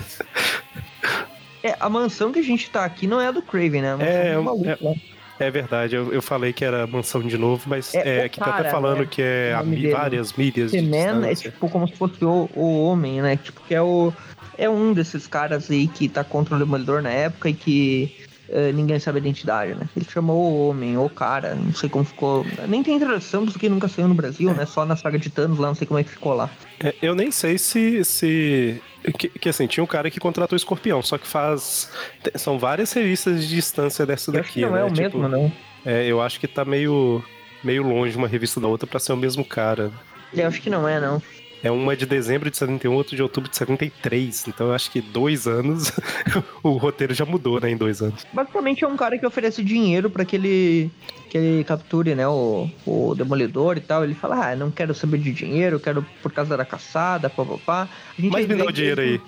é, 1.63 1.77
a 1.79 1.89
mansão 1.89 2.33
que 2.33 2.39
a 2.39 2.43
gente 2.45 2.71
tá 2.71 2.85
aqui 2.85 3.07
não 3.07 3.21
é 3.21 3.27
a 3.27 3.31
do 3.31 3.43
Craven, 3.43 3.83
né? 3.83 3.97
É, 4.01 4.35
do 4.35 4.43
maluco 4.43 4.69
é- 4.69 4.79
lá. 4.81 4.95
É 5.39 5.51
verdade, 5.51 5.97
eu, 5.97 6.13
eu 6.13 6.21
falei 6.21 6.53
que 6.53 6.63
era 6.63 6.87
mansão 6.87 7.23
de 7.23 7.39
novo, 7.39 7.63
mas 7.67 7.95
É, 7.95 8.25
é, 8.25 8.27
o 8.27 8.31
que 8.31 8.39
tá 8.39 8.45
até 8.45 8.57
cara, 8.59 8.71
falando 8.71 8.99
né? 9.01 9.09
que 9.11 9.23
é 9.23 9.55
a 9.55 9.63
dele. 9.63 9.91
várias 9.91 10.35
milhas 10.35 10.71
de 10.71 10.83
Man 10.83 11.27
é 11.27 11.35
tipo 11.35 11.67
como 11.71 11.89
se 11.89 11.95
fosse 11.97 12.23
o, 12.23 12.47
o 12.55 12.85
homem, 12.85 13.23
né? 13.23 13.39
Tipo, 13.43 13.63
que 13.67 13.75
é 13.75 13.81
o. 13.81 14.13
É 14.59 14.69
um 14.69 14.93
desses 14.93 15.27
caras 15.27 15.71
aí 15.71 15.89
que 15.89 16.11
tá 16.11 16.23
contra 16.23 16.57
o 16.57 16.59
Demolidor 16.59 17.01
na 17.01 17.09
época 17.09 17.49
e 17.49 17.55
que 17.55 18.15
eh, 18.51 18.73
ninguém 18.73 18.99
sabe 18.99 19.19
a 19.19 19.21
identidade, 19.21 19.75
né? 19.75 19.89
Ele 19.97 20.07
chamou 20.09 20.51
o 20.53 20.69
homem, 20.69 20.97
ou 20.97 21.09
cara, 21.09 21.55
não 21.55 21.73
sei 21.75 21.89
como 21.89 22.05
ficou. 22.05 22.45
Nem 22.69 22.83
tem 22.83 22.99
tradução, 22.99 23.47
porque 23.47 23.69
nunca 23.69 23.89
saiu 23.89 24.09
no 24.09 24.15
Brasil, 24.15 24.53
né? 24.55 24.67
Só 24.67 24.85
na 24.85 24.97
saga 24.97 25.19
de 25.19 25.31
Thanos 25.31 25.59
lá, 25.59 25.69
não 25.69 25.75
sei 25.75 25.87
como 25.87 25.99
é 26.01 26.05
que 26.05 26.11
ficou 26.11 26.35
lá. 26.35 26.51
É, 26.83 26.95
eu 27.01 27.15
nem 27.15 27.31
sei 27.31 27.57
se. 27.59 28.05
se 28.05 28.83
que, 29.19 29.29
que, 29.29 29.49
assim, 29.49 29.67
tinha 29.67 29.83
um 29.83 29.87
cara 29.87 30.11
que 30.11 30.21
contratou 30.21 30.55
o 30.55 30.57
escorpião, 30.57 31.01
só 31.03 31.17
que 31.17 31.27
faz. 31.27 31.91
São 32.37 32.59
várias 32.59 32.93
revistas 32.93 33.43
de 33.49 33.55
distância 33.55 34.05
dessa 34.05 34.31
Eu 34.31 34.35
daqui, 34.35 34.61
não 34.63 34.73
né? 34.73 34.81
é 34.81 34.85
o 34.85 34.93
Tipo, 34.93 35.19
mesmo, 35.19 35.29
não. 35.29 35.53
é, 35.87 36.07
eu 36.07 36.21
acho 36.21 36.39
que 36.41 36.47
tá 36.49 36.65
meio. 36.65 37.25
meio 37.65 37.83
longe 37.83 38.17
uma 38.17 38.29
revista 38.29 38.61
da 38.61 38.69
outra 38.69 38.87
pra 38.87 38.99
ser 39.01 39.13
o 39.13 39.17
mesmo 39.17 39.45
cara. 39.45 39.91
Eu 40.35 40.47
acho 40.47 40.61
que 40.61 40.71
não 40.71 40.87
é, 40.87 41.01
não. 41.01 41.21
É 41.63 41.71
uma 41.71 41.95
de 41.95 42.07
dezembro 42.07 42.51
de 42.51 42.57
71, 42.57 42.93
outra 42.95 43.15
de 43.15 43.23
outubro 43.23 43.51
de 43.51 43.57
73. 43.57 44.49
Então 44.49 44.69
eu 44.69 44.75
acho 44.75 44.91
que 44.91 45.01
dois 45.01 45.47
anos 45.47 45.93
o 46.63 46.71
roteiro 46.71 47.13
já 47.13 47.25
mudou, 47.27 47.61
né? 47.61 47.71
Em 47.71 47.77
dois 47.77 48.01
anos. 48.01 48.27
Basicamente 48.33 48.83
é 48.85 48.89
um 48.89 48.97
cara 48.97 49.19
que 49.19 49.27
oferece 49.27 49.63
dinheiro 49.63 50.09
pra 50.09 50.25
que 50.25 50.37
ele, 50.37 50.91
que 51.29 51.37
ele 51.37 51.65
capture, 51.65 52.15
né, 52.15 52.27
o, 52.27 52.69
o 52.87 53.15
demolidor 53.15 53.77
e 53.77 53.81
tal. 53.81 54.05
Ele 54.05 54.15
fala, 54.15 54.51
ah, 54.53 54.57
não 54.57 54.71
quero 54.71 54.95
saber 54.95 55.19
de 55.19 55.33
dinheiro, 55.33 55.79
quero 55.79 56.05
por 56.23 56.33
causa 56.33 56.57
da 56.57 56.65
caçada, 56.65 57.29
papapá. 57.29 57.89
A 58.19 58.23
gente 58.23 58.33
Mas 58.33 58.47
me 58.47 58.55
dá 58.55 58.65
o 58.65 58.73
dinheiro 58.73 59.01
aí. 59.03 59.21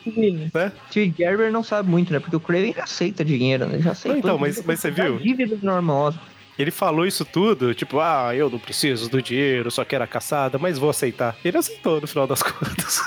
Né? 0.54 0.72
Steve 0.90 1.14
Gerber 1.18 1.52
não 1.52 1.62
sabe 1.62 1.90
muito, 1.90 2.12
né? 2.12 2.18
Porque 2.18 2.36
o 2.36 2.40
Craven 2.40 2.74
aceita 2.78 3.22
dinheiro, 3.24 3.66
né? 3.66 3.78
Já 3.80 3.90
aceitou. 3.92 4.18
Então, 4.18 4.38
mas- 4.38 4.62
mas 4.64 4.80
você 4.80 4.90
viu? 4.90 5.18
Dívidas 5.18 5.60
normosas. 5.62 6.18
Ele 6.58 6.70
falou 6.70 7.06
isso 7.06 7.24
tudo, 7.24 7.74
tipo, 7.74 7.98
ah, 7.98 8.34
eu 8.34 8.50
não 8.50 8.58
preciso 8.58 9.08
do 9.08 9.22
dinheiro, 9.22 9.70
só 9.70 9.84
quero 9.84 10.04
a 10.04 10.06
caçada, 10.06 10.58
mas 10.58 10.78
vou 10.78 10.90
aceitar. 10.90 11.36
Ele 11.44 11.56
aceitou 11.56 12.00
no 12.00 12.06
final 12.06 12.26
das 12.26 12.42
contas. 12.42 13.00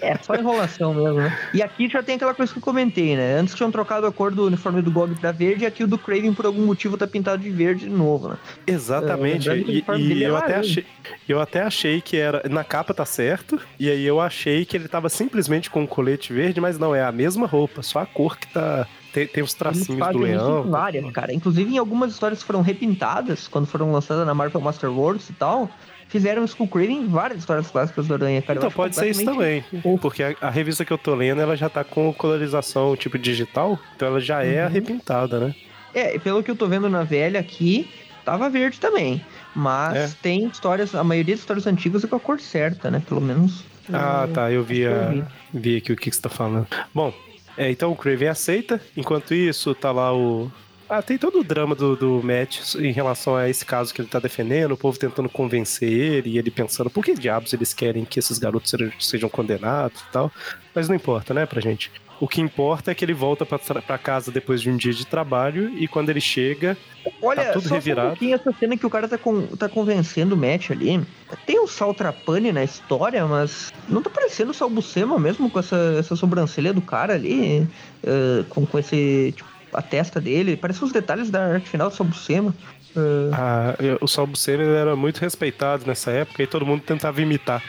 É, 0.00 0.16
só 0.18 0.34
enrolação 0.34 0.94
mesmo, 0.94 1.20
né? 1.20 1.38
E 1.52 1.62
aqui 1.62 1.88
já 1.88 2.02
tem 2.02 2.16
aquela 2.16 2.34
coisa 2.34 2.52
que 2.52 2.58
eu 2.58 2.62
comentei, 2.62 3.16
né? 3.16 3.34
Antes 3.38 3.54
tinham 3.54 3.70
trocado 3.70 4.06
a 4.06 4.12
cor 4.12 4.30
do 4.30 4.46
uniforme 4.46 4.80
do 4.80 4.90
Gog 4.90 5.14
pra 5.16 5.32
verde, 5.32 5.64
e 5.64 5.66
aqui 5.66 5.84
o 5.84 5.88
do 5.88 5.98
Craven, 5.98 6.32
por 6.32 6.46
algum 6.46 6.64
motivo, 6.64 6.96
tá 6.96 7.06
pintado 7.06 7.42
de 7.42 7.50
verde 7.50 7.84
de 7.84 7.90
novo, 7.90 8.28
né? 8.28 8.36
Exatamente. 8.66 9.48
É, 9.48 9.62
que 9.62 9.84
o 9.86 9.96
e 9.96 10.20
e 10.20 10.24
é 10.24 10.28
eu, 10.28 10.36
até 10.36 10.56
achei, 10.56 10.86
eu 11.28 11.40
até 11.40 11.62
achei 11.62 12.00
que 12.00 12.16
era. 12.16 12.42
Na 12.48 12.64
capa 12.64 12.94
tá 12.94 13.04
certo. 13.04 13.60
E 13.78 13.90
aí 13.90 14.04
eu 14.04 14.20
achei 14.20 14.64
que 14.64 14.76
ele 14.76 14.88
tava 14.88 15.08
simplesmente 15.08 15.70
com 15.70 15.82
um 15.82 15.86
colete 15.86 16.32
verde, 16.32 16.60
mas 16.60 16.78
não, 16.78 16.94
é 16.94 17.02
a 17.02 17.12
mesma 17.12 17.46
roupa, 17.46 17.82
só 17.82 18.00
a 18.00 18.06
cor 18.06 18.38
que 18.38 18.46
tá. 18.48 18.86
Tem, 19.12 19.26
tem 19.26 19.42
os 19.42 19.54
tracinhos 19.54 20.08
do 20.12 20.18
leão. 20.18 20.66
em 20.66 20.70
várias, 20.70 21.10
cara. 21.12 21.32
Inclusive, 21.32 21.74
em 21.74 21.78
algumas 21.78 22.12
histórias 22.12 22.40
que 22.40 22.44
foram 22.46 22.60
repintadas, 22.62 23.48
quando 23.48 23.66
foram 23.66 23.90
lançadas 23.92 24.24
na 24.26 24.34
Marvel 24.34 24.60
Master 24.60 24.90
Wars 24.92 25.28
e 25.28 25.32
tal, 25.32 25.68
fizeram 26.08 26.44
Craven 26.46 27.02
em 27.02 27.06
várias 27.08 27.40
histórias 27.40 27.68
clássicas 27.70 28.06
do 28.06 28.14
Aranha, 28.14 28.40
cara. 28.42 28.58
Então 28.58 28.70
pode 28.70 28.94
ser 28.94 29.10
isso 29.10 29.24
também. 29.24 29.64
Porque 30.00 30.22
a, 30.22 30.34
a 30.40 30.50
revista 30.50 30.84
que 30.84 30.92
eu 30.92 30.98
tô 30.98 31.14
lendo, 31.14 31.40
ela 31.40 31.56
já 31.56 31.68
tá 31.68 31.82
com 31.84 32.12
colorização 32.12 32.96
tipo 32.96 33.18
digital, 33.18 33.78
então 33.96 34.08
ela 34.08 34.20
já 34.20 34.42
é 34.44 34.60
Uhum. 34.60 34.66
arrepintada, 34.66 35.38
né? 35.40 35.54
É, 35.94 36.14
e 36.14 36.18
pelo 36.18 36.42
que 36.42 36.50
eu 36.50 36.56
tô 36.56 36.66
vendo 36.66 36.88
na 36.88 37.02
velha 37.02 37.40
aqui, 37.40 37.88
tava 38.24 38.48
verde 38.48 38.78
também. 38.78 39.24
Mas 39.54 39.96
É. 39.96 40.16
tem 40.22 40.46
histórias, 40.46 40.94
a 40.94 41.02
maioria 41.02 41.34
das 41.34 41.40
histórias 41.40 41.66
antigas 41.66 42.04
é 42.04 42.06
com 42.06 42.14
a 42.16 42.20
cor 42.20 42.38
certa, 42.40 42.90
né? 42.90 43.02
Pelo 43.08 43.20
menos. 43.20 43.64
Ah, 43.92 44.28
tá, 44.32 44.52
eu 44.52 44.62
vi, 44.62 44.86
a, 44.86 45.08
vi. 45.08 45.24
vi 45.52 45.76
aqui 45.78 45.92
o 45.92 45.96
que, 45.96 46.10
que 46.10 46.14
você 46.16 46.22
tá 46.22 46.28
falando. 46.28 46.66
Bom, 46.94 47.12
é, 47.60 47.70
então 47.70 47.92
o 47.92 47.96
Craven 47.96 48.28
aceita, 48.28 48.80
enquanto 48.96 49.34
isso 49.34 49.74
tá 49.74 49.92
lá 49.92 50.16
o. 50.16 50.50
Ah, 50.88 51.02
tem 51.02 51.18
todo 51.18 51.40
o 51.40 51.44
drama 51.44 51.74
do, 51.74 51.94
do 51.94 52.22
Matt 52.22 52.74
em 52.76 52.90
relação 52.90 53.36
a 53.36 53.50
esse 53.50 53.66
caso 53.66 53.92
que 53.92 54.00
ele 54.00 54.08
tá 54.08 54.18
defendendo, 54.18 54.72
o 54.72 54.78
povo 54.78 54.98
tentando 54.98 55.28
convencer 55.28 55.92
ele 55.92 56.30
e 56.30 56.38
ele 56.38 56.50
pensando 56.50 56.88
por 56.88 57.04
que 57.04 57.12
diabos 57.12 57.52
eles 57.52 57.74
querem 57.74 58.06
que 58.06 58.18
esses 58.18 58.38
garotos 58.38 58.74
sejam, 58.98 59.28
condenados 59.28 60.00
e 60.00 60.10
tal. 60.10 60.32
Mas 60.74 60.88
não 60.88 60.96
importa, 60.96 61.34
né, 61.34 61.44
pra 61.44 61.60
gente. 61.60 61.92
O 62.20 62.28
que 62.28 62.40
importa 62.40 62.90
é 62.90 62.94
que 62.94 63.02
ele 63.04 63.14
volta 63.14 63.46
pra 63.46 63.98
casa 63.98 64.30
depois 64.30 64.60
de 64.60 64.68
um 64.70 64.76
dia 64.76 64.92
de 64.92 65.06
trabalho 65.06 65.70
e 65.76 65.88
quando 65.88 66.10
ele 66.10 66.20
chega, 66.20 66.76
Olha, 67.22 67.46
Tá 67.46 67.52
tudo 67.52 67.66
só 67.68 67.74
revirado. 67.76 68.08
um 68.08 68.10
pouquinho 68.10 68.34
essa 68.34 68.52
cena 68.52 68.76
que 68.76 68.84
o 68.84 68.90
cara 68.90 69.08
tá, 69.08 69.16
con- 69.16 69.46
tá 69.58 69.68
convencendo 69.70 70.34
o 70.34 70.38
Matt 70.38 70.70
ali. 70.70 71.00
Tem 71.46 71.58
o 71.58 71.66
Sal 71.66 71.94
Trapani 71.94 72.52
na 72.52 72.62
história, 72.62 73.24
mas 73.26 73.72
não 73.88 74.02
tá 74.02 74.10
parecendo 74.10 74.50
o 74.50 74.54
Sal 74.54 74.68
Buscema 74.68 75.18
mesmo 75.18 75.50
com 75.50 75.58
essa, 75.58 75.96
essa 75.98 76.14
sobrancelha 76.14 76.74
do 76.74 76.82
cara 76.82 77.14
ali, 77.14 77.66
eh, 78.02 78.44
com, 78.50 78.66
com 78.66 78.78
esse, 78.78 79.32
tipo, 79.34 79.48
a 79.72 79.80
testa 79.80 80.20
dele. 80.20 80.58
Parece 80.58 80.84
os 80.84 80.92
detalhes 80.92 81.30
da 81.30 81.54
arte 81.54 81.70
final 81.70 81.88
do 81.88 81.96
Sal 81.96 82.06
Buscema. 82.06 82.54
Eh, 82.94 83.30
a- 83.32 83.76
o 84.02 84.06
ele 84.62 84.74
era 84.74 84.94
muito 84.94 85.18
respeitado 85.20 85.86
nessa 85.86 86.10
época 86.10 86.42
e 86.42 86.46
todo 86.46 86.66
mundo 86.66 86.82
tentava 86.82 87.22
imitar. 87.22 87.62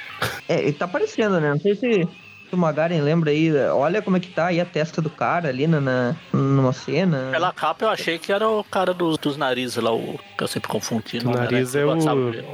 é, 0.49 0.59
ele 0.61 0.73
tá 0.73 0.87
parecendo, 0.89 1.39
né? 1.39 1.51
Não 1.51 1.59
sei 1.59 1.73
se, 1.75 1.79
se 1.79 2.07
o 2.55 2.57
Magaren 2.57 3.01
lembra 3.01 3.31
aí. 3.31 3.51
Olha 3.73 4.01
como 4.01 4.17
é 4.17 4.19
que 4.19 4.29
tá 4.29 4.47
aí 4.47 4.59
a 4.59 4.65
testa 4.65 5.01
do 5.01 5.09
cara 5.09 5.49
ali 5.49 5.67
na, 5.67 5.79
na- 5.81 6.15
numa 6.33 6.73
cena. 6.73 7.29
Pela 7.31 7.51
capa 7.53 7.85
eu 7.85 7.89
achei 7.89 8.17
que 8.19 8.31
era 8.31 8.47
o 8.47 8.63
cara 8.63 8.93
dos, 8.93 9.17
dos 9.17 9.37
narizes 9.37 9.75
lá, 9.77 9.93
o 9.93 10.19
que 10.37 10.43
eu 10.43 10.47
sempre 10.47 10.69
confundi. 10.69 11.19
Do 11.19 11.29
era? 11.31 11.41
nariz 11.43 11.75
é 11.75 11.85
o- 11.85 12.01
Sabe? 12.01 12.45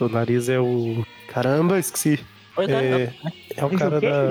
O 0.00 0.08
nariz 0.08 0.48
é 0.48 0.58
o. 0.58 1.04
Caramba, 1.28 1.78
esqueci. 1.78 2.18
É, 2.58 2.62
É, 2.64 3.12
é 3.56 3.64
o 3.64 3.70
cara 3.70 4.00
da. 4.00 4.26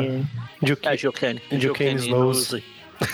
De 0.61 0.77
é 0.83 0.97
Gilkane. 0.97 1.41
Gilkane 1.51 1.95
Snows. 1.95 2.55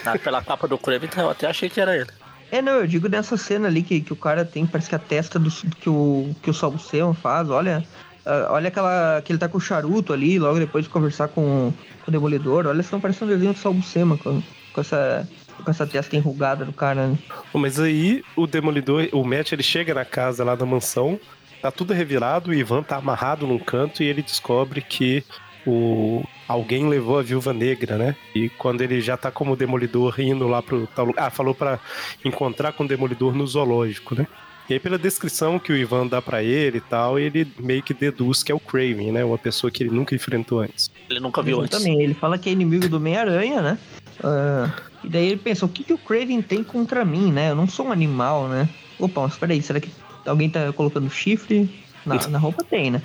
Ah, 0.05 0.18
pela 0.18 0.41
capa 0.41 0.68
do 0.68 0.78
Craven, 0.78 1.09
eu 1.18 1.30
até 1.30 1.47
achei 1.47 1.70
que 1.70 1.80
era 1.80 1.95
ele. 1.95 2.09
É, 2.51 2.61
não, 2.61 2.74
eu 2.74 2.88
digo 2.88 3.07
nessa 3.07 3.38
cena 3.38 3.68
ali 3.68 3.84
que, 3.84 4.01
que 4.01 4.13
o 4.13 4.16
cara 4.16 4.43
tem, 4.45 4.66
parece 4.66 4.89
que 4.89 4.95
a 4.95 4.99
testa 4.99 5.38
do, 5.38 5.49
que 5.51 5.89
o, 5.89 6.36
que 6.41 6.49
o 6.49 6.53
Sal 6.53 6.72
Buscema 6.72 7.13
faz, 7.13 7.49
olha. 7.49 7.84
Ah, 8.26 8.48
olha 8.52 8.70
aquela. 8.70 9.22
que 9.24 9.32
ele 9.32 9.40
tá 9.40 9.48
com 9.48 9.58
o 9.58 9.62
charuto 9.62 10.12
ali, 10.12 10.40
logo 10.40 10.60
depois 10.60 10.86
de 10.86 10.90
conversar 10.90 11.28
com, 11.28 11.72
com 12.04 12.10
o 12.10 12.12
Demolidor. 12.12 12.66
Olha, 12.66 12.82
estão 12.82 13.00
parecendo 13.00 13.32
um 13.32 13.36
desenho 13.36 13.54
do 13.54 13.60
Sal 13.60 13.74
Buscema 13.74 14.18
com, 14.18 14.42
com 14.74 14.82
essa. 14.82 15.28
Com 15.64 15.72
essa 15.72 15.88
testa 15.88 16.18
enrugada 16.18 16.66
do 16.66 16.74
cara. 16.74 17.08
né? 17.08 17.18
Mas 17.54 17.80
aí 17.80 18.22
o 18.36 18.46
Demolidor, 18.46 19.08
o 19.14 19.24
Matt, 19.24 19.54
ele 19.54 19.64
chega 19.64 19.94
na 19.94 20.04
casa 20.04 20.44
lá 20.44 20.54
da 20.54 20.66
mansão, 20.66 21.18
tá 21.62 21.72
tudo 21.72 21.94
revirado, 21.94 22.52
o 22.52 22.54
Ivan 22.54 22.84
tá 22.84 22.98
amarrado 22.98 23.48
num 23.48 23.58
canto 23.58 24.04
e 24.04 24.06
ele 24.06 24.22
descobre 24.22 24.82
que 24.82 25.24
o 25.66 26.24
alguém 26.48 26.88
levou 26.90 27.18
a 27.18 27.24
Viúva 27.24 27.54
Negra, 27.54 27.98
né? 27.98 28.16
E 28.36 28.50
quando 28.50 28.82
ele 28.82 29.00
já 29.02 29.16
tá 29.16 29.32
como 29.32 29.56
Demolidor 29.56 30.20
indo 30.20 30.46
lá 30.46 30.62
pro 30.62 30.86
tal 30.88 31.06
lugar, 31.06 31.28
ah, 31.28 31.30
falou 31.32 31.56
pra 31.56 31.80
encontrar 32.24 32.74
com 32.74 32.84
o 32.84 32.88
Demolidor 32.88 33.34
no 33.34 33.48
zoológico, 33.48 34.14
né? 34.14 34.28
E 34.68 34.74
aí 34.74 34.80
pela 34.80 34.97
descrição 34.97 35.59
que 35.59 35.72
o 35.72 35.76
Ivan 35.76 36.07
dá 36.07 36.22
pra 36.22 36.41
ele 36.41 36.80
e 36.80 36.82
tal, 36.82 37.20
ele 37.20 37.47
meio 37.59 37.84
que 37.84 37.93
deduz 37.93 38.41
que 38.41 38.51
é 38.51 38.55
o 38.55 38.59
Craven, 38.59 39.11
né? 39.11 39.24
Uma 39.24 39.38
pessoa 39.38 39.70
que 39.70 39.84
ele 39.84 39.91
nunca 39.91 40.16
enfrentou 40.16 40.59
antes. 40.59 40.91
Ele 41.09 41.20
nunca 41.20 41.43
viu 41.43 41.61
antes. 41.61 41.78
Também, 41.78 42.01
ele 42.01 42.16
fala 42.16 42.38
que 42.38 42.49
é 42.49 42.51
inimigo 42.51 42.89
do 42.89 42.97
Homem-Aranha, 42.97 43.61
né? 43.61 43.78
Ah, 44.24 44.72
e 45.03 45.09
daí 45.09 45.28
ele 45.28 45.38
pensa, 45.38 45.66
o 45.66 45.70
que, 45.70 45.84
que 45.84 45.93
o 45.93 45.97
Craven 45.97 46.41
tem 46.41 46.63
contra 46.63 47.05
mim, 47.05 47.32
né? 47.32 47.51
Eu 47.51 47.55
não 47.55 47.68
sou 47.68 47.88
um 47.88 47.91
animal, 47.91 48.47
né? 48.47 48.68
Opa, 48.99 49.22
mas 49.22 49.38
peraí, 49.38 49.61
será 49.61 49.80
que 49.80 49.91
alguém 50.26 50.49
tá 50.49 50.74
colocando 50.74 51.09
chifre? 51.09 51.70
Na, 52.03 52.16
na 52.28 52.39
roupa 52.39 52.63
tem, 52.63 52.91
né? 52.91 53.01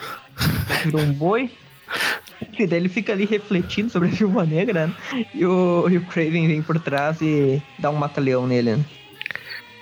Virou 0.84 1.02
um 1.02 1.12
boi. 1.12 1.50
E 2.58 2.66
daí 2.66 2.78
ele 2.78 2.88
fica 2.88 3.12
ali 3.12 3.24
refletindo 3.24 3.90
sobre 3.90 4.08
a 4.08 4.10
Viúva 4.12 4.44
Negra, 4.44 4.86
né? 4.86 4.94
E 5.34 5.44
o, 5.44 5.88
e 5.90 5.96
o 5.96 6.06
Craven 6.06 6.46
vem 6.46 6.62
por 6.62 6.78
trás 6.78 7.20
e 7.20 7.62
dá 7.78 7.90
um 7.90 7.96
mata-leão 7.96 8.46
nele, 8.46 8.76
né? 8.76 8.84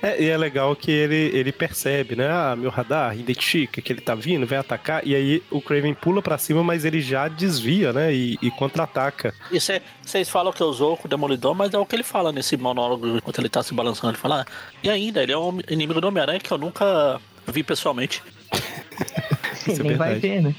É, 0.01 0.23
e 0.23 0.29
é 0.29 0.37
legal 0.37 0.75
que 0.77 0.91
ele, 0.91 1.37
ele 1.37 1.51
percebe, 1.51 2.15
né? 2.15 2.29
Ah, 2.31 2.55
meu 2.57 2.71
radar 2.71 3.19
identifica 3.19 3.83
que 3.83 3.93
ele 3.93 4.01
tá 4.01 4.15
vindo, 4.15 4.47
vai 4.47 4.59
atacar. 4.59 5.05
E 5.07 5.15
aí 5.15 5.43
o 5.51 5.61
Craven 5.61 5.95
pula 5.95 6.23
pra 6.23 6.39
cima, 6.39 6.63
mas 6.63 6.85
ele 6.85 7.01
já 7.01 7.27
desvia, 7.27 7.93
né? 7.93 8.15
E, 8.15 8.39
e 8.41 8.51
contra-ataca. 8.51 9.35
E 9.51 9.59
vocês 9.59 10.29
falam 10.29 10.53
que 10.53 10.63
usou 10.63 10.97
com 10.97 11.07
o 11.07 11.11
Demolidor, 11.11 11.55
mas 11.55 11.75
é 11.75 11.79
o 11.79 11.85
que 11.85 11.97
ele 11.97 12.05
fala 12.05 12.31
nesse 12.31 12.57
monólogo 12.57 13.17
enquanto 13.17 13.39
ele 13.41 13.49
tá 13.49 13.63
se 13.63 13.75
balançando. 13.75 14.13
Ele 14.13 14.19
fala, 14.19 14.47
ah, 14.47 14.53
e 14.83 14.89
ainda, 14.89 15.23
ele 15.23 15.33
é 15.33 15.39
um 15.39 15.59
inimigo 15.69 16.01
do 16.01 16.07
Homem-Aranha 16.07 16.39
que 16.39 16.53
eu 16.53 16.59
nunca 16.59 17.21
vi 17.47 17.65
pessoalmente. 17.65 18.23
Isso 19.67 19.81
é 19.81 19.85
Nem 19.85 19.97
vai 19.97 20.13
verdade. 20.13 20.21
ver, 20.21 20.43
né? 20.43 20.55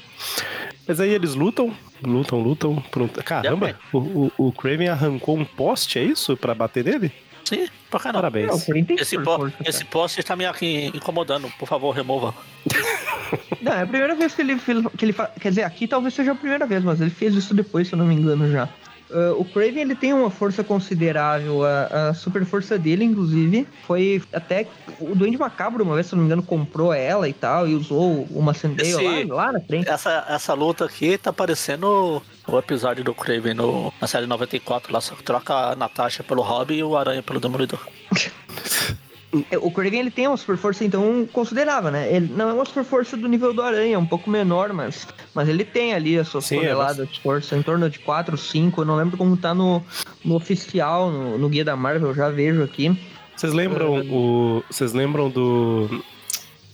Mas 0.86 1.00
aí 1.00 1.10
eles 1.10 1.34
lutam, 1.34 1.74
lutam, 2.02 2.40
lutam. 2.40 2.72
Um... 2.72 3.08
Caramba, 3.22 3.78
o, 3.92 3.98
o, 3.98 4.32
o 4.36 4.52
Craven 4.52 4.88
arrancou 4.88 5.36
um 5.36 5.44
poste, 5.44 5.98
é 5.98 6.02
isso? 6.02 6.36
Pra 6.36 6.54
bater 6.54 6.84
nele? 6.84 7.12
Sim, 7.44 7.68
pra 7.90 8.00
caramba. 8.00 8.22
Não, 8.22 8.28
o 8.28 8.32
Parabéns. 8.32 8.86
Tem 8.86 8.96
Esse, 8.96 9.16
super 9.16 9.24
po 9.24 9.36
força, 9.36 9.56
esse 9.66 9.84
poste 9.84 10.20
está 10.20 10.36
me 10.36 10.46
aqui 10.46 10.90
incomodando. 10.94 11.50
Por 11.58 11.68
favor, 11.68 11.90
remova. 11.94 12.34
Não, 13.60 13.72
é 13.72 13.82
a 13.82 13.86
primeira 13.86 14.14
vez 14.14 14.34
que 14.34 14.42
ele, 14.42 14.58
fez- 14.58 14.84
que 14.96 15.04
ele. 15.04 15.14
Quer 15.40 15.50
dizer, 15.50 15.62
aqui 15.62 15.86
talvez 15.86 16.14
seja 16.14 16.32
a 16.32 16.34
primeira 16.34 16.66
vez, 16.66 16.82
mas 16.82 17.00
ele 17.00 17.10
fez 17.10 17.34
isso 17.34 17.54
depois, 17.54 17.88
se 17.88 17.94
eu 17.94 17.98
não 17.98 18.06
me 18.06 18.14
engano, 18.14 18.50
já. 18.50 18.68
Uh, 19.10 19.40
o 19.40 19.44
Craven 19.44 19.80
ele 19.82 19.96
tem 19.96 20.12
uma 20.12 20.30
força 20.30 20.62
considerável, 20.62 21.64
a, 21.64 22.10
a, 22.10 22.14
super 22.14 22.44
força 22.44 22.78
dele, 22.78 23.04
inclusive, 23.04 23.66
foi 23.84 24.22
até 24.32 24.68
o 25.00 25.16
Duende 25.16 25.36
Macabro, 25.36 25.82
uma 25.82 25.96
vez, 25.96 26.06
se 26.06 26.14
não 26.14 26.20
me 26.20 26.26
engano, 26.26 26.44
comprou 26.44 26.92
ela 26.92 27.28
e 27.28 27.32
tal, 27.32 27.66
e 27.66 27.74
usou 27.74 28.28
uma 28.30 28.54
Sandale 28.54 29.24
lá, 29.24 29.34
lá 29.34 29.52
na 29.52 29.60
frente. 29.60 29.88
Essa, 29.88 30.24
essa 30.28 30.54
luta 30.54 30.84
aqui 30.84 31.18
tá 31.18 31.32
parecendo 31.32 32.22
o 32.56 32.58
episódio 32.58 33.04
do 33.04 33.14
Craven 33.14 33.54
no, 33.54 33.92
na 34.00 34.06
série 34.06 34.26
94, 34.26 34.92
lá 34.92 35.00
só 35.00 35.14
troca 35.16 35.54
a 35.54 35.76
Natasha 35.76 36.22
pelo 36.22 36.42
Robin 36.42 36.74
e 36.74 36.82
o 36.82 36.96
Aranha 36.96 37.22
pelo 37.22 37.40
Demolidor. 37.40 37.80
É, 39.50 39.58
o 39.58 39.70
Craven 39.70 40.00
ele 40.00 40.10
tem 40.10 40.26
uma 40.26 40.36
super 40.36 40.56
força 40.56 40.84
então 40.84 41.26
considerável, 41.32 41.90
né? 41.90 42.12
Ele 42.14 42.32
não 42.34 42.48
é 42.48 42.52
uma 42.52 42.64
super 42.64 42.84
força 42.84 43.16
do 43.16 43.28
nível 43.28 43.52
do 43.52 43.62
Aranha, 43.62 43.94
é 43.94 43.98
um 43.98 44.06
pouco 44.06 44.28
menor, 44.28 44.72
mas, 44.72 45.06
mas 45.34 45.48
ele 45.48 45.64
tem 45.64 45.94
ali 45.94 46.18
as 46.18 46.28
suas 46.28 46.46
Sim, 46.46 46.56
é 46.56 46.60
toneladas 46.60 47.08
é 47.08 47.12
de 47.12 47.20
força, 47.20 47.56
em 47.56 47.62
torno 47.62 47.88
de 47.88 47.98
4, 47.98 48.36
5. 48.36 48.80
Eu 48.80 48.84
não 48.84 48.96
lembro 48.96 49.16
como 49.16 49.36
tá 49.36 49.54
no, 49.54 49.82
no 50.24 50.34
oficial, 50.34 51.10
no, 51.10 51.38
no 51.38 51.48
guia 51.48 51.64
da 51.64 51.76
Marvel, 51.76 52.14
já 52.14 52.28
vejo 52.28 52.62
aqui. 52.62 52.98
Vocês 53.40 53.54
lembram 53.54 54.00
uh, 54.00 54.14
o. 54.14 54.64
Vocês 54.70 54.92
lembram 54.92 55.30
do. 55.30 56.04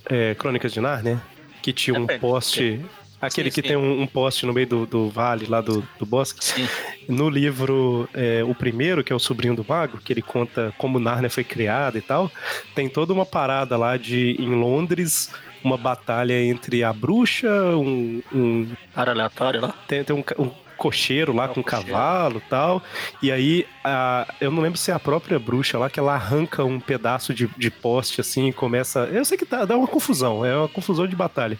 É, 0.09 0.35
Crônicas 0.35 0.73
de 0.73 0.81
Narnia? 0.81 1.23
Que 1.63 1.73
tinha 1.73 1.99
um 1.99 2.07
poste. 2.19 2.85
Aquele 3.21 3.51
sim, 3.51 3.55
que 3.55 3.67
sim. 3.67 3.75
tem 3.75 3.77
um, 3.77 4.03
um, 4.03 4.07
poste 4.07 4.45
no 4.45 4.53
meio 4.53 4.67
do, 4.67 4.87
do 4.87 5.09
vale 5.09 5.47
lá 5.47 5.61
do, 5.61 5.87
do 5.99 6.05
bosque. 6.05 6.45
Sim. 6.45 6.69
No 7.09 7.31
livro, 7.31 8.09
é, 8.13 8.45
o 8.45 8.55
primeiro, 8.55 9.03
que 9.03 9.13
é 9.13 9.17
o 9.17 9.19
Sobrinho 9.19 9.55
do 9.55 9.65
Mago, 9.67 9.99
que 9.99 10.13
ele 10.13 10.23
conta 10.23 10.75
como 10.77 10.99
Narnia 10.99 11.31
foi 11.31 11.45
criada 11.45 11.97
e 11.97 12.03
tal, 12.03 12.31
tem 12.75 12.89
toda 12.89 13.13
uma 13.13 13.25
parada 13.25 13.77
lá 13.77 13.97
de, 13.97 14.37
em 14.39 14.55
Londres, 14.55 15.31
uma 15.65 15.79
batalha 15.79 16.41
entre 16.43 16.85
a 16.85 16.93
bruxa, 16.93 17.51
um. 17.77 18.23
um 18.33 18.69
Cara 18.95 19.13
aleatório 19.13 19.61
lá? 19.61 19.75
Tem, 19.89 20.05
tem 20.05 20.15
um, 20.15 20.25
um 20.39 20.51
cocheiro 20.77 21.35
lá 21.35 21.45
é 21.45 21.49
com 21.49 21.63
cocheiro. 21.63 21.87
cavalo 21.87 22.43
tal. 22.49 22.83
E 23.23 23.33
aí, 23.33 23.67
a, 23.85 24.27
eu 24.41 24.51
não 24.51 24.63
lembro 24.63 24.79
se 24.79 24.91
é 24.91 24.95
a 24.95 24.99
própria 24.99 25.39
bruxa 25.39 25.79
lá 25.79 25.91
que 25.91 25.99
ela 25.99 26.15
arranca 26.15 26.65
um 26.65 26.79
pedaço 26.79 27.35
de, 27.35 27.49
de 27.57 27.71
poste 27.71 28.21
assim 28.21 28.49
e 28.49 28.53
começa. 28.53 29.01
Eu 29.05 29.25
sei 29.25 29.37
que 29.37 29.47
tá, 29.47 29.65
dá 29.65 29.77
uma 29.77 29.89
confusão, 29.89 30.45
é 30.45 30.57
uma 30.57 30.69
confusão 30.69 31.07
de 31.07 31.17
batalha. 31.17 31.59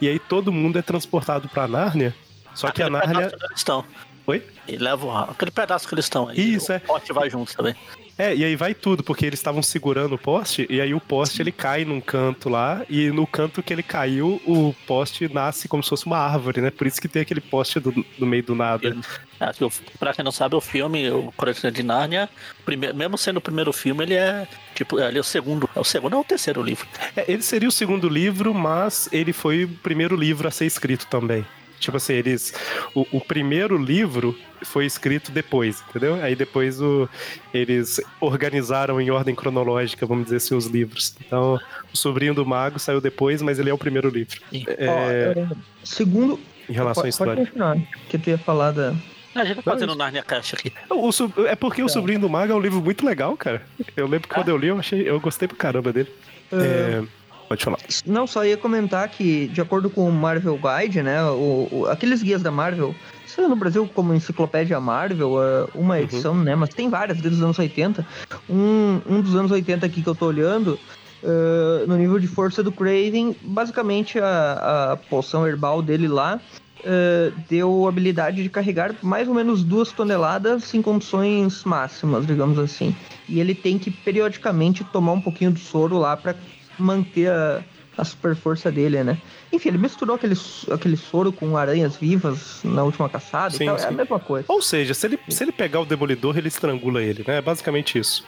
E 0.00 0.08
aí 0.08 0.18
todo 0.18 0.52
mundo 0.52 0.78
é 0.78 0.82
transportado 0.82 1.48
pra 1.48 1.68
Nárnia. 1.68 2.14
Só 2.54 2.70
que 2.70 2.82
a 2.82 2.90
Nárnia. 2.90 3.32
Estão. 3.54 3.84
Oi? 4.26 4.42
E 4.66 4.76
leva 4.76 5.30
aquele 5.30 5.50
pedaço 5.50 5.86
que 5.86 5.94
eles 5.94 6.06
estão 6.06 6.28
aí. 6.28 6.54
Isso, 6.54 6.72
o 6.72 6.74
é. 6.74 6.78
O 6.78 6.80
pote 6.80 7.12
vai 7.12 7.30
junto 7.30 7.54
também. 7.56 7.76
É, 8.18 8.34
e 8.34 8.44
aí 8.44 8.56
vai 8.56 8.74
tudo, 8.74 9.02
porque 9.02 9.26
eles 9.26 9.38
estavam 9.38 9.62
segurando 9.62 10.14
o 10.14 10.18
poste, 10.18 10.66
e 10.70 10.80
aí 10.80 10.94
o 10.94 11.00
poste 11.00 11.42
ele 11.42 11.52
cai 11.52 11.84
num 11.84 12.00
canto 12.00 12.48
lá, 12.48 12.82
e 12.88 13.10
no 13.10 13.26
canto 13.26 13.62
que 13.62 13.72
ele 13.72 13.82
caiu, 13.82 14.40
o 14.46 14.74
poste 14.86 15.30
nasce 15.32 15.68
como 15.68 15.82
se 15.82 15.90
fosse 15.90 16.06
uma 16.06 16.16
árvore, 16.16 16.62
né? 16.62 16.70
Por 16.70 16.86
isso 16.86 17.00
que 17.00 17.08
tem 17.08 17.20
aquele 17.20 17.42
poste 17.42 17.78
do, 17.78 17.92
no 18.18 18.26
meio 18.26 18.42
do 18.42 18.54
nada. 18.54 18.96
É, 19.38 19.50
pra 19.98 20.14
quem 20.14 20.24
não 20.24 20.32
sabe, 20.32 20.54
o 20.54 20.60
filme, 20.62 21.10
o 21.10 21.30
Crônica 21.32 21.70
de 21.70 21.82
Nárnia, 21.82 22.30
primeiro, 22.64 22.96
mesmo 22.96 23.18
sendo 23.18 23.36
o 23.36 23.40
primeiro 23.40 23.70
filme, 23.70 24.02
ele 24.04 24.14
é 24.14 24.48
tipo, 24.74 24.98
ele 24.98 25.18
é 25.18 25.20
o 25.20 25.24
segundo. 25.24 25.68
É 25.76 25.80
o 25.80 25.84
segundo 25.84 26.14
ou 26.14 26.20
o 26.20 26.24
terceiro 26.24 26.62
livro? 26.62 26.86
É, 27.14 27.30
ele 27.30 27.42
seria 27.42 27.68
o 27.68 27.72
segundo 27.72 28.08
livro, 28.08 28.54
mas 28.54 29.10
ele 29.12 29.34
foi 29.34 29.64
o 29.64 29.68
primeiro 29.68 30.16
livro 30.16 30.48
a 30.48 30.50
ser 30.50 30.64
escrito 30.64 31.06
também. 31.06 31.44
Tipo 31.78 31.96
assim, 31.98 32.14
eles. 32.14 32.54
O, 32.94 33.06
o, 33.12 33.20
primeiro 33.20 33.76
livro 33.76 34.36
foi 34.62 34.86
escrito 34.86 35.30
depois, 35.30 35.82
entendeu? 35.88 36.14
Aí 36.22 36.34
depois 36.34 36.80
o, 36.80 37.08
eles 37.52 38.00
organizaram 38.20 39.00
em 39.00 39.10
ordem 39.10 39.34
cronológica, 39.34 40.06
vamos 40.06 40.24
dizer 40.24 40.36
assim, 40.36 40.54
os 40.54 40.66
livros. 40.66 41.14
Então, 41.24 41.60
o 41.92 41.96
Sobrinho 41.96 42.34
do 42.34 42.46
Mago 42.46 42.78
saiu 42.78 43.00
depois, 43.00 43.42
mas 43.42 43.58
ele 43.58 43.70
é 43.70 43.74
o 43.74 43.78
primeiro 43.78 44.08
livro. 44.08 44.40
É... 44.52 45.34
Oh, 45.36 45.56
segundo. 45.84 46.40
Em 46.68 46.72
relação 46.72 47.02
pode, 47.02 47.06
à 47.06 47.10
história. 47.10 47.34
Pode 47.34 47.46
continuar, 47.46 47.76
que 48.08 48.18
tu 48.18 48.30
ia 48.30 48.38
falar 48.38 48.72
da. 48.72 48.94
A 49.34 49.44
gente 49.44 49.56
tá 49.56 49.62
fazendo 49.62 49.94
Narnia 49.94 50.22
Caixa 50.22 50.56
aqui. 50.56 50.72
O, 50.90 51.10
é 51.46 51.54
porque 51.54 51.82
o 51.82 51.86
tá. 51.86 51.92
Sobrinho 51.92 52.20
do 52.20 52.28
Mago 52.28 52.52
é 52.52 52.56
um 52.56 52.60
livro 52.60 52.80
muito 52.80 53.04
legal, 53.04 53.36
cara. 53.36 53.62
Eu 53.94 54.06
lembro 54.06 54.28
que 54.28 54.34
ah. 54.34 54.36
quando 54.36 54.48
eu 54.48 54.56
li, 54.56 54.68
eu, 54.68 54.78
achei, 54.78 55.08
eu 55.08 55.20
gostei 55.20 55.46
pra 55.46 55.56
caramba 55.56 55.92
dele. 55.92 56.10
Uh... 56.50 56.56
É... 56.56 57.25
Pode 57.48 57.64
falar. 57.64 57.78
Não, 58.04 58.26
só 58.26 58.44
ia 58.44 58.56
comentar 58.56 59.08
que, 59.08 59.48
de 59.48 59.60
acordo 59.60 59.88
com 59.88 60.08
o 60.08 60.12
Marvel 60.12 60.58
Guide, 60.58 61.02
né? 61.02 61.22
O, 61.24 61.68
o 61.70 61.86
aqueles 61.86 62.22
guias 62.22 62.42
da 62.42 62.50
Marvel, 62.50 62.94
sei 63.26 63.46
no 63.46 63.56
Brasil 63.56 63.88
como 63.94 64.14
Enciclopédia 64.14 64.80
Marvel, 64.80 65.42
é 65.42 65.68
uma 65.74 65.94
uhum. 65.94 66.00
edição, 66.00 66.32
uhum. 66.34 66.42
né? 66.42 66.54
Mas 66.54 66.70
tem 66.70 66.88
várias 66.88 67.18
desde 67.18 67.38
os 67.38 67.44
anos 67.44 67.58
80. 67.58 68.06
Um, 68.48 69.00
um 69.08 69.20
dos 69.20 69.36
anos 69.36 69.50
80 69.50 69.86
aqui 69.86 70.02
que 70.02 70.08
eu 70.08 70.14
tô 70.14 70.26
olhando. 70.26 70.78
Uh, 71.22 71.86
no 71.88 71.96
nível 71.96 72.18
de 72.18 72.26
força 72.28 72.62
do 72.62 72.70
Craven, 72.70 73.34
basicamente 73.42 74.18
a, 74.18 74.92
a 74.92 74.96
poção 74.96 75.48
herbal 75.48 75.82
dele 75.82 76.06
lá 76.06 76.38
uh, 76.80 77.34
deu 77.48 77.86
a 77.86 77.88
habilidade 77.88 78.42
de 78.42 78.48
carregar 78.48 78.94
mais 79.02 79.26
ou 79.26 79.34
menos 79.34 79.64
duas 79.64 79.90
toneladas 79.92 80.72
em 80.74 80.82
condições 80.82 81.64
máximas, 81.64 82.26
digamos 82.26 82.58
assim. 82.58 82.94
E 83.28 83.40
ele 83.40 83.54
tem 83.54 83.78
que 83.78 83.90
periodicamente 83.90 84.84
tomar 84.84 85.12
um 85.12 85.20
pouquinho 85.20 85.50
do 85.50 85.58
soro 85.58 85.98
lá 85.98 86.16
para 86.16 86.36
manter 86.78 87.30
a, 87.30 87.62
a 87.96 88.04
super 88.04 88.36
força 88.36 88.70
dele, 88.70 89.02
né? 89.02 89.18
Enfim, 89.52 89.70
ele 89.70 89.78
misturou 89.78 90.16
aquele, 90.16 90.34
aquele 90.72 90.96
soro 90.96 91.32
com 91.32 91.56
aranhas 91.56 91.96
vivas 91.96 92.60
na 92.62 92.82
última 92.82 93.08
caçada 93.08 93.56
sim, 93.56 93.64
e 93.64 93.66
tal, 93.66 93.78
sim. 93.78 93.84
é 93.84 93.88
a 93.88 93.92
mesma 93.92 94.18
coisa. 94.18 94.44
Ou 94.48 94.60
seja, 94.60 94.92
se 94.92 95.06
ele, 95.06 95.18
se 95.28 95.42
ele 95.42 95.52
pegar 95.52 95.80
o 95.80 95.86
demolidor, 95.86 96.36
ele 96.36 96.48
estrangula 96.48 97.02
ele, 97.02 97.24
né? 97.26 97.38
É 97.38 97.42
basicamente 97.42 97.98
isso. 97.98 98.24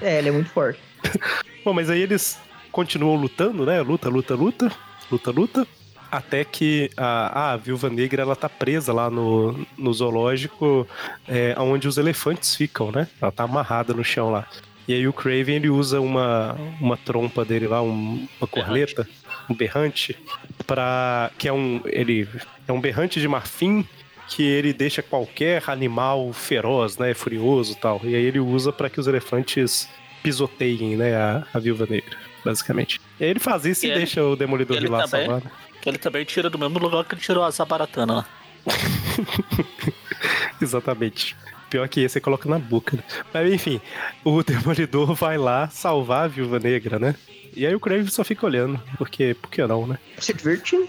é, 0.00 0.18
ele 0.18 0.28
é 0.28 0.32
muito 0.32 0.50
forte. 0.50 0.80
Bom, 1.64 1.72
mas 1.72 1.88
aí 1.88 2.00
eles 2.00 2.38
continuam 2.72 3.16
lutando, 3.16 3.64
né? 3.64 3.80
Luta, 3.80 4.08
luta, 4.08 4.34
luta, 4.34 4.72
luta, 5.10 5.30
luta. 5.30 5.66
Até 6.10 6.44
que 6.44 6.90
a, 6.96 7.52
a 7.52 7.56
viúva 7.56 7.90
negra 7.90 8.22
ela 8.22 8.36
tá 8.36 8.48
presa 8.48 8.92
lá 8.92 9.10
no, 9.10 9.66
no 9.76 9.92
zoológico, 9.92 10.86
é, 11.26 11.54
onde 11.58 11.88
os 11.88 11.96
elefantes 11.96 12.54
ficam, 12.54 12.92
né? 12.92 13.08
Ela 13.20 13.32
tá 13.32 13.44
amarrada 13.44 13.92
no 13.92 14.04
chão 14.04 14.30
lá. 14.30 14.46
E 14.86 14.94
aí 14.94 15.08
o 15.08 15.12
Craven 15.12 15.56
ele 15.56 15.70
usa 15.70 16.00
uma, 16.00 16.56
uma 16.80 16.96
trompa 16.96 17.44
dele 17.44 17.66
lá, 17.66 17.82
um, 17.82 18.28
uma 18.38 18.46
corneta, 18.46 19.08
um 19.48 19.54
berrante, 19.54 20.16
para 20.66 21.30
que 21.38 21.48
é 21.48 21.52
um 21.52 21.80
ele 21.86 22.28
é 22.68 22.72
um 22.72 22.80
berrante 22.80 23.20
de 23.20 23.26
marfim 23.26 23.86
que 24.28 24.42
ele 24.42 24.72
deixa 24.72 25.02
qualquer 25.02 25.62
animal 25.66 26.32
feroz, 26.32 26.96
né, 26.98 27.14
furioso, 27.14 27.76
tal. 27.76 28.00
E 28.04 28.14
aí 28.14 28.24
ele 28.24 28.40
usa 28.40 28.72
para 28.72 28.88
que 28.88 28.98
os 28.98 29.06
elefantes 29.06 29.88
pisoteiem, 30.22 30.96
né, 30.96 31.14
a, 31.14 31.46
a 31.52 31.58
viúva 31.58 31.86
negra, 31.88 32.16
basicamente. 32.44 33.00
E 33.20 33.24
aí 33.24 33.30
ele 33.30 33.40
faz 33.40 33.64
isso 33.64 33.86
e, 33.86 33.90
e 33.90 33.94
deixa 33.94 34.22
o 34.22 34.34
demolidor 34.34 34.82
ir 34.82 34.90
lá 34.90 35.06
salvar. 35.06 35.42
Né? 35.42 35.50
Ele 35.84 35.98
também 35.98 36.24
tira 36.24 36.48
do 36.48 36.58
mesmo 36.58 36.78
lugar 36.78 37.04
que 37.04 37.14
ele 37.14 37.20
tirou 37.20 37.44
a 37.44 37.50
Zabaratana 37.50 38.14
lá. 38.14 38.26
Exatamente. 40.60 41.36
Pior 41.74 41.88
que 41.88 42.02
esse 42.02 42.12
você 42.12 42.20
coloca 42.20 42.48
na 42.48 42.56
boca. 42.56 42.96
Né? 42.96 43.02
Mas 43.32 43.52
enfim, 43.52 43.80
o 44.22 44.44
Demolidor 44.44 45.12
vai 45.18 45.36
lá 45.36 45.68
salvar 45.68 46.26
a 46.26 46.28
Viúva 46.28 46.60
Negra, 46.60 47.00
né? 47.00 47.16
E 47.52 47.66
aí 47.66 47.74
o 47.74 47.80
Crave 47.80 48.08
só 48.12 48.22
fica 48.22 48.46
olhando, 48.46 48.80
porque, 48.96 49.34
por 49.34 49.50
que 49.50 49.66
não, 49.66 49.84
né? 49.84 49.98
Se 50.18 50.32
divertindo. 50.32 50.86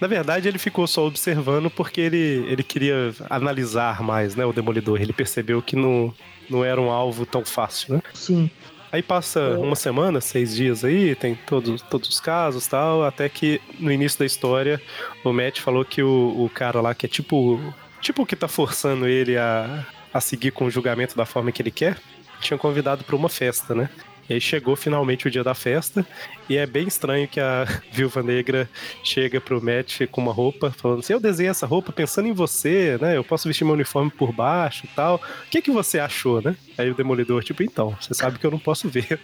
Na 0.00 0.08
verdade, 0.08 0.48
ele 0.48 0.58
ficou 0.58 0.88
só 0.88 1.06
observando 1.06 1.70
porque 1.70 2.00
ele, 2.00 2.44
ele 2.48 2.64
queria 2.64 3.14
analisar 3.30 4.02
mais, 4.02 4.34
né, 4.34 4.44
o 4.44 4.52
Demolidor. 4.52 5.00
Ele 5.00 5.12
percebeu 5.12 5.62
que 5.62 5.76
não, 5.76 6.12
não 6.50 6.64
era 6.64 6.80
um 6.80 6.90
alvo 6.90 7.24
tão 7.24 7.44
fácil, 7.44 7.94
né? 7.94 8.02
Sim. 8.12 8.50
Aí 8.90 9.04
passa 9.04 9.38
é. 9.38 9.56
uma 9.56 9.76
semana, 9.76 10.20
seis 10.20 10.56
dias 10.56 10.84
aí, 10.84 11.14
tem 11.14 11.38
todos, 11.46 11.80
todos 11.82 12.08
os 12.08 12.18
casos 12.18 12.66
tal, 12.66 13.04
até 13.04 13.28
que 13.28 13.60
no 13.78 13.92
início 13.92 14.18
da 14.18 14.26
história 14.26 14.82
o 15.22 15.32
Matt 15.32 15.60
falou 15.60 15.84
que 15.84 16.02
o, 16.02 16.44
o 16.44 16.50
cara 16.52 16.80
lá, 16.80 16.92
que 16.92 17.06
é 17.06 17.08
tipo 17.08 17.60
tipo 18.04 18.22
o 18.22 18.26
que 18.26 18.36
tá 18.36 18.46
forçando 18.46 19.06
ele 19.06 19.36
a, 19.38 19.86
a 20.14 20.20
seguir 20.20 20.52
com 20.52 20.64
o 20.64 20.70
julgamento 20.70 21.16
da 21.16 21.26
forma 21.26 21.50
que 21.50 21.60
ele 21.60 21.72
quer, 21.72 21.98
tinha 22.40 22.56
convidado 22.56 23.02
para 23.02 23.16
uma 23.16 23.28
festa, 23.28 23.74
né? 23.74 23.90
E 24.28 24.32
aí 24.32 24.40
chegou 24.40 24.74
finalmente 24.74 25.28
o 25.28 25.30
dia 25.30 25.44
da 25.44 25.54
festa, 25.54 26.06
e 26.48 26.56
é 26.56 26.66
bem 26.66 26.86
estranho 26.88 27.28
que 27.28 27.38
a 27.38 27.66
Viúva 27.92 28.22
Negra 28.22 28.68
chega 29.02 29.38
pro 29.40 29.62
Matt 29.62 30.06
com 30.10 30.22
uma 30.22 30.32
roupa, 30.32 30.70
falando 30.70 31.00
assim: 31.00 31.12
Eu 31.12 31.20
desenhei 31.20 31.50
essa 31.50 31.66
roupa 31.66 31.92
pensando 31.92 32.28
em 32.28 32.32
você, 32.32 32.96
né? 33.00 33.16
Eu 33.16 33.24
posso 33.24 33.46
vestir 33.46 33.64
meu 33.64 33.74
uniforme 33.74 34.10
por 34.10 34.32
baixo 34.32 34.86
e 34.86 34.88
tal. 34.88 35.16
O 35.16 35.50
que, 35.50 35.60
que 35.60 35.70
você 35.70 35.98
achou, 35.98 36.40
né? 36.40 36.56
Aí 36.78 36.90
o 36.90 36.94
Demolidor, 36.94 37.44
tipo, 37.44 37.62
então, 37.62 37.94
você 38.00 38.14
sabe 38.14 38.38
que 38.38 38.46
eu 38.46 38.50
não 38.50 38.58
posso 38.58 38.88
ver. 38.88 39.20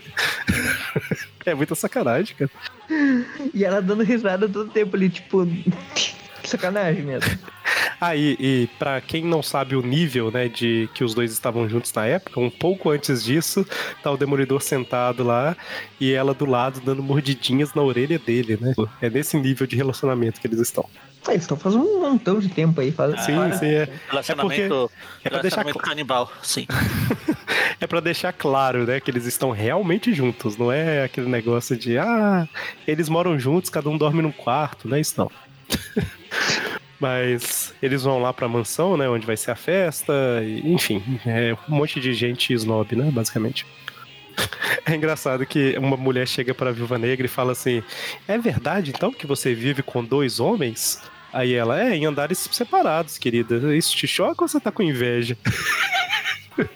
é 1.47 1.55
muita 1.55 1.75
sacanagem, 1.75 2.37
cara. 2.37 2.51
E 3.55 3.65
ela 3.65 3.81
dando 3.81 4.03
risada 4.03 4.49
todo 4.49 4.71
tempo 4.71 4.97
ali, 4.97 5.09
tipo. 5.09 5.47
Sacanagem 6.45 7.03
mesmo. 7.03 7.39
Ah, 8.01 8.17
e, 8.17 8.37
e 8.41 8.69
para 8.79 8.99
quem 9.01 9.25
não 9.25 9.43
sabe 9.43 9.77
o 9.77 9.83
nível, 9.83 10.31
né, 10.31 10.49
de 10.49 10.89
que 10.95 11.05
os 11.05 11.15
dois 11.15 11.33
estavam 11.33 11.69
juntos 11.69 11.93
na 11.93 12.07
época, 12.07 12.41
um 12.41 12.49
pouco 12.49 12.89
antes 12.89 13.23
disso, 13.23 13.67
tá 14.03 14.11
o 14.11 14.17
Demolidor 14.17 14.63
sentado 14.63 15.23
lá 15.23 15.55
e 16.01 16.11
ela 16.13 16.33
do 16.33 16.47
lado 16.47 16.81
dando 16.81 17.03
mordidinhas 17.03 17.75
na 17.75 17.83
orelha 17.83 18.19
dele, 18.19 18.59
né? 18.59 18.75
É 19.03 19.11
nesse 19.11 19.37
nível 19.37 19.67
de 19.67 19.77
relacionamento 19.77 20.41
que 20.41 20.47
eles 20.47 20.61
estão. 20.61 20.89
Ah, 21.27 21.33
eles 21.33 21.43
estão 21.43 21.59
fazendo 21.59 21.85
um 21.85 22.01
montão 22.01 22.39
de 22.39 22.49
tempo 22.49 22.81
aí. 22.81 22.91
Faz... 22.91 23.23
Sim, 23.25 23.35
sim. 23.59 23.67
É, 23.67 23.83
é 23.83 24.35
porque 24.35 24.69
é 25.23 25.29
pra 25.29 25.43
deixar 25.43 25.65
canibal, 25.75 26.33
sim. 26.43 26.67
é 27.79 27.87
para 27.87 28.01
deixar 28.01 28.33
claro, 28.33 28.87
né, 28.87 28.99
que 28.99 29.11
eles 29.11 29.27
estão 29.27 29.51
realmente 29.51 30.15
juntos, 30.15 30.57
não 30.57 30.73
é 30.73 31.05
aquele 31.05 31.29
negócio 31.29 31.77
de 31.77 31.99
ah, 31.99 32.49
eles 32.87 33.11
moram 33.11 33.39
juntos, 33.39 33.69
cada 33.69 33.91
um 33.91 33.99
dorme 33.99 34.23
num 34.23 34.33
quarto, 34.33 34.89
não 34.89 34.97
é 34.97 35.01
isso 35.01 35.15
não. 35.19 35.31
Mas 37.01 37.75
eles 37.83 38.03
vão 38.03 38.21
lá 38.21 38.33
pra 38.33 38.47
mansão, 38.47 38.97
né? 38.97 39.09
Onde 39.09 39.27
vai 39.27 39.37
ser 39.37 39.51
a 39.51 39.57
festa. 39.57 40.13
E, 40.45 40.71
enfim, 40.73 41.03
é 41.27 41.57
um 41.69 41.77
monte 41.77 41.99
de 41.99 42.13
gente 42.13 42.53
snob, 42.53 42.95
né? 42.95 43.11
Basicamente. 43.11 43.67
É 44.87 44.95
engraçado 44.95 45.45
que 45.45 45.77
uma 45.77 45.97
mulher 45.97 46.27
chega 46.27 46.55
pra 46.55 46.73
Viúva 46.73 46.97
Negra 46.97 47.27
e 47.27 47.29
fala 47.29 47.53
assim: 47.53 47.83
É 48.27 48.39
verdade 48.39 48.91
então 48.91 49.13
que 49.13 49.27
você 49.27 49.53
vive 49.55 49.83
com 49.83 50.03
dois 50.03 50.41
homens? 50.41 51.01
Aí 51.33 51.53
ela, 51.53 51.81
é, 51.81 51.95
em 51.95 52.07
andares 52.07 52.39
separados, 52.51 53.19
querida. 53.19 53.77
Isso 53.77 53.95
te 53.95 54.07
choca 54.07 54.43
ou 54.43 54.49
você 54.49 54.59
tá 54.59 54.73
com 54.73 54.83
inveja? 54.83 55.37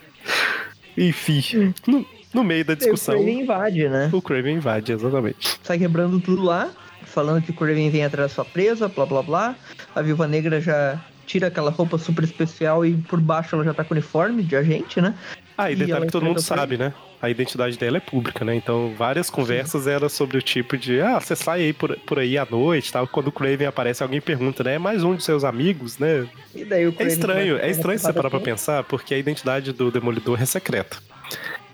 Enfim, 0.96 1.74
no, 1.86 2.06
no 2.32 2.44
meio 2.44 2.64
da 2.64 2.74
discussão. 2.74 3.16
O 3.16 3.18
Craven 3.18 3.40
invade, 3.40 3.88
né? 3.88 4.10
O 4.12 4.22
Craven 4.22 4.56
invade, 4.56 4.92
exatamente. 4.92 5.58
Sai 5.62 5.78
quebrando 5.78 6.20
tudo 6.20 6.42
lá, 6.42 6.70
falando 7.02 7.42
que 7.42 7.50
o 7.50 7.54
Craven 7.54 7.90
vem 7.90 8.04
atrás 8.04 8.30
da 8.30 8.34
sua 8.34 8.44
presa, 8.44 8.88
blá 8.88 9.06
blá 9.06 9.22
blá. 9.22 9.56
A 9.94 10.02
Viúva 10.02 10.26
Negra 10.26 10.60
já 10.60 11.00
tira 11.26 11.46
aquela 11.46 11.70
roupa 11.70 11.96
super 11.98 12.24
especial 12.24 12.84
e 12.84 12.94
por 12.94 13.20
baixo 13.20 13.54
ela 13.54 13.64
já 13.64 13.72
tá 13.72 13.84
com 13.84 13.94
uniforme 13.94 14.42
de 14.42 14.56
agente, 14.56 15.00
né? 15.00 15.14
Ah, 15.56 15.70
e 15.70 15.76
detalhe 15.76 16.06
que 16.06 16.12
todo 16.12 16.24
mundo 16.24 16.40
sabe, 16.40 16.76
né? 16.76 16.92
A 17.22 17.30
identidade 17.30 17.78
dela 17.78 17.96
é 17.96 18.00
pública, 18.00 18.44
né? 18.44 18.54
Então, 18.54 18.92
várias 18.98 19.30
conversas 19.30 19.84
Sim. 19.84 19.90
eram 19.90 20.08
sobre 20.08 20.36
o 20.36 20.42
tipo 20.42 20.76
de, 20.76 21.00
ah, 21.00 21.18
você 21.18 21.34
sai 21.34 21.62
aí 21.62 21.72
por, 21.72 21.96
por 22.00 22.18
aí 22.18 22.36
à 22.36 22.46
noite 22.48 22.92
tal. 22.92 23.06
Quando 23.06 23.28
o 23.28 23.32
Craven 23.32 23.66
aparece, 23.66 24.02
alguém 24.02 24.20
pergunta, 24.20 24.62
né? 24.64 24.74
É 24.74 24.78
mais 24.78 25.02
um 25.04 25.14
de 25.14 25.22
seus 25.22 25.44
amigos, 25.44 25.96
né? 25.98 26.26
E 26.54 26.64
daí 26.64 26.86
o 26.86 26.94
é 26.98 27.04
estranho, 27.04 27.58
é 27.58 27.70
estranho 27.70 27.98
você 27.98 28.12
parar 28.12 28.30
pra 28.30 28.40
pensar, 28.40 28.84
porque 28.84 29.14
a 29.14 29.18
identidade 29.18 29.72
do 29.72 29.90
Demolidor 29.90 30.42
é 30.42 30.44
secreta. 30.44 30.98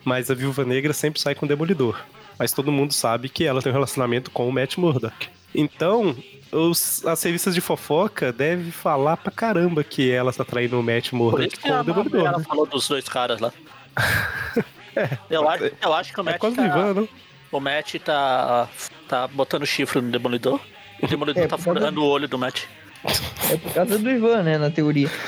Mas 0.04 0.30
a 0.30 0.34
Viúva 0.34 0.64
Negra 0.64 0.92
sempre 0.92 1.20
sai 1.20 1.34
com 1.34 1.46
o 1.46 1.48
Demolidor. 1.48 1.98
Mas 2.38 2.52
todo 2.52 2.70
mundo 2.70 2.92
sabe 2.92 3.28
que 3.28 3.44
ela 3.44 3.60
tem 3.60 3.72
um 3.72 3.74
relacionamento 3.74 4.30
com 4.30 4.48
o 4.48 4.52
Matt 4.52 4.76
Murdock. 4.76 5.28
Então, 5.54 6.16
os, 6.52 7.04
as 7.06 7.22
revistas 7.22 7.54
de 7.54 7.60
fofoca 7.60 8.32
devem 8.32 8.70
falar 8.70 9.16
pra 9.16 9.30
caramba 9.30 9.84
que 9.84 10.10
ela 10.10 10.30
está 10.30 10.44
traindo 10.44 10.78
o 10.78 10.82
Matt 10.82 11.12
Murdock 11.12 11.58
com 11.60 11.70
o 11.70 11.84
Demolidor. 11.84 12.26
Ela 12.26 12.38
né? 12.38 12.44
falou 12.44 12.66
dos 12.66 12.88
dois 12.88 13.08
caras 13.08 13.40
lá. 13.40 13.52
é, 14.96 15.18
eu, 15.28 15.48
acho, 15.48 15.70
eu 15.80 15.94
acho 15.94 16.12
que 16.12 16.20
o 16.20 16.22
é 16.22 16.24
Matt. 16.24 16.34
É 16.34 16.38
quase 16.38 16.56
tá, 16.56 16.66
Ivan? 16.66 17.08
O 17.52 17.60
Matt 17.60 17.94
tá, 17.96 18.68
tá 19.08 19.28
botando 19.28 19.66
chifre 19.66 20.00
no 20.00 20.10
Demolidor. 20.10 20.60
O 21.02 21.06
Demolidor 21.06 21.42
é, 21.42 21.46
tá 21.46 21.58
furando 21.58 22.02
o 22.02 22.06
olho 22.06 22.28
do 22.28 22.38
Matt. 22.38 22.64
É 23.50 23.56
por 23.56 23.72
causa 23.72 23.98
do 23.98 24.10
Ivan, 24.10 24.42
né, 24.42 24.58
na 24.58 24.70
teoria. 24.70 25.10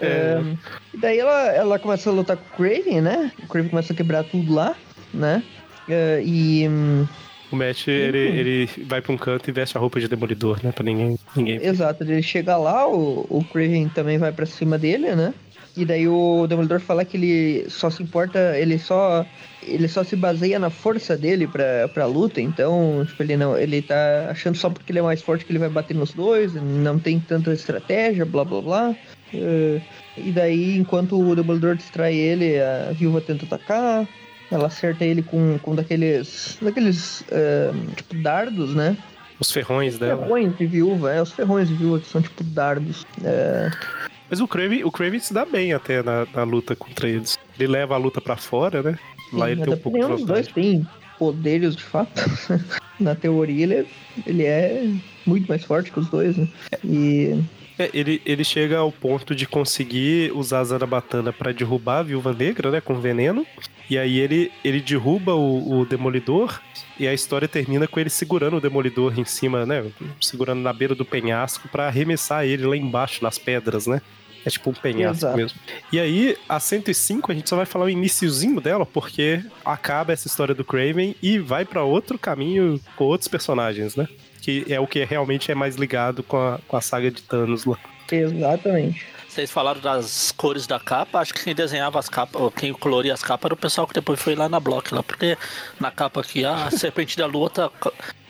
É. 0.00 0.38
Um, 0.38 0.56
e 0.94 0.96
daí 0.96 1.18
ela, 1.18 1.46
ela 1.52 1.78
começa 1.78 2.08
a 2.08 2.12
lutar 2.12 2.38
com 2.38 2.44
o 2.44 2.56
Craven, 2.56 3.02
né? 3.02 3.30
O 3.42 3.46
Craven 3.48 3.68
começa 3.68 3.92
a 3.92 3.96
quebrar 3.96 4.24
tudo 4.24 4.54
lá, 4.54 4.74
né? 5.12 5.42
Uh, 5.86 6.22
e. 6.24 6.66
Um, 6.68 7.06
o 7.54 7.56
Matt, 7.56 7.88
ele, 7.88 8.18
ele 8.18 8.70
vai 8.86 9.00
pra 9.00 9.12
um 9.12 9.16
canto 9.16 9.48
e 9.48 9.52
veste 9.52 9.76
a 9.76 9.80
roupa 9.80 10.00
de 10.00 10.08
demolidor, 10.08 10.60
né? 10.62 10.72
Pra 10.72 10.84
ninguém. 10.84 11.18
ninguém... 11.36 11.64
Exato, 11.64 12.04
ele 12.04 12.22
chega 12.22 12.56
lá, 12.56 12.86
o, 12.88 13.26
o 13.28 13.44
Craven 13.44 13.88
também 13.88 14.18
vai 14.18 14.32
pra 14.32 14.46
cima 14.46 14.78
dele, 14.78 15.14
né? 15.14 15.32
E 15.76 15.84
daí 15.84 16.06
o 16.06 16.46
Demolidor 16.46 16.78
fala 16.78 17.04
que 17.04 17.16
ele 17.16 17.68
só 17.68 17.90
se 17.90 18.00
importa, 18.00 18.56
ele 18.56 18.78
só 18.78 19.26
ele 19.66 19.88
só 19.88 20.04
se 20.04 20.14
baseia 20.14 20.58
na 20.58 20.70
força 20.70 21.16
dele 21.16 21.48
pra, 21.48 21.88
pra 21.88 22.06
luta, 22.06 22.40
então, 22.40 23.04
tipo, 23.06 23.22
ele 23.22 23.36
não, 23.36 23.56
ele 23.58 23.82
tá 23.82 24.28
achando 24.30 24.56
só 24.56 24.70
porque 24.70 24.92
ele 24.92 24.98
é 24.98 25.02
mais 25.02 25.22
forte 25.22 25.44
que 25.44 25.50
ele 25.50 25.58
vai 25.58 25.68
bater 25.68 25.94
nos 25.94 26.12
dois, 26.12 26.54
não 26.54 26.98
tem 26.98 27.18
tanta 27.18 27.52
estratégia, 27.52 28.24
blá 28.24 28.44
blá 28.44 28.60
blá. 28.60 28.96
Uh, 29.32 29.80
e 30.16 30.30
daí, 30.30 30.76
enquanto 30.76 31.18
o 31.18 31.34
Demolidor 31.34 31.74
distrai 31.74 32.14
ele, 32.14 32.60
a 32.60 32.92
viúva 32.92 33.20
tenta 33.20 33.46
atacar, 33.46 34.06
ela 34.50 34.66
acerta 34.66 35.04
ele 35.04 35.22
com, 35.22 35.58
com 35.58 35.74
daqueles, 35.74 36.58
daqueles 36.60 37.22
uh, 37.22 37.94
tipo, 37.96 38.14
dardos, 38.22 38.74
né? 38.74 38.96
Os 39.40 39.50
ferrões 39.50 39.98
dela. 39.98 40.22
Ferrões 40.22 40.56
de 40.56 40.66
viúva, 40.66 41.12
é, 41.12 41.20
os 41.20 41.32
ferrões 41.32 41.68
de 41.68 41.74
viúva 41.74 42.00
que 42.00 42.06
são 42.06 42.22
tipo 42.22 42.44
dardos. 42.44 43.02
Uh, 43.18 44.04
mas 44.30 44.40
o 44.40 44.48
Kraven, 44.48 44.84
o 44.84 44.90
Kraven 44.90 45.20
se 45.20 45.34
dá 45.34 45.44
bem 45.44 45.72
até 45.72 46.02
na, 46.02 46.26
na 46.34 46.44
luta 46.44 46.74
contra 46.74 47.08
eles. 47.08 47.38
Ele 47.58 47.72
leva 47.72 47.94
a 47.94 47.98
luta 47.98 48.20
para 48.20 48.36
fora, 48.36 48.82
né? 48.82 48.98
Lá 49.32 49.46
Sim, 49.46 49.52
ele 49.52 49.64
tem 49.64 49.74
um 49.74 49.76
pouco 49.76 49.98
de 49.98 50.04
Os 50.04 50.24
dois 50.24 50.46
têm 50.48 50.86
poderes 51.18 51.76
de 51.76 51.82
fato. 51.82 52.22
na 52.98 53.14
teoria 53.14 53.64
ele 53.64 53.74
é, 53.74 53.86
ele 54.26 54.44
é 54.44 54.90
muito 55.26 55.46
mais 55.48 55.64
forte 55.64 55.90
que 55.90 55.98
os 55.98 56.08
dois, 56.08 56.36
né? 56.36 56.48
E 56.84 57.42
é, 57.78 57.90
ele, 57.92 58.22
ele 58.24 58.44
chega 58.44 58.78
ao 58.78 58.92
ponto 58.92 59.34
de 59.34 59.46
conseguir 59.46 60.32
usar 60.32 60.60
a 60.60 60.64
Zarabatana 60.64 61.32
para 61.32 61.52
derrubar 61.52 61.98
a 61.98 62.02
Viúva 62.02 62.32
Negra, 62.32 62.70
né, 62.70 62.80
com 62.80 63.00
veneno. 63.00 63.46
E 63.90 63.98
aí 63.98 64.18
ele, 64.18 64.50
ele 64.64 64.80
derruba 64.80 65.34
o, 65.34 65.80
o, 65.80 65.84
Demolidor 65.84 66.60
e 66.98 67.06
a 67.06 67.12
história 67.12 67.46
termina 67.46 67.86
com 67.86 68.00
ele 68.00 68.08
segurando 68.08 68.56
o 68.56 68.60
Demolidor 68.60 69.18
em 69.18 69.24
cima, 69.24 69.66
né, 69.66 69.84
segurando 70.20 70.60
na 70.60 70.72
beira 70.72 70.94
do 70.94 71.04
penhasco 71.04 71.68
para 71.68 71.88
arremessar 71.88 72.44
ele 72.44 72.64
lá 72.64 72.76
embaixo 72.76 73.22
nas 73.22 73.38
pedras, 73.38 73.86
né? 73.86 74.00
É 74.44 74.50
tipo 74.50 74.70
um 74.70 74.74
penhasco 74.74 75.24
Exato. 75.24 75.36
mesmo. 75.36 75.58
E 75.90 75.98
aí, 75.98 76.36
a 76.46 76.60
105, 76.60 77.32
a 77.32 77.34
gente 77.34 77.48
só 77.48 77.56
vai 77.56 77.64
falar 77.64 77.86
o 77.86 77.90
iníciozinho 77.90 78.60
dela, 78.60 78.84
porque 78.84 79.42
acaba 79.64 80.12
essa 80.12 80.26
história 80.26 80.54
do 80.54 80.62
Craven 80.62 81.16
e 81.22 81.38
vai 81.38 81.64
para 81.64 81.82
outro 81.82 82.18
caminho 82.18 82.78
com 82.94 83.04
outros 83.04 83.26
personagens, 83.26 83.96
né? 83.96 84.06
Que 84.44 84.66
é 84.68 84.78
o 84.78 84.86
que 84.86 85.02
realmente 85.04 85.50
é 85.50 85.54
mais 85.54 85.74
ligado 85.74 86.22
com 86.22 86.36
a, 86.36 86.58
com 86.68 86.76
a 86.76 86.80
saga 86.82 87.10
de 87.10 87.22
Thanos 87.22 87.64
lá. 87.64 87.78
Exatamente. 88.12 89.06
Vocês 89.26 89.50
falaram 89.50 89.80
das 89.80 90.32
cores 90.32 90.66
da 90.66 90.78
capa, 90.78 91.18
acho 91.18 91.32
que 91.32 91.42
quem 91.42 91.54
desenhava 91.54 91.98
as 91.98 92.10
capas, 92.10 92.40
ou 92.40 92.50
quem 92.50 92.70
coloria 92.74 93.14
as 93.14 93.22
capas 93.22 93.46
era 93.46 93.54
o 93.54 93.56
pessoal 93.56 93.86
que 93.86 93.94
depois 93.94 94.20
foi 94.20 94.34
lá 94.34 94.46
na 94.46 94.60
Block 94.60 94.94
lá, 94.94 95.02
porque 95.02 95.38
na 95.80 95.90
capa 95.90 96.20
aqui 96.20 96.44
a 96.44 96.68
Serpente 96.76 97.16
da 97.16 97.24
Lua 97.24 97.48
tá 97.48 97.70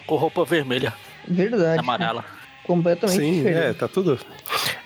com 0.07 0.15
roupa 0.15 0.45
vermelha. 0.45 0.95
Verdade. 1.27 1.81
Amarela. 1.81 2.25
Completamente 2.63 3.19
Sim, 3.19 3.33
diferente. 3.39 3.67
é, 3.67 3.75
tá 3.75 3.89
tudo. 3.89 4.19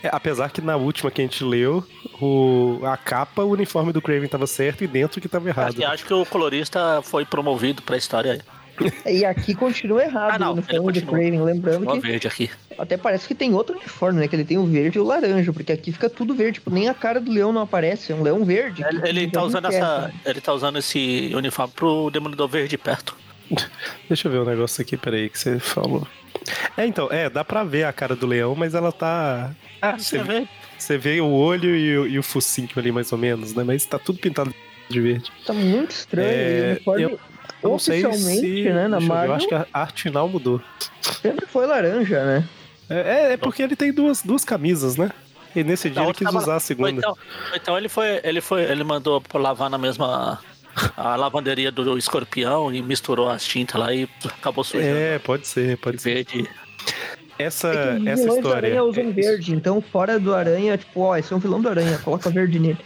É, 0.02 0.08
apesar 0.10 0.50
que 0.50 0.62
na 0.62 0.76
última 0.76 1.10
que 1.10 1.20
a 1.20 1.24
gente 1.24 1.44
leu, 1.44 1.86
o, 2.22 2.80
a 2.84 2.96
capa, 2.96 3.42
o 3.42 3.50
uniforme 3.50 3.92
do 3.92 4.00
Craven 4.00 4.28
tava 4.28 4.46
certo 4.46 4.82
e 4.82 4.86
dentro 4.86 5.20
que 5.20 5.28
tava 5.28 5.46
errado. 5.46 5.76
Acho, 5.78 5.92
acho 5.92 6.04
que 6.06 6.14
o 6.14 6.24
colorista 6.24 7.02
foi 7.02 7.26
promovido 7.26 7.82
pra 7.82 7.98
história 7.98 8.32
aí. 8.32 8.40
E 9.06 9.24
aqui 9.24 9.54
continua 9.54 10.02
errado 10.02 10.34
ah, 10.34 10.38
não, 10.38 10.46
no 10.48 10.52
uniforme 10.54 10.92
do 10.92 11.06
Craven, 11.06 11.42
lembrando 11.42 11.86
que. 11.86 12.00
verde 12.00 12.26
aqui. 12.26 12.50
Até 12.78 12.96
parece 12.96 13.26
que 13.26 13.34
tem 13.34 13.54
outro 13.54 13.76
uniforme, 13.76 14.20
né? 14.20 14.28
Que 14.28 14.36
ele 14.36 14.44
tem 14.44 14.58
o 14.58 14.66
verde 14.66 14.98
e 14.98 15.00
o 15.00 15.04
laranja, 15.04 15.52
porque 15.52 15.72
aqui 15.72 15.92
fica 15.92 16.08
tudo 16.08 16.34
verde. 16.34 16.54
Tipo, 16.54 16.70
nem 16.70 16.88
a 16.88 16.94
cara 16.94 17.20
do 17.20 17.30
leão 17.30 17.52
não 17.52 17.62
aparece, 17.62 18.12
é 18.12 18.14
um 18.14 18.22
leão 18.22 18.44
verde. 18.44 18.84
Ele, 18.84 19.08
ele 19.08 19.30
tá 19.30 19.42
usando 19.42 19.66
essa. 19.66 20.12
Ele 20.24 20.40
tá 20.40 20.52
usando 20.52 20.78
esse 20.78 21.32
uniforme 21.34 21.72
pro 21.74 22.10
Demolidor 22.10 22.48
Verde 22.48 22.76
perto. 22.78 23.16
Deixa 24.08 24.28
eu 24.28 24.32
ver 24.32 24.38
o 24.38 24.42
um 24.42 24.46
negócio 24.46 24.82
aqui, 24.82 24.96
peraí, 24.96 25.28
que 25.28 25.38
você 25.38 25.58
falou. 25.58 26.06
É, 26.76 26.86
então, 26.86 27.08
é, 27.10 27.28
dá 27.28 27.44
pra 27.44 27.64
ver 27.64 27.84
a 27.84 27.92
cara 27.92 28.14
do 28.14 28.26
leão, 28.26 28.54
mas 28.54 28.74
ela 28.74 28.92
tá. 28.92 29.52
Ah, 29.80 29.98
você 29.98 30.22
vê? 30.22 30.46
Você 30.78 30.96
vê 30.96 31.20
o 31.20 31.30
olho 31.30 31.74
e 31.74 31.98
o, 31.98 32.06
e 32.06 32.18
o 32.18 32.22
focinho 32.22 32.68
ali, 32.76 32.92
mais 32.92 33.10
ou 33.12 33.18
menos, 33.18 33.54
né? 33.54 33.64
Mas 33.64 33.84
tá 33.84 33.98
tudo 33.98 34.18
pintado 34.18 34.54
de 34.88 35.00
verde. 35.00 35.30
Tá 35.44 35.52
muito 35.52 35.90
estranho. 35.90 36.28
É, 36.28 36.80
o 36.84 36.90
uniforme, 36.90 37.02
eu, 37.02 37.20
eu 37.62 37.72
Oficialmente, 37.72 38.40
se, 38.40 38.70
né, 38.70 38.88
na 38.88 39.00
Marvel... 39.00 39.30
Eu 39.30 39.34
acho 39.34 39.48
que 39.48 39.54
a 39.54 39.66
arte 39.72 40.02
final 40.04 40.28
mudou. 40.28 40.60
Sempre 41.00 41.46
foi 41.46 41.66
laranja, 41.66 42.24
né? 42.24 42.48
É, 42.88 42.96
é, 42.96 43.32
é 43.32 43.36
porque 43.36 43.62
ele 43.62 43.76
tem 43.76 43.92
duas, 43.92 44.22
duas 44.22 44.44
camisas, 44.44 44.96
né? 44.96 45.10
E 45.54 45.64
nesse 45.64 45.90
dia 45.90 46.02
ele 46.02 46.14
quis 46.14 46.26
tava... 46.26 46.38
usar 46.38 46.56
a 46.56 46.60
segunda. 46.60 46.90
Então, 46.90 47.16
então 47.54 47.78
ele 47.78 47.88
foi, 47.88 48.20
ele 48.22 48.40
foi, 48.40 48.62
ele 48.62 48.84
mandou 48.84 49.22
lavar 49.34 49.68
na 49.68 49.78
mesma 49.78 50.38
a 50.96 51.16
lavanderia 51.16 51.72
do 51.72 51.98
escorpião 51.98 52.72
e 52.72 52.80
misturou 52.80 53.28
as 53.28 53.44
tintas 53.44 53.80
lá 53.80 53.92
e 53.92 54.08
acabou 54.24 54.62
sujando. 54.62 54.96
É, 54.96 55.18
pode 55.18 55.46
ser, 55.46 55.76
pode 55.78 56.00
ser. 56.00 56.14
Verde. 56.14 56.48
Essa, 57.38 57.72
é 57.72 58.10
essa 58.10 58.28
história. 58.28 58.68
Aranha 58.68 58.84
usam 58.84 59.04
é 59.04 59.10
verde, 59.12 59.54
então 59.54 59.80
fora 59.80 60.18
do 60.18 60.34
aranha, 60.34 60.76
tipo, 60.76 61.00
ó, 61.00 61.16
esse 61.16 61.32
é 61.32 61.36
um 61.36 61.38
vilão 61.38 61.60
do 61.60 61.68
aranha, 61.68 61.98
coloca 61.98 62.28
verde 62.30 62.58
nele. 62.58 62.78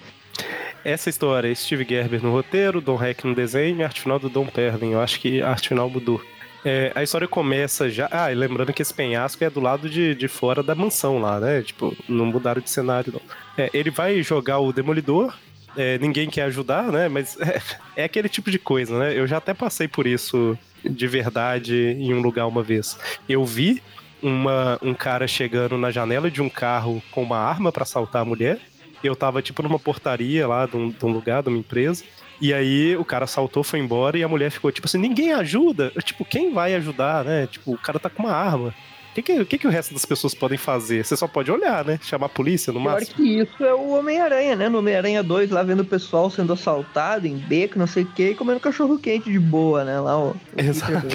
Essa 0.84 1.08
história, 1.08 1.54
Steve 1.54 1.86
Gerber 1.88 2.22
no 2.22 2.32
roteiro, 2.32 2.80
Don 2.80 3.02
Heck 3.02 3.24
no 3.24 3.34
desenho 3.34 3.78
e 3.78 3.84
arte 3.84 4.00
final 4.00 4.18
do 4.18 4.28
Don 4.28 4.46
Perlin. 4.46 4.92
Eu 4.92 5.00
acho 5.00 5.20
que 5.20 5.40
a 5.40 5.50
arte 5.50 5.68
final 5.68 5.88
mudou. 5.88 6.20
É, 6.64 6.92
a 6.94 7.02
história 7.02 7.28
começa 7.28 7.88
já. 7.88 8.08
Ah, 8.10 8.32
e 8.32 8.34
lembrando 8.34 8.72
que 8.72 8.82
esse 8.82 8.92
penhasco 8.92 9.42
é 9.44 9.50
do 9.50 9.60
lado 9.60 9.88
de, 9.88 10.14
de 10.14 10.28
fora 10.28 10.62
da 10.62 10.74
mansão 10.74 11.18
lá, 11.18 11.40
né? 11.40 11.62
Tipo, 11.62 11.96
não 12.08 12.26
mudaram 12.26 12.60
de 12.60 12.70
cenário, 12.70 13.12
não. 13.12 13.22
É, 13.56 13.70
ele 13.72 13.90
vai 13.90 14.22
jogar 14.22 14.58
o 14.58 14.72
Demolidor. 14.72 15.36
É, 15.76 15.98
ninguém 15.98 16.28
quer 16.28 16.42
ajudar, 16.42 16.90
né? 16.92 17.08
Mas 17.08 17.38
é, 17.40 17.60
é, 17.96 18.04
aquele 18.04 18.28
tipo 18.28 18.50
de 18.50 18.58
coisa, 18.58 18.98
né? 18.98 19.16
Eu 19.16 19.26
já 19.26 19.38
até 19.38 19.54
passei 19.54 19.86
por 19.86 20.06
isso 20.06 20.58
de 20.84 21.06
verdade 21.06 21.74
em 21.76 22.12
um 22.12 22.20
lugar 22.20 22.46
uma 22.46 22.62
vez. 22.62 22.98
Eu 23.28 23.44
vi 23.44 23.82
uma, 24.20 24.78
um 24.82 24.94
cara 24.94 25.26
chegando 25.26 25.76
na 25.76 25.90
janela 25.90 26.30
de 26.30 26.40
um 26.40 26.48
carro 26.48 27.02
com 27.10 27.22
uma 27.22 27.38
arma 27.38 27.72
para 27.72 27.82
assaltar 27.82 28.22
a 28.22 28.24
mulher. 28.24 28.60
Eu 29.02 29.16
tava, 29.16 29.42
tipo, 29.42 29.62
numa 29.62 29.78
portaria 29.78 30.46
lá 30.46 30.66
de 30.66 30.76
um, 30.76 30.90
de 30.90 31.04
um 31.04 31.12
lugar, 31.12 31.42
de 31.42 31.48
uma 31.48 31.58
empresa. 31.58 32.04
E 32.40 32.52
aí 32.52 32.96
o 32.96 33.04
cara 33.04 33.26
saltou, 33.26 33.62
foi 33.62 33.78
embora 33.78 34.18
e 34.18 34.22
a 34.24 34.28
mulher 34.28 34.50
ficou 34.50 34.72
tipo 34.72 34.86
assim: 34.86 34.98
ninguém 34.98 35.32
ajuda. 35.32 35.92
Eu, 35.94 36.02
tipo, 36.02 36.24
quem 36.24 36.52
vai 36.52 36.74
ajudar, 36.74 37.24
né? 37.24 37.46
Tipo, 37.46 37.74
o 37.74 37.78
cara 37.78 37.98
tá 37.98 38.10
com 38.10 38.24
uma 38.24 38.32
arma. 38.32 38.74
O 39.12 39.14
que, 39.14 39.44
que, 39.44 39.58
que, 39.58 39.66
o 39.66 39.70
resto 39.70 39.92
das 39.92 40.06
pessoas 40.06 40.34
podem 40.34 40.56
fazer? 40.56 41.04
Você 41.04 41.14
só 41.16 41.28
pode 41.28 41.50
olhar, 41.50 41.84
né? 41.84 41.98
Chamar 42.02 42.26
a 42.26 42.28
polícia 42.30 42.72
no 42.72 42.80
Pior 42.80 42.92
máximo. 42.94 43.16
que 43.16 43.40
isso 43.40 43.62
é 43.62 43.74
o 43.74 43.90
Homem-Aranha, 43.90 44.56
né? 44.56 44.68
No 44.70 44.78
Homem-Aranha 44.78 45.22
2, 45.22 45.50
lá 45.50 45.62
vendo 45.62 45.80
o 45.80 45.84
pessoal 45.84 46.30
sendo 46.30 46.52
assaltado 46.52 47.26
em 47.26 47.36
beco, 47.36 47.78
não 47.78 47.86
sei 47.86 48.04
o 48.04 48.06
que, 48.06 48.30
e 48.30 48.34
comendo 48.34 48.58
cachorro 48.58 48.98
quente 48.98 49.30
de 49.30 49.38
boa, 49.38 49.84
né? 49.84 50.00
Lá, 50.00 50.18
ó. 50.18 50.32
Exato. 50.56 51.06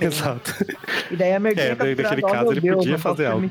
Exato. 0.00 0.66
E 1.10 1.16
daí 1.16 1.32
a 1.32 1.40
merdinha 1.40 1.68
É, 1.68 1.74
daí, 1.74 1.94
naquele 1.94 2.22
caso, 2.22 2.52
ele 2.52 2.60
podia 2.60 2.98
fazer 2.98 3.26
algo. 3.26 3.50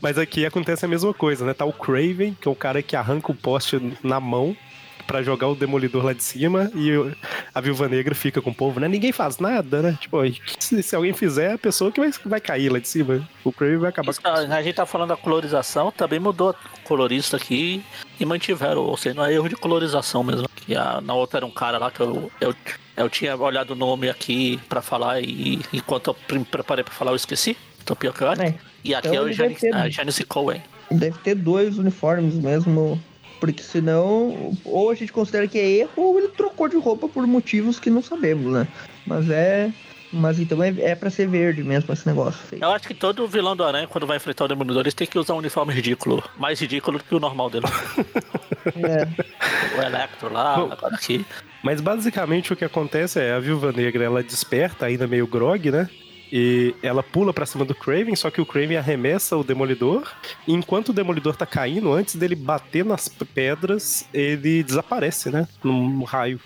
Mas 0.00 0.18
aqui 0.18 0.46
acontece 0.46 0.84
a 0.84 0.88
mesma 0.88 1.12
coisa, 1.12 1.44
né? 1.44 1.52
Tá 1.52 1.64
o 1.64 1.72
Craven, 1.72 2.36
que 2.40 2.46
é 2.46 2.50
o 2.50 2.54
cara 2.54 2.80
que 2.80 2.94
arranca 2.94 3.32
o 3.32 3.34
poste 3.34 3.80
na 4.04 4.20
mão 4.20 4.56
pra 5.06 5.22
jogar 5.22 5.48
o 5.48 5.54
Demolidor 5.54 6.04
lá 6.04 6.12
de 6.12 6.22
cima 6.22 6.70
e 6.74 6.92
o- 6.96 7.14
a 7.54 7.60
Viúva 7.60 7.88
Negra 7.88 8.14
fica 8.14 8.40
com 8.40 8.50
o 8.50 8.54
povo, 8.54 8.80
né? 8.80 8.88
Ninguém 8.88 9.12
faz 9.12 9.38
nada, 9.38 9.82
né? 9.82 9.98
Tipo, 10.00 10.18
se, 10.58 10.82
se 10.82 10.96
alguém 10.96 11.12
fizer, 11.12 11.50
é 11.50 11.52
a 11.54 11.58
pessoa 11.58 11.90
que 11.92 12.00
vai, 12.00 12.10
vai 12.26 12.40
cair 12.40 12.70
lá 12.70 12.78
de 12.78 12.88
cima. 12.88 13.26
O 13.44 13.52
Craven 13.52 13.78
vai 13.78 13.90
acabar 13.90 14.10
Isso, 14.10 14.20
a, 14.24 14.32
a 14.34 14.62
gente 14.62 14.74
tá 14.74 14.86
falando 14.86 15.10
da 15.10 15.16
colorização, 15.16 15.90
também 15.92 16.18
mudou 16.20 16.50
a 16.50 16.54
colorista 16.84 17.36
aqui 17.36 17.82
e 18.20 18.24
mantiveram, 18.24 18.82
ou 18.82 18.96
seja, 18.96 19.14
não 19.14 19.24
é 19.24 19.32
erro 19.32 19.48
de 19.48 19.56
colorização 19.56 20.22
mesmo. 20.22 20.48
Que 20.54 20.74
a, 20.76 21.00
na 21.00 21.14
outra 21.14 21.38
era 21.38 21.46
um 21.46 21.50
cara 21.50 21.78
lá 21.78 21.90
que 21.90 22.00
eu, 22.00 22.30
eu, 22.40 22.54
eu 22.96 23.10
tinha 23.10 23.36
olhado 23.36 23.72
o 23.72 23.76
nome 23.76 24.08
aqui 24.08 24.60
pra 24.68 24.80
falar 24.80 25.20
e 25.20 25.60
enquanto 25.72 26.08
eu 26.08 26.14
pre- 26.14 26.40
preparei 26.44 26.84
pra 26.84 26.94
falar 26.94 27.10
eu 27.12 27.16
esqueci. 27.16 27.56
Então 27.82 27.96
pior 27.96 28.12
que 28.14 28.22
eu 28.22 28.28
acho. 28.30 28.42
É. 28.42 28.54
E 28.84 28.94
aqui 28.94 29.08
Então 29.08 29.20
é 29.26 29.28
o 29.28 29.32
Janice, 29.32 29.60
ter- 29.70 29.90
Janice 29.90 30.24
Cohen. 30.24 30.62
Deve 30.90 31.18
ter 31.18 31.34
dois 31.34 31.78
uniformes 31.78 32.34
mesmo. 32.34 33.00
Porque 33.42 33.60
senão, 33.60 34.56
ou 34.64 34.88
a 34.88 34.94
gente 34.94 35.12
considera 35.12 35.48
que 35.48 35.58
é 35.58 35.68
erro, 35.68 35.90
ou 35.96 36.16
ele 36.16 36.28
trocou 36.28 36.68
de 36.68 36.76
roupa 36.76 37.08
por 37.08 37.26
motivos 37.26 37.80
que 37.80 37.90
não 37.90 38.00
sabemos, 38.00 38.52
né? 38.52 38.68
Mas 39.04 39.28
é. 39.28 39.72
Mas 40.12 40.38
então 40.38 40.62
é, 40.62 40.72
é 40.78 40.94
pra 40.94 41.10
ser 41.10 41.26
verde 41.26 41.64
mesmo 41.64 41.92
esse 41.92 42.06
negócio. 42.06 42.40
Eu 42.52 42.70
acho 42.70 42.86
que 42.86 42.94
todo 42.94 43.26
vilão 43.26 43.56
do 43.56 43.64
Aranha, 43.64 43.88
quando 43.88 44.06
vai 44.06 44.18
enfrentar 44.18 44.44
o 44.44 44.48
Demolidor, 44.48 44.82
eles 44.82 44.94
têm 44.94 45.08
que 45.08 45.18
usar 45.18 45.34
um 45.34 45.38
uniforme 45.38 45.74
ridículo. 45.74 46.22
Mais 46.38 46.60
ridículo 46.60 46.98
do 46.98 47.04
que 47.04 47.16
o 47.16 47.18
normal 47.18 47.50
dele. 47.50 47.66
É. 48.64 49.08
o 49.76 49.82
Electro 49.82 50.32
lá, 50.32 50.54
Bom, 50.54 50.70
agora 50.70 50.94
aqui. 50.94 51.26
Mas 51.64 51.80
basicamente 51.80 52.52
o 52.52 52.56
que 52.56 52.64
acontece 52.64 53.18
é 53.18 53.32
a 53.32 53.40
Viúva 53.40 53.72
Negra, 53.72 54.04
ela 54.04 54.22
desperta 54.22 54.86
ainda 54.86 55.08
meio 55.08 55.26
grog, 55.26 55.68
né? 55.68 55.90
E 56.34 56.74
ela 56.82 57.02
pula 57.02 57.30
pra 57.30 57.44
cima 57.44 57.62
do 57.62 57.74
Craven, 57.74 58.16
só 58.16 58.30
que 58.30 58.40
o 58.40 58.46
Craven 58.46 58.78
arremessa 58.78 59.36
o 59.36 59.44
Demolidor. 59.44 60.10
E 60.48 60.54
enquanto 60.54 60.88
o 60.88 60.92
Demolidor 60.94 61.36
tá 61.36 61.44
caindo, 61.44 61.92
antes 61.92 62.14
dele 62.16 62.34
bater 62.34 62.86
nas 62.86 63.06
pedras, 63.06 64.08
ele 64.14 64.62
desaparece, 64.62 65.28
né? 65.28 65.46
Num 65.62 66.04
raio. 66.04 66.40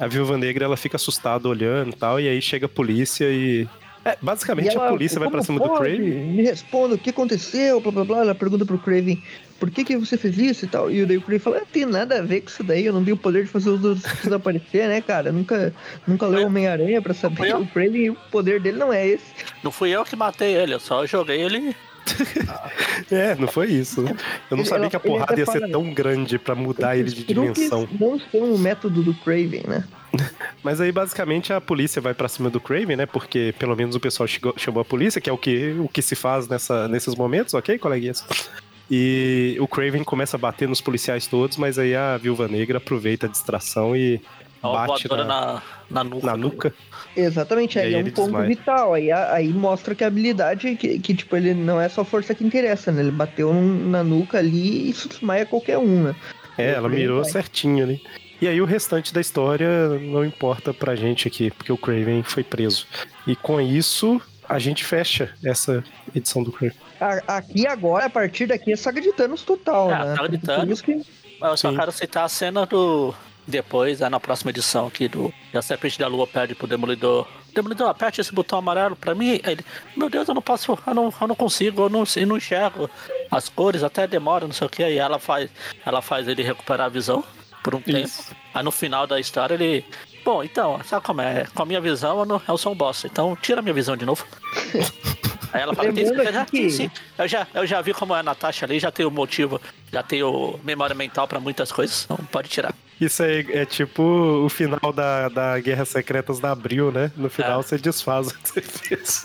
A 0.00 0.06
Viúva 0.06 0.38
Negra, 0.38 0.64
ela 0.64 0.78
fica 0.78 0.96
assustada 0.96 1.46
olhando 1.46 1.90
e 1.90 1.96
tal, 1.96 2.18
e 2.18 2.26
aí 2.26 2.40
chega 2.40 2.64
a 2.64 2.68
polícia 2.70 3.26
e... 3.30 3.68
É, 4.04 4.16
basicamente 4.22 4.70
ela, 4.70 4.86
a 4.86 4.90
polícia 4.90 5.18
vai 5.20 5.28
pra 5.28 5.40
"Como 5.40 5.46
cima 5.46 5.58
do 5.60 5.68
pode? 5.68 5.96
Craven. 5.96 6.32
Me 6.32 6.42
responda 6.42 6.94
o 6.94 6.98
que 6.98 7.10
aconteceu, 7.10 7.80
blá 7.80 7.92
blá 7.92 8.04
blá. 8.04 8.18
Ela 8.20 8.34
pergunta 8.34 8.64
pro 8.64 8.78
Craven 8.78 9.22
por 9.58 9.70
que, 9.70 9.84
que 9.84 9.96
você 9.96 10.16
fez 10.16 10.38
isso 10.38 10.64
e 10.64 10.68
tal. 10.68 10.90
E 10.90 11.04
daí 11.04 11.16
o 11.16 11.20
Craven 11.20 11.38
fala: 11.38 11.58
"Ah, 11.58 11.66
tem 11.72 11.84
nada 11.84 12.18
a 12.18 12.22
ver 12.22 12.42
com 12.42 12.48
isso 12.48 12.62
daí, 12.62 12.86
eu 12.86 12.92
não 12.92 13.04
tenho 13.04 13.16
o 13.16 13.18
poder 13.18 13.44
de 13.44 13.50
fazer 13.50 13.70
os 13.70 13.84
outros 13.84 14.02
desaparecer, 14.22 14.88
né, 14.88 15.00
cara? 15.00 15.32
Nunca, 15.32 15.72
nunca 16.06 16.26
leu 16.26 16.46
Homem-Aranha 16.46 17.02
pra 17.02 17.12
saber. 17.14 17.50
eu. 17.50 17.60
O 17.60 17.66
Craven, 17.66 18.10
o 18.10 18.14
poder 18.30 18.60
dele 18.60 18.78
não 18.78 18.92
é 18.92 19.06
esse. 19.06 19.24
Não 19.62 19.70
fui 19.72 19.90
eu 19.90 20.04
que 20.04 20.14
matei 20.16 20.54
ele, 20.54 20.74
eu 20.74 20.80
só 20.80 21.04
joguei 21.06 21.40
ele. 21.42 21.74
É, 23.10 23.34
não 23.34 23.48
foi 23.48 23.66
isso. 23.68 24.02
né? 24.02 24.14
Eu 24.50 24.56
não 24.56 24.62
Ele- 24.62 24.68
sabia 24.68 24.82
ela- 24.84 24.90
que 24.90 24.96
a 24.96 25.00
porrada 25.00 25.38
ia 25.38 25.46
ser 25.46 25.60
fala- 25.60 25.68
tão 25.72 25.92
grande 25.92 26.38
pra 26.38 26.54
mudar 26.54 26.96
ele 26.96 27.10
de 27.10 27.24
dimensão. 27.24 27.88
Não 27.98 28.18
são 28.18 28.54
o 28.54 28.58
método 28.58 29.02
do 29.02 29.14
Craven, 29.14 29.62
né? 29.66 29.84
Mas 30.64 30.80
aí, 30.80 30.90
basicamente, 30.90 31.52
a 31.52 31.60
polícia 31.60 32.00
vai 32.02 32.14
pra 32.14 32.28
cima 32.28 32.48
do 32.50 32.60
Craven, 32.60 32.96
né? 32.96 33.06
Porque 33.06 33.54
pelo 33.58 33.76
menos 33.76 33.94
o 33.94 34.00
pessoal 34.00 34.26
chegou- 34.26 34.54
chamou 34.56 34.80
a 34.80 34.84
polícia, 34.84 35.20
que 35.20 35.28
é 35.30 35.32
o 35.32 35.38
que, 35.38 35.74
o 35.78 35.88
que 35.88 36.02
se 36.02 36.14
faz 36.14 36.48
nessa, 36.48 36.88
nesses 36.88 37.14
momentos, 37.14 37.54
ok, 37.54 37.78
coleguinhas? 37.78 38.24
E 38.90 39.56
o 39.60 39.68
Craven 39.68 40.02
começa 40.02 40.36
a 40.36 40.40
bater 40.40 40.68
nos 40.68 40.80
policiais 40.80 41.26
todos, 41.26 41.56
mas 41.56 41.78
aí 41.78 41.94
a 41.94 42.16
Viúva 42.16 42.48
Negra 42.48 42.78
aproveita 42.78 43.26
a 43.26 43.28
distração 43.28 43.94
e 43.94 44.20
Ó, 44.62 44.72
bate 44.72 45.08
na, 45.08 45.24
na, 45.24 45.62
na 45.90 46.04
nuca. 46.04 46.26
na 46.26 46.36
nuca. 46.36 46.74
Exatamente, 47.16 47.78
aí 47.78 47.94
aí 47.94 47.94
é 47.94 47.98
um 47.98 48.04
ponto 48.10 48.22
desmaia. 48.22 48.48
vital. 48.48 48.94
Aí, 48.94 49.12
aí 49.12 49.48
mostra 49.48 49.94
que 49.94 50.02
a 50.02 50.06
habilidade, 50.06 50.74
que, 50.76 50.98
que, 50.98 51.14
tipo, 51.14 51.36
ele 51.36 51.54
não 51.54 51.80
é 51.80 51.88
só 51.88 52.04
força 52.04 52.34
que 52.34 52.44
interessa, 52.44 52.90
né? 52.90 53.02
Ele 53.02 53.10
bateu 53.10 53.52
na 53.52 54.02
nuca 54.02 54.38
ali 54.38 54.86
e 54.86 54.90
isso 54.90 55.08
desmaia 55.08 55.44
qualquer 55.44 55.78
um, 55.78 56.04
né? 56.04 56.16
É, 56.56 56.72
ela 56.72 56.88
mirou 56.88 57.22
Vai. 57.22 57.30
certinho 57.30 57.84
ali. 57.84 58.02
E 58.40 58.46
aí 58.48 58.60
o 58.60 58.64
restante 58.64 59.12
da 59.12 59.20
história 59.20 59.88
não 60.00 60.24
importa 60.24 60.72
pra 60.72 60.94
gente 60.94 61.26
aqui, 61.28 61.50
porque 61.50 61.72
o 61.72 61.76
Craven 61.76 62.22
foi 62.22 62.44
preso. 62.44 62.86
E 63.26 63.34
com 63.36 63.60
isso, 63.60 64.20
a 64.48 64.58
gente 64.58 64.84
fecha 64.84 65.34
essa 65.44 65.82
edição 66.14 66.42
do 66.42 66.52
Craven. 66.52 66.76
A- 67.00 67.36
Aqui 67.38 67.66
agora, 67.66 68.06
a 68.06 68.10
partir 68.10 68.46
daqui, 68.46 68.72
é 68.72 68.76
saga 68.76 69.00
de 69.00 69.12
Thanos 69.12 69.42
total, 69.42 69.90
É, 69.90 70.04
né? 70.04 70.16
saga 70.16 70.28
de 70.28 70.38
Thanos. 70.38 70.80
que 70.82 70.92
Eu 71.40 71.56
só 71.56 71.70
Sim. 71.70 71.76
quero 71.76 71.92
citar 71.92 72.24
a 72.24 72.28
cena 72.28 72.66
do. 72.66 73.14
Depois, 73.46 74.00
é 74.02 74.08
na 74.10 74.20
próxima 74.20 74.50
edição 74.50 74.86
aqui 74.88 75.08
do. 75.08 75.32
A 75.54 75.62
Serpente 75.62 75.98
da 75.98 76.06
Lua 76.06 76.26
pede 76.26 76.54
pro 76.54 76.66
Demolidor. 76.66 77.26
Demolidor, 77.54 77.88
aperte 77.88 78.20
esse 78.20 78.32
botão 78.32 78.58
amarelo 78.58 78.94
pra 78.94 79.14
mim. 79.14 79.40
Ele, 79.42 79.64
meu 79.96 80.10
Deus, 80.10 80.28
eu 80.28 80.34
não 80.34 80.42
posso, 80.42 80.78
eu 80.86 80.94
não, 80.94 81.12
eu 81.20 81.26
não 81.28 81.34
consigo, 81.34 81.82
eu 81.82 81.88
não, 81.88 82.04
eu 82.14 82.26
não 82.26 82.36
enxergo 82.36 82.90
as 83.30 83.48
cores, 83.48 83.82
até 83.82 84.06
demora, 84.06 84.46
não 84.46 84.52
sei 84.52 84.66
o 84.66 84.70
que. 84.70 84.82
Aí 84.84 84.98
ela 84.98 85.18
faz, 85.18 85.48
ela 85.86 86.02
faz 86.02 86.28
ele 86.28 86.42
recuperar 86.42 86.86
a 86.86 86.90
visão 86.90 87.24
por 87.64 87.74
um 87.74 87.80
tempo. 87.80 88.00
Isso. 88.00 88.30
Aí 88.52 88.62
no 88.62 88.70
final 88.70 89.06
da 89.06 89.18
história 89.18 89.54
ele. 89.54 89.84
Bom, 90.24 90.44
então, 90.44 90.78
sabe 90.84 91.04
como 91.06 91.22
é? 91.22 91.46
Com 91.54 91.62
a 91.62 91.66
minha 91.66 91.80
visão 91.80 92.18
eu, 92.18 92.26
não, 92.26 92.42
eu 92.46 92.58
sou 92.58 92.72
um 92.72 92.76
bosta, 92.76 93.06
então 93.06 93.34
tira 93.40 93.60
a 93.60 93.62
minha 93.62 93.72
visão 93.74 93.96
de 93.96 94.04
novo. 94.04 94.26
Aí 95.52 95.62
ela 95.62 95.74
fala, 95.74 95.92
tem 95.92 96.04
aqui 96.06 96.16
Sim, 96.38 96.44
que- 96.46 96.70
sim. 96.70 96.90
Eu 97.18 97.26
já, 97.28 97.46
eu 97.54 97.66
já 97.66 97.80
vi 97.80 97.94
como 97.94 98.14
é 98.14 98.20
a 98.20 98.22
Natasha 98.22 98.66
ali, 98.66 98.78
já 98.78 98.90
tenho 98.90 99.10
motivo, 99.10 99.60
já 99.92 100.02
tenho 100.02 100.58
memória 100.64 100.94
mental 100.94 101.26
pra 101.26 101.40
muitas 101.40 101.70
coisas, 101.72 102.04
então 102.04 102.16
pode 102.30 102.48
tirar. 102.48 102.74
Isso 103.00 103.22
é, 103.22 103.40
é 103.52 103.64
tipo 103.64 104.02
o 104.02 104.48
final 104.48 104.92
da, 104.92 105.28
da 105.28 105.58
Guerras 105.60 105.88
Secretas 105.88 106.40
da 106.40 106.50
Abril, 106.50 106.90
né? 106.90 107.12
No 107.16 107.30
final 107.30 107.60
É. 107.60 107.62
você 107.62 107.78
desfaz 107.78 108.26
o 108.28 108.34
que 108.38 108.48
você 108.48 108.60
fez. 108.60 109.22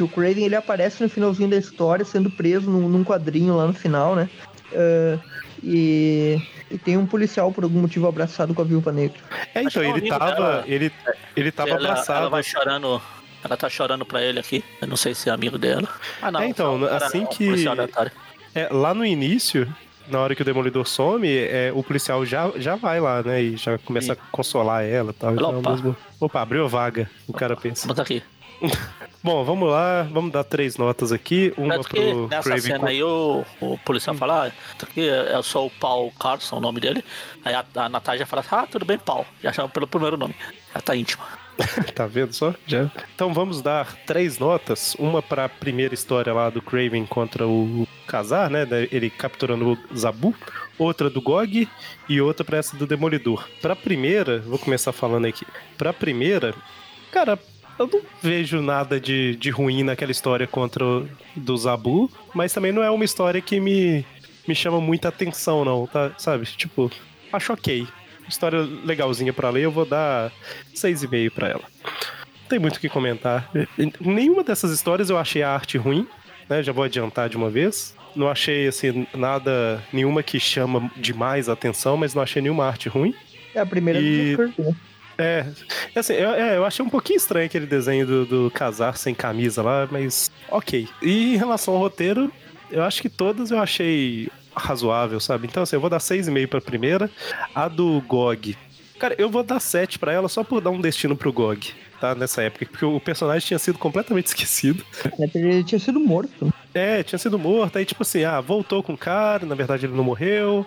o 0.00 0.08
Craven 0.08 0.44
ele 0.44 0.56
aparece 0.56 1.02
no 1.02 1.08
finalzinho 1.08 1.48
da 1.48 1.56
história, 1.56 2.04
sendo 2.04 2.28
preso 2.30 2.68
num, 2.70 2.88
num 2.88 3.04
quadrinho 3.04 3.56
lá 3.56 3.66
no 3.66 3.72
final, 3.74 4.14
né? 4.16 4.28
Ah, 4.74 5.18
e, 5.62 6.40
e 6.70 6.76
tem 6.78 6.96
um 6.96 7.06
policial, 7.06 7.50
por 7.52 7.64
algum 7.64 7.80
motivo, 7.80 8.06
abraçado 8.06 8.52
com 8.52 8.60
a 8.62 8.64
viúva 8.64 8.92
negra. 8.92 9.16
É, 9.54 9.62
então, 9.62 9.82
é 9.82 9.88
ele 9.90 10.08
tava. 10.08 10.26
dela. 10.32 10.64
Ele, 10.66 10.92
ele 11.34 11.52
tava 11.52 11.70
ela, 11.70 11.78
abraçado. 11.78 12.20
ela 12.20 12.28
vai 12.30 12.42
chorando, 12.42 13.00
ela 13.46 13.56
tá 13.56 13.68
chorando 13.68 14.04
pra 14.04 14.22
ele 14.22 14.38
aqui, 14.38 14.64
eu 14.80 14.86
não 14.88 14.96
sei 14.96 15.14
se 15.14 15.28
é 15.28 15.32
amigo 15.32 15.56
dela. 15.58 15.88
Ah, 16.20 16.30
não. 16.30 16.40
É, 16.40 16.48
então, 16.48 16.78
só 16.78 16.84
um 16.84 16.88
cara- 16.88 17.06
assim 17.06 17.20
um 17.20 17.26
que-. 17.26 17.64
É, 18.54 18.68
lá 18.70 18.92
no 18.94 19.04
início, 19.04 19.72
na 20.08 20.18
hora 20.20 20.34
que 20.34 20.42
o 20.42 20.44
Demolidor 20.44 20.86
some, 20.86 21.28
é, 21.28 21.70
o 21.74 21.82
policial 21.82 22.24
já, 22.24 22.50
já 22.56 22.74
vai 22.76 23.00
lá, 23.00 23.22
né? 23.22 23.42
E 23.42 23.56
já 23.56 23.78
começa 23.78 24.12
a 24.12 24.16
consolar 24.16 24.84
ela 24.84 25.10
e 25.10 25.14
tal. 25.14 25.32
Então, 25.34 25.52
é 25.52 25.56
Opa. 25.58 25.70
mesmo- 25.70 25.96
Opa, 26.20 26.40
abriu 26.40 26.64
a 26.64 26.68
vaga, 26.68 27.10
o 27.26 27.32
cara 27.32 27.56
pensa. 27.56 27.86
Vamos 27.86 28.00
aqui. 28.00 28.22
Bom, 29.22 29.44
vamos 29.44 29.68
lá, 29.68 30.04
vamos 30.04 30.30
dar 30.32 30.44
três 30.44 30.76
notas 30.78 31.10
aqui. 31.12 31.52
Uma 31.58 31.74
Tanto 31.74 31.88
que 31.88 31.96
pro 31.96 32.28
nessa 32.28 32.42
Craven. 32.44 32.62
cena 32.62 32.78
com- 32.78 32.86
aí 32.86 33.02
o, 33.02 33.44
o 33.60 33.76
policial 33.78 34.14
Hum. 34.14 34.18
fala, 34.18 34.46
ah, 34.46 34.52
aqui 34.82 35.00
eu 35.00 35.42
sou 35.42 35.66
o 35.66 35.70
Paul 35.70 36.12
Carson, 36.12 36.56
o 36.56 36.60
nome 36.60 36.80
dele. 36.80 37.04
Aí 37.44 37.52
a, 37.52 37.64
a 37.74 37.88
Natália 37.88 38.24
fala, 38.24 38.44
ah, 38.50 38.66
tudo 38.70 38.84
bem, 38.86 38.96
Paul. 38.98 39.26
Já 39.42 39.52
chama 39.52 39.68
pelo 39.68 39.86
primeiro 39.86 40.16
nome. 40.16 40.34
Já 40.72 40.80
tá 40.80 40.94
íntimo. 40.96 41.22
Tá 41.94 42.06
vendo 42.06 42.32
só? 42.32 42.54
Já. 42.66 42.90
Então 43.14 43.32
vamos 43.32 43.62
dar 43.62 43.96
três 44.06 44.38
notas. 44.38 44.94
Uma 44.98 45.22
pra 45.22 45.48
primeira 45.48 45.94
história 45.94 46.32
lá 46.32 46.50
do 46.50 46.60
Craven 46.60 47.06
contra 47.06 47.46
o 47.46 47.86
Kazar, 48.06 48.50
né? 48.50 48.66
Ele 48.92 49.10
capturando 49.10 49.72
o 49.72 49.96
Zabu. 49.96 50.34
Outra 50.78 51.08
do 51.08 51.22
Gog 51.22 51.66
e 52.06 52.20
outra 52.20 52.44
pra 52.44 52.58
essa 52.58 52.76
do 52.76 52.86
Demolidor. 52.86 53.48
Pra 53.62 53.74
primeira, 53.74 54.40
vou 54.40 54.58
começar 54.58 54.92
falando 54.92 55.26
aqui. 55.26 55.46
Pra 55.78 55.90
primeira, 55.92 56.54
cara, 57.10 57.38
eu 57.78 57.86
não 57.86 58.02
vejo 58.22 58.60
nada 58.60 59.00
de, 59.00 59.36
de 59.36 59.50
ruim 59.50 59.82
naquela 59.82 60.12
história 60.12 60.46
contra 60.46 60.84
o 60.84 61.08
do 61.34 61.56
Zabu, 61.56 62.10
mas 62.34 62.52
também 62.52 62.72
não 62.72 62.82
é 62.82 62.90
uma 62.90 63.04
história 63.04 63.40
que 63.40 63.58
me, 63.58 64.04
me 64.46 64.54
chama 64.54 64.80
muita 64.80 65.08
atenção, 65.08 65.64
não, 65.64 65.86
tá? 65.86 66.12
Sabe? 66.18 66.44
Tipo, 66.44 66.90
acho 67.32 67.52
ok. 67.52 67.86
História 68.28 68.60
legalzinha 68.84 69.32
pra 69.32 69.50
ler, 69.50 69.62
eu 69.62 69.70
vou 69.70 69.84
dar 69.86 70.32
6,5 70.74 71.30
pra 71.30 71.48
ela. 71.48 71.62
Não 71.84 72.48
tem 72.48 72.58
muito 72.58 72.76
o 72.76 72.80
que 72.80 72.88
comentar. 72.88 73.50
Nenhuma 74.00 74.42
dessas 74.44 74.70
histórias 74.70 75.10
eu 75.10 75.18
achei 75.18 75.42
a 75.42 75.50
arte 75.50 75.76
ruim, 75.78 76.06
né? 76.48 76.62
Já 76.62 76.72
vou 76.72 76.84
adiantar 76.84 77.28
de 77.28 77.36
uma 77.36 77.50
vez. 77.50 77.94
Não 78.14 78.28
achei, 78.28 78.66
assim, 78.66 79.06
nada, 79.14 79.82
nenhuma 79.92 80.22
que 80.22 80.40
chama 80.40 80.90
demais 80.96 81.48
a 81.48 81.52
atenção, 81.52 81.96
mas 81.96 82.14
não 82.14 82.22
achei 82.22 82.40
nenhuma 82.40 82.64
arte 82.66 82.88
ruim. 82.88 83.14
É 83.54 83.60
a 83.60 83.66
primeira 83.66 84.00
E- 84.00 84.36
do 84.36 84.46
Joker, 84.48 84.64
né? 84.66 84.74
É, 85.18 85.46
assim, 85.94 86.12
eu, 86.12 86.30
é, 86.30 86.56
eu 86.58 86.64
achei 86.66 86.84
um 86.84 86.90
pouquinho 86.90 87.16
estranho 87.16 87.46
aquele 87.46 87.64
desenho 87.66 88.06
do, 88.06 88.26
do 88.26 88.50
casar 88.50 88.96
sem 88.98 89.14
camisa 89.14 89.62
lá, 89.62 89.88
mas 89.90 90.30
ok. 90.50 90.86
E 91.00 91.34
em 91.34 91.36
relação 91.36 91.72
ao 91.74 91.80
roteiro, 91.80 92.30
eu 92.70 92.82
acho 92.82 93.00
que 93.00 93.08
todas 93.08 93.50
eu 93.50 93.58
achei 93.58 94.28
razoável, 94.56 95.20
sabe? 95.20 95.46
Então, 95.46 95.62
assim, 95.62 95.76
eu 95.76 95.80
vou 95.80 95.90
dar 95.90 95.98
6,5 95.98 96.46
pra 96.48 96.60
primeira. 96.60 97.10
A 97.54 97.68
do 97.68 98.00
GOG. 98.02 98.56
Cara, 98.98 99.14
eu 99.18 99.28
vou 99.28 99.42
dar 99.42 99.60
7 99.60 99.98
pra 99.98 100.12
ela 100.12 100.28
só 100.28 100.42
por 100.42 100.60
dar 100.60 100.70
um 100.70 100.80
destino 100.80 101.14
pro 101.16 101.32
GOG. 101.32 101.74
tá? 102.00 102.14
Nessa 102.14 102.42
época, 102.42 102.64
porque 102.66 102.84
o 102.84 102.98
personagem 102.98 103.46
tinha 103.46 103.58
sido 103.58 103.78
completamente 103.78 104.26
esquecido. 104.32 104.82
Ele 105.34 105.62
tinha 105.64 105.78
sido 105.78 106.00
morto. 106.00 106.52
É, 106.72 107.02
tinha 107.02 107.18
sido 107.18 107.38
morto. 107.38 107.76
Aí, 107.76 107.84
tipo 107.84 108.02
assim, 108.02 108.24
ah, 108.24 108.40
voltou 108.40 108.82
com 108.82 108.94
o 108.94 108.98
cara, 108.98 109.44
na 109.44 109.54
verdade 109.54 109.86
ele 109.86 109.94
não 109.94 110.04
morreu. 110.04 110.66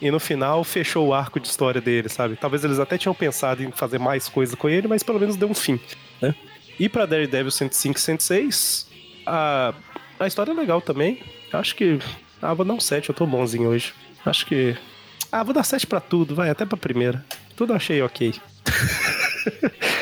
E 0.00 0.10
no 0.10 0.18
final 0.18 0.64
fechou 0.64 1.08
o 1.08 1.14
arco 1.14 1.38
de 1.38 1.46
história 1.48 1.80
dele, 1.80 2.08
sabe? 2.08 2.34
Talvez 2.36 2.64
eles 2.64 2.78
até 2.78 2.96
tinham 2.96 3.14
pensado 3.14 3.62
em 3.62 3.70
fazer 3.70 3.98
mais 3.98 4.28
coisa 4.30 4.56
com 4.56 4.66
ele, 4.68 4.88
mas 4.88 5.02
pelo 5.02 5.20
menos 5.20 5.36
deu 5.36 5.48
um 5.48 5.54
fim, 5.54 5.78
né? 6.22 6.34
E 6.78 6.88
pra 6.88 7.04
Daredevil 7.04 7.50
105 7.50 7.98
e 7.98 8.00
106, 8.00 8.88
a, 9.26 9.74
a 10.18 10.26
história 10.26 10.52
é 10.52 10.54
legal 10.54 10.80
também. 10.80 11.20
Acho 11.52 11.76
que. 11.76 11.98
Ah, 12.42 12.54
vou 12.54 12.64
dar 12.64 12.74
um 12.74 12.80
7, 12.80 13.08
eu 13.08 13.14
tô 13.14 13.26
bonzinho 13.26 13.68
hoje. 13.68 13.92
Acho 14.24 14.46
que. 14.46 14.76
Ah, 15.30 15.42
vou 15.42 15.54
dar 15.54 15.62
7 15.62 15.86
pra 15.86 16.00
tudo, 16.00 16.34
vai, 16.34 16.50
até 16.50 16.64
pra 16.64 16.76
primeira. 16.76 17.24
Tudo 17.56 17.72
achei 17.72 18.00
ok. 18.02 18.34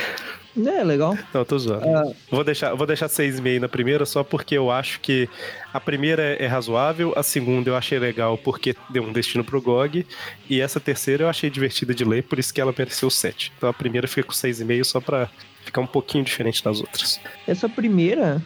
É, 0.66 0.82
legal. 0.82 1.16
Não, 1.32 1.44
tô 1.44 1.58
zoando. 1.58 1.86
Ah. 1.86 2.12
Vou 2.30 2.42
deixar, 2.42 2.74
vou 2.74 2.86
deixar 2.86 3.06
6,5 3.06 3.60
na 3.60 3.68
primeira 3.68 4.04
só 4.04 4.24
porque 4.24 4.56
eu 4.56 4.70
acho 4.70 4.98
que 5.00 5.28
a 5.72 5.78
primeira 5.78 6.22
é 6.34 6.46
razoável, 6.46 7.12
a 7.14 7.22
segunda 7.22 7.70
eu 7.70 7.76
achei 7.76 7.98
legal 7.98 8.36
porque 8.36 8.74
deu 8.90 9.04
um 9.04 9.12
destino 9.12 9.44
pro 9.44 9.60
GOG, 9.60 10.06
e 10.48 10.60
essa 10.60 10.80
terceira 10.80 11.24
eu 11.24 11.28
achei 11.28 11.48
divertida 11.48 11.94
de 11.94 12.04
ler, 12.04 12.24
por 12.24 12.38
isso 12.38 12.52
que 12.52 12.60
ela 12.60 12.74
mereceu 12.76 13.10
7. 13.10 13.52
Então 13.56 13.68
a 13.68 13.72
primeira 13.72 14.08
fica 14.08 14.26
com 14.26 14.32
6,5 14.32 14.84
só 14.84 15.00
pra 15.00 15.28
ficar 15.64 15.80
um 15.80 15.86
pouquinho 15.86 16.24
diferente 16.24 16.64
das 16.64 16.80
outras. 16.80 17.20
Essa 17.46 17.68
primeira, 17.68 18.42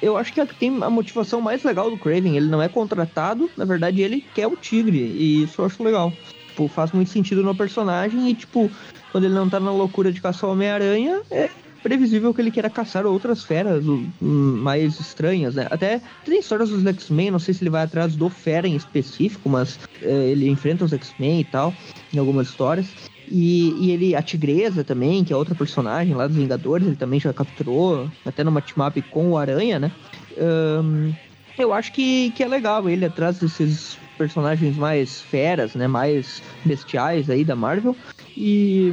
eu 0.00 0.16
acho 0.16 0.32
que 0.32 0.40
é 0.40 0.46
tem 0.46 0.82
a 0.82 0.90
motivação 0.90 1.40
mais 1.40 1.62
legal 1.62 1.90
do 1.90 1.98
Craven. 1.98 2.36
Ele 2.36 2.48
não 2.48 2.62
é 2.62 2.68
contratado, 2.68 3.50
na 3.56 3.64
verdade 3.64 4.02
ele 4.02 4.24
quer 4.34 4.46
o 4.46 4.56
tigre, 4.56 4.98
e 4.98 5.42
isso 5.44 5.60
eu 5.60 5.66
acho 5.66 5.82
legal. 5.82 6.12
Tipo, 6.48 6.68
faz 6.68 6.92
muito 6.92 7.10
sentido 7.10 7.42
no 7.42 7.54
personagem 7.54 8.28
e, 8.28 8.34
tipo, 8.34 8.70
quando 9.10 9.24
ele 9.24 9.34
não 9.34 9.48
tá 9.48 9.58
na 9.58 9.72
loucura 9.72 10.12
de 10.12 10.20
caçar 10.20 10.50
o 10.50 10.52
Homem-Aranha, 10.52 11.22
é 11.30 11.48
previsível 11.82 12.32
que 12.32 12.40
ele 12.40 12.50
queira 12.50 12.70
caçar 12.70 13.06
outras 13.06 13.42
feras 13.42 13.82
mais 14.20 15.00
estranhas, 15.00 15.54
né? 15.54 15.66
Até 15.70 16.00
tem 16.24 16.38
histórias 16.38 16.68
dos 16.68 16.86
X-Men, 16.86 17.30
não 17.32 17.38
sei 17.38 17.54
se 17.54 17.62
ele 17.62 17.70
vai 17.70 17.82
atrás 17.82 18.14
do 18.14 18.28
Fera 18.28 18.68
em 18.68 18.76
específico, 18.76 19.48
mas 19.48 19.80
é, 20.00 20.28
ele 20.28 20.48
enfrenta 20.48 20.84
os 20.84 20.92
X-Men 20.92 21.40
e 21.40 21.44
tal, 21.44 21.74
em 22.12 22.18
algumas 22.18 22.48
histórias. 22.48 22.86
E, 23.34 23.74
e 23.80 23.90
ele, 23.92 24.14
a 24.14 24.20
Tigresa 24.20 24.84
também, 24.84 25.24
que 25.24 25.32
é 25.32 25.36
outra 25.36 25.54
personagem 25.54 26.14
lá 26.14 26.26
dos 26.26 26.36
Vingadores, 26.36 26.86
ele 26.86 26.96
também 26.96 27.18
já 27.18 27.32
capturou, 27.32 28.06
até 28.26 28.44
numa 28.44 28.60
team-up 28.60 29.00
com 29.02 29.30
o 29.30 29.38
Aranha, 29.38 29.78
né? 29.78 29.90
Ahn, 30.38 31.12
eu 31.58 31.72
acho 31.72 31.92
que, 31.92 32.30
que 32.32 32.42
é 32.42 32.46
legal 32.46 32.86
ele 32.90 33.06
atrás 33.06 33.38
desses 33.38 33.96
personagens 34.18 34.76
mais 34.76 35.22
feras, 35.22 35.74
né? 35.74 35.88
Mais 35.88 36.42
bestiais 36.62 37.30
aí 37.30 37.42
da 37.42 37.56
Marvel. 37.56 37.96
E, 38.36 38.92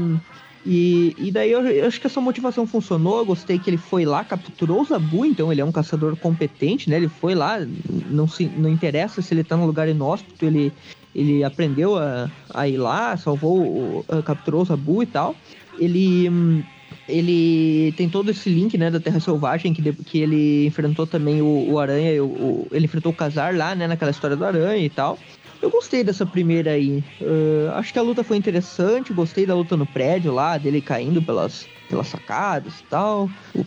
e, 0.65 1.13
e 1.17 1.31
daí 1.31 1.51
eu, 1.51 1.61
eu 1.67 1.85
acho 1.85 1.99
que 1.99 2.07
essa 2.07 2.21
motivação 2.21 2.65
funcionou. 2.65 3.17
Eu 3.17 3.25
gostei 3.25 3.59
que 3.59 3.69
ele 3.69 3.77
foi 3.77 4.05
lá, 4.05 4.23
capturou 4.23 4.81
o 4.81 4.85
Zabu, 4.85 5.25
então 5.25 5.51
ele 5.51 5.59
é 5.59 5.65
um 5.65 5.71
caçador 5.71 6.15
competente, 6.15 6.89
né? 6.89 6.95
Ele 6.95 7.09
foi 7.09 7.35
lá, 7.35 7.59
não, 8.09 8.25
se, 8.25 8.45
não 8.45 8.69
interessa 8.69 9.21
se 9.21 9.33
ele 9.33 9.43
tá 9.43 9.57
num 9.57 9.65
lugar 9.65 9.89
inóspito, 9.89 10.45
ele, 10.45 10.71
ele 11.13 11.43
aprendeu 11.43 11.95
a, 11.97 12.29
a 12.53 12.67
ir 12.67 12.77
lá, 12.77 13.15
salvou, 13.17 14.05
capturou 14.23 14.61
o 14.61 14.65
Zabu 14.65 15.03
e 15.03 15.05
tal. 15.05 15.35
Ele. 15.77 16.29
hum, 16.29 16.63
Ele 17.07 17.91
tem 17.97 18.07
todo 18.07 18.29
esse 18.29 18.49
link, 18.49 18.77
né, 18.77 18.89
da 18.91 18.99
Terra 18.99 19.19
Selvagem, 19.19 19.73
que, 19.73 19.81
de- 19.81 19.93
que 19.93 20.19
ele 20.19 20.65
enfrentou 20.67 21.05
também 21.07 21.41
o, 21.41 21.71
o 21.71 21.79
Aranha, 21.79 22.23
o, 22.23 22.27
o- 22.27 22.67
ele 22.71 22.85
enfrentou 22.85 23.11
o 23.11 23.15
Casar 23.15 23.55
lá, 23.55 23.73
né, 23.75 23.87
naquela 23.87 24.11
história 24.11 24.35
do 24.35 24.45
Aranha 24.45 24.83
e 24.85 24.89
tal. 24.89 25.17
Eu 25.61 25.69
gostei 25.71 26.03
dessa 26.03 26.25
primeira 26.25 26.71
aí. 26.71 27.03
Ah, 27.71 27.79
acho 27.79 27.91
que 27.91 27.99
a 27.99 28.01
luta 28.01 28.23
foi 28.23 28.37
interessante, 28.37 29.11
gostei 29.13 29.45
da 29.45 29.55
luta 29.55 29.75
no 29.75 29.85
prédio 29.85 30.31
lá, 30.33 30.57
dele 30.57 30.81
caindo 30.81 31.21
pelas, 31.21 31.67
pelas 31.89 32.07
sacadas 32.07 32.79
e 32.79 32.83
tal. 32.83 33.29
O, 33.55 33.65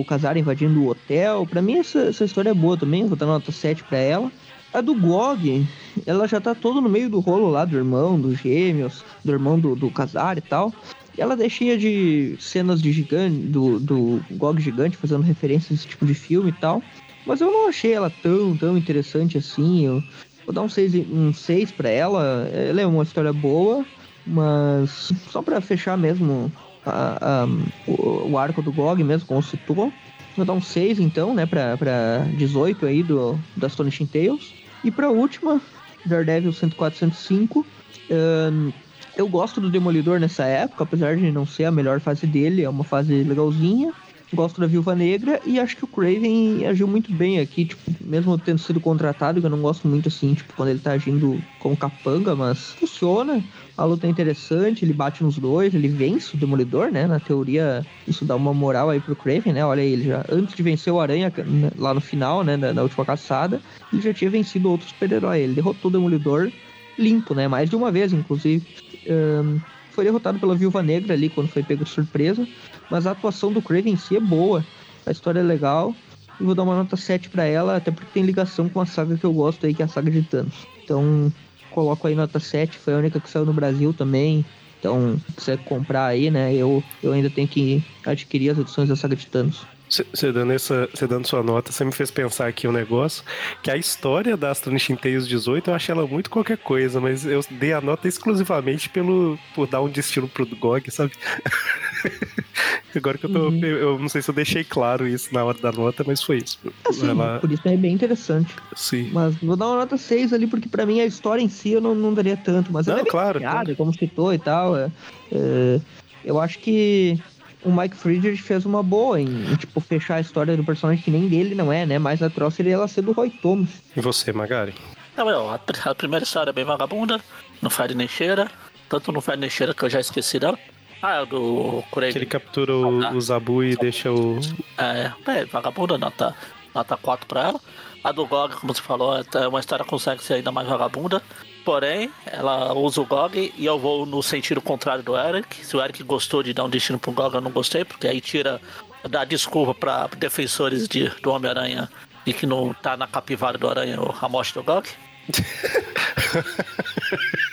o 0.00 0.04
Casar 0.04 0.36
invadindo 0.36 0.82
o 0.82 0.88
hotel. 0.90 1.46
Pra 1.46 1.62
mim 1.62 1.78
essa, 1.78 2.00
essa 2.00 2.24
história 2.24 2.50
é 2.50 2.54
boa 2.54 2.76
também, 2.76 3.06
vou 3.06 3.16
dar 3.16 3.26
nota 3.26 3.50
7 3.52 3.82
pra 3.84 3.98
ela. 3.98 4.30
A 4.72 4.80
do 4.80 4.94
Gog, 4.94 5.66
ela 6.06 6.28
já 6.28 6.40
tá 6.40 6.54
todo 6.54 6.80
no 6.80 6.88
meio 6.88 7.10
do 7.10 7.18
rolo 7.18 7.48
lá 7.48 7.64
do 7.64 7.76
irmão, 7.76 8.20
dos 8.20 8.38
gêmeos, 8.38 9.04
do 9.24 9.32
irmão 9.32 9.58
do, 9.58 9.74
do 9.74 9.90
Casar 9.90 10.38
e 10.38 10.40
tal. 10.40 10.72
E 11.16 11.20
ela 11.20 11.34
é 11.42 11.48
cheia 11.48 11.76
de 11.76 12.36
cenas 12.38 12.80
de 12.80 12.92
gigante, 12.92 13.36
do, 13.48 13.80
do 13.80 14.22
Gog 14.30 14.60
gigante, 14.62 14.96
fazendo 14.96 15.22
referências 15.22 15.72
a 15.72 15.74
esse 15.74 15.86
tipo 15.88 16.06
de 16.06 16.14
filme 16.14 16.50
e 16.50 16.52
tal. 16.52 16.84
Mas 17.26 17.40
eu 17.40 17.50
não 17.50 17.68
achei 17.68 17.92
ela 17.92 18.08
tão, 18.10 18.56
tão 18.56 18.76
interessante 18.76 19.36
assim. 19.36 19.86
Eu 19.86 20.04
vou 20.46 20.54
dar 20.54 20.62
um 20.62 20.68
6 20.68 20.94
um 20.94 21.32
seis 21.32 21.72
pra 21.72 21.88
ela. 21.88 22.48
Ela 22.52 22.80
é 22.80 22.86
uma 22.86 23.02
história 23.02 23.32
boa, 23.32 23.84
mas 24.24 25.08
só 25.28 25.42
pra 25.42 25.60
fechar 25.60 25.98
mesmo 25.98 26.52
a- 26.86 27.42
a- 27.42 27.48
o, 27.86 28.30
o 28.30 28.38
arco 28.38 28.62
do 28.62 28.72
Gog 28.72 29.02
mesmo, 29.02 29.26
como 29.26 29.42
citou. 29.42 29.92
Vou 30.36 30.46
dar 30.46 30.54
um 30.54 30.60
6 30.60 31.00
então, 31.00 31.34
né, 31.34 31.44
pra, 31.44 31.76
pra 31.76 32.28
18 32.36 32.86
aí 32.86 33.02
do, 33.02 33.38
das 33.56 33.72
Astonishing 33.72 34.06
Tales. 34.06 34.54
E 34.82 34.90
pra 34.90 35.10
última, 35.10 35.60
Daredevil 36.04 36.52
104 36.52 36.98
105. 36.98 37.66
ahn, 38.10 38.72
eu 39.16 39.28
gosto 39.28 39.60
do 39.60 39.70
Demolidor 39.70 40.18
nessa 40.18 40.44
época, 40.44 40.84
apesar 40.84 41.16
de 41.16 41.30
não 41.30 41.44
ser 41.44 41.64
a 41.64 41.70
melhor 41.70 42.00
fase 42.00 42.26
dele, 42.26 42.62
é 42.62 42.68
uma 42.68 42.84
fase 42.84 43.22
legalzinha. 43.22 43.92
Gosto 44.32 44.60
da 44.60 44.66
Viúva 44.66 44.94
Negra 44.94 45.40
e 45.44 45.58
acho 45.58 45.76
que 45.76 45.84
o 45.84 45.88
Craven 45.88 46.64
agiu 46.66 46.86
muito 46.86 47.12
bem 47.12 47.40
aqui, 47.40 47.64
tipo, 47.64 47.80
mesmo 48.00 48.38
tendo 48.38 48.58
sido 48.58 48.80
contratado, 48.80 49.40
que 49.40 49.46
eu 49.46 49.50
não 49.50 49.60
gosto 49.60 49.88
muito 49.88 50.08
assim, 50.08 50.34
tipo, 50.34 50.54
quando 50.54 50.68
ele 50.68 50.78
tá 50.78 50.92
agindo 50.92 51.42
como 51.58 51.76
capanga, 51.76 52.36
mas 52.36 52.72
funciona. 52.72 53.42
A 53.76 53.84
luta 53.84 54.06
é 54.06 54.10
interessante, 54.10 54.84
ele 54.84 54.92
bate 54.92 55.24
nos 55.24 55.36
dois, 55.36 55.74
ele 55.74 55.88
vence 55.88 56.34
o 56.34 56.38
Demolidor, 56.38 56.92
né? 56.92 57.06
Na 57.06 57.18
teoria, 57.18 57.84
isso 58.06 58.24
dá 58.24 58.36
uma 58.36 58.54
moral 58.54 58.90
aí 58.90 59.00
pro 59.00 59.16
Craven, 59.16 59.52
né? 59.52 59.64
Olha 59.64 59.82
aí, 59.82 59.92
ele 59.92 60.04
já, 60.04 60.24
antes 60.30 60.54
de 60.54 60.62
vencer 60.62 60.92
o 60.92 61.00
Aranha 61.00 61.32
né, 61.44 61.70
lá 61.76 61.92
no 61.92 62.00
final, 62.00 62.44
né, 62.44 62.56
da, 62.56 62.72
da 62.72 62.82
última 62.82 63.04
caçada, 63.04 63.60
ele 63.92 64.00
já 64.00 64.14
tinha 64.14 64.30
vencido 64.30 64.70
outro 64.70 64.86
super-herói. 64.86 65.40
Ele 65.40 65.54
derrotou 65.54 65.88
o 65.88 65.92
Demolidor 65.92 66.52
limpo, 66.96 67.34
né? 67.34 67.48
Mais 67.48 67.68
de 67.68 67.74
uma 67.74 67.90
vez, 67.90 68.12
inclusive. 68.12 68.64
Ahn, 69.08 69.58
foi 69.92 70.04
derrotado 70.04 70.38
pela 70.38 70.54
Viúva 70.54 70.82
Negra 70.82 71.14
ali 71.14 71.28
quando 71.28 71.48
foi 71.48 71.62
pego 71.62 71.84
de 71.84 71.90
surpresa. 71.90 72.46
Mas 72.90 73.06
a 73.06 73.12
atuação 73.12 73.52
do 73.52 73.62
Craven 73.62 73.92
em 73.92 73.96
si 73.96 74.16
é 74.16 74.20
boa. 74.20 74.64
A 75.06 75.10
história 75.10 75.40
é 75.40 75.42
legal. 75.42 75.94
E 76.40 76.44
vou 76.44 76.54
dar 76.54 76.62
uma 76.62 76.74
nota 76.74 76.96
7 76.96 77.28
pra 77.28 77.44
ela, 77.44 77.76
até 77.76 77.90
porque 77.90 78.10
tem 78.12 78.22
ligação 78.22 78.68
com 78.68 78.80
a 78.80 78.86
saga 78.86 79.16
que 79.16 79.24
eu 79.24 79.32
gosto 79.32 79.66
aí, 79.66 79.74
que 79.74 79.82
é 79.82 79.84
a 79.84 79.88
saga 79.88 80.10
de 80.10 80.22
Thanos. 80.22 80.66
Então, 80.82 81.30
coloco 81.70 82.06
aí 82.06 82.14
nota 82.14 82.40
7. 82.40 82.78
Foi 82.78 82.94
a 82.94 82.98
única 82.98 83.20
que 83.20 83.28
saiu 83.28 83.44
no 83.44 83.52
Brasil 83.52 83.92
também. 83.92 84.44
Então, 84.78 85.20
se 85.28 85.32
quiser 85.34 85.58
comprar 85.64 86.06
aí, 86.06 86.30
né? 86.30 86.54
Eu, 86.54 86.82
eu 87.02 87.12
ainda 87.12 87.28
tenho 87.28 87.46
que 87.46 87.84
adquirir 88.04 88.50
as 88.50 88.58
edições 88.58 88.88
da 88.88 88.96
saga 88.96 89.14
de 89.14 89.26
Thanos. 89.26 89.66
Você 89.90 90.30
dando, 90.32 90.52
essa, 90.52 90.88
cê 90.94 91.04
dando 91.04 91.26
sua 91.26 91.42
nota, 91.42 91.72
você 91.72 91.84
me 91.84 91.90
fez 91.90 92.12
pensar 92.12 92.46
aqui 92.46 92.68
um 92.68 92.72
negócio, 92.72 93.24
que 93.60 93.70
a 93.72 93.76
história 93.76 94.36
da 94.36 94.52
Astonishing 94.52 94.94
Tales 94.94 95.26
18, 95.26 95.68
eu 95.68 95.74
achei 95.74 95.92
ela 95.92 96.06
muito 96.06 96.30
qualquer 96.30 96.58
coisa, 96.58 97.00
mas 97.00 97.26
eu 97.26 97.40
dei 97.50 97.72
a 97.72 97.80
nota 97.80 98.06
exclusivamente 98.06 98.88
pelo, 98.88 99.36
por 99.52 99.66
dar 99.66 99.82
um 99.82 99.88
destino 99.88 100.28
pro 100.28 100.46
GOG, 100.46 100.90
sabe? 100.92 101.12
Agora 102.94 103.18
que 103.18 103.26
eu 103.26 103.32
tô. 103.32 103.48
Uhum. 103.48 103.64
Eu, 103.64 103.98
não 103.98 104.08
sei 104.08 104.22
se 104.22 104.30
eu 104.30 104.34
deixei 104.34 104.62
claro 104.64 105.06
isso 105.08 105.32
na 105.34 105.44
hora 105.44 105.58
da 105.58 105.72
nota, 105.72 106.04
mas 106.06 106.22
foi 106.22 106.38
isso. 106.38 106.58
Assim, 106.88 107.08
Ela- 107.08 107.38
por 107.40 107.50
isso 107.50 107.62
é 107.68 107.76
bem 107.76 107.92
interessante. 107.92 108.54
sim. 108.76 109.10
Mas 109.12 109.34
vou 109.36 109.56
dar 109.56 109.66
uma 109.66 109.76
nota 109.76 109.96
6 109.96 110.32
ali, 110.32 110.46
porque 110.46 110.68
pra 110.68 110.86
mim 110.86 111.00
a 111.00 111.06
história 111.06 111.42
em 111.42 111.48
si 111.48 111.70
eu 111.72 111.80
não, 111.80 111.94
não 111.94 112.14
daria 112.14 112.36
tanto. 112.36 112.72
Mas 112.72 112.86
Não, 112.86 112.92
ela 112.92 113.00
é 113.00 113.04
bem 113.04 113.10
claro, 113.10 113.40
claro. 113.40 113.76
como 113.76 113.92
citou 113.92 114.32
e 114.32 114.38
tal. 114.38 114.76
é, 114.76 114.90
é, 115.32 115.80
eu 116.24 116.38
acho 116.40 116.58
que 116.58 117.18
o 117.62 117.70
Mike 117.70 117.96
Friedrich 117.96 118.42
fez 118.42 118.64
uma 118.64 118.82
boa 118.82 119.20
em, 119.20 119.26
em, 119.26 119.56
tipo, 119.56 119.80
fechar 119.80 120.16
a 120.16 120.20
história 120.20 120.56
do 120.56 120.64
personagem 120.64 121.02
que 121.02 121.10
nem 121.10 121.28
dele 121.28 121.54
não 121.54 121.72
é, 121.72 121.84
né? 121.84 121.98
Mais 121.98 122.20
natural 122.20 122.50
seria 122.50 122.74
ela 122.74 122.88
ser 122.88 123.02
do 123.02 123.12
Roy 123.12 123.30
Thomas. 123.30 123.68
E 123.96 124.00
você, 124.00 124.32
Magari? 124.32 124.74
Não, 125.16 125.26
meu, 125.26 125.50
a, 125.50 125.60
a 125.84 125.94
primeira 125.94 126.24
história 126.24 126.50
é 126.50 126.52
bem 126.52 126.64
vagabunda, 126.64 127.20
não 127.60 127.68
fede 127.70 127.94
nem 127.94 128.08
cheira. 128.08 128.50
Tanto 128.88 129.12
não 129.12 129.20
fede 129.20 129.38
nem 129.38 129.50
cheira 129.50 129.72
que 129.74 129.82
eu 129.84 129.90
já 129.90 130.00
esqueci 130.00 130.38
dela. 130.38 130.58
Ah, 131.02 131.22
é 131.22 131.26
do 131.26 131.82
Que 131.88 131.90
Craven. 131.94 132.16
ele 132.16 132.26
captura 132.26 132.74
o, 132.76 133.16
o 133.16 133.20
Zabu 133.20 133.62
e 133.64 133.76
deixa 133.76 134.12
o. 134.12 134.38
É, 134.76 135.12
é, 135.26 135.44
vagabunda, 135.46 135.96
nota, 135.96 136.34
nota 136.74 136.96
4 136.96 137.26
pra 137.26 137.48
ela. 137.48 137.60
A 138.02 138.12
do 138.12 138.26
GOG, 138.26 138.56
como 138.56 138.74
você 138.74 138.82
falou, 138.82 139.14
é 139.16 139.48
uma 139.48 139.60
história 139.60 139.84
que 139.84 139.90
consegue 139.90 140.22
ser 140.22 140.34
ainda 140.34 140.50
mais 140.50 140.66
vagabunda. 140.68 141.22
Porém, 141.64 142.10
ela 142.26 142.72
usa 142.74 143.00
o 143.00 143.04
GOG 143.04 143.52
e 143.56 143.66
eu 143.66 143.78
vou 143.78 144.06
no 144.06 144.22
sentido 144.22 144.60
contrário 144.60 145.02
do 145.02 145.16
Eric. 145.16 145.64
Se 145.64 145.76
o 145.76 145.82
Eric 145.82 146.02
gostou 146.02 146.42
de 146.42 146.52
dar 146.52 146.64
um 146.64 146.70
destino 146.70 146.98
pro 146.98 147.12
GOG, 147.12 147.34
eu 147.34 147.40
não 147.40 147.50
gostei, 147.50 147.84
porque 147.84 148.08
aí 148.08 148.20
tira, 148.20 148.60
dá 149.08 149.24
desculpa 149.24 149.74
pra 149.74 150.08
defensores 150.16 150.88
de, 150.88 151.08
do 151.22 151.30
Homem-Aranha 151.30 151.88
e 152.26 152.32
que 152.32 152.46
não 152.46 152.74
tá 152.74 152.96
na 152.96 153.06
capivara 153.06 153.58
do 153.58 153.68
Aranha 153.68 153.98
a 154.20 154.28
morte 154.28 154.54
do 154.54 154.62
GOG. 154.62 154.88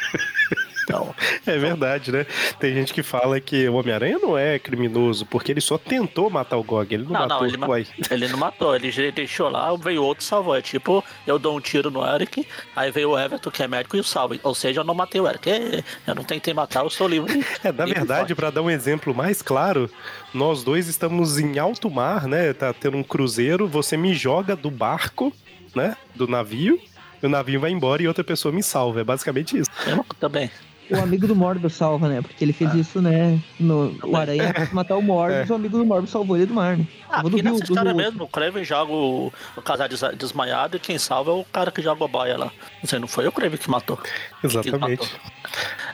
Então, 0.87 1.13
É 1.45 1.57
verdade, 1.57 2.13
né? 2.13 2.25
Tem 2.61 2.73
gente 2.73 2.93
que 2.93 3.03
fala 3.03 3.41
que 3.41 3.67
o 3.67 3.73
Homem-Aranha 3.73 4.17
não 4.19 4.37
é 4.37 4.57
criminoso, 4.57 5.25
porque 5.25 5.51
ele 5.51 5.59
só 5.59 5.77
tentou 5.77 6.29
matar 6.29 6.55
o 6.55 6.63
Gog. 6.63 6.93
Ele 6.93 7.03
não, 7.03 7.11
Não, 7.11 7.19
matou 7.19 7.39
não, 7.39 7.45
ele, 7.45 7.57
o 7.57 7.59
ma- 7.59 7.79
ele 8.09 8.27
não 8.29 8.39
matou, 8.39 8.73
ele 8.73 9.11
deixou 9.11 9.49
lá, 9.49 9.75
veio 9.75 10.01
outro 10.01 10.23
e 10.23 10.27
salvou. 10.27 10.55
É 10.55 10.61
tipo, 10.61 11.03
eu 11.25 11.37
dou 11.37 11.57
um 11.57 11.59
tiro 11.59 11.91
no 11.91 12.05
Eric, 12.07 12.47
aí 12.73 12.89
veio 12.89 13.09
o 13.11 13.19
Everton, 13.19 13.51
que 13.51 13.61
é 13.61 13.67
médico, 13.67 13.97
e 13.97 13.99
o 13.99 14.03
salva. 14.03 14.37
Ou 14.43 14.55
seja, 14.55 14.79
eu 14.79 14.85
não 14.85 14.93
matei 14.95 15.19
o 15.19 15.27
Eric. 15.27 15.49
É, 15.49 15.83
Eu 16.07 16.15
não 16.15 16.23
tentei 16.23 16.53
matar, 16.53 16.85
eu 16.85 16.89
sou 16.89 17.05
livre. 17.07 17.45
É, 17.65 17.71
na 17.71 17.85
verdade, 17.85 18.33
pra 18.33 18.49
dar 18.49 18.61
um 18.61 18.69
exemplo 18.69 19.13
mais 19.13 19.41
claro, 19.41 19.89
nós 20.33 20.63
dois 20.63 20.87
estamos 20.87 21.37
em 21.37 21.59
alto 21.59 21.89
mar, 21.89 22.27
né? 22.27 22.53
Tá 22.53 22.71
tendo 22.71 22.95
um 22.95 23.03
cruzeiro, 23.03 23.67
você 23.67 23.97
me 23.97 24.13
joga 24.13 24.55
do 24.55 24.71
barco, 24.71 25.33
né? 25.75 25.97
Do 26.15 26.27
navio, 26.27 26.79
o 27.21 27.27
navio 27.27 27.59
vai 27.59 27.71
embora 27.71 28.01
e 28.01 28.07
outra 28.07 28.23
pessoa 28.23 28.53
me 28.53 28.61
salva. 28.63 29.01
É 29.01 29.03
basicamente 29.03 29.57
isso. 29.57 29.69
Eu 29.85 30.05
também. 30.19 30.49
O 30.89 30.95
amigo 31.01 31.27
do 31.27 31.35
Morbius 31.35 31.73
salva, 31.73 32.07
né? 32.07 32.21
Porque 32.21 32.43
ele 32.43 32.53
fez 32.53 32.73
isso, 32.73 33.01
né? 33.01 33.39
No, 33.59 33.93
o 34.03 34.15
Aranha 34.15 34.53
quis 34.53 34.71
matar 34.71 34.95
o 34.95 35.01
Morbius, 35.01 35.49
o 35.49 35.53
amigo 35.55 35.77
do 35.77 35.85
Morbius 35.85 36.11
salvou 36.11 36.37
ele 36.37 36.45
do 36.45 36.53
mar, 36.53 36.77
né? 36.77 36.85
Ah, 37.09 37.21
do 37.21 37.27
aqui 37.27 37.41
nessa 37.41 37.57
do 37.57 37.63
história 37.63 37.91
rio. 37.91 37.97
mesmo, 37.97 38.23
o 38.23 38.27
Kraven 38.27 38.63
joga 38.63 38.91
o, 38.93 39.31
o 39.57 39.61
casal 39.61 39.87
des- 39.89 39.99
desmaiado 40.17 40.77
e 40.77 40.79
quem 40.79 40.97
salva 40.97 41.31
é 41.31 41.33
o 41.33 41.43
cara 41.45 41.71
que 41.71 41.81
joga 41.81 42.03
o 42.03 42.07
boia 42.07 42.37
lá. 42.37 42.51
Não 42.81 42.87
sei, 42.89 42.99
não 42.99 43.07
foi 43.07 43.27
o 43.27 43.31
Kraven 43.31 43.57
que 43.57 43.69
matou. 43.69 43.97
Que 43.97 44.47
Exatamente. 44.47 45.01
matou. 45.01 45.07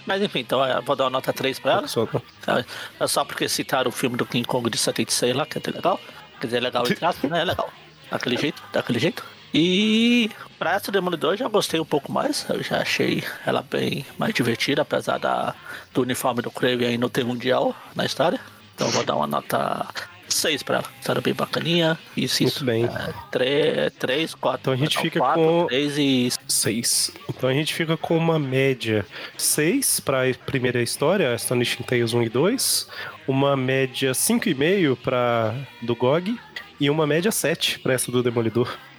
Mas 0.06 0.22
enfim, 0.22 0.40
então 0.40 0.64
eu 0.64 0.82
vou 0.84 0.95
dar 0.95 1.06
uma 1.06 1.10
nota 1.11 1.34
3 1.34 1.57
pra 1.60 1.72
ela. 1.74 1.88
Só- 1.88 2.07
É 2.48 2.65
é 3.03 3.07
só 3.07 3.24
porque 3.26 3.48
citaram 3.49 3.90
o 3.90 3.91
filme 3.91 4.15
do 4.18 4.26
King 4.26 4.48
Kong 4.48 4.70
de 4.70 4.78
76 4.78 5.36
lá, 5.36 5.45
que 5.45 5.57
é 5.57 5.60
até 5.60 5.72
legal. 5.72 5.99
Quer 6.40 6.48
dizer, 6.48 6.60
legal 6.60 6.84
entre 6.88 7.03
aspas, 7.06 7.32
né? 7.32 7.41
É 7.41 7.45
legal. 7.45 7.70
Daquele 8.11 8.38
jeito, 8.38 8.61
daquele 8.72 8.99
jeito. 8.99 9.24
E 9.54 10.32
pra 10.58 10.74
essa 10.76 10.92
Demolidor 10.92 11.34
eu 11.34 11.38
já 11.38 11.48
gostei 11.48 11.80
um 11.80 11.86
pouco 11.86 12.12
mais. 12.12 12.46
Eu 12.50 12.64
já 12.64 12.82
achei 12.82 13.24
ela 13.46 13.62
bem 13.62 14.06
mais 14.18 14.34
divertida, 14.34 14.82
apesar 14.82 15.18
da, 15.20 15.54
do 15.94 16.02
uniforme 16.02 16.42
do 16.42 16.50
Crave 16.52 16.86
aí 16.86 16.98
não 16.98 17.10
ter 17.10 17.24
mundial 17.24 17.76
na 17.96 18.06
história. 18.06 18.40
Então 18.74 18.88
eu 18.88 18.94
vou 18.94 19.04
dar 19.04 19.16
uma 19.16 19.28
nota 19.28 19.86
6 20.28 20.64
pra 20.64 20.78
ela. 20.78 20.86
História 21.00 21.22
bem 21.22 21.34
bacaninha. 21.36 22.00
Isso, 22.18 22.42
Muito 22.42 22.56
isso. 22.56 22.66
bem. 22.66 22.86
É, 22.86 23.14
3, 23.30 23.94
3, 24.00 24.34
4. 24.36 24.60
Então 24.62 24.74
a 24.74 24.76
gente 24.78 24.98
fica 24.98 25.20
com- 25.20 25.68
3 25.68 25.98
e. 26.00 26.32
Seis. 26.48 27.12
Então 27.30 27.48
a 27.48 27.54
gente 27.54 27.74
fica 27.76 27.96
com 27.96 28.18
uma 28.18 28.40
média 28.40 29.06
6 29.38 30.00
para 30.00 30.28
a 30.28 30.34
primeira 30.34 30.82
história, 30.82 31.32
Astonishing 31.34 31.84
Tales 31.84 32.14
1 32.14 32.24
e 32.24 32.30
2, 32.30 32.88
uma 33.28 33.56
média 33.56 34.14
5,5 34.14 34.96
para 34.96 35.54
do 35.82 35.96
GOG 35.96 36.36
e 36.80 36.90
uma 36.90 37.06
média 37.06 37.32
7 37.32 37.78
para 37.80 37.94
essa 37.94 38.12
do 38.12 38.24
Demolidor. 38.24 38.76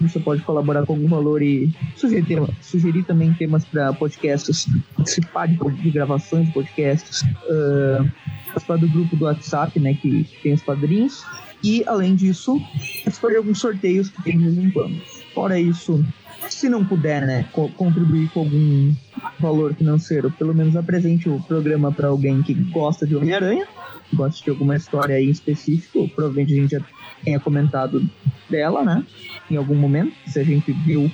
Você 0.00 0.18
pode 0.20 0.42
colaborar 0.42 0.84
com 0.84 0.94
algum 0.94 1.08
valor 1.08 1.42
e 1.42 1.72
sugerir, 1.96 2.26
tema- 2.26 2.48
sugerir 2.60 3.04
também 3.04 3.32
temas 3.34 3.64
para 3.64 3.92
podcasts, 3.92 4.66
participar 4.96 5.46
de, 5.46 5.56
de 5.56 5.90
gravações 5.90 6.46
de 6.46 6.52
podcasts, 6.52 7.22
ah, 7.48 8.04
participar 8.46 8.76
do 8.78 8.88
grupo 8.88 9.16
do 9.16 9.24
WhatsApp, 9.24 9.78
né, 9.78 9.94
que 9.94 10.26
tem 10.42 10.52
os 10.52 10.62
padrinhos. 10.62 11.24
E, 11.62 11.82
além 11.86 12.14
disso, 12.14 12.60
participar 13.04 13.36
alguns 13.36 13.58
sorteios 13.58 14.10
que 14.10 14.22
tem 14.22 14.38
de 14.38 14.50
vez 14.50 14.58
em. 14.58 15.00
Fora 15.34 15.58
isso, 15.58 16.04
se 16.48 16.68
não 16.68 16.84
puder, 16.84 17.26
né, 17.26 17.46
co- 17.52 17.68
contribuir 17.70 18.28
com 18.30 18.40
algum 18.40 18.94
valor 19.38 19.74
financeiro, 19.74 20.30
pelo 20.30 20.54
menos 20.54 20.76
apresente 20.76 21.28
o 21.28 21.40
programa 21.40 21.90
para 21.92 22.08
alguém 22.08 22.42
que 22.42 22.54
gosta 22.54 23.06
de 23.06 23.16
Homem-Aranha, 23.16 23.66
gosta 24.12 24.42
de 24.44 24.50
alguma 24.50 24.76
história 24.76 25.20
em 25.20 25.30
específico, 25.30 26.08
provavelmente 26.08 26.52
a 26.52 26.56
gente 26.56 26.70
já 26.72 26.80
tenha 27.24 27.40
comentado 27.40 28.08
dela, 28.48 28.84
né, 28.84 29.04
em 29.50 29.56
algum 29.56 29.74
momento, 29.74 30.14
se 30.26 30.38
a 30.38 30.44
gente 30.44 30.72
viu 30.72 31.10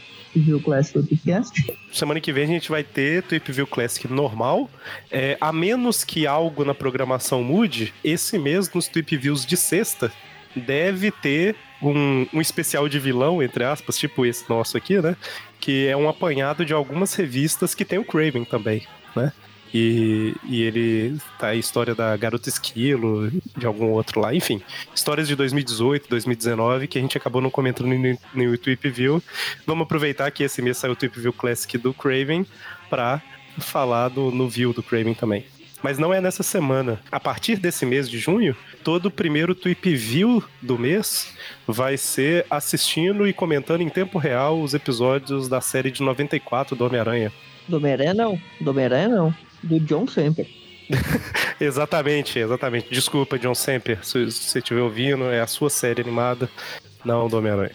o 0.55 0.61
Classic 0.61 0.93
Podcast. 0.97 1.77
Semana 1.93 2.21
que 2.21 2.33
vem 2.33 2.45
a 2.45 2.47
gente 2.47 2.71
vai 2.71 2.85
ter 2.85 3.23
Tweep 3.25 3.51
View 3.51 3.67
Classic 3.67 4.07
normal. 4.07 4.71
É, 5.11 5.37
a 5.41 5.53
menos 5.53 6.05
que 6.05 6.25
algo 6.25 6.65
na 6.65 6.73
programação 6.73 7.43
mude, 7.43 7.93
esse 8.05 8.39
mês 8.39 8.73
nos 8.73 8.87
Tweep 8.87 9.17
Views 9.17 9.45
de 9.45 9.57
sexta 9.57 10.13
deve 10.55 11.11
ter 11.11 11.57
um, 11.83 12.27
um 12.33 12.41
especial 12.41 12.89
de 12.89 12.99
vilão, 12.99 13.43
entre 13.43 13.65
aspas, 13.65 13.97
tipo 13.97 14.27
esse 14.27 14.49
nosso 14.49 14.77
aqui, 14.77 15.01
né? 15.01 15.17
Que 15.61 15.87
é 15.87 15.97
um 15.97 16.09
apanhado 16.09 16.65
de 16.65 16.73
algumas 16.73 17.15
revistas 17.15 17.75
que 17.75 17.85
tem 17.85 17.99
o 17.99 18.05
Craven 18.05 18.45
também, 18.45 18.87
né? 19.15 19.33
E, 19.73 20.35
e 20.45 20.63
ele 20.63 21.17
tá 21.39 21.49
a 21.49 21.55
história 21.55 21.95
da 21.95 22.17
Garota 22.17 22.49
Esquilo, 22.49 23.31
de 23.57 23.67
algum 23.67 23.87
outro 23.87 24.21
lá, 24.21 24.35
enfim. 24.35 24.61
Histórias 24.93 25.29
de 25.29 25.37
2018, 25.37 26.09
2019, 26.09 26.89
que 26.89 26.99
a 26.99 27.01
gente 27.01 27.17
acabou 27.17 27.41
não 27.41 27.51
comentando 27.51 27.87
no, 27.87 28.19
no 28.35 28.59
Tweep 28.59 28.91
View. 28.91 29.23
Vamos 29.65 29.85
aproveitar 29.85 30.31
que 30.33 30.43
esse 30.43 30.61
mês 30.61 30.77
saiu 30.77 30.93
o 30.93 30.97
Tweep 30.97 31.21
View 31.21 31.33
Classic 31.33 31.79
do 31.79 31.95
Craven 31.95 32.45
pra 32.89 33.23
falar 33.59 34.09
do, 34.09 34.33
no 34.33 34.49
View 34.49 34.73
do 34.73 34.83
Craven 34.83 35.15
também. 35.15 35.45
Mas 35.83 35.99
não 35.99 36.13
é 36.13 36.21
nessa 36.21 36.43
semana. 36.43 37.01
A 37.11 37.21
partir 37.21 37.57
desse 37.57 37.87
mês 37.87 38.09
de 38.09 38.19
junho, 38.19 38.57
todo 38.83 39.07
o 39.07 39.11
primeiro 39.11 39.55
Tweep 39.55 39.95
View 39.95 40.43
do 40.61 40.79
mês 40.79 41.33
vai 41.67 41.97
ser 41.97 42.47
assistindo 42.51 43.27
e 43.27 43.33
comentando 43.33 43.83
em 43.83 43.89
tempo 43.89 44.19
real 44.19 44.61
os 44.61 44.75
episódios 44.75 45.49
da 45.49 45.61
série 45.61 45.91
de 45.91 46.03
94 46.03 46.75
do 46.75 46.85
Homem-Aranha. 46.85 47.33
Do 47.69 47.77
Homem-Aranha 47.77 48.15
não, 48.15 48.41
do 48.61 48.71
Homem-Aranha 48.71 49.09
não, 49.09 49.35
do 49.63 49.79
John 49.81 50.07
Semper. 50.07 50.47
Exatamente, 51.61 52.39
exatamente. 52.39 52.89
Desculpa, 52.91 53.39
John 53.39 53.55
Semper, 53.55 54.05
se 54.05 54.25
você 54.25 54.59
estiver 54.59 54.81
ouvindo, 54.81 55.25
é 55.25 55.41
a 55.41 55.47
sua 55.47 55.71
série 55.71 56.01
animada, 56.01 56.49
não 57.05 57.29
do 57.29 57.37
Homem-Aranha. 57.37 57.75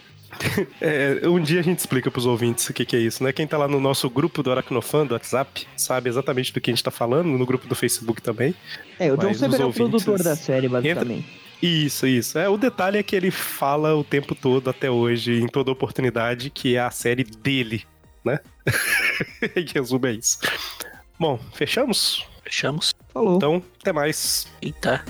É, 0.82 1.28
um 1.28 1.40
dia 1.42 1.60
a 1.60 1.64
gente 1.64 1.80
explica 1.80 2.12
pros 2.12 2.26
ouvintes 2.26 2.68
o 2.70 2.74
que, 2.74 2.86
que 2.86 2.96
é 2.96 3.00
isso, 3.00 3.24
né? 3.24 3.32
Quem 3.32 3.48
tá 3.48 3.58
lá 3.58 3.68
no 3.68 3.80
nosso 3.80 4.10
grupo 4.10 4.44
do 4.44 4.52
Aracnofan, 4.52 5.06
do 5.06 5.14
WhatsApp, 5.14 5.68
sabe 5.76 6.10
exatamente 6.10 6.54
do 6.54 6.62
que 6.62 6.70
a 6.70 6.74
gente 6.74 6.84
tá 6.84 6.92
falando, 6.92 7.28
no 7.30 7.46
grupo 7.46 7.68
do 7.68 7.76
Facebook 7.76 8.22
também. 8.22 8.54
É, 9.00 9.12
o 9.12 9.18
John 9.18 9.32
os 9.32 9.42
é 9.42 9.66
o 9.66 9.74
produtor 9.74 10.22
da 10.22 10.36
série, 10.36 10.68
basicamente. 10.68 11.26
Isso, 11.62 12.06
isso. 12.06 12.38
É, 12.38 12.48
o 12.50 12.58
detalhe 12.58 12.98
é 12.98 13.04
que 13.04 13.16
ele 13.16 13.32
fala 13.32 13.96
o 13.96 14.04
tempo 14.04 14.36
todo, 14.36 14.70
até 14.70 14.90
hoje, 14.90 15.40
em 15.42 15.48
toda 15.48 15.72
oportunidade, 15.72 16.50
que 16.50 16.76
é 16.76 16.80
a 16.80 16.92
série 16.92 17.24
dele, 17.24 17.84
né? 18.24 18.40
em 19.56 19.66
resumo, 19.74 20.06
é 20.08 20.12
isso. 20.14 20.40
Bom, 21.20 21.40
fechamos? 21.54 22.26
Fechamos. 22.44 22.94
Falou. 23.14 23.38
Então, 23.38 23.64
até 23.82 23.92
mais. 23.94 24.48
Eita. 24.62 25.04